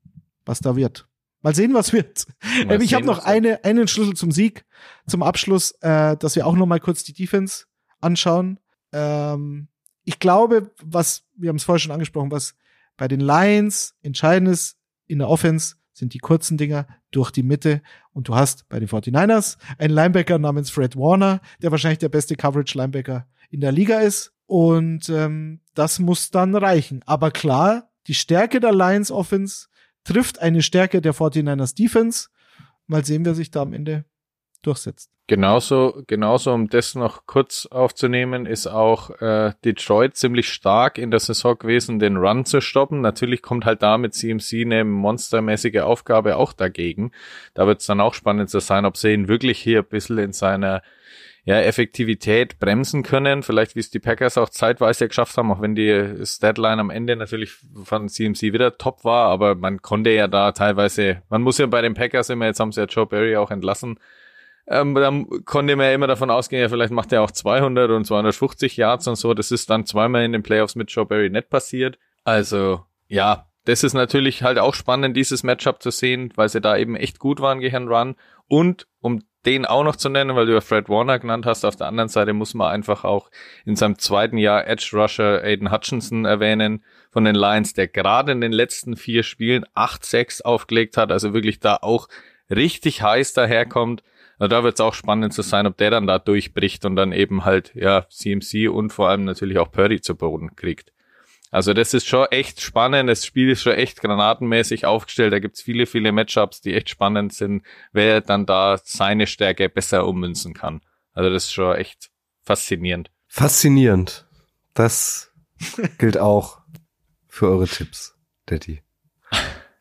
was 0.46 0.60
da 0.60 0.76
wird. 0.76 1.06
Mal 1.42 1.54
sehen, 1.54 1.74
was 1.74 1.92
wird. 1.92 2.26
Mal 2.66 2.80
ich 2.80 2.94
habe 2.94 3.04
noch 3.04 3.22
eine, 3.22 3.62
einen 3.64 3.86
Schlüssel 3.86 4.14
zum 4.14 4.32
Sieg, 4.32 4.64
zum 5.06 5.22
Abschluss, 5.22 5.72
äh, 5.82 6.16
dass 6.16 6.36
wir 6.36 6.46
auch 6.46 6.56
noch 6.56 6.66
mal 6.66 6.80
kurz 6.80 7.04
die 7.04 7.12
Defense 7.12 7.66
anschauen. 8.00 8.58
Ähm, 8.92 9.68
ich 10.04 10.18
glaube, 10.18 10.72
was, 10.82 11.24
wir 11.34 11.50
haben 11.50 11.56
es 11.56 11.64
vorher 11.64 11.80
schon 11.80 11.92
angesprochen, 11.92 12.30
was 12.30 12.54
bei 12.96 13.08
den 13.08 13.20
Lions 13.20 13.94
entscheidend 14.00 14.48
ist 14.48 14.78
in 15.06 15.18
der 15.18 15.28
Offense, 15.28 15.76
sind 15.96 16.12
die 16.12 16.18
kurzen 16.18 16.58
Dinger 16.58 16.86
durch 17.10 17.30
die 17.30 17.42
Mitte. 17.42 17.80
Und 18.12 18.28
du 18.28 18.34
hast 18.34 18.68
bei 18.68 18.78
den 18.78 18.88
49ers 18.88 19.56
einen 19.78 19.94
Linebacker 19.94 20.38
namens 20.38 20.68
Fred 20.68 20.94
Warner, 20.94 21.40
der 21.62 21.70
wahrscheinlich 21.70 21.98
der 21.98 22.10
beste 22.10 22.36
Coverage-Linebacker 22.36 23.26
in 23.50 23.60
der 23.60 23.72
Liga 23.72 24.00
ist. 24.00 24.34
Und 24.44 25.08
ähm, 25.08 25.60
das 25.74 25.98
muss 25.98 26.30
dann 26.30 26.54
reichen. 26.54 27.02
Aber 27.06 27.30
klar, 27.30 27.90
die 28.08 28.14
Stärke 28.14 28.60
der 28.60 28.72
Lions 28.72 29.10
Offense 29.10 29.68
trifft 30.04 30.38
eine 30.38 30.62
Stärke 30.62 31.00
der 31.00 31.14
49ers 31.14 31.74
Defense. 31.74 32.28
Mal 32.86 33.04
sehen, 33.04 33.24
wer 33.24 33.34
sich 33.34 33.50
da 33.50 33.62
am 33.62 33.72
Ende 33.72 34.04
durchsetzt. 34.66 35.10
Genauso, 35.28 36.04
genauso, 36.06 36.52
um 36.52 36.68
das 36.68 36.94
noch 36.94 37.26
kurz 37.26 37.66
aufzunehmen, 37.66 38.46
ist 38.46 38.68
auch 38.68 39.10
äh, 39.20 39.52
Detroit 39.64 40.16
ziemlich 40.16 40.48
stark 40.48 40.98
in 40.98 41.10
der 41.10 41.18
Saison 41.18 41.58
gewesen, 41.58 41.98
den 41.98 42.16
Run 42.16 42.44
zu 42.44 42.60
stoppen. 42.60 43.00
Natürlich 43.00 43.42
kommt 43.42 43.64
halt 43.64 43.82
da 43.82 43.98
mit 43.98 44.14
CMC 44.14 44.62
eine 44.64 44.84
monstermäßige 44.84 45.80
Aufgabe 45.80 46.36
auch 46.36 46.52
dagegen. 46.52 47.10
Da 47.54 47.66
wird 47.66 47.80
es 47.80 47.86
dann 47.86 48.00
auch 48.00 48.14
spannend 48.14 48.50
zu 48.50 48.60
sein, 48.60 48.84
ob 48.84 48.96
sie 48.96 49.12
ihn 49.12 49.26
wirklich 49.26 49.58
hier 49.58 49.80
ein 49.80 49.88
bisschen 49.88 50.18
in 50.18 50.32
seiner 50.32 50.82
ja, 51.46 51.60
Effektivität 51.60 52.58
bremsen 52.58 53.04
können. 53.04 53.42
Vielleicht 53.44 53.76
wie 53.76 53.80
es 53.80 53.88
die 53.88 54.00
Packers 54.00 54.36
auch 54.36 54.48
zeitweise 54.48 55.06
geschafft 55.06 55.36
haben, 55.38 55.50
auch 55.52 55.62
wenn 55.62 55.76
die 55.76 56.24
Statline 56.24 56.80
am 56.80 56.90
Ende 56.90 57.14
natürlich 57.14 57.52
von 57.84 58.08
CMC 58.08 58.52
wieder 58.52 58.78
top 58.78 59.04
war, 59.04 59.28
aber 59.28 59.54
man 59.54 59.80
konnte 59.80 60.10
ja 60.10 60.26
da 60.26 60.52
teilweise, 60.52 61.22
man 61.30 61.42
muss 61.42 61.58
ja 61.58 61.66
bei 61.66 61.82
den 61.82 61.94
Packers 61.94 62.30
immer, 62.30 62.46
jetzt 62.46 62.58
haben 62.58 62.72
sie 62.72 62.80
ja 62.80 62.86
Joe 62.86 63.06
Barry 63.06 63.36
auch 63.36 63.52
entlassen, 63.52 63.98
ähm, 64.68 64.94
dann 64.94 65.44
konnte 65.44 65.76
man 65.76 65.86
ja 65.86 65.92
immer 65.92 66.06
davon 66.06 66.30
ausgehen, 66.30 66.62
ja, 66.62 66.68
vielleicht 66.68 66.92
macht 66.92 67.12
er 67.12 67.22
auch 67.22 67.30
200 67.30 67.90
und 67.90 68.04
250 68.04 68.76
Yards 68.76 69.06
und 69.06 69.16
so. 69.16 69.34
Das 69.34 69.50
ist 69.50 69.70
dann 69.70 69.86
zweimal 69.86 70.24
in 70.24 70.32
den 70.32 70.42
Playoffs 70.42 70.74
mit 70.74 70.90
Joe 70.90 71.06
Barry 71.06 71.30
nicht 71.30 71.50
passiert. 71.50 71.98
Also, 72.24 72.84
ja, 73.06 73.46
das 73.64 73.82
ist 73.82 73.94
natürlich 73.94 74.42
halt 74.42 74.58
auch 74.58 74.74
spannend, 74.74 75.16
dieses 75.16 75.42
Matchup 75.42 75.82
zu 75.82 75.90
sehen, 75.90 76.32
weil 76.36 76.48
sie 76.48 76.60
da 76.60 76.76
eben 76.76 76.96
echt 76.96 77.18
gut 77.18 77.40
waren 77.40 77.60
gegen 77.60 77.88
Run. 77.88 78.16
Und 78.48 78.86
um 79.00 79.22
den 79.44 79.64
auch 79.64 79.84
noch 79.84 79.96
zu 79.96 80.08
nennen, 80.08 80.34
weil 80.34 80.46
du 80.46 80.54
ja 80.54 80.60
Fred 80.60 80.88
Warner 80.88 81.18
genannt 81.20 81.46
hast, 81.46 81.64
auf 81.64 81.76
der 81.76 81.86
anderen 81.86 82.08
Seite 82.08 82.32
muss 82.32 82.54
man 82.54 82.72
einfach 82.72 83.04
auch 83.04 83.30
in 83.64 83.76
seinem 83.76 83.98
zweiten 83.98 84.38
Jahr 84.38 84.66
Edge 84.66 84.90
Rusher 84.92 85.42
Aiden 85.42 85.70
Hutchinson 85.70 86.24
erwähnen 86.24 86.84
von 87.10 87.24
den 87.24 87.36
Lions, 87.36 87.72
der 87.72 87.86
gerade 87.86 88.32
in 88.32 88.40
den 88.40 88.52
letzten 88.52 88.96
vier 88.96 89.22
Spielen 89.22 89.64
8-6 89.74 90.42
aufgelegt 90.42 90.96
hat, 90.96 91.12
also 91.12 91.32
wirklich 91.32 91.60
da 91.60 91.78
auch 91.80 92.08
richtig 92.50 93.02
heiß 93.02 93.32
daherkommt. 93.34 94.02
Also 94.38 94.48
da 94.48 94.62
wird 94.62 94.74
es 94.74 94.80
auch 94.80 94.94
spannend 94.94 95.32
zu 95.32 95.42
sein, 95.42 95.66
ob 95.66 95.76
der 95.76 95.90
dann 95.90 96.06
da 96.06 96.18
durchbricht 96.18 96.84
und 96.84 96.96
dann 96.96 97.12
eben 97.12 97.44
halt, 97.44 97.74
ja, 97.74 98.06
CMC 98.08 98.68
und 98.68 98.90
vor 98.90 99.08
allem 99.08 99.24
natürlich 99.24 99.58
auch 99.58 99.70
Purdy 99.70 100.00
zu 100.00 100.14
Boden 100.14 100.54
kriegt. 100.56 100.92
Also 101.50 101.72
das 101.72 101.94
ist 101.94 102.06
schon 102.06 102.26
echt 102.30 102.60
spannend. 102.60 103.08
Das 103.08 103.24
Spiel 103.24 103.48
ist 103.48 103.62
schon 103.62 103.72
echt 103.72 104.02
granatenmäßig 104.02 104.84
aufgestellt. 104.84 105.32
Da 105.32 105.38
gibt's 105.38 105.62
viele, 105.62 105.86
viele 105.86 106.12
Matchups, 106.12 106.60
die 106.60 106.74
echt 106.74 106.90
spannend 106.90 107.32
sind, 107.32 107.62
wer 107.92 108.20
dann 108.20 108.44
da 108.46 108.78
seine 108.84 109.26
Stärke 109.26 109.68
besser 109.68 110.06
ummünzen 110.06 110.52
kann. 110.52 110.82
Also 111.12 111.30
das 111.30 111.44
ist 111.44 111.52
schon 111.52 111.76
echt 111.76 112.10
faszinierend. 112.42 113.10
Faszinierend. 113.26 114.26
Das 114.74 115.32
gilt 115.98 116.18
auch 116.18 116.60
für 117.26 117.48
eure 117.48 117.68
Tipps, 117.68 118.14
Daddy. 118.44 118.82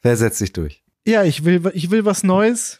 Wer 0.02 0.15
setzt 0.15 0.38
sich 0.38 0.53
durch? 0.53 0.84
Ja, 1.06 1.23
ich 1.23 1.44
will, 1.44 1.69
ich 1.73 1.90
will 1.90 2.06
was 2.06 2.23
Neues. 2.23 2.80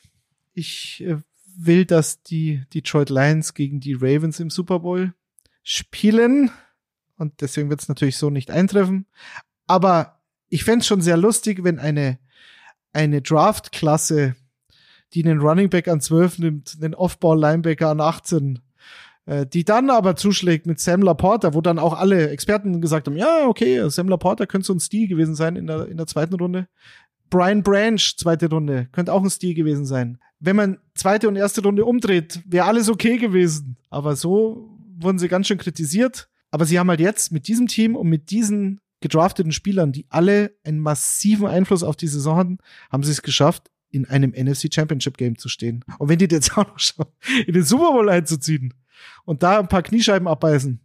Ich 0.54 1.04
äh, 1.04 1.18
will, 1.58 1.86
dass 1.86 2.22
die 2.22 2.64
Detroit 2.74 3.10
Lions 3.10 3.54
gegen 3.54 3.80
die 3.80 3.94
Ravens 3.94 4.40
im 4.40 4.50
Super 4.50 4.80
Bowl 4.80 5.14
spielen. 5.64 6.52
Und 7.18 7.42
deswegen 7.42 7.70
wird 7.70 7.82
es 7.82 7.90
natürlich 7.90 8.18
so 8.18 8.30
nicht 8.30 8.52
eintreffen. 8.52 9.06
Aber 9.68 10.20
ich 10.50 10.64
fände 10.64 10.86
schon 10.86 11.02
sehr 11.02 11.18
lustig, 11.18 11.64
wenn 11.64 11.80
eine, 11.80 12.20
eine 12.94 13.22
Draft-Klasse, 13.22 14.36
die 15.14 15.24
einen 15.24 15.40
Running 15.40 15.70
Back 15.70 15.88
an 15.88 16.02
12 16.02 16.40
nimmt, 16.40 16.78
einen 16.82 16.94
Off-Ball-Linebacker 16.94 17.90
an 17.90 18.02
18, 18.02 18.60
äh, 19.26 19.46
die 19.46 19.64
dann 19.64 19.90
aber 19.90 20.16
zuschlägt 20.16 20.66
mit 20.66 20.80
Sam 20.80 21.02
Laporta, 21.02 21.54
wo 21.54 21.62
dann 21.62 21.80
auch 21.80 21.94
alle 21.94 22.30
Experten 22.30 22.82
gesagt 22.82 23.08
haben, 23.08 23.18
ja, 23.18 23.48
okay, 23.48 23.90
Sam 23.90 24.10
Laporta 24.10 24.46
könnte 24.46 24.68
so 24.68 24.74
ein 24.74 24.80
Stil 24.80 25.08
gewesen 25.08 25.36
sein 25.36 25.56
in 25.56 25.68
der, 25.68 25.88
in 25.88 25.98
der 25.98 26.08
zweiten 26.08 26.36
Runde. 26.36 26.68
Brian 27.30 27.64
Branch, 27.64 28.16
zweite 28.18 28.50
Runde, 28.50 28.88
könnte 28.92 29.14
auch 29.14 29.24
ein 29.24 29.30
Stil 29.30 29.56
gewesen 29.56 29.86
sein 29.86 30.20
wenn 30.40 30.56
man 30.56 30.78
zweite 30.94 31.28
und 31.28 31.36
erste 31.36 31.62
Runde 31.62 31.86
umdreht, 31.86 32.42
wäre 32.46 32.66
alles 32.66 32.90
okay 32.90 33.18
gewesen. 33.18 33.78
Aber 33.90 34.16
so 34.16 34.78
wurden 34.98 35.20
sie 35.20 35.28
ganz 35.28 35.48
schön 35.48 35.58
kritisiert. 35.58 36.30
Aber 36.52 36.66
sie 36.66 36.80
haben 36.80 36.90
halt 36.90 37.00
jetzt 37.00 37.32
mit 37.32 37.48
diesem 37.48 37.68
Team 37.68 37.96
und 37.96 38.08
mit 38.08 38.32
diesen 38.32 38.80
gedrafteten 39.02 39.52
Spielern, 39.52 39.92
die 39.92 40.06
alle 40.10 40.56
einen 40.64 40.80
massiven 40.80 41.48
Einfluss 41.48 41.84
auf 41.84 41.96
die 41.96 42.08
Saison 42.08 42.38
hatten, 42.38 42.58
haben 42.92 43.04
sie 43.04 43.12
es 43.12 43.22
geschafft, 43.22 43.70
in 43.92 44.06
einem 44.06 44.32
NFC 44.32 44.74
Championship 44.74 45.18
Game 45.18 45.38
zu 45.38 45.48
stehen. 45.48 45.84
Und 46.00 46.10
wenn 46.10 46.20
die 46.20 46.28
jetzt 46.30 46.52
auch 46.58 46.68
noch 46.68 46.80
schauen, 46.80 47.08
in 47.46 47.54
den 47.54 47.64
Super 47.64 47.92
Bowl 47.92 48.10
einzuziehen 48.10 48.74
und 49.26 49.44
da 49.44 49.60
ein 49.60 49.68
paar 49.68 49.84
Kniescheiben 49.84 50.28
abbeißen, 50.28 50.80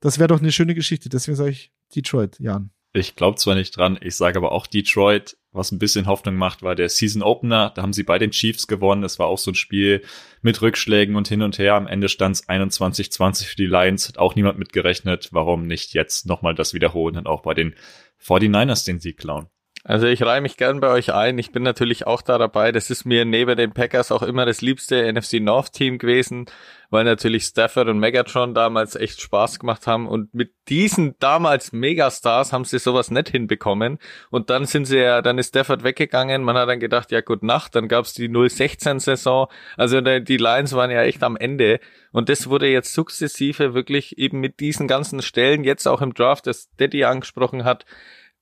das 0.00 0.18
wäre 0.18 0.28
doch 0.28 0.40
eine 0.40 0.52
schöne 0.52 0.74
Geschichte. 0.74 1.08
Deswegen 1.08 1.36
sage 1.36 1.50
ich 1.50 1.72
Detroit, 1.94 2.38
Jan. 2.40 2.70
Ich 2.96 3.16
glaube 3.16 3.36
zwar 3.38 3.56
nicht 3.56 3.76
dran, 3.76 3.98
ich 4.00 4.14
sage 4.14 4.38
aber 4.38 4.52
auch 4.52 4.68
Detroit. 4.68 5.36
Was 5.50 5.72
ein 5.72 5.80
bisschen 5.80 6.06
Hoffnung 6.06 6.36
macht, 6.36 6.62
war 6.62 6.76
der 6.76 6.88
Season 6.88 7.22
Opener. 7.22 7.72
Da 7.74 7.82
haben 7.82 7.92
sie 7.92 8.04
bei 8.04 8.18
den 8.18 8.30
Chiefs 8.30 8.68
gewonnen. 8.68 9.02
Es 9.02 9.18
war 9.18 9.26
auch 9.26 9.38
so 9.38 9.50
ein 9.50 9.56
Spiel 9.56 10.02
mit 10.42 10.62
Rückschlägen 10.62 11.16
und 11.16 11.26
hin 11.26 11.42
und 11.42 11.58
her. 11.58 11.74
Am 11.74 11.88
Ende 11.88 12.08
stand 12.08 12.36
es 12.36 12.48
21-20 12.48 13.46
für 13.46 13.56
die 13.56 13.66
Lions. 13.66 14.08
Hat 14.08 14.18
auch 14.18 14.36
niemand 14.36 14.58
mitgerechnet. 14.58 15.30
Warum 15.32 15.66
nicht 15.66 15.92
jetzt 15.92 16.26
nochmal 16.26 16.54
das 16.54 16.72
wiederholen 16.72 17.16
und 17.16 17.26
auch 17.26 17.42
bei 17.42 17.54
den 17.54 17.74
49ers 18.20 18.84
den 18.84 19.00
Sieg 19.00 19.18
klauen? 19.18 19.48
Also 19.86 20.06
ich 20.06 20.22
reihe 20.22 20.40
mich 20.40 20.56
gern 20.56 20.80
bei 20.80 20.88
euch 20.88 21.12
ein. 21.12 21.36
Ich 21.36 21.52
bin 21.52 21.62
natürlich 21.62 22.06
auch 22.06 22.22
da 22.22 22.38
dabei. 22.38 22.72
Das 22.72 22.88
ist 22.88 23.04
mir 23.04 23.26
neben 23.26 23.54
den 23.54 23.74
Packers 23.74 24.12
auch 24.12 24.22
immer 24.22 24.46
das 24.46 24.62
liebste 24.62 25.12
NFC 25.12 25.34
North 25.40 25.74
Team 25.74 25.98
gewesen, 25.98 26.46
weil 26.88 27.04
natürlich 27.04 27.44
Stafford 27.44 27.88
und 27.88 27.98
Megatron 27.98 28.54
damals 28.54 28.96
echt 28.96 29.20
Spaß 29.20 29.58
gemacht 29.58 29.86
haben. 29.86 30.08
Und 30.08 30.32
mit 30.32 30.54
diesen 30.70 31.16
damals 31.18 31.72
Megastars 31.72 32.54
haben 32.54 32.64
sie 32.64 32.78
sowas 32.78 33.10
nicht 33.10 33.28
hinbekommen. 33.28 33.98
Und 34.30 34.48
dann 34.48 34.64
sind 34.64 34.86
sie 34.86 35.00
ja, 35.00 35.20
dann 35.20 35.36
ist 35.36 35.48
Stafford 35.48 35.84
weggegangen. 35.84 36.44
Man 36.44 36.56
hat 36.56 36.70
dann 36.70 36.80
gedacht, 36.80 37.12
ja 37.12 37.20
gut 37.20 37.42
Nacht. 37.42 37.74
Dann 37.74 37.86
gab's 37.86 38.14
die 38.14 38.32
016 38.32 39.00
Saison. 39.00 39.48
Also 39.76 40.00
die 40.00 40.38
Lions 40.38 40.72
waren 40.72 40.90
ja 40.90 41.02
echt 41.02 41.22
am 41.22 41.36
Ende. 41.36 41.78
Und 42.10 42.30
das 42.30 42.48
wurde 42.48 42.68
jetzt 42.68 42.94
sukzessive 42.94 43.74
wirklich 43.74 44.16
eben 44.16 44.40
mit 44.40 44.60
diesen 44.60 44.88
ganzen 44.88 45.20
Stellen, 45.20 45.62
jetzt 45.62 45.86
auch 45.86 46.00
im 46.00 46.14
Draft, 46.14 46.46
das 46.46 46.70
Daddy 46.78 47.04
angesprochen 47.04 47.64
hat, 47.64 47.84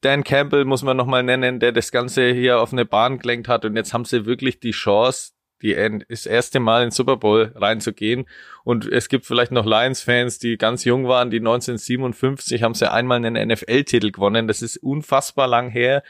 Dan 0.02 0.24
Campbell 0.24 0.64
muss 0.64 0.82
man 0.82 0.96
nochmal 0.96 1.22
nennen, 1.22 1.60
der 1.60 1.72
das 1.72 1.92
Ganze 1.92 2.32
hier 2.32 2.60
auf 2.60 2.72
eine 2.72 2.84
Bahn 2.84 3.18
gelenkt 3.18 3.48
hat 3.48 3.64
und 3.64 3.76
jetzt 3.76 3.94
haben 3.94 4.04
sie 4.04 4.26
wirklich 4.26 4.58
die 4.58 4.72
Chance, 4.72 5.32
die 5.62 5.76
das 6.08 6.26
erste 6.26 6.58
Mal 6.58 6.82
in 6.82 6.90
Super 6.90 7.16
Bowl 7.16 7.52
reinzugehen. 7.54 8.26
Und 8.64 8.84
es 8.84 9.08
gibt 9.08 9.26
vielleicht 9.26 9.52
noch 9.52 9.64
Lions-Fans, 9.64 10.40
die 10.40 10.58
ganz 10.58 10.84
jung 10.84 11.06
waren, 11.06 11.30
die 11.30 11.38
1957 11.38 12.64
haben 12.64 12.74
sie 12.74 12.90
einmal 12.90 13.24
einen 13.24 13.48
NFL-Titel 13.48 14.10
gewonnen. 14.10 14.48
Das 14.48 14.60
ist 14.60 14.76
unfassbar 14.76 15.46
lang 15.46 15.70
her 15.70 16.02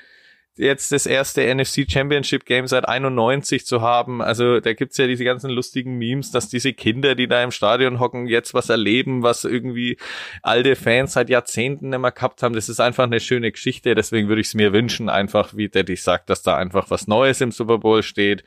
jetzt 0.57 0.93
das 0.93 1.07
erste 1.07 1.43
NFC 1.55 1.87
Championship 1.91 2.45
Game 2.45 2.67
seit 2.67 2.87
91 2.87 3.67
zu 3.67 3.81
haben. 3.81 4.21
Also 4.21 4.61
da 4.61 4.73
gibt's 4.73 4.99
ja 4.99 5.07
diese 5.07 5.25
ganzen 5.25 5.51
lustigen 5.51 5.97
Memes, 5.97 6.31
dass 6.31 6.49
diese 6.49 6.73
Kinder, 6.73 7.15
die 7.15 7.27
da 7.27 7.43
im 7.43 7.51
Stadion 7.51 8.01
hocken, 8.01 8.27
jetzt 8.27 8.55
was 8.55 8.69
erleben, 8.69 9.23
was 9.23 9.45
irgendwie 9.45 9.97
alte 10.43 10.77
Fans 10.77 11.15
seit 11.15 11.31
Jahrzehnten 11.31 11.93
immer 11.93 12.11
gehabt 12.11 12.43
haben. 12.43 12.55
Das 12.55 12.69
ist 12.69 12.81
einfach 12.81 13.05
eine 13.05 13.21
schöne 13.21 13.51
Geschichte. 13.51 13.95
Deswegen 13.95 14.29
würde 14.29 14.41
ich 14.41 14.49
es 14.49 14.55
mir 14.55 14.73
wünschen, 14.73 15.09
einfach 15.09 15.57
wie 15.57 15.69
dich 15.69 16.03
sagt, 16.03 16.29
dass 16.31 16.43
da 16.43 16.57
einfach 16.57 16.91
was 16.91 17.07
Neues 17.07 17.41
im 17.41 17.51
Super 17.51 17.79
Bowl 17.79 18.03
steht 18.03 18.45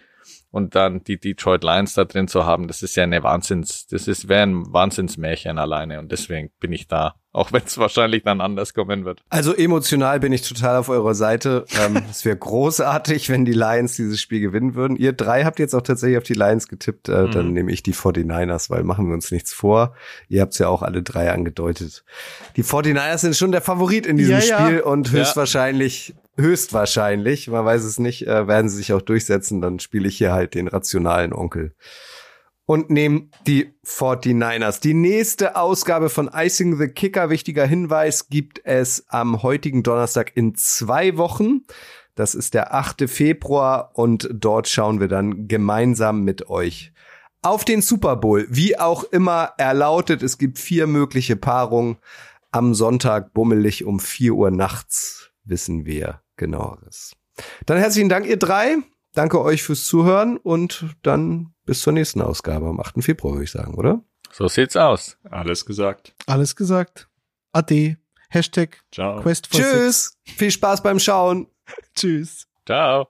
und 0.56 0.74
dann 0.74 1.04
die 1.04 1.20
Detroit 1.20 1.66
Lions 1.66 1.96
da 1.96 2.06
drin 2.06 2.30
zu 2.30 2.46
haben, 2.46 2.70
das 2.70 2.82
ist 2.82 2.96
ja 2.96 3.04
eine 3.04 3.22
Wahnsinns, 3.24 3.88
das 3.88 4.08
ist 4.08 4.30
wäre 4.30 4.44
ein 4.44 4.72
Wahnsinnsmärchen 4.72 5.60
alleine 5.60 6.00
und 6.00 6.14
deswegen 6.14 6.50
bin 6.62 6.72
ich 6.72 6.88
da, 6.88 7.16
auch 7.34 7.52
wenn 7.52 7.64
es 7.66 7.78
wahrscheinlich 7.78 8.24
dann 8.24 8.40
anders 8.40 8.74
kommen 8.74 9.04
wird. 9.04 9.22
Also 9.30 9.54
emotional 9.54 10.22
bin 10.22 10.32
ich 10.32 10.48
total 10.48 10.78
auf 10.78 10.88
eurer 10.88 11.14
Seite. 11.14 11.66
Ähm, 11.78 12.02
es 12.10 12.24
wäre 12.24 12.38
großartig, 12.38 13.30
wenn 13.30 13.44
die 13.44 13.52
Lions 13.52 13.98
dieses 13.98 14.22
Spiel 14.22 14.40
gewinnen 14.40 14.76
würden. 14.76 14.96
Ihr 14.96 15.12
drei 15.12 15.44
habt 15.44 15.60
jetzt 15.60 15.76
auch 15.76 15.82
tatsächlich 15.82 16.18
auf 16.18 16.24
die 16.24 16.36
Lions 16.36 16.70
getippt, 16.70 17.10
äh, 17.10 17.24
mhm. 17.24 17.32
dann 17.32 17.52
nehme 17.52 17.74
ich 17.74 17.84
die 17.84 17.94
49ers, 17.94 18.70
weil 18.70 18.84
machen 18.84 19.08
wir 19.08 19.14
uns 19.14 19.32
nichts 19.32 19.52
vor. 19.52 19.94
Ihr 20.30 20.42
habt 20.42 20.54
es 20.54 20.60
ja 20.60 20.70
auch 20.70 20.84
alle 20.84 21.04
drei 21.04 21.34
angedeutet. 21.34 22.06
Die 22.56 22.64
49ers 22.64 23.18
sind 23.18 23.36
schon 23.36 23.52
der 23.52 23.62
Favorit 23.62 24.06
in 24.06 24.16
diesem 24.16 24.40
ja, 24.40 24.42
Spiel 24.42 24.78
ja. 24.78 24.84
und 24.86 25.12
höchstwahrscheinlich 25.12 26.10
ja 26.10 26.25
höchstwahrscheinlich, 26.38 27.48
man 27.48 27.66
weiß 27.66 27.84
es 27.84 28.00
nicht, 28.00 28.28
äh, 28.28 28.48
werden 28.48 28.70
sie 28.70 28.78
sich 28.78 28.94
auch 28.94 29.02
durchsetzen, 29.02 29.62
dann 29.62 29.80
spiele 29.80 30.08
ich 30.08 30.18
hier 30.18 30.34
halt 30.34 30.54
den 30.54 30.68
rationalen 30.68 31.34
Onkel. 31.34 31.76
Und 32.68 32.90
nehme 32.90 33.30
die 33.46 33.76
49ers. 33.86 34.82
Die 34.82 34.96
nächste 34.96 35.56
Ausgabe 35.56 36.10
von 36.10 36.32
Icing 36.34 36.78
the 36.78 36.88
Kicker, 36.88 37.30
wichtiger 37.30 37.66
Hinweis, 37.66 38.30
gibt 38.30 38.60
es 38.64 39.06
am 39.08 39.44
heutigen 39.44 39.84
Donnerstag 39.84 40.36
in 40.36 40.56
zwei 40.56 41.16
Wochen. 41.18 41.62
Das 42.16 42.34
ist 42.34 42.56
der 42.56 42.74
8. 42.74 43.08
Februar 43.08 43.92
und 43.94 44.30
dort 44.34 44.68
schauen 44.68 45.00
wir 45.00 45.08
dann 45.08 45.48
gemeinsam 45.48 46.24
mit 46.24 46.50
euch 46.50 46.92
auf 47.46 47.64
den 47.64 47.84
Super 47.84 48.16
Bowl. 48.16 48.48
Wie 48.50 48.80
auch 48.80 49.04
immer 49.04 49.54
er 49.58 49.76
lautet, 49.76 50.24
es 50.24 50.40
gibt 50.40 50.58
vier 50.58 50.88
mögliche 50.88 51.36
Paarungen. 51.36 51.98
Am 52.52 52.74
Sonntag 52.74 53.34
bummelig 53.34 53.86
um 53.86 54.00
4 54.00 54.34
Uhr 54.34 54.50
nachts 54.50 55.30
wissen 55.44 55.86
wir, 55.86 56.22
genaueres. 56.38 57.16
Dann 57.66 57.78
herzlichen 57.78 58.10
Dank, 58.10 58.26
ihr 58.26 58.38
drei. 58.38 58.78
Danke 59.14 59.42
euch 59.42 59.64
fürs 59.64 59.86
Zuhören 59.86 60.38
und 60.38 60.86
dann 61.02 61.54
bis 61.66 61.82
zur 61.82 61.94
nächsten 61.94 62.22
Ausgabe 62.22 62.68
am 62.68 62.80
8. 62.80 63.04
Februar, 63.04 63.34
würde 63.34 63.46
ich 63.46 63.52
sagen, 63.52 63.76
oder? 63.76 64.04
So 64.32 64.48
sieht's 64.48 64.76
aus. 64.76 65.18
Alles 65.30 65.66
gesagt. 65.66 66.14
Alles 66.26 66.56
gesagt. 66.56 67.10
Ade. 67.54 67.98
Hashtag 68.30 68.84
Ciao. 68.92 69.22
Quest 69.22 69.48
for 69.48 69.62
Tschüss. 69.62 70.18
Six. 70.26 70.38
Viel 70.38 70.52
Spaß 70.52 70.84
beim 70.84 71.00
Schauen. 71.00 71.48
Tschüss. 71.96 72.48
Ciao. 72.66 73.08